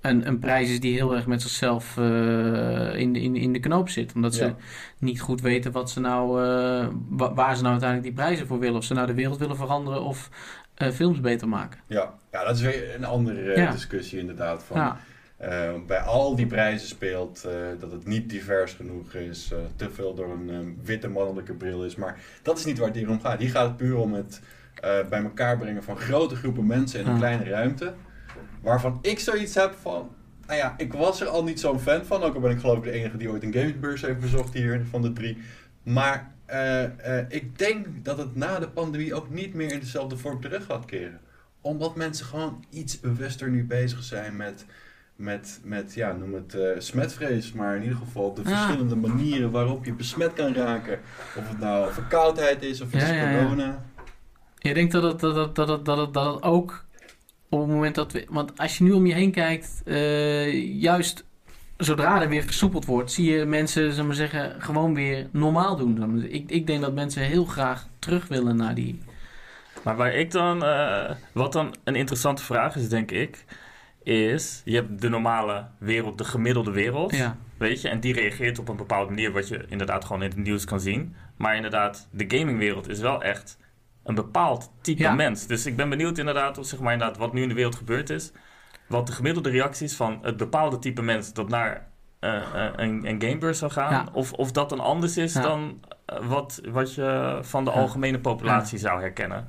een, 0.00 0.26
een 0.26 0.38
prijs 0.38 0.70
is 0.70 0.80
die 0.80 0.94
heel 0.94 1.14
erg 1.14 1.26
met 1.26 1.42
zichzelf 1.42 1.96
in, 1.96 3.12
de, 3.12 3.20
in, 3.20 3.36
in 3.36 3.52
de 3.52 3.60
knoop 3.60 3.88
zit. 3.88 4.12
Omdat 4.14 4.34
ze 4.34 4.52
niet 4.98 5.20
goed 5.20 5.40
weten 5.40 5.72
wat 5.72 5.90
ze 5.90 6.00
nou, 6.00 6.28
wa- 7.08 7.34
waar 7.34 7.54
ze 7.56 7.60
nou 7.62 7.72
uiteindelijk 7.72 8.02
die 8.02 8.12
prijzen 8.24 8.46
voor 8.46 8.58
willen. 8.58 8.76
Of 8.76 8.84
ze 8.84 8.94
nou 8.94 9.06
de 9.06 9.14
wereld 9.14 9.38
willen 9.38 9.56
veranderen 9.56 10.02
of 10.02 10.28
films 10.92 11.20
beter 11.20 11.48
maken. 11.48 11.80
Ja. 11.86 12.14
ja, 12.32 12.44
dat 12.44 12.54
is 12.56 12.62
weer 12.62 12.94
een 12.94 13.04
andere 13.04 13.56
Ja. 13.56 13.70
discussie 13.70 14.18
inderdaad. 14.18 14.62
Van, 14.62 14.76
Ja, 14.76 14.96
eh, 15.40 15.74
bij 15.86 16.00
al 16.00 16.36
die 16.36 16.46
prijzen 16.46 16.88
speelt 16.88 17.44
eh, 17.44 17.52
dat 17.78 17.92
het 17.92 18.06
niet 18.06 18.30
divers 18.30 18.72
genoeg 18.72 19.14
is, 19.14 19.52
eh, 19.52 19.58
te 19.76 19.90
veel 19.90 20.14
door 20.14 20.30
een 20.30 20.50
eh, 20.50 20.86
witte 20.86 21.08
mannelijke 21.08 21.52
bril 21.52 21.84
is. 21.84 21.94
Maar 21.94 22.20
dat 22.42 22.58
is 22.58 22.64
niet 22.64 22.78
waar 22.78 22.88
het 22.88 22.96
hier 22.96 23.08
om 23.08 23.20
gaat. 23.20 23.38
Hier 23.38 23.50
gaat 23.50 23.66
het 23.66 23.76
puur 23.76 23.96
om 23.96 24.12
het 24.14 24.40
bij 24.80 25.22
elkaar 25.22 25.58
brengen 25.58 25.82
van 25.82 25.96
grote 25.96 26.36
groepen 26.36 26.66
mensen 26.66 27.00
in 27.00 27.06
een 27.06 27.16
kleine 27.16 27.44
ruimte. 27.44 27.94
Waarvan 28.60 28.98
ik 29.02 29.18
zoiets 29.18 29.54
heb 29.54 29.74
van, 29.80 30.10
nou 30.46 30.58
ja, 30.58 30.74
ik 30.76 30.92
was 30.92 31.20
er 31.20 31.26
al 31.26 31.44
niet 31.44 31.60
zo'n 31.60 31.80
fan 31.80 32.04
van. 32.04 32.22
Ook 32.22 32.34
al 32.34 32.40
ben 32.40 32.50
ik 32.50 32.58
geloof 32.58 32.76
ik 32.76 32.82
de 32.82 32.90
enige 32.90 33.16
die 33.16 33.30
ooit 33.30 33.42
een 33.42 33.52
gamesbeurs 33.52 34.00
heeft 34.00 34.20
bezocht 34.20 34.54
hier 34.54 34.86
van 34.90 35.02
de 35.02 35.12
drie. 35.12 35.38
Maar 35.82 36.32
ik 37.28 37.58
denk 37.58 37.86
dat 38.04 38.18
het 38.18 38.36
na 38.36 38.58
de 38.58 38.68
pandemie 38.68 39.14
ook 39.14 39.30
niet 39.30 39.54
meer 39.54 39.72
in 39.72 39.80
dezelfde 39.80 40.16
vorm 40.16 40.40
terug 40.40 40.64
gaat 40.64 40.84
keren. 40.84 41.20
Omdat 41.60 41.96
mensen 41.96 42.26
gewoon 42.26 42.64
iets 42.70 43.00
bewuster 43.00 43.50
nu 43.50 43.64
bezig 43.64 44.02
zijn 44.02 44.36
met, 44.36 44.64
met, 45.20 45.60
met 45.64 45.94
ja, 45.94 46.12
noem 46.12 46.34
het 46.34 46.54
eh, 46.54 46.68
smetvrees. 46.78 47.52
Maar 47.52 47.76
in 47.76 47.82
ieder 47.82 47.98
geval 47.98 48.34
de 48.34 48.42
Ah. 48.44 48.46
verschillende 48.46 48.96
manieren 48.96 49.50
waarop 49.50 49.84
je 49.84 49.92
besmet 49.92 50.32
kan 50.32 50.54
raken. 50.54 50.98
Of 51.36 51.48
het 51.48 51.58
nou 51.58 51.92
verkoudheid 51.92 52.62
is 52.62 52.80
of 52.80 52.92
het 52.92 53.00
Ja, 53.02 53.08
is 53.08 53.14
ja, 53.14 53.30
ja. 53.30 53.42
corona. 53.42 53.84
Ik 54.58 54.74
denk 54.74 54.90
dat 54.92 55.02
het, 55.02 55.20
dat, 55.20 55.36
het, 55.36 55.54
dat, 55.54 55.68
het, 55.68 55.84
dat, 55.84 55.98
het, 55.98 56.14
dat 56.14 56.34
het 56.34 56.42
ook 56.42 56.84
op 57.48 57.60
het 57.60 57.68
moment 57.68 57.94
dat 57.94 58.12
we. 58.12 58.26
Want 58.28 58.58
als 58.58 58.78
je 58.78 58.84
nu 58.84 58.92
om 58.92 59.06
je 59.06 59.14
heen 59.14 59.30
kijkt, 59.30 59.82
eh, 59.84 60.80
juist 60.80 61.24
zodra 61.76 62.22
er 62.22 62.28
weer 62.28 62.42
versoepeld 62.42 62.84
wordt, 62.84 63.12
zie 63.12 63.30
je 63.30 63.44
mensen, 63.44 63.82
zullen 63.82 63.96
we 63.96 64.02
maar 64.02 64.14
zeggen, 64.14 64.62
gewoon 64.62 64.94
weer 64.94 65.26
normaal 65.32 65.76
doen. 65.76 66.24
Ik, 66.30 66.50
ik 66.50 66.66
denk 66.66 66.80
dat 66.80 66.94
mensen 66.94 67.22
heel 67.22 67.44
graag 67.44 67.86
terug 67.98 68.28
willen 68.28 68.56
naar 68.56 68.74
die. 68.74 69.02
Maar 69.82 69.96
waar 69.96 70.14
ik 70.14 70.30
dan, 70.30 70.64
eh, 70.64 71.10
wat 71.32 71.52
dan 71.52 71.74
een 71.84 71.94
interessante 71.94 72.42
vraag 72.42 72.76
is, 72.76 72.88
denk 72.88 73.10
ik, 73.10 73.44
is: 74.02 74.62
je 74.64 74.74
hebt 74.74 75.00
de 75.00 75.08
normale 75.08 75.66
wereld, 75.78 76.18
de 76.18 76.24
gemiddelde 76.24 76.70
wereld, 76.70 77.16
Ja, 77.16 77.36
weet 77.56 77.80
je, 77.82 77.88
en 77.88 78.00
die 78.00 78.12
reageert 78.14 78.58
op 78.58 78.68
een 78.68 78.76
bepaalde 78.76 79.08
manier, 79.10 79.32
wat 79.32 79.48
je 79.48 79.64
inderdaad 79.68 80.04
gewoon 80.04 80.22
in 80.22 80.28
het 80.28 80.38
nieuws 80.38 80.64
kan 80.64 80.80
zien. 80.80 81.14
Maar 81.36 81.56
inderdaad, 81.56 82.08
de 82.10 82.24
gamingwereld 82.38 82.88
is 82.88 83.00
wel 83.00 83.22
echt 83.22 83.58
een 84.04 84.14
bepaald 84.14 84.72
type 84.80 85.02
Ja. 85.02 85.14
mens. 85.14 85.46
Dus 85.46 85.66
ik 85.66 85.76
ben 85.76 85.88
benieuwd 85.88 86.18
inderdaad, 86.18 86.58
of 86.58 86.66
zeg 86.66 86.80
maar 86.80 86.92
inderdaad, 86.92 87.16
wat 87.16 87.32
nu 87.32 87.42
in 87.42 87.48
de 87.48 87.54
wereld 87.54 87.74
gebeurd 87.76 88.10
is, 88.10 88.32
wat 88.86 89.06
de 89.06 89.12
gemiddelde 89.12 89.50
reacties 89.50 89.96
van 89.96 90.18
het 90.22 90.36
bepaalde 90.36 90.78
type 90.78 91.02
mens 91.02 91.32
dat 91.32 91.48
naar 91.48 91.88
eh, 92.20 92.36
eh, 92.36 92.72
een, 92.76 93.06
een 93.08 93.22
gamebeurs 93.22 93.58
zou 93.58 93.70
gaan, 93.70 93.92
Ja. 93.92 94.06
of, 94.12 94.32
of 94.32 94.52
dat 94.52 94.68
dan 94.68 94.80
anders 94.80 95.16
is 95.16 95.32
dan 95.32 95.80
eh, 96.06 96.26
wat, 96.26 96.60
wat 96.68 96.94
je 96.94 97.38
van 97.42 97.64
de 97.64 97.70
algemene 97.70 98.18
populatie 98.20 98.78
zou 98.78 99.00
herkennen. 99.00 99.48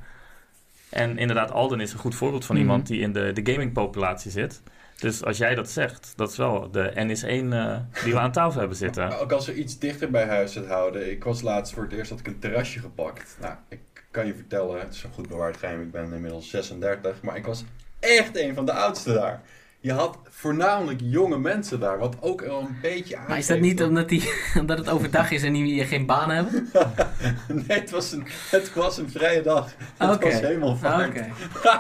En 0.91 1.18
inderdaad, 1.18 1.51
Alden 1.51 1.80
is 1.80 1.93
een 1.93 1.99
goed 1.99 2.15
voorbeeld 2.15 2.45
van 2.45 2.55
Mhm. 2.55 2.63
iemand 2.65 2.88
die 2.88 3.01
in 3.01 3.13
de, 3.13 3.31
de 3.34 3.51
gamingpopulatie 3.51 4.31
zit. 4.31 4.61
Dus 4.97 5.23
als 5.23 5.38
jij 5.38 5.55
dat 5.55 5.69
zegt, 5.69 6.13
dat 6.15 6.31
is 6.31 6.38
wel 6.38 6.72
de 6.72 6.91
NS1 6.95 7.53
eh, 7.53 7.77
die 8.03 8.13
we 8.13 8.19
aan 8.19 8.31
tafel 8.31 8.59
hebben 8.59 8.77
zitten. 8.77 9.19
Ook 9.22 9.31
als 9.31 9.45
we 9.45 9.53
iets 9.53 9.80
dichter 9.80 10.11
bij 10.11 10.26
huis 10.26 10.55
het 10.55 10.68
houden. 10.68 11.11
Ik 11.11 11.23
was 11.23 11.41
laatst 11.41 11.73
voor 11.73 11.84
het 11.84 11.93
eerst 11.93 12.09
dat 12.09 12.19
ik 12.19 12.27
een 12.27 12.39
terrasje 12.39 12.80
gepakt. 12.80 13.38
Nou, 13.41 13.53
ik 13.69 13.80
kan 14.11 14.26
je 14.26 14.34
vertellen, 14.34 14.80
het 14.80 14.93
is 14.93 15.03
een 15.03 15.11
goed 15.13 15.27
bewaard 15.27 15.57
geheim. 15.57 15.81
Ik 15.81 15.91
ben 15.91 16.13
inmiddels 16.13 16.49
36, 16.49 17.22
maar 17.22 17.35
ik 17.35 17.45
was 17.45 17.63
echt 17.99 18.38
een 18.38 18.53
van 18.53 18.65
de 18.65 18.73
oudste 18.73 19.13
daar. 19.13 19.41
Je 19.82 19.91
had 19.91 20.18
voornamelijk 20.30 20.99
jonge 21.03 21.38
mensen 21.38 21.80
daar, 21.80 21.98
wat 21.98 22.16
ook 22.20 22.41
wel 22.41 22.60
een 22.60 22.78
beetje 22.82 23.18
aan. 23.18 23.28
Maar 23.28 23.38
is 23.38 23.48
dat 23.48 23.60
niet 23.60 23.84
omdat, 23.84 24.10
die, 24.10 24.32
omdat 24.60 24.78
het 24.78 24.90
overdag 24.90 25.32
is 25.32 25.44
en 25.44 25.53
die 25.53 25.86
geen 25.86 26.06
baan 26.06 26.30
hebben? 26.30 26.70
nee, 27.68 27.80
het 27.80 27.90
was, 27.90 28.12
een, 28.12 28.24
het 28.49 28.74
was 28.74 28.98
een 28.98 29.10
vrije 29.10 29.41
dag. 29.41 29.74
Het 29.98 30.24
was 30.24 30.40
helemaal. 30.40 30.78
Oké. 31.08 31.28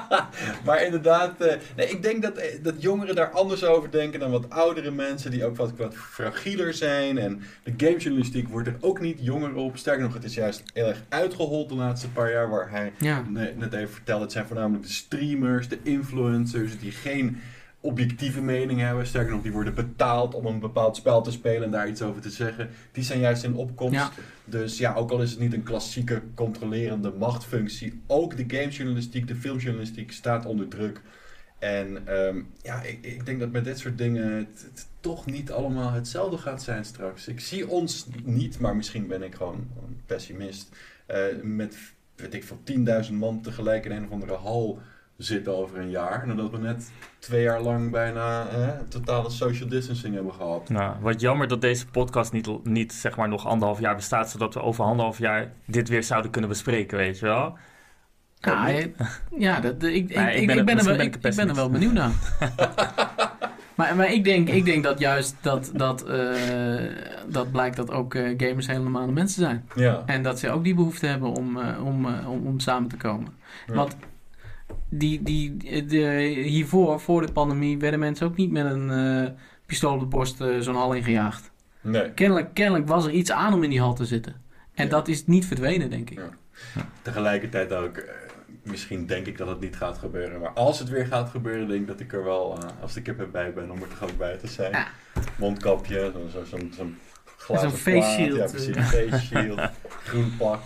maar 0.65 0.85
inderdaad, 0.85 1.41
eh, 1.41 1.55
nee, 1.75 1.89
ik 1.89 2.03
denk 2.03 2.21
dat, 2.21 2.37
eh, 2.37 2.63
dat 2.63 2.81
jongeren 2.81 3.15
daar 3.15 3.29
anders 3.29 3.63
over 3.63 3.91
denken 3.91 4.19
dan 4.19 4.31
wat 4.31 4.49
oudere 4.49 4.91
mensen 4.91 5.31
die 5.31 5.45
ook 5.45 5.55
wat, 5.55 5.71
wat 5.77 5.95
fragieler 5.95 6.73
zijn. 6.73 7.17
En 7.17 7.41
de 7.63 7.73
gamejournalistiek 7.77 8.47
wordt 8.47 8.67
er 8.67 8.77
ook 8.79 8.99
niet 8.99 9.17
jonger 9.21 9.55
op. 9.55 9.77
Sterker 9.77 10.03
nog, 10.03 10.13
het 10.13 10.23
is 10.23 10.33
juist 10.33 10.63
heel 10.73 10.87
erg 10.87 11.03
uitgehold 11.09 11.69
de 11.69 11.75
laatste 11.75 12.09
paar 12.09 12.31
jaar, 12.31 12.49
waar 12.49 12.69
hij 12.69 12.93
Ja. 12.97 13.23
net 13.55 13.73
even 13.73 13.93
vertelde. 13.93 14.23
Het 14.23 14.31
zijn 14.31 14.45
voornamelijk 14.47 14.83
de 14.83 14.91
streamers, 14.91 15.67
de 15.67 15.79
influencers, 15.83 16.79
die 16.79 16.91
geen 16.91 17.41
objectieve 17.81 18.41
mening 18.41 18.79
hebben. 18.79 19.07
Sterker 19.07 19.31
nog, 19.33 19.41
die 19.41 19.51
worden 19.51 19.73
betaald 19.73 20.33
om 20.35 20.45
een 20.45 20.59
bepaald 20.59 20.95
spel 20.95 21.21
te 21.21 21.31
spelen 21.31 21.63
en 21.63 21.71
daar 21.71 21.87
iets 21.87 22.01
over 22.01 22.21
te 22.21 22.29
zeggen. 22.29 22.69
Die 22.91 23.03
zijn 23.03 23.19
juist 23.19 23.43
in 23.43 23.55
opkomst. 23.55 23.93
Ja. 23.93 24.11
Dus 24.45 24.77
ja, 24.77 24.93
ook 24.93 25.11
al 25.11 25.21
is 25.21 25.31
het 25.31 25.39
niet 25.39 25.53
een 25.53 25.63
klassieke 25.63 26.21
controlerende 26.35 27.11
machtfunctie, 27.11 28.01
ook 28.07 28.37
de 28.37 28.57
gamejournalistiek, 28.57 29.27
de 29.27 29.35
filmjournalistiek 29.35 30.11
staat 30.11 30.45
onder 30.45 30.67
druk. 30.67 31.01
En 31.59 32.07
ehm, 32.07 32.41
ja, 32.61 32.81
ik, 32.81 33.05
ik 33.05 33.25
denk 33.25 33.39
dat 33.39 33.51
met 33.51 33.63
dit 33.63 33.79
soort 33.79 33.97
dingen 33.97 34.31
het, 34.33 34.65
het 34.73 34.87
toch 34.99 35.25
niet 35.25 35.51
allemaal 35.51 35.91
hetzelfde 35.91 36.37
gaat 36.37 36.63
zijn 36.63 36.85
straks. 36.85 37.27
Ik 37.27 37.39
zie 37.39 37.67
ons 37.67 38.07
niet, 38.23 38.59
maar 38.59 38.75
misschien 38.75 39.07
ben 39.07 39.23
ik 39.23 39.35
gewoon 39.35 39.67
een 39.87 40.01
pessimist. 40.05 40.75
eh, 41.05 41.23
met, 41.43 41.77
weet 42.15 42.33
ik 42.33 42.43
veel, 42.43 42.59
10.000 43.05 43.13
man 43.13 43.41
tegelijk 43.41 43.85
in 43.85 43.91
een 43.91 44.05
of 44.05 44.11
andere 44.11 44.33
hal 44.35 44.79
zitten 45.23 45.57
over 45.57 45.77
een 45.77 45.89
jaar. 45.89 46.23
En 46.23 46.35
dat 46.35 46.51
we 46.51 46.57
net 46.57 46.91
twee 47.19 47.43
jaar 47.43 47.61
lang 47.61 47.91
bijna 47.91 48.47
eh, 48.47 48.67
totale 48.89 49.29
social 49.29 49.69
distancing 49.69 50.13
hebben 50.15 50.33
gehad. 50.33 50.69
Nou, 50.69 50.95
wat 51.01 51.21
jammer 51.21 51.47
dat 51.47 51.61
deze 51.61 51.87
podcast 51.87 52.31
niet, 52.31 52.65
niet 52.65 52.93
zeg 52.93 53.17
maar 53.17 53.29
nog 53.29 53.45
anderhalf 53.47 53.79
jaar 53.79 53.95
bestaat, 53.95 54.29
zodat 54.29 54.53
we 54.53 54.61
over 54.61 54.83
anderhalf 54.85 55.17
jaar 55.17 55.51
dit 55.65 55.89
weer 55.89 56.03
zouden 56.03 56.31
kunnen 56.31 56.49
bespreken, 56.49 56.97
weet 56.97 57.19
je 57.19 57.25
wel. 57.25 57.57
Ja, 58.39 58.67
ja 59.37 59.59
dat, 59.59 59.83
ik, 59.83 60.09
ik, 60.09 60.15
Nee, 60.15 60.35
ik 60.35 60.41
ik, 60.41 60.47
ben 60.47 60.57
ik, 60.57 60.57
het- 60.57 60.65
ben 60.65 60.77
er 60.77 60.83
wel, 60.85 60.95
misschien 60.95 60.97
ben 60.97 61.05
ik, 61.05 61.15
ik 61.15 61.25
ik 61.25 61.35
ben 61.35 61.49
er 61.49 61.55
wel 61.55 61.69
benieuwd 61.69 61.93
naar. 61.93 62.11
maar 63.75 63.95
maar 63.95 64.11
ik, 64.13 64.23
denk, 64.23 64.49
ik 64.49 64.65
denk 64.65 64.83
dat 64.83 64.99
juist 64.99 65.35
dat, 65.41 65.71
dat, 65.73 66.03
eh, 66.07 66.83
dat 67.27 67.51
blijkt 67.51 67.75
dat 67.75 67.91
ook 67.91 68.15
eh, 68.15 68.33
gamers 68.37 68.67
hele 68.67 68.79
normale 68.83 69.11
mensen 69.11 69.41
zijn. 69.41 69.65
Ja. 69.75 70.03
En 70.05 70.23
dat 70.23 70.39
ze 70.39 70.49
ook 70.49 70.63
die 70.63 70.75
behoefte 70.75 71.05
hebben 71.07 71.29
om, 71.29 71.57
eh, 71.57 71.85
om, 71.85 72.05
om, 72.05 72.47
om 72.47 72.59
samen 72.59 72.89
te 72.89 72.97
komen. 72.97 73.33
Ja. 73.67 73.73
Want 73.73 73.95
die, 74.93 75.23
die, 75.23 75.57
de, 75.85 75.97
hiervoor, 76.45 76.99
voor 76.99 77.25
de 77.25 77.31
pandemie, 77.31 77.77
werden 77.77 77.99
mensen 77.99 78.27
ook 78.27 78.35
niet 78.35 78.51
met 78.51 78.65
een 78.65 78.89
eh, 78.91 79.31
pistool 79.65 79.93
op 79.93 79.99
de 79.99 80.05
borst 80.05 80.41
eh, 80.41 80.59
zo'n 80.59 80.75
hal 80.75 80.93
ingejaagd. 80.93 81.51
Nee. 81.81 82.11
Kennelijk, 82.11 82.53
kennelijk 82.53 82.87
was 82.87 83.05
er 83.05 83.11
iets 83.11 83.31
aan 83.31 83.53
om 83.53 83.63
in 83.63 83.69
die 83.69 83.79
hal 83.79 83.93
te 83.93 84.05
zitten. 84.05 84.35
En 84.73 84.83
Ja. 84.85 84.89
dat 84.91 85.07
is 85.07 85.25
niet 85.25 85.45
verdwenen, 85.45 85.89
denk 85.89 86.09
ik. 86.09 86.17
Ja. 86.17 86.29
Tegelijkertijd 87.01 87.73
ook, 87.73 87.97
eh, 87.97 88.13
misschien 88.63 89.05
denk 89.05 89.25
ik 89.25 89.37
dat 89.37 89.47
het 89.47 89.59
niet 89.59 89.75
gaat 89.75 89.97
gebeuren. 89.97 90.39
Maar 90.41 90.49
als 90.51 90.79
het 90.79 90.89
weer 90.89 91.05
gaat 91.05 91.29
gebeuren, 91.29 91.67
denk 91.67 91.81
ik 91.81 91.87
dat 91.87 91.99
ik 91.99 92.13
er 92.13 92.23
wel, 92.23 92.57
als 92.81 92.95
ik 92.95 93.07
er 93.07 93.29
bij 93.31 93.53
ben, 93.53 93.71
om 93.71 93.81
er 93.81 93.87
toch 93.87 94.03
ook 94.09 94.17
bij 94.17 94.37
te 94.37 94.47
zijn. 94.47 94.75
Mondkapje, 95.37 96.11
zo'n 96.13 96.29
zo, 96.29 96.57
zo'n 96.57 96.73
zo'n 96.75 96.97
glazen 97.37 97.69
Zo'n 97.69 97.77
face 97.79 98.09
shield, 98.11 98.37
Ja, 98.37 98.45
precies, 98.45 98.75
face 98.77 99.19
shield, 99.25 99.59
groen 100.03 100.33
pak. 100.37 100.59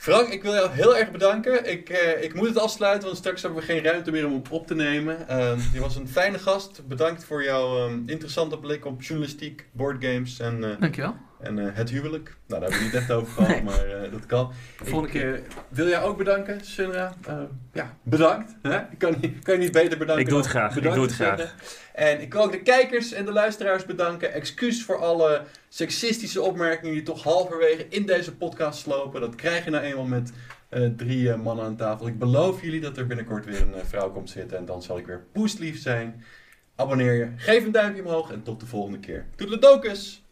Frank, 0.00 0.28
ik 0.28 0.42
wil 0.42 0.52
jou 0.52 0.70
heel 0.70 0.96
erg 0.96 1.10
bedanken. 1.10 1.70
Ik, 1.70 1.88
eh, 1.88 2.22
ik 2.22 2.34
moet 2.34 2.48
het 2.48 2.58
afsluiten, 2.58 3.06
want 3.06 3.16
straks 3.18 3.42
hebben 3.42 3.60
we 3.60 3.66
geen 3.66 3.82
ruimte 3.82 4.10
meer 4.10 4.26
om 4.26 4.42
op 4.50 4.66
te 4.66 4.74
nemen. 4.74 5.28
Eh, 5.28 5.72
je 5.72 5.80
was 5.80 5.96
een 5.96 6.08
fijne 6.08 6.38
gast. 6.38 6.86
Bedankt 6.88 7.24
voor 7.24 7.44
jouw 7.44 7.88
eh, 7.88 7.94
interessante 8.06 8.58
blik 8.58 8.84
op 8.84 9.02
journalistiek, 9.02 9.66
boardgames 9.72 10.38
en, 10.38 10.64
eh, 10.64 10.80
Dankjewel. 10.80 11.16
En 11.42 11.58
eh, 11.58 11.66
het 11.72 11.90
huwelijk. 11.90 12.36
Nou, 12.46 12.60
daar 12.60 12.70
hebben 12.70 12.78
we 12.78 12.84
niet 12.84 12.94
echt 12.94 13.10
over 13.10 13.32
gehad, 13.32 13.48
Nee. 13.54 13.62
maar 13.62 13.86
eh, 13.86 14.12
dat 14.12 14.26
kan. 14.26 14.52
Volgende 14.76 15.06
ik 15.18 15.20
keer. 15.20 15.34
eh, 15.34 15.40
wil 15.68 15.88
jou 15.88 16.04
ook 16.08 16.16
bedanken, 16.16 16.64
Sunra. 16.64 17.14
Eh, 17.26 17.42
ja, 17.72 17.96
bedankt. 18.02 18.56
Hè? 18.62 18.76
Ik 18.76 18.98
kan, 18.98 19.14
niet, 19.20 19.42
kan 19.42 19.54
je 19.54 19.60
niet 19.60 19.72
beter 19.72 19.98
bedanken. 19.98 20.24
Ik 20.24 20.28
doe 20.30 20.38
het 20.38 20.52
dan 20.52 20.56
graag, 20.60 20.76
ik 20.76 20.82
doe 20.82 21.02
het 21.02 21.12
zeggen. 21.12 21.50
En 21.94 22.20
ik 22.20 22.32
wil 22.32 22.42
ook 22.42 22.52
de 22.52 22.62
kijkers 22.62 23.12
en 23.12 23.24
de 23.24 23.32
luisteraars 23.32 23.84
bedanken. 23.84 24.32
Excuus 24.32 24.84
voor 24.84 24.96
alle 24.98 25.42
seksistische 25.68 26.42
opmerkingen 26.42 26.94
die 26.94 27.02
toch 27.02 27.22
halverwege 27.22 27.86
in 27.88 28.06
deze 28.06 28.36
podcast 28.36 28.80
slopen. 28.80 29.20
Dat 29.20 29.34
krijg 29.34 29.64
je 29.64 29.70
nou 29.70 29.84
eenmaal 29.84 30.04
met 30.04 30.32
eh, 30.68 30.86
drie 30.96 31.30
eh, 31.32 31.40
mannen 31.42 31.64
aan 31.64 31.76
tafel. 31.76 32.06
Ik 32.06 32.18
beloof 32.18 32.62
jullie 32.62 32.80
dat 32.80 32.96
er 32.96 33.06
binnenkort 33.06 33.44
weer 33.44 33.60
een 33.62 33.74
eh, 33.74 33.84
vrouw 33.84 34.10
komt 34.10 34.30
zitten. 34.30 34.58
En 34.58 34.64
dan 34.64 34.82
zal 34.82 34.98
ik 34.98 35.06
weer 35.06 35.24
poeslief 35.32 35.80
zijn. 35.80 36.24
Abonneer 36.76 37.12
je, 37.12 37.28
geef 37.36 37.64
een 37.64 37.72
duimpje 37.72 38.02
omhoog 38.02 38.32
en 38.32 38.42
tot 38.42 38.60
de 38.60 38.66
volgende 38.66 38.98
keer. 38.98 39.26
Toedeledokus! 39.36 40.24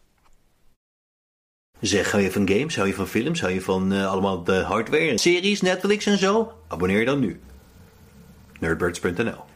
Zeg, 1.79 2.11
hou 2.11 2.23
je 2.23 2.31
van 2.31 2.49
games, 2.49 2.75
hou 2.75 2.87
je 2.87 2.93
van 2.93 3.07
films, 3.07 3.41
hou 3.41 3.53
je 3.53 3.61
van 3.61 3.93
eh, 3.93 4.11
allemaal 4.11 4.43
de 4.43 4.53
hardware, 4.53 5.17
series, 5.17 5.61
Netflix 5.61 6.05
en 6.05 6.17
zo? 6.17 6.51
Abonneer 6.67 6.99
je 6.99 7.05
dan 7.05 7.19
nu. 7.19 7.39
Nerdbirds.nl 8.59 9.48